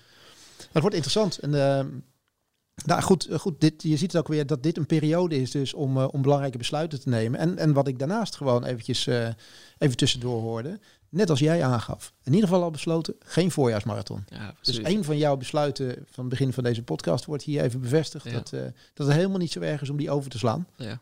het 0.71 0.81
wordt 0.81 0.95
interessant. 0.95 1.37
En 1.37 1.53
ehm, 1.67 1.87
Nou 2.83 3.01
goed, 3.01 3.25
eh, 3.25 3.39
goed 3.39 3.61
dit, 3.61 3.83
je 3.83 3.97
ziet 3.97 4.11
het 4.11 4.21
ook 4.21 4.27
weer 4.27 4.45
dat 4.45 4.63
dit 4.63 4.77
een 4.77 4.85
periode 4.85 5.41
is 5.41 5.51
dus 5.51 5.73
om, 5.73 5.97
uh, 5.97 6.07
om 6.11 6.21
belangrijke 6.21 6.57
besluiten 6.57 6.99
te 6.99 7.09
nemen. 7.09 7.39
En, 7.39 7.57
en 7.57 7.73
wat 7.73 7.87
ik 7.87 7.99
daarnaast 7.99 8.35
gewoon 8.35 8.63
eventjes 8.63 9.07
uh, 9.07 9.27
even 9.77 9.97
tussendoor 9.97 10.41
hoorde, 10.41 10.79
net 11.09 11.29
als 11.29 11.39
jij 11.39 11.63
aangaf, 11.63 12.13
in 12.23 12.33
ieder 12.33 12.47
geval 12.47 12.63
al 12.63 12.71
besloten, 12.71 13.15
geen 13.19 13.51
voorjaarsmarathon. 13.51 14.23
Ja, 14.27 14.55
dus 14.61 14.83
een 14.83 15.03
van 15.03 15.17
jouw 15.17 15.37
besluiten 15.37 15.95
van 16.05 16.23
het 16.23 16.29
begin 16.29 16.53
van 16.53 16.63
deze 16.63 16.83
podcast 16.83 17.25
wordt 17.25 17.43
hier 17.43 17.63
even 17.63 17.81
bevestigd, 17.81 18.25
ja. 18.25 18.31
dat, 18.31 18.51
uh, 18.53 18.61
dat 18.93 19.07
het 19.07 19.15
helemaal 19.15 19.37
niet 19.37 19.51
zo 19.51 19.59
erg 19.59 19.81
is 19.81 19.89
om 19.89 19.97
die 19.97 20.11
over 20.11 20.29
te 20.29 20.37
slaan. 20.37 20.67
Ja. 20.75 21.01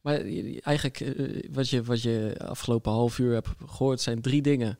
Maar 0.00 0.20
eigenlijk 0.60 1.14
wat 1.52 1.68
je, 1.68 1.82
wat 1.82 2.02
je 2.02 2.34
afgelopen 2.38 2.92
half 2.92 3.18
uur 3.18 3.32
hebt 3.32 3.48
gehoord 3.66 4.00
zijn 4.00 4.20
drie 4.20 4.42
dingen 4.42 4.78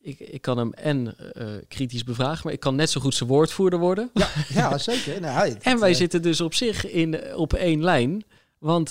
ik, 0.00 0.18
ik 0.18 0.42
kan 0.42 0.58
hem 0.58 0.72
en 0.72 1.16
uh, 1.36 1.48
kritisch 1.68 2.04
bevragen, 2.04 2.40
maar 2.44 2.52
ik 2.52 2.60
kan 2.60 2.74
net 2.74 2.90
zo 2.90 3.00
goed 3.00 3.14
zijn 3.14 3.28
woordvoerder 3.28 3.78
worden. 3.78 4.10
Ja, 4.14 4.28
ja 4.60 4.78
zeker. 4.78 5.20
Nou, 5.20 5.56
en 5.60 5.80
wij 5.80 5.90
uh, 5.90 5.96
zitten 5.96 6.22
dus 6.22 6.40
op 6.40 6.54
zich 6.54 6.90
in, 6.90 7.34
op 7.34 7.52
één 7.52 7.82
lijn. 7.82 8.24
Want 8.58 8.90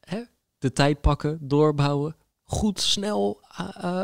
hè, 0.00 0.22
de 0.58 0.72
tijd 0.72 1.00
pakken, 1.00 1.38
doorbouwen, 1.40 2.16
goed 2.42 2.80
snel 2.80 3.40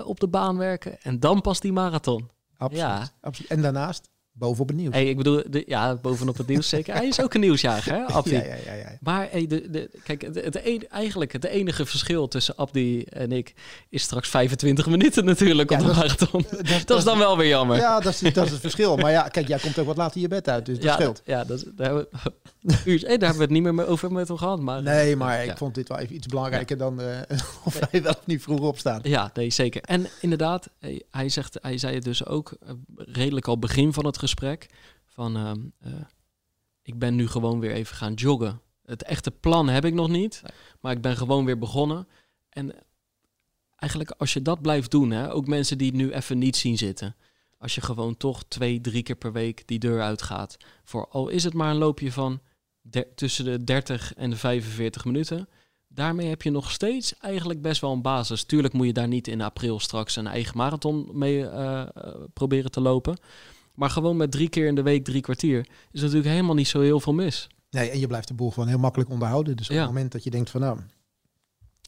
op 0.05 0.21
de 0.21 0.29
baan 0.29 0.57
werken 0.57 1.01
en 1.03 1.21
dan 1.21 1.41
pas 1.41 1.61
die 1.61 1.73
marathon. 1.73 2.31
Absoluut, 2.57 2.85
ja. 2.85 3.09
absoluut. 3.21 3.51
En 3.51 3.63
daarnaast 3.63 4.09
bovenop 4.39 4.69
het 4.69 4.77
nieuws. 4.77 4.95
Hey, 4.95 5.09
ik 5.09 5.17
bedoel, 5.17 5.43
de, 5.51 5.65
ja, 5.67 5.95
bovenop 5.95 6.37
het 6.37 6.47
nieuws 6.47 6.69
zeker. 6.69 6.95
Hij 6.95 7.07
is 7.07 7.21
ook 7.23 7.35
een 7.35 7.41
nieuwsjager, 7.41 7.93
hè, 7.93 8.05
Abdi? 8.17 8.35
Ja, 8.35 8.45
ja, 8.45 8.55
ja, 8.65 8.73
ja. 8.73 8.99
Maar 9.01 9.29
hey, 9.31 9.47
de, 9.47 9.71
de, 9.71 9.91
kijk, 10.05 10.23
het, 10.23 10.35
het 10.35 10.67
een, 10.67 10.89
eigenlijk 10.89 11.33
het 11.33 11.45
enige 11.45 11.87
verschil 11.87 12.29
tussen 12.29 12.57
Abdi 12.57 13.03
en 13.03 13.33
ik 13.33 13.55
is 13.89 14.03
straks 14.03 14.29
25 14.29 14.87
minuten 14.87 15.25
natuurlijk 15.25 15.71
op 15.71 15.79
de 15.79 15.85
marathon. 15.85 16.45
Dat, 16.51 16.67
dat, 16.67 16.87
dat, 16.87 16.99
is 16.99 17.05
dan 17.05 17.19
wel 17.19 17.37
weer 17.37 17.49
jammer. 17.49 17.77
Ja, 17.77 18.01
dat 18.01 18.13
is, 18.13 18.33
dat 18.33 18.45
is 18.45 18.51
het 18.51 18.61
verschil. 18.61 18.97
Maar 18.97 19.11
ja, 19.11 19.29
kijk, 19.29 19.49
jij 19.49 19.59
komt 19.59 19.79
ook 19.79 19.87
wat 19.87 19.97
later 19.97 20.21
je 20.21 20.29
bed 20.29 20.49
uit, 20.49 20.67
dus 20.67 20.75
dat 20.75 20.85
ja, 20.85 20.93
scheelt. 20.93 21.23
Ja, 21.25 21.45
dat, 21.45 21.65
daar, 21.75 21.87
hebben 21.87 22.07
we, 22.11 22.77
uur, 22.91 23.01
hey, 23.01 23.19
daar 23.19 23.29
hebben 23.29 23.49
we 23.49 23.55
het 23.55 23.65
niet 23.65 23.75
meer 23.75 23.87
over 23.87 24.13
met 24.13 24.29
hem 24.29 24.37
gehad. 24.37 24.61
Maar, 24.61 24.83
nee, 24.83 25.17
maar 25.17 25.45
ik 25.45 25.57
vond 25.57 25.75
dit 25.75 25.89
wel 25.89 25.99
even 25.99 26.15
iets 26.15 26.27
belangrijker 26.27 26.77
dan 26.77 27.01
uh, 27.01 27.07
of 27.65 27.79
wij 27.91 28.03
wel 28.03 28.13
of 28.13 28.27
niet 28.27 28.43
vroeg 28.43 28.61
opstaan. 28.61 29.01
Ja, 29.03 29.31
nee, 29.35 29.51
zeker. 29.51 29.83
En 29.83 30.07
inderdaad, 30.21 30.69
hij, 31.11 31.29
zegt, 31.29 31.59
hij 31.63 31.79
zei 31.79 31.95
het 31.95 32.05
dus 32.05 32.27
ook 32.27 32.57
uh, 32.63 32.71
redelijk 32.97 33.47
al 33.47 33.59
begin 33.59 33.93
van 33.93 34.07
het 34.07 34.19
gesprek 34.19 34.28
van 35.07 35.37
uh, 35.37 35.93
ik 36.83 36.99
ben 36.99 37.15
nu 37.15 37.29
gewoon 37.29 37.61
weer 37.61 37.73
even 37.73 37.97
gaan 37.97 38.15
joggen. 38.15 38.61
Het 38.85 39.03
echte 39.03 39.31
plan 39.31 39.69
heb 39.69 39.85
ik 39.85 39.95
nog 39.95 40.09
niet, 40.09 40.41
nee. 40.43 40.53
maar 40.81 40.93
ik 40.93 41.01
ben 41.01 41.17
gewoon 41.17 41.45
weer 41.45 41.59
begonnen. 41.59 42.09
En 42.49 42.75
eigenlijk 43.77 44.11
als 44.11 44.33
je 44.33 44.43
dat 44.43 44.63
blijft 44.63 44.91
doen, 44.91 45.11
hè, 45.11 45.33
ook 45.33 45.47
mensen 45.47 45.79
die 45.79 45.87
het 45.87 45.97
nu 45.97 46.11
even 46.13 46.39
niet 46.39 46.57
zien 46.57 46.79
zitten. 46.79 47.17
Als 47.59 47.75
je 47.75 47.81
gewoon 47.81 48.17
toch 48.17 48.45
twee, 48.49 48.81
drie 48.81 49.03
keer 49.03 49.17
per 49.17 49.33
week 49.33 49.63
die 49.67 49.79
deur 49.79 50.03
uitgaat. 50.03 50.57
Voor 50.85 51.09
al 51.09 51.29
is 51.29 51.45
het 51.45 51.55
maar 51.55 51.71
een 51.71 51.77
loopje 51.77 52.13
van 52.13 52.41
tussen 53.15 53.45
de 53.45 53.65
30 53.65 54.15
en 54.15 54.31
de 54.31 54.37
45 54.37 55.05
minuten. 55.05 55.49
Daarmee 55.89 56.29
heb 56.29 56.43
je 56.43 56.51
nog 56.51 56.71
steeds 56.71 57.17
eigenlijk 57.17 57.63
best 57.63 57.81
wel 57.81 57.93
een 57.93 58.03
basis. 58.03 58.45
Tuurlijk 58.45 58.75
moet 58.75 58.87
je 58.87 58.93
daar 58.93 59.09
niet 59.09 59.29
in 59.29 59.41
april 59.41 59.81
straks 59.81 60.17
een 60.17 60.27
eigen 60.27 60.57
marathon 60.57 61.09
mee 61.13 61.39
uh, 61.39 61.89
proberen 62.33 62.71
te 62.71 62.81
lopen. 62.81 63.19
Maar 63.79 63.91
gewoon 63.91 64.17
met 64.17 64.31
drie 64.31 64.49
keer 64.49 64.67
in 64.67 64.75
de 64.75 64.83
week 64.83 65.05
drie 65.05 65.21
kwartier 65.21 65.67
is 65.91 66.01
natuurlijk 66.01 66.29
helemaal 66.29 66.55
niet 66.55 66.69
zo 66.69 66.81
heel 66.81 67.01
veel 67.01 67.15
mis. 67.15 67.47
Nee, 67.71 67.91
en 67.91 67.99
je 67.99 68.07
blijft 68.07 68.29
de 68.29 68.35
boel 68.35 68.51
gewoon 68.51 68.69
heel 68.69 68.79
makkelijk 68.79 69.11
onderhouden. 69.11 69.57
Dus 69.57 69.69
op 69.69 69.75
ja. 69.75 69.81
het 69.81 69.89
moment 69.89 70.13
dat 70.13 70.25
je 70.25 70.31
denkt 70.31 70.51
van 70.51 70.61
nou, 70.61 70.79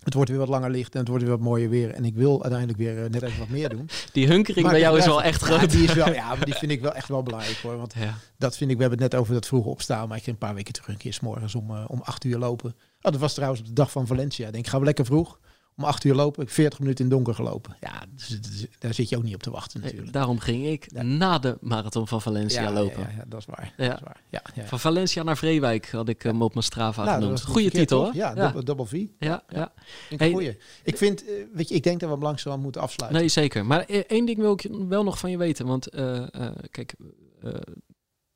het 0.05 0.15
wordt 0.15 0.31
weer 0.31 0.39
wat 0.39 0.49
langer 0.49 0.71
licht 0.71 0.93
en 0.93 0.99
het 0.99 1.09
wordt 1.09 1.23
weer 1.23 1.33
wat 1.33 1.43
mooier 1.43 1.69
weer. 1.69 1.91
En 1.91 2.05
ik 2.05 2.15
wil 2.15 2.43
uiteindelijk 2.43 2.79
weer 2.79 3.05
uh, 3.05 3.11
net 3.11 3.23
even 3.23 3.39
wat 3.39 3.49
meer 3.49 3.69
doen. 3.69 3.89
Die 4.13 4.27
hunkering 4.27 4.63
maar 4.63 4.73
bij 4.73 4.81
jou 4.81 4.99
is 4.99 5.07
wel 5.07 5.23
echt 5.23 5.43
groot. 5.47 5.61
Ja, 5.61 5.67
die, 5.67 5.85
is 5.85 5.93
wel, 5.93 6.13
ja, 6.13 6.29
maar 6.29 6.45
die 6.51 6.55
vind 6.55 6.73
ik 6.73 6.81
wel 6.81 6.95
echt 6.95 7.09
wel 7.09 7.23
belangrijk 7.23 7.57
hoor. 7.57 7.77
Want 7.77 7.95
ja. 7.99 8.19
dat 8.39 8.57
vind 8.57 8.71
ik, 8.71 8.77
we 8.77 8.83
hebben 8.83 9.03
het 9.03 9.13
net 9.13 9.21
over 9.21 9.35
dat 9.35 9.47
vroege 9.47 9.69
opstaan. 9.69 10.09
Maar 10.09 10.17
ik 10.17 10.23
ging 10.23 10.37
een 10.41 10.47
paar 10.47 10.55
weken 10.55 10.73
terug 10.73 10.89
een 10.89 10.97
keer 10.97 11.13
s 11.13 11.21
morgens 11.21 11.55
om, 11.55 11.71
uh, 11.71 11.85
om 11.87 12.01
acht 12.01 12.25
uur 12.25 12.39
lopen. 12.39 12.71
Oh, 12.71 13.13
dat 13.13 13.21
was 13.21 13.35
trouwens 13.35 13.61
op 13.61 13.67
de 13.67 13.73
dag 13.73 13.91
van 13.91 14.07
Valencia. 14.07 14.47
Ik 14.47 14.53
denk, 14.53 14.67
gaan 14.67 14.81
we 14.81 14.87
lekker 14.87 15.05
vroeg 15.05 15.39
om 15.81 15.87
acht 15.87 16.05
uur 16.05 16.15
lopen. 16.15 16.43
Ik 16.43 16.51
40 16.51 16.79
minuten 16.79 17.05
in 17.05 17.11
donker 17.11 17.35
gelopen. 17.35 17.77
Ja, 17.81 18.03
dus, 18.15 18.67
daar 18.79 18.95
zit 18.95 19.09
je 19.09 19.17
ook 19.17 19.23
niet 19.23 19.35
op 19.35 19.43
te 19.43 19.51
wachten 19.51 19.81
natuurlijk. 19.81 20.05
Nee, 20.05 20.13
daarom 20.13 20.39
ging 20.39 20.67
ik 20.67 20.87
ja. 20.93 21.03
na 21.03 21.39
de 21.39 21.59
marathon 21.61 22.09
van 22.09 22.23
Valencia 22.23 22.63
ja, 22.63 22.73
lopen. 22.73 23.01
Ja, 23.01 23.09
ja, 23.17 23.25
dat 23.27 23.41
is 23.41 23.47
waar. 23.47 23.75
Ja. 23.77 23.89
Dat 23.89 23.97
is 23.97 24.05
waar. 24.05 24.21
Ja, 24.29 24.43
ja, 24.55 24.65
Van 24.65 24.81
Valencia 24.81 25.23
naar 25.23 25.37
Vreewijk 25.37 25.91
had 25.91 26.09
ik 26.09 26.23
hem 26.23 26.43
op 26.43 26.53
mijn 26.53 26.65
Strava 26.65 27.05
nou, 27.05 27.21
genoemd. 27.21 27.43
Goeie 27.43 27.71
titel, 27.71 28.05
hoor. 28.05 28.15
Ja, 28.15 28.35
double, 28.35 28.63
double 28.63 28.87
V. 28.87 29.05
Ja, 29.19 29.43
ja. 29.49 29.73
Hey, 30.17 30.31
goeie. 30.31 30.59
Ik 30.83 30.97
vind, 30.97 31.25
uh, 31.25 31.45
weet 31.53 31.69
je, 31.69 31.75
ik 31.75 31.83
denk 31.83 32.01
dat 32.01 32.11
we 32.11 32.25
langzaam 32.25 32.61
moeten 32.61 32.81
afsluiten. 32.81 33.21
Nee, 33.21 33.29
zeker. 33.29 33.67
Maar 33.67 33.85
één 33.85 34.27
ding 34.27 34.39
wil 34.39 34.53
ik 34.53 34.69
wel 34.89 35.05
nog 35.05 35.19
van 35.19 35.31
je 35.31 35.37
weten. 35.37 35.67
Want 35.67 35.95
uh, 35.95 36.17
uh, 36.17 36.49
kijk, 36.71 36.95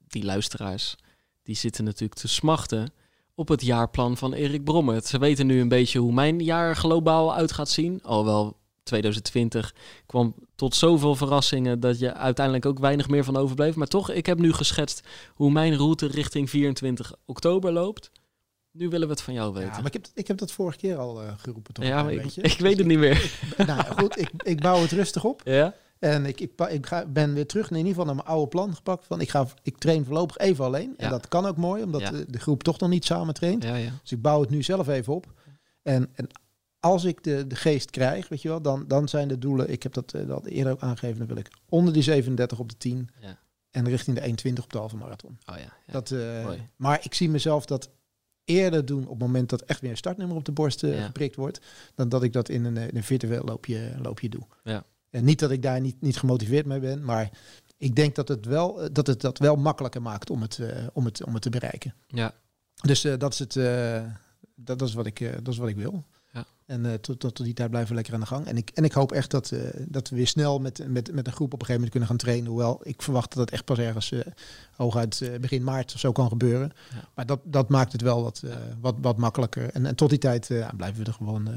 die 0.08 0.24
luisteraars, 0.24 0.96
die 1.42 1.56
zitten 1.56 1.84
natuurlijk 1.84 2.20
te 2.20 2.28
smachten 2.28 2.92
op 3.34 3.48
het 3.48 3.62
jaarplan 3.62 4.16
van 4.16 4.32
Erik 4.32 4.64
Brommet. 4.64 5.06
Ze 5.06 5.18
weten 5.18 5.46
nu 5.46 5.60
een 5.60 5.68
beetje 5.68 5.98
hoe 5.98 6.12
mijn 6.12 6.40
jaar 6.40 6.76
globaal 6.76 7.34
uit 7.34 7.52
gaat 7.52 7.68
zien. 7.68 8.00
Alhoewel 8.02 8.56
2020 8.82 9.74
kwam 10.06 10.34
tot 10.54 10.74
zoveel 10.74 11.14
verrassingen 11.14 11.80
dat 11.80 11.98
je 11.98 12.14
uiteindelijk 12.14 12.66
ook 12.66 12.78
weinig 12.78 13.08
meer 13.08 13.24
van 13.24 13.36
overbleef. 13.36 13.74
Maar 13.74 13.86
toch, 13.86 14.10
ik 14.10 14.26
heb 14.26 14.38
nu 14.38 14.52
geschetst 14.52 15.06
hoe 15.34 15.50
mijn 15.50 15.76
route 15.76 16.06
richting 16.06 16.50
24 16.50 17.14
oktober 17.24 17.72
loopt. 17.72 18.10
Nu 18.70 18.88
willen 18.88 19.06
we 19.06 19.12
het 19.12 19.22
van 19.22 19.34
jou 19.34 19.52
weten. 19.52 19.70
Ja, 19.70 19.76
maar 19.76 19.86
ik 19.86 19.92
heb, 19.92 20.06
ik 20.14 20.28
heb 20.28 20.38
dat 20.38 20.52
vorige 20.52 20.78
keer 20.78 20.96
al 20.96 21.22
uh, 21.22 21.32
geroepen. 21.36 21.74
Toch 21.74 21.84
ja, 21.84 22.02
maar 22.02 22.12
ik, 22.12 22.36
ik, 22.36 22.58
weet 22.58 22.78
het 22.78 22.86
niet 22.86 22.98
meer. 22.98 23.32
nou 23.66 23.84
goed, 23.84 24.18
ik, 24.18 24.30
ik 24.42 24.60
bouw 24.60 24.80
het 24.80 24.92
rustig 24.92 25.24
op. 25.24 25.42
Ja? 25.58 25.74
En 25.98 26.26
ik, 26.26 26.40
ik, 26.40 26.60
ik 26.60 26.86
ga, 26.86 27.06
ben 27.06 27.34
weer 27.34 27.46
terug 27.46 27.70
in 27.70 27.76
ieder 27.76 27.90
geval 27.90 28.06
naar 28.06 28.14
mijn 28.14 28.26
oude 28.26 28.48
plan 28.48 28.74
gepakt. 28.74 29.06
Van 29.06 29.20
ik, 29.20 29.30
ga, 29.30 29.46
ik 29.62 29.78
train 29.78 30.04
voorlopig 30.04 30.38
even 30.38 30.64
alleen. 30.64 30.94
Ja. 30.96 31.04
En 31.04 31.10
dat 31.10 31.28
kan 31.28 31.46
ook 31.46 31.56
mooi, 31.56 31.82
omdat 31.82 32.00
ja. 32.00 32.10
de, 32.10 32.30
de, 32.30 32.38
groep 32.38 32.62
toch 32.62 32.78
nog 32.78 32.90
niet 32.90 33.04
samen 33.04 33.34
traint. 33.34 33.62
Ja, 33.62 33.72
dus 34.02 34.12
ik 34.12 34.22
bouw 34.22 34.40
het 34.40 34.50
nu 34.50 34.62
zelf 34.62 34.88
even 34.88 35.14
op. 35.14 35.32
En, 35.82 36.10
en 36.14 36.28
als 36.80 37.04
ik 37.04 37.22
de, 37.22 37.46
de 37.46 37.56
geest 37.56 37.90
krijg, 37.90 38.28
weet 38.28 38.42
je 38.42 38.48
wel, 38.48 38.62
dan, 38.62 38.84
dan 38.88 39.08
zijn 39.08 39.28
de 39.28 39.38
doelen. 39.38 39.70
Ik 39.70 39.82
heb 39.82 39.92
dat, 39.92 40.14
uh, 40.14 40.26
dat 40.26 40.46
eerder 40.46 40.72
ook 40.72 40.80
aangegeven. 40.80 41.18
Dan 41.18 41.26
wil 41.26 41.36
ik 41.36 41.50
onder 41.68 41.92
die 41.92 42.02
37 42.02 42.58
op 42.58 42.68
de 42.68 42.76
10. 42.76 43.10
En 43.70 43.88
richting 43.88 44.16
de 44.16 44.22
21 44.22 44.64
op 44.64 44.72
de 44.72 44.78
halve 44.78 44.96
marathon. 44.96 45.38
Oh, 45.46 45.56
ja, 45.56 45.92
Dat, 45.92 46.10
uh, 46.10 46.48
maar 46.76 47.00
ik 47.02 47.14
zie 47.14 47.30
mezelf 47.30 47.66
dat 47.66 47.90
eerder 48.44 48.84
doen 48.84 49.02
op 49.02 49.10
het 49.10 49.18
moment 49.18 49.48
dat 49.48 49.62
echt 49.62 49.80
weer 49.80 49.90
een 49.90 49.96
startnummer 49.96 50.36
op 50.36 50.44
de 50.44 50.52
borst 50.52 50.82
uh, 50.82 51.04
geprikt 51.04 51.36
wordt. 51.36 51.60
Dan 51.94 52.08
dat 52.08 52.22
ik 52.22 52.32
dat 52.32 52.48
in 52.48 52.64
een, 52.64 52.76
in 52.76 52.96
een 52.96 53.04
virtueel 53.04 53.44
loopje, 53.44 53.94
loopje 54.02 54.28
doe. 54.28 54.46
Ja. 54.62 54.84
En 55.14 55.24
niet 55.24 55.38
dat 55.38 55.50
ik 55.50 55.62
daar 55.62 55.80
niet, 55.80 56.00
niet 56.00 56.16
gemotiveerd 56.16 56.66
mee 56.66 56.80
ben, 56.80 57.04
maar 57.04 57.30
ik 57.78 57.94
denk 57.96 58.14
dat 58.14 58.28
het 58.28 58.46
wel, 58.46 58.92
dat 58.92 59.06
het 59.06 59.20
dat 59.20 59.38
wel 59.38 59.56
makkelijker 59.56 60.02
maakt 60.02 60.30
om 60.30 60.42
het, 60.42 60.58
uh, 60.58 60.68
om 60.92 61.04
het, 61.04 61.24
om 61.24 61.32
het 61.32 61.42
te 61.42 61.50
bereiken. 61.50 61.94
Ja. 62.06 62.34
Dus 62.74 63.04
uh, 63.04 63.14
dat, 63.18 63.32
is 63.32 63.38
het, 63.38 63.52
dat, 64.54 64.78
dat, 64.78 64.88
is 64.88 64.94
wat 64.94 65.06
ik, 65.06 65.44
dat 65.44 65.54
is 65.54 65.58
wat 65.58 65.68
ik 65.68 65.76
wil. 65.76 66.04
Ja. 66.32 66.44
En 66.66 67.00
tot, 67.00 67.20
tot 67.20 67.36
die 67.36 67.54
tijd 67.54 67.70
blijven 67.70 67.90
we 67.90 67.94
lekker 67.94 68.14
aan 68.14 68.20
de 68.20 68.26
gang. 68.26 68.46
En 68.46 68.56
ik, 68.56 68.70
en 68.70 68.84
ik 68.84 68.92
hoop 68.92 69.12
echt 69.12 69.30
dat, 69.30 69.52
dat 69.88 70.08
we 70.08 70.16
weer 70.16 70.26
snel 70.26 70.58
met, 70.58 70.88
met, 70.88 71.12
met 71.12 71.26
een 71.26 71.32
groep 71.32 71.52
op 71.52 71.60
een 71.60 71.66
gegeven 71.66 71.74
moment 71.74 71.90
kunnen 71.90 72.08
gaan 72.08 72.16
trainen. 72.18 72.50
Hoewel 72.50 72.80
ik 72.82 73.02
verwacht 73.02 73.30
dat 73.30 73.40
het 73.40 73.50
echt 73.50 73.64
pas 73.64 73.78
ergens 73.78 74.12
hooguit 74.76 75.30
begin 75.40 75.64
maart 75.64 75.94
of 75.94 76.00
zo 76.00 76.12
kan 76.12 76.28
gebeuren. 76.28 76.72
Ja. 76.90 77.08
Maar 77.14 77.26
dat, 77.26 77.40
dat 77.44 77.68
maakt 77.68 77.92
het 77.92 78.02
wel 78.02 78.22
wat, 78.22 78.42
wat, 78.80 78.94
wat 79.00 79.16
makkelijker. 79.16 79.70
En, 79.70 79.86
en 79.86 79.94
tot 79.94 80.10
die 80.10 80.18
tijd 80.18 80.46
blijven 80.76 81.02
we 81.02 81.04
er 81.04 81.16
gewoon 81.16 81.48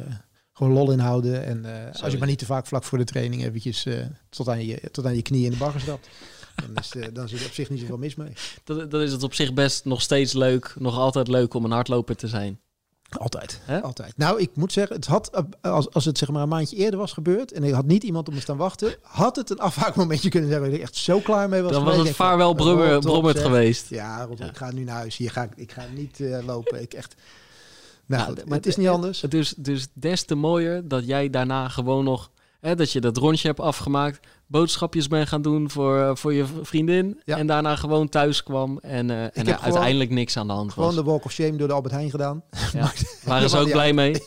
gewoon 0.58 0.74
lol 0.74 0.92
in 0.92 1.00
houden. 1.00 1.46
En 1.46 1.64
uh, 1.66 2.02
als 2.04 2.12
je 2.12 2.18
maar 2.18 2.28
niet 2.28 2.40
te 2.40 2.46
vaak 2.46 2.66
vlak 2.66 2.84
voor 2.84 2.98
de 2.98 3.04
training 3.04 3.44
eventjes 3.44 3.86
uh, 3.86 4.06
tot, 4.30 4.50
aan 4.50 4.66
je, 4.66 4.82
tot 4.92 5.06
aan 5.06 5.16
je 5.16 5.22
knie 5.22 5.46
in 5.46 5.52
de 5.52 5.58
bagger 5.58 5.82
stapt. 5.82 6.08
dan, 6.66 6.76
is, 6.76 6.94
uh, 6.96 7.06
dan 7.14 7.30
zit 7.30 7.40
er 7.40 7.46
op 7.46 7.54
zich 7.54 7.70
niet 7.70 7.80
zoveel 7.80 7.98
mis 7.98 8.16
mee. 8.16 8.34
Dan, 8.64 8.90
dan 8.90 9.02
is 9.02 9.12
het 9.12 9.24
op 9.24 9.34
zich 9.34 9.54
best 9.54 9.86
nog 9.86 10.02
steeds 10.02 10.34
leuk, 10.34 10.74
nog 10.80 10.98
altijd 10.98 11.28
leuk 11.28 11.54
om 11.54 11.66
een 11.66 11.72
hardloper 11.72 12.16
te 12.16 12.28
zijn. 12.28 12.60
Altijd, 13.10 13.62
altijd. 13.82 14.18
Nou, 14.18 14.40
ik 14.42 14.50
moet 14.54 14.74
zeggen, 14.74 14.96
het 14.96 15.06
had, 15.06 15.44
als, 15.62 15.92
als 15.92 16.06
het 16.06 16.18
zeg 16.18 16.30
maar 16.30 16.42
een 16.42 16.50
maandje 16.50 16.76
eerder 16.76 17.00
was 17.00 17.14
gebeurd 17.14 17.52
en 17.52 17.64
ik 17.64 17.74
had 17.74 17.86
niet 17.86 18.04
iemand 18.04 18.28
om 18.28 18.34
me 18.34 18.40
staan 18.40 18.58
wachten, 18.58 18.96
had 19.02 19.36
het 19.36 19.50
een 19.50 19.60
afhaakmomentje 19.60 20.30
kunnen 20.30 20.50
zijn 20.50 20.62
waar 20.62 20.70
ik 20.70 20.82
echt 20.82 20.96
zo 20.96 21.20
klaar 21.20 21.50
mee 21.50 21.62
was. 21.62 21.72
Dan 21.72 21.84
was 21.84 21.98
het 21.98 22.16
vaarwel 22.16 22.54
brommer, 22.54 23.00
brommerd 23.00 23.40
geweest. 23.40 23.90
Ja, 23.90 24.24
Rot, 24.24 24.38
ja, 24.38 24.46
ik 24.46 24.58
ga 24.58 24.72
nu 24.72 24.84
naar 24.84 24.96
huis. 24.96 25.18
Hier 25.18 25.32
ga 25.32 25.44
ik, 25.44 25.52
ik 25.56 25.72
ga 25.72 25.86
niet 25.96 26.20
uh, 26.20 26.46
lopen. 26.46 26.82
Ik 26.82 26.94
echt, 26.94 27.16
nou, 28.08 28.34
nou 28.34 28.48
maar 28.48 28.58
het 28.58 28.66
is 28.66 28.76
niet 28.76 28.88
anders. 28.88 29.20
Dus, 29.20 29.54
dus 29.58 29.88
des 29.94 30.24
te 30.24 30.36
mooier 30.36 30.88
dat 30.88 31.06
jij 31.06 31.30
daarna 31.30 31.68
gewoon 31.68 32.04
nog... 32.04 32.32
Hè, 32.60 32.76
dat 32.76 32.92
je 32.92 33.02
dat 33.02 33.18
rondje 33.18 33.48
hebt 33.48 33.60
afgemaakt, 33.60 34.28
boodschapjes 34.48 35.08
bent 35.08 35.28
gaan 35.28 35.42
doen 35.42 35.70
voor, 35.70 36.18
voor 36.18 36.34
je 36.34 36.46
vriendin. 36.62 37.22
Ja. 37.24 37.38
En 37.38 37.48
daarna 37.48 37.76
gewoon 37.76 38.10
thuis 38.10 38.44
kwam 38.44 38.78
en, 38.78 39.10
uh, 39.10 39.24
en 39.24 39.32
er 39.34 39.46
gewoon, 39.46 39.60
uiteindelijk 39.60 40.10
niks 40.10 40.38
aan 40.38 40.48
de 40.48 40.54
hand 40.54 40.72
gewoon 40.72 40.86
was. 40.86 40.96
Gewoon 40.96 41.06
de 41.06 41.12
walk 41.12 41.26
of 41.26 41.32
shame 41.32 41.56
door 41.56 41.68
de 41.68 41.74
Albert 41.74 41.94
Heijn 41.94 42.10
gedaan. 42.10 42.44
Ja. 42.74 42.92
Waren 43.24 43.50
ze 43.50 43.58
ook 43.64 43.72
blij 43.72 43.94
mee? 43.94 44.16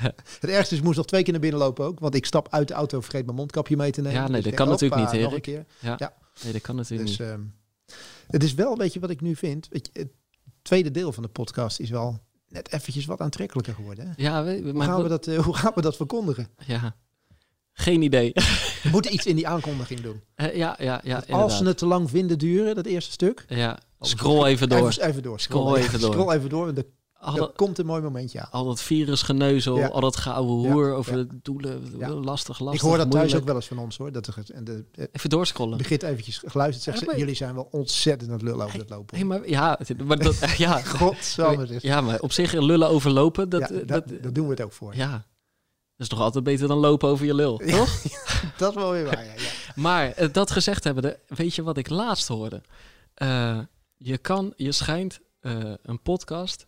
Ja. 0.00 0.12
Het 0.40 0.50
ergste 0.50 0.74
is, 0.74 0.80
ik 0.80 0.84
moest 0.84 0.96
nog 0.96 1.06
twee 1.06 1.22
keer 1.22 1.32
naar 1.32 1.42
binnen 1.42 1.60
lopen 1.60 1.84
ook. 1.84 1.98
Want 1.98 2.14
ik 2.14 2.26
stap 2.26 2.48
uit 2.50 2.68
de 2.68 2.74
auto, 2.74 3.00
vergeet 3.00 3.24
mijn 3.24 3.36
mondkapje 3.36 3.76
mee 3.76 3.90
te 3.90 4.00
nemen. 4.00 4.20
Ja, 4.20 4.28
nee, 4.28 4.42
dus 4.42 4.44
dat 4.44 4.54
kan 4.54 4.68
natuurlijk 4.68 5.12
niet, 5.12 5.22
Nog 5.22 5.32
een 5.32 5.40
keer. 5.40 5.64
Ja. 5.78 5.94
ja. 5.98 6.12
Nee, 6.42 6.52
dat 6.52 6.62
kan 6.62 6.76
natuurlijk 6.76 7.08
dus, 7.08 7.18
niet. 7.18 7.28
Uh, 7.28 7.34
het 8.26 8.42
is 8.42 8.54
wel, 8.54 8.76
weet 8.76 8.92
je, 8.92 9.00
wat 9.00 9.10
ik 9.10 9.20
nu 9.20 9.36
vind. 9.36 9.68
Weet 9.70 9.90
je, 9.92 10.00
het 10.00 10.10
tweede 10.70 10.90
deel 10.90 11.12
van 11.12 11.22
de 11.22 11.28
podcast 11.28 11.80
is 11.80 11.90
wel 11.90 12.20
net 12.48 12.72
eventjes 12.72 13.04
wat 13.04 13.20
aantrekkelijker 13.20 13.74
geworden. 13.74 14.06
Hè? 14.06 14.12
Ja, 14.16 14.44
we, 14.44 14.70
hoe, 14.72 14.82
gaan 14.82 15.02
we 15.02 15.08
dat, 15.08 15.26
uh, 15.26 15.38
hoe 15.38 15.56
gaan 15.56 15.72
we 15.74 15.80
dat 15.80 15.96
verkondigen? 15.96 16.48
Ja, 16.66 16.96
geen 17.72 18.02
idee. 18.02 18.32
We 18.82 18.88
moeten 18.92 19.12
iets 19.14 19.26
in 19.26 19.36
die 19.36 19.48
aankondiging 19.48 20.00
doen. 20.00 20.22
Eh, 20.34 20.56
ja, 20.56 20.76
ja, 20.78 21.00
ja. 21.04 21.24
Als 21.28 21.56
ze 21.56 21.64
het 21.64 21.78
te 21.78 21.86
lang 21.86 22.10
vinden 22.10 22.38
duren, 22.38 22.74
dat 22.74 22.86
eerste 22.86 23.12
stuk. 23.12 23.44
Ja, 23.48 23.78
scroll 24.00 24.44
even 24.44 24.68
door. 24.68 24.88
Even, 24.88 25.02
even 25.02 25.22
door. 25.22 25.40
Scroll 25.40 25.76
even 25.76 26.00
door. 26.00 26.12
Scroll 26.12 26.34
even 26.34 26.48
door. 26.48 26.64
want 26.64 26.84
Al 27.20 27.32
er 27.32 27.38
dat, 27.38 27.52
komt 27.56 27.78
een 27.78 27.86
mooi 27.86 28.02
momentje 28.02 28.40
aan. 28.40 28.50
al 28.50 28.64
dat 28.64 28.80
virusgeneuzel, 28.82 29.76
Ja. 29.76 29.86
al 29.88 30.00
dat 30.00 30.16
gouden 30.16 30.54
hoer 30.72 30.86
Ja, 30.88 30.92
over 30.94 31.16
ja. 31.18 31.24
de 31.24 31.38
doelen. 31.42 31.94
Lastig, 32.24 32.58
lastig. 32.58 32.80
ik 32.82 32.88
hoor 32.88 32.96
dat 32.96 33.10
thuis 33.10 33.34
ook 33.34 33.44
wel 33.44 33.54
eens 33.54 33.66
van 33.66 33.78
ons 33.78 33.96
hoor. 33.96 34.12
Dat 34.12 34.26
er, 34.26 34.34
en 34.54 34.64
de, 34.64 34.84
eh, 34.94 35.04
Even 35.12 35.30
doorscrollen. 35.30 35.78
begint 35.78 36.02
eventjes 36.02 36.42
geluisterd. 36.46 36.82
Zegt 36.98 37.10
ze, 37.12 37.18
jullie 37.18 37.34
zijn 37.34 37.54
wel 37.54 37.68
ontzettend 37.70 38.30
aan 38.30 38.36
het 38.36 38.44
lullen 38.46 38.64
over 38.66 38.78
het 38.78 38.90
lopen. 38.90 39.14
Nee, 39.16 39.24
maar 39.24 39.48
ja, 39.48 39.78
maar 40.04 40.18
dat, 40.18 40.38
ja, 40.56 40.80
Godsamme. 40.82 41.66
ja, 41.80 42.00
maar 42.00 42.20
op 42.20 42.32
zich 42.32 42.52
lullen 42.52 42.88
overlopen, 42.88 43.48
dat, 43.48 43.60
Ja, 43.60 43.66
dat, 43.68 43.88
dat, 43.88 44.22
dat 44.22 44.34
doen 44.34 44.44
we 44.44 44.50
het 44.50 44.60
ook 44.60 44.72
voor. 44.72 44.96
ja, 44.96 45.10
dat 45.10 45.20
is 45.96 46.08
toch 46.08 46.20
altijd 46.20 46.44
beter 46.44 46.68
dan 46.68 46.78
lopen 46.78 47.08
over 47.08 47.26
je 47.26 47.34
lul, 47.34 47.56
toch? 47.58 48.02
Dat 48.58 48.70
is 48.70 48.74
wel 48.76 48.90
weer 48.90 49.04
waar. 49.04 49.26
Maar 49.74 50.10
eh, 50.12 50.28
dat 50.32 50.50
gezegd 50.50 50.84
hebbende, 50.84 51.18
weet 51.26 51.54
je 51.54 51.62
wat 51.62 51.76
ik 51.76 51.88
laatst 51.88 52.28
hoorde? 52.28 52.62
Eh, 53.14 53.58
je 53.96 54.18
kan, 54.18 54.52
je 54.56 54.72
schijnt 54.72 55.20
eh, 55.40 55.72
een 55.82 56.02
podcast 56.02 56.66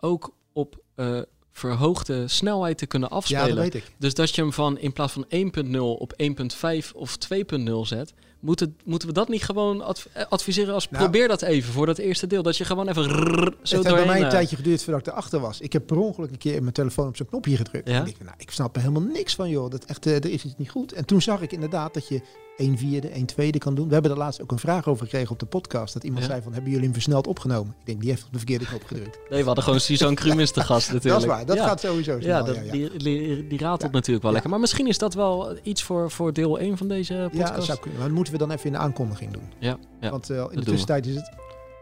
ook 0.00 0.34
op 0.52 0.82
eh, 0.94 1.20
verhoogde 1.52 2.28
snelheid 2.28 2.78
te 2.78 2.86
kunnen 2.86 3.08
ja, 3.10 3.16
afspelen. 3.16 3.48
dat 3.48 3.56
weet 3.56 3.74
ik. 3.74 3.92
Dus 3.98 4.14
dat 4.14 4.34
je 4.34 4.40
hem 4.40 4.52
van 4.52 4.78
in 4.78 4.92
plaats 4.92 5.12
van 5.12 5.26
1.0 5.66 5.78
op 5.78 6.12
1.5 6.22 6.92
of 6.94 7.16
2.0 7.34 7.72
zet, 7.82 8.14
moet 8.40 8.60
het, 8.60 8.70
moeten 8.84 9.08
we 9.08 9.14
dat 9.14 9.28
niet 9.28 9.42
gewoon 9.42 9.80
adv- 9.80 10.06
eh, 10.12 10.24
adviseren 10.28 10.74
als 10.74 10.90
Nou. 10.90 11.02
probeer 11.02 11.28
dat 11.28 11.42
even 11.42 11.72
voor 11.72 11.86
dat 11.86 11.98
eerste 11.98 12.26
deel. 12.26 12.42
Dat 12.42 12.56
je 12.56 12.64
gewoon 12.64 12.88
even 12.88 13.02
rrrr, 13.04 13.54
zo 13.62 13.76
het 13.76 13.84
heeft 13.84 13.96
bij 13.96 14.06
mij 14.06 14.18
een 14.18 14.24
eh, 14.24 14.30
tijdje 14.30 14.56
geduurd 14.56 14.82
voordat 14.84 15.06
ik 15.06 15.12
erachter 15.12 15.40
was. 15.40 15.60
Ik 15.60 15.72
heb 15.72 15.86
per 15.86 15.96
ongeluk 15.96 16.30
een 16.30 16.38
keer 16.38 16.54
in 16.54 16.62
mijn 16.62 16.74
telefoon 16.74 17.08
op 17.08 17.16
zo'n 17.16 17.26
knopje 17.26 17.56
gedrukt. 17.56 17.88
Ja? 17.88 18.00
En 18.00 18.06
ik, 18.06 18.16
nou, 18.24 18.34
ik 18.38 18.50
snap 18.50 18.74
er 18.76 18.80
helemaal 18.82 19.02
niks 19.02 19.34
van, 19.34 19.48
joh. 19.50 19.70
Dat 19.70 19.84
echt, 19.84 20.04
er 20.04 20.30
is 20.30 20.44
iets 20.44 20.56
niet 20.56 20.70
goed. 20.70 20.92
En 20.92 21.04
toen 21.04 21.22
zag 21.22 21.40
ik 21.40 21.52
inderdaad 21.52 21.94
dat 21.94 22.08
je 22.08 22.20
1 22.56 22.78
vierde, 22.78 23.08
1 23.08 23.26
tweede 23.26 23.58
kan 23.58 23.74
doen. 23.74 23.86
We 23.86 23.92
hebben 23.92 24.10
er 24.10 24.16
laatst 24.18 24.42
ook 24.42 24.50
een 24.52 24.58
vraag 24.58 24.86
over 24.88 25.04
gekregen 25.04 25.30
op 25.30 25.38
de 25.38 25.46
podcast. 25.46 25.94
Dat 25.94 26.04
iemand 26.04 26.22
Ja. 26.24 26.28
zei 26.30 26.42
van, 26.42 26.52
hebben 26.52 26.70
jullie 26.70 26.84
hem 26.86 26.94
versneld 26.94 27.26
opgenomen? 27.26 27.74
Ik 27.80 27.86
denk, 27.86 28.00
die 28.00 28.10
heeft 28.10 28.24
op 28.24 28.32
de 28.32 28.36
verkeerde 28.38 28.64
knop 28.64 28.84
gedrukt. 28.84 29.18
Nee, 29.30 29.40
we 29.40 29.46
hadden 29.46 29.64
gewoon 29.64 29.80
Suzanne 29.80 30.14
Krumis 30.20 30.50
te 30.50 30.60
gast 30.60 30.92
natuurlijk. 30.92 31.14
Dat 31.14 31.30
is 31.30 31.36
waar, 31.36 31.46
dat 31.46 31.56
ja. 31.56 31.66
gaat 31.66 31.80
sowieso 31.80 32.20
snel. 32.20 32.30
Ja, 32.30 32.38
Ja, 32.38 32.42
dat, 32.44 32.54
ja, 32.56 32.62
ja. 32.62 32.70
Die, 32.72 32.96
die, 32.96 33.46
die 33.46 33.58
ratelt 33.58 33.80
Ja. 33.82 33.88
natuurlijk 33.90 34.06
wel 34.08 34.20
Ja. 34.26 34.30
lekker. 34.32 34.50
Maar 34.50 34.60
misschien 34.60 34.86
is 34.86 34.98
dat 34.98 35.14
wel 35.14 35.56
iets 35.62 35.82
voor, 35.82 36.10
voor 36.10 36.32
deel 36.32 36.58
1 36.58 36.76
van 36.76 36.88
deze 36.88 37.14
Ja, 37.14 37.28
podcast. 37.28 37.54
dat 37.54 37.64
zou 37.64 37.78
kunnen. 37.78 37.98
Maar 37.98 38.06
dat 38.08 38.16
moeten 38.16 38.32
we 38.32 38.38
dan 38.38 38.50
even 38.50 38.66
in 38.66 38.72
de 38.72 38.78
aankondiging 38.78 39.32
doen. 39.32 39.48
Ja, 39.58 39.76
ja. 40.00 40.10
Want 40.10 40.30
eh, 40.30 40.44
in 40.50 40.58
de 40.58 40.64
tussentijd 40.64 41.06
is 41.06 41.14
het 41.14 41.30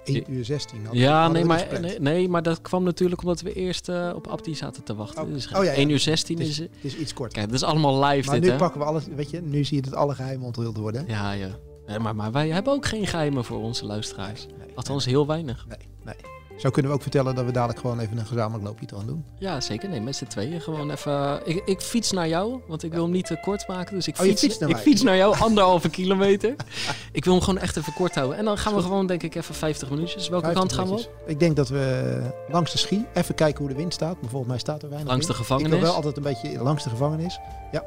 1 0.05 0.25
uur 0.33 0.45
16. 0.45 0.77
Hadden 0.85 0.93
we- 1.03 1.07
Ja, 1.07 1.29
nee 1.29 1.45
maar, 1.45 1.67
nee, 1.81 2.01
nee, 2.01 2.29
maar 2.29 2.43
dat 2.43 2.61
kwam 2.61 2.83
natuurlijk 2.83 3.21
omdat 3.23 3.41
we 3.41 3.53
eerst 3.53 3.89
eh, 3.89 4.13
op 4.15 4.27
Abdi 4.27 4.55
zaten 4.55 4.83
te 4.83 4.95
wachten. 4.95 5.23
Oh. 5.23 5.33
Dus 5.33 5.47
Oh, 5.47 5.65
ja, 5.65 5.71
ja. 5.71 5.73
1 5.77 5.89
uur 5.89 5.99
16 5.99 6.39
Het 6.39 6.47
is... 6.47 6.59
is, 6.59 6.59
het 6.59 6.71
is 6.81 6.97
iets 6.97 7.15
korter. 7.15 7.35
Kijk, 7.39 7.47
dat 7.51 7.57
is 7.57 7.67
allemaal 7.67 8.05
live 8.05 8.27
maar 8.27 8.35
dit, 8.35 8.45
nu 8.45 8.51
hè? 8.51 8.57
pakken 8.57 8.81
we 8.81 8.87
alles, 8.87 9.05
weet 9.17 9.31
je, 9.31 9.41
nu 9.43 9.65
zie 9.65 9.77
je 9.77 9.83
dat 9.83 9.95
alle 9.95 10.15
geheimen 10.15 10.47
onthuld 10.47 10.77
worden. 10.77 11.05
Ja, 11.07 11.33
ja. 11.33 11.49
Nee, 11.87 11.99
maar, 11.99 12.15
maar 12.17 12.33
wij 12.33 12.49
hebben 12.49 12.73
ook 12.73 12.87
geen 12.87 13.07
geheimen 13.07 13.45
voor 13.45 13.59
onze 13.63 13.85
luisteraars. 13.87 14.47
Nee, 14.59 14.69
Althans, 14.75 15.05
heel 15.05 15.27
weinig. 15.27 15.67
nee, 15.69 15.79
nee. 16.05 16.15
Zo 16.63 16.71
kunnen 16.71 16.91
we 16.91 16.97
ook 16.97 17.03
vertellen 17.03 17.35
dat 17.35 17.45
we 17.45 17.53
dadelijk 17.53 17.79
gewoon 17.81 18.01
even 18.01 18.19
een 18.19 18.27
gezamenlijk 18.27 18.65
loopje 18.65 18.87
gaan 18.97 19.07
doen. 19.07 19.25
Ja, 19.39 19.61
zeker. 19.61 19.89
Nee, 19.89 20.01
met 20.01 20.17
z'n 20.17 20.25
tweeën 20.25 20.61
gewoon 20.61 20.91
even... 20.91 21.41
Ik, 21.45 21.63
ik 21.65 21.81
fiets 21.81 22.11
naar 22.13 22.29
jou, 22.29 22.61
want 22.69 22.83
ik 22.83 22.93
wil 22.93 23.03
hem 23.03 23.13
niet 23.13 23.27
te 23.27 23.39
kort 23.41 23.69
maken. 23.69 23.95
Dus 23.95 24.09
ik 24.09 24.15
Oh, 24.19 24.23
fiets, 24.23 24.59
naar 24.59 24.69
ik 24.69 24.75
mij. 24.75 24.85
fiets 24.85 25.03
naar 25.03 25.17
jou, 25.17 25.37
anderhalve 25.47 25.91
kilometer. 25.91 26.55
Ik 27.13 27.25
wil 27.25 27.33
hem 27.35 27.43
gewoon 27.43 27.61
echt 27.61 27.77
even 27.77 27.93
kort 27.93 28.15
houden. 28.15 28.37
En 28.39 28.45
dan 28.45 28.59
gaan 28.59 28.75
we 28.75 28.81
gewoon, 28.83 29.07
denk 29.07 29.23
ik, 29.23 29.35
even 29.35 29.55
50 29.55 29.91
minuutjes. 29.91 30.29
Welke 30.29 30.45
50 30.45 30.63
kant 30.77 30.89
gaan 30.89 30.97
we 30.97 31.03
op? 31.03 31.29
Ik 31.29 31.39
denk 31.41 31.57
dat 31.57 31.69
we 31.69 32.21
langs 32.49 32.73
de 32.73 32.79
schie 32.79 33.07
even 33.15 33.35
kijken 33.35 33.59
hoe 33.61 33.69
de 33.69 33.79
wind 33.79 33.95
staat. 33.95 34.21
Maar 34.21 34.31
volgens 34.31 34.51
mij 34.51 34.59
staat 34.61 34.83
er 34.83 34.89
weinig 34.89 35.11
Langs 35.11 35.27
de 35.27 35.35
gevangenis? 35.35 35.73
Ik 35.73 35.79
wil 35.79 35.87
wel 35.87 35.95
altijd 35.97 36.17
een 36.17 36.23
beetje 36.23 36.63
langs 36.63 36.85
de 36.85 36.91
gevangenis. 36.91 37.39
Ja. 37.73 37.85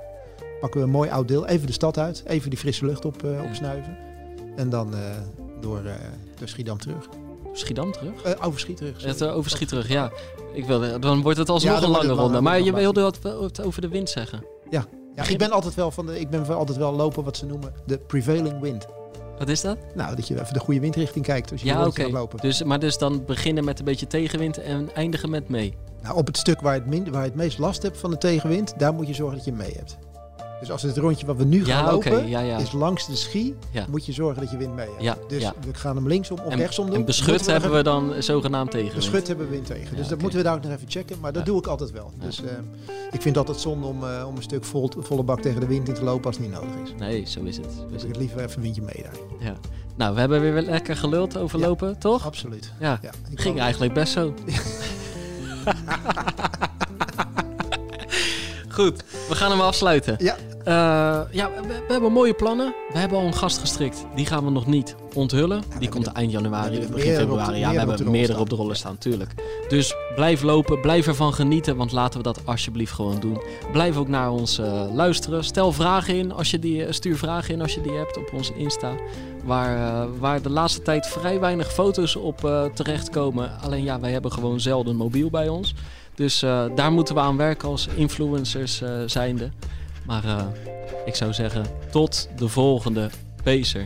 Pakken 0.60 0.80
we 0.80 0.86
een 0.86 0.92
mooi 0.92 1.10
oud 1.10 1.28
deel. 1.28 1.48
Even 1.48 1.68
de 1.68 1.74
stad 1.74 1.98
uit. 1.98 2.24
Even 2.28 2.50
die 2.50 2.60
frisse 2.60 2.86
lucht 2.86 3.06
op, 3.06 3.24
eh, 3.24 3.44
opsnuiven. 3.44 3.98
En 4.56 4.70
dan 4.70 4.94
eh, 4.94 5.00
door, 5.62 5.86
eh 5.86 5.94
door 6.40 6.48
Schiedam 6.48 6.78
terug. 6.78 7.08
Schiedam 7.58 7.92
terug? 7.92 8.22
Eh 8.22 8.46
over 8.48 8.60
Schie 8.60 8.76
terug. 8.76 8.94
sorry. 8.96 9.12
Het 9.12 9.22
uh, 9.22 9.36
overschiet 9.36 9.68
terug, 9.68 9.88
ja. 9.88 10.12
Ik 10.54 10.66
wilde, 10.66 11.00
dan 11.00 11.22
wordt 11.22 11.38
het 11.38 11.50
alsnog 11.50 11.80
Ja, 11.80 11.84
een 11.84 11.90
lange 11.90 12.14
ronde. 12.14 12.42
Maar 12.42 12.62
je 12.62 12.74
wilde 12.74 13.02
wat, 13.02 13.20
wat 13.22 13.62
over 13.62 13.82
de 13.82 13.88
wind 13.88 14.10
zeggen. 14.10 14.46
Ja, 14.70 14.86
ik 15.28 15.38
ben 15.38 15.52
altijd 15.52 15.74
wel 15.74 15.92
van 15.92 16.06
de, 16.06 16.20
ik 16.20 16.30
ben 16.30 16.48
altijd 16.48 16.78
wel 16.78 16.94
lopen 16.94 17.24
wat 17.24 17.38
ze 17.38 17.46
noemen 17.46 17.74
de 17.86 17.98
prevailing 17.98 18.60
wind. 18.60 18.86
Wat 19.38 19.50
is 19.50 19.62
dat? 19.62 19.78
Nou, 19.96 20.16
dat 20.16 20.28
je 20.28 20.42
even 20.42 20.54
de 20.54 20.60
goede 20.60 20.80
windrichting 20.80 21.26
kijkt 21.26 21.52
als 21.52 21.62
je 21.62 21.68
Ja, 21.68 21.90
gaat 21.92 22.12
lopen. 22.12 22.40
Dus, 22.40 22.64
maar 22.64 22.80
dus 22.80 22.98
dan 22.98 23.26
beginnen 23.26 23.64
met 23.64 23.80
een 23.80 23.86
beetje 23.86 24.08
tegenwind 24.08 24.58
en 24.58 24.90
eindigen 24.94 25.30
met 25.30 25.50
mee. 25.50 25.74
Nou, 26.02 26.18
op 26.18 26.28
het 26.28 26.38
stuk 26.38 26.62
waar, 26.62 26.74
het 26.74 26.86
min, 26.86 27.12
waar 27.12 27.22
je 27.22 27.28
het 27.28 27.38
meest 27.38 27.58
last 27.58 27.82
hebt 27.82 27.98
van 27.98 28.10
de 28.10 28.18
tegenwind, 28.18 28.80
daar 28.80 28.94
moet 28.94 29.08
je 29.08 29.14
zorgen 29.14 29.36
dat 29.36 29.46
je 29.46 29.52
mee 29.52 29.72
hebt. 29.76 29.98
Dus 30.66 30.74
als 30.74 30.82
het 30.82 30.98
rondje 30.98 31.26
wat 31.26 31.38
we 31.38 31.44
nu 31.44 31.66
gaan 31.66 31.86
Ja, 31.86 31.92
lopen, 31.92 32.28
ja, 32.28 32.40
ja. 32.40 32.58
is 32.58 32.72
langs 32.72 33.06
de 33.08 33.16
schie, 33.16 33.56
Ja. 33.72 33.86
moet 33.90 34.06
je 34.06 34.12
zorgen 34.12 34.42
dat 34.42 34.52
je 34.52 34.58
wind 34.58 34.76
mee 34.76 34.88
hebt. 34.98 35.30
Dus 35.30 35.44
we 35.44 35.74
gaan 35.74 35.96
hem 35.96 36.08
linksom 36.08 36.38
of 36.46 36.52
En, 36.52 36.58
rechtsom 36.58 36.86
doen. 36.86 36.96
en 36.96 37.06
beschut 37.06 37.46
hebben 37.46 37.72
we 37.74 37.84
dan 37.84 38.14
zogenaamd 38.20 38.72
tegenwind. 38.72 38.96
Beschut 39.00 39.28
hebben 39.28 39.46
we 39.46 39.52
wind 39.52 39.66
tegen. 39.66 39.96
Dus 39.98 40.08
dat 40.08 40.22
moeten 40.22 40.38
we 40.40 40.44
daar 40.46 40.56
ook 40.56 40.64
nog 40.64 40.72
even 40.72 40.90
checken. 40.90 41.20
Maar 41.20 41.34
dat 41.34 41.46
doe 41.46 41.58
ik 41.58 41.68
altijd 41.68 41.92
wel. 41.92 42.12
Dus 42.20 42.44
eh, 42.44 42.52
ik 43.12 43.22
vind 43.22 43.24
het 43.24 43.38
altijd 43.38 43.60
zonde 43.60 43.88
om, 43.88 44.04
eh, 44.04 44.24
om 44.28 44.36
een 44.36 44.44
stuk 44.44 44.64
vol, 44.64 44.92
volle 44.98 45.24
bak 45.24 45.42
tegen 45.42 45.60
de 45.60 45.68
wind 45.68 45.88
in 45.88 45.94
te 45.94 46.04
lopen 46.04 46.26
als 46.26 46.38
het 46.38 46.46
niet 46.46 46.56
nodig 46.56 46.70
is. 46.84 46.94
Nee, 47.00 47.26
zo 47.28 47.40
is 47.44 47.58
het. 47.58 47.66
Zo 47.78 47.88
Dus 47.92 48.02
ik 48.02 48.08
het. 48.08 48.18
liever 48.18 48.40
even 48.44 48.56
een 48.56 48.62
windje 48.62 48.82
mee 48.82 49.04
daar. 49.04 49.48
Ja. 49.48 49.56
Nou, 49.96 50.14
we 50.14 50.20
hebben 50.20 50.42
weer 50.42 50.62
lekker 50.62 50.98
geluld 50.98 51.38
over 51.38 51.60
lopen, 51.60 52.00
toch? 52.00 52.26
Absoluut. 52.26 52.72
Ja. 52.80 53.00
Ging 53.36 53.60
eigenlijk 53.60 53.94
best 53.94 54.14
zo. 54.14 54.34
Goed, 58.70 59.04
we 59.30 59.36
gaan 59.36 59.52
hem 59.52 59.62
afsluiten. 59.62 60.16
Ja. 60.20 60.36
Eh, 60.66 60.74
ja, 61.32 61.50
we, 61.62 61.68
we 61.88 61.92
hebben 61.94 62.12
mooie 62.12 62.34
plannen. 62.34 62.74
We 62.94 62.98
hebben 63.00 63.18
al 63.18 63.26
een 63.26 63.34
gast 63.34 63.58
gestrikt. 63.60 64.06
Die 64.16 64.26
gaan 64.26 64.46
we 64.46 64.52
nog 64.52 64.66
niet 64.66 64.96
onthullen. 65.14 65.64
die 65.80 65.90
komt 65.90 66.08
eind 66.08 66.32
januari, 66.32 66.80
begin 66.80 67.12
de- 67.12 67.18
februari. 67.20 67.58
Ja, 67.60 67.72
we 67.72 67.78
hebben 67.78 68.12
meerdere 68.12 68.40
op 68.40 68.50
de 68.50 68.56
rollen 68.56 68.76
staan, 68.76 68.98
tuurlijk. 68.98 69.34
Dus 69.70 69.96
blijf 70.16 70.42
lopen, 70.42 70.82
blijf 70.82 71.08
ervan 71.08 71.34
genieten, 71.34 71.76
want 71.76 71.92
laten 71.92 72.18
we 72.18 72.24
dat 72.24 72.40
alsjeblieft 72.46 72.92
gewoon 72.92 73.20
doen. 73.20 73.42
Blijf 73.72 73.98
ook 73.98 74.08
naar 74.08 74.32
ons 74.32 74.60
eh, 74.60 74.84
luisteren. 74.94 75.44
Stel 75.44 75.72
vragen 75.72 76.16
in, 76.16 76.32
als 76.34 76.52
je 76.52 76.60
die, 76.60 76.86
eh, 76.86 76.92
stuur 76.92 77.18
vragen 77.18 77.54
in 77.54 77.62
als 77.62 77.74
je 77.74 77.82
die 77.82 77.92
hebt 77.94 78.18
op 78.18 78.34
onze 78.34 78.54
Insta. 78.56 78.92
Waar, 79.44 80.08
waar 80.20 80.42
de 80.42 80.50
laatste 80.50 80.82
tijd 80.82 81.08
vrij 81.08 81.40
weinig 81.40 81.74
foto's 81.74 82.16
op 82.16 82.70
terechtkomen. 82.74 83.52
Alleen 83.62 83.84
ja, 83.84 84.00
wij 84.00 84.12
hebben 84.12 84.32
gewoon 84.32 84.60
zelden 84.60 84.96
mobiel 84.96 85.30
bij 85.30 85.48
ons. 85.48 85.74
Dus 86.16 86.40
daar 86.76 86.92
moeten 86.92 87.16
we 87.16 87.22
aan 87.22 87.38
werken 87.38 87.70
als 87.70 87.88
influencers 87.96 88.82
zijnde. 89.06 89.50
Maar 90.06 90.24
eh, 90.24 90.46
ik 91.06 91.16
zou 91.16 91.34
zeggen, 91.34 91.66
tot 91.92 92.30
de 92.38 92.48
volgende 92.48 93.10
Pacer. 93.44 93.86